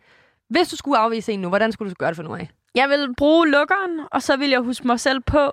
hvis 0.50 0.68
du 0.68 0.76
skulle 0.76 0.98
afvise 0.98 1.32
en 1.32 1.40
nu, 1.40 1.48
hvordan 1.48 1.72
skulle 1.72 1.90
du 1.90 1.94
gøre 1.98 2.08
det 2.08 2.16
for 2.16 2.22
nu 2.22 2.34
af? 2.34 2.50
Jeg 2.74 2.88
vil 2.88 3.14
bruge 3.16 3.48
lukkeren, 3.48 4.00
og 4.12 4.22
så 4.22 4.36
vil 4.36 4.50
jeg 4.50 4.60
huske 4.60 4.86
mig 4.86 5.00
selv 5.00 5.20
på, 5.20 5.52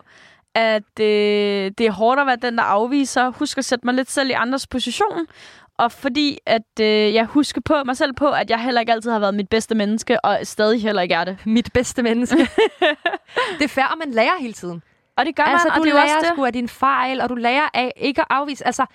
at 0.55 0.99
øh, 0.99 1.05
det 1.77 1.81
er 1.81 1.91
hårdt 1.91 2.21
at 2.21 2.27
være 2.27 2.35
den, 2.35 2.57
der 2.57 2.63
afviser. 2.63 3.29
Husk 3.29 3.57
at 3.57 3.65
sætte 3.65 3.85
mig 3.87 3.93
lidt 3.93 4.11
selv 4.11 4.29
i 4.29 4.33
andres 4.33 4.67
position. 4.67 5.27
Og 5.77 5.91
fordi 5.91 6.37
at 6.45 6.79
øh, 6.81 7.13
jeg 7.13 7.25
husker 7.25 7.61
på 7.61 7.83
mig 7.85 7.97
selv 7.97 8.13
på, 8.13 8.29
at 8.29 8.49
jeg 8.49 8.59
heller 8.59 8.81
ikke 8.81 8.91
altid 8.91 9.11
har 9.11 9.19
været 9.19 9.35
mit 9.35 9.49
bedste 9.49 9.75
menneske, 9.75 10.25
og 10.25 10.39
stadig 10.43 10.81
heller 10.81 11.01
ikke 11.01 11.15
er 11.15 11.23
det. 11.23 11.37
Mit 11.45 11.73
bedste 11.73 12.03
menneske. 12.03 12.37
det 13.59 13.63
er 13.63 13.67
fair, 13.67 13.85
og 13.85 13.97
man 13.97 14.11
lærer 14.11 14.39
hele 14.39 14.53
tiden. 14.53 14.83
Og 15.17 15.25
det 15.25 15.35
gør 15.35 15.43
altså, 15.43 15.67
man, 15.67 15.75
du 15.75 15.79
og 15.79 15.85
det 15.85 15.89
er 15.89 15.93
jo 15.93 16.05
lærer 16.05 16.15
også 16.15 16.27
det. 16.27 16.35
sgu 16.35 16.45
af 16.45 16.53
din 16.53 16.69
fejl, 16.69 17.21
og 17.21 17.29
du 17.29 17.35
lærer 17.35 17.69
af 17.73 17.93
ikke 17.97 18.21
at 18.21 18.27
afvise. 18.29 18.65
Altså, 18.65 18.85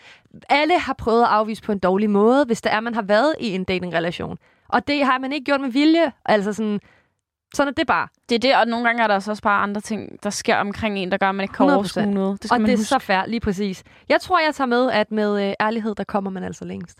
alle 0.49 0.79
har 0.79 0.95
prøvet 0.95 1.23
at 1.23 1.29
afvise 1.29 1.63
på 1.63 1.73
en 1.73 1.79
dårlig 1.79 2.11
måde, 2.11 2.45
hvis 2.45 2.63
det 2.63 2.73
er, 2.73 2.81
man 2.81 2.95
har 2.95 3.03
været 3.03 3.35
i 3.41 3.55
en 3.55 3.65
datingrelation. 3.65 4.39
Og 4.69 4.89
det 4.89 5.05
har 5.05 5.19
man 5.19 5.33
ikke 5.33 5.45
gjort 5.45 5.61
med 5.61 5.71
vilje. 5.71 6.13
Altså 6.25 6.53
sådan, 6.53 6.81
sådan 7.55 7.69
er 7.71 7.75
det 7.75 7.87
bare. 7.87 8.09
Det 8.29 8.35
er 8.35 8.39
det, 8.39 8.57
og 8.57 8.67
nogle 8.67 8.87
gange 8.87 9.03
er 9.03 9.07
der 9.07 9.19
så 9.19 9.31
også 9.31 9.43
bare 9.43 9.63
andre 9.63 9.81
ting, 9.81 10.23
der 10.23 10.31
sker 10.31 10.57
omkring 10.57 10.99
en, 10.99 11.11
der 11.11 11.17
gør, 11.19 11.29
at 11.29 11.35
man 11.35 11.45
ikke 11.45 11.55
kan 11.55 11.67
100%. 11.67 11.73
overskue 11.73 12.07
noget. 12.07 12.43
Det 12.43 12.49
skal 12.49 12.55
Og 12.55 12.61
man 12.61 12.69
det 12.69 12.75
er 12.75 12.79
huske. 12.79 12.89
så 12.89 12.99
fair, 12.99 13.27
lige 13.27 13.41
præcis. 13.41 13.83
Jeg 14.09 14.21
tror, 14.21 14.41
jeg 14.41 14.55
tager 14.55 14.69
med, 14.69 14.91
at 14.91 15.13
med 15.13 15.49
øh, 15.49 15.55
ærlighed, 15.61 15.95
der 15.95 16.05
kommer 16.05 16.31
man 16.31 16.45
altså 16.45 16.65
længst. 16.65 16.99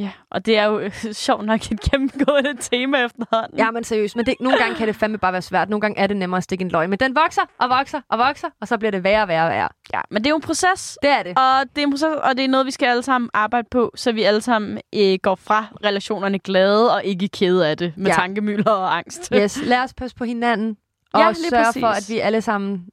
Ja, 0.00 0.10
og 0.30 0.46
det 0.46 0.58
er 0.58 0.64
jo 0.64 0.78
øh, 0.78 0.92
sjovt 1.26 1.44
nok 1.44 1.60
et 1.72 1.80
gennemgående 1.80 2.56
tema 2.70 3.04
efterhånden. 3.04 3.58
Ja, 3.58 3.70
men 3.70 3.84
seriøst. 3.84 4.16
Men 4.16 4.26
det, 4.26 4.34
nogle 4.40 4.58
gange 4.58 4.74
kan 4.76 4.86
det 4.88 4.96
fandme 4.96 5.18
bare 5.18 5.32
være 5.32 5.42
svært. 5.42 5.68
Nogle 5.68 5.80
gange 5.80 5.98
er 6.00 6.06
det 6.06 6.16
nemmere 6.16 6.36
at 6.36 6.44
stikke 6.44 6.62
en 6.62 6.70
løg. 6.70 6.90
Men 6.90 6.98
den 6.98 7.14
vokser 7.14 7.42
og 7.58 7.70
vokser 7.70 8.00
og 8.08 8.18
vokser, 8.18 8.48
og 8.60 8.68
så 8.68 8.78
bliver 8.78 8.90
det 8.90 9.04
værre 9.04 9.22
og 9.22 9.28
værre 9.28 9.44
og 9.44 9.50
værre. 9.50 9.68
ja, 9.94 10.00
men 10.10 10.22
det 10.22 10.26
er 10.26 10.30
jo 10.30 10.36
en 10.36 10.42
proces, 10.42 10.98
Det 11.02 11.10
er 11.10 11.22
det. 11.22 11.38
og 11.38 11.64
det 11.76 11.82
er 11.82 11.86
en 11.86 11.90
proces, 11.92 12.08
og 12.22 12.36
det 12.36 12.44
er 12.44 12.48
noget, 12.48 12.66
vi 12.66 12.70
skal 12.70 12.86
alle 12.86 13.02
sammen 13.02 13.30
arbejde 13.34 13.68
på, 13.70 13.92
så 13.94 14.12
vi 14.12 14.22
alle 14.22 14.40
sammen 14.40 14.78
øh, 14.94 15.18
går 15.22 15.34
fra 15.34 15.64
relationerne 15.84 16.38
glade 16.38 16.94
og 16.94 17.04
ikke 17.04 17.28
kede 17.28 17.68
af 17.68 17.76
det 17.76 17.92
med 17.96 18.06
Ja. 18.06 18.12
tankemylder 18.14 18.70
og 18.72 18.96
angst. 18.96 19.28
Yes, 19.36 19.60
lad 19.64 19.78
os 19.82 19.94
passe 19.94 20.16
på 20.16 20.24
hinanden. 20.24 20.76
Og 21.12 21.20
Ja, 21.20 21.32
sørge 21.32 21.80
for, 21.80 21.86
at 21.86 22.04
vi 22.08 22.18
alle 22.18 22.40
sammen 22.42 22.88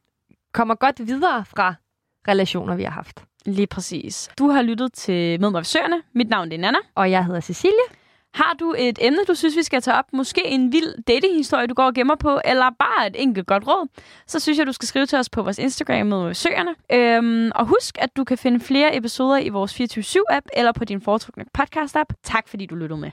kommer 0.53 0.75
godt 0.75 1.07
videre 1.07 1.45
fra 1.45 1.73
relationer, 2.27 2.75
vi 2.75 2.83
har 2.83 2.91
haft. 2.91 3.23
Lige 3.47 3.67
præcis. 3.67 4.29
Du 4.39 4.49
har 4.49 4.61
lyttet 4.61 4.93
til 4.93 5.41
Mød 5.41 5.49
mig 5.49 5.59
ved 5.59 5.63
Søerne. 5.65 6.01
Mit 6.13 6.29
navn 6.29 6.51
er 6.51 6.57
Nana. 6.57 6.77
Og 6.95 7.11
jeg 7.11 7.25
hedder 7.25 7.41
Cecilie. 7.41 7.87
Har 8.33 8.55
du 8.59 8.75
et 8.77 8.99
emne, 9.01 9.19
du 9.27 9.35
synes, 9.35 9.55
vi 9.57 9.63
skal 9.63 9.81
tage 9.81 9.97
op? 9.97 10.05
Måske 10.13 10.47
en 10.47 10.71
vild 10.71 11.03
datinghistorie, 11.07 11.67
du 11.67 11.73
går 11.73 11.83
og 11.83 11.93
gemmer 11.93 12.15
på, 12.15 12.41
eller 12.45 12.69
bare 12.79 13.07
et 13.07 13.15
enkelt 13.21 13.47
godt 13.47 13.67
råd, 13.67 13.87
så 14.27 14.39
synes 14.39 14.57
jeg, 14.57 14.67
du 14.67 14.71
skal 14.71 14.87
skrive 14.87 15.05
til 15.05 15.17
os 15.19 15.29
på 15.29 15.43
vores 15.43 15.57
Instagram 15.57 16.07
med 16.07 16.33
Søerne. 16.33 16.75
Øhm, 16.93 17.51
og 17.55 17.65
husk, 17.65 17.97
at 17.99 18.17
du 18.17 18.23
kan 18.23 18.37
finde 18.37 18.59
flere 18.59 18.97
episoder 18.97 19.37
i 19.37 19.49
vores 19.49 19.81
24-7-app 19.81 20.47
eller 20.53 20.71
på 20.71 20.85
din 20.85 21.01
foretrukne 21.01 21.45
podcast-app. 21.57 22.21
Tak 22.23 22.47
fordi 22.47 22.65
du 22.65 22.75
lyttede 22.75 22.99
med. 22.99 23.11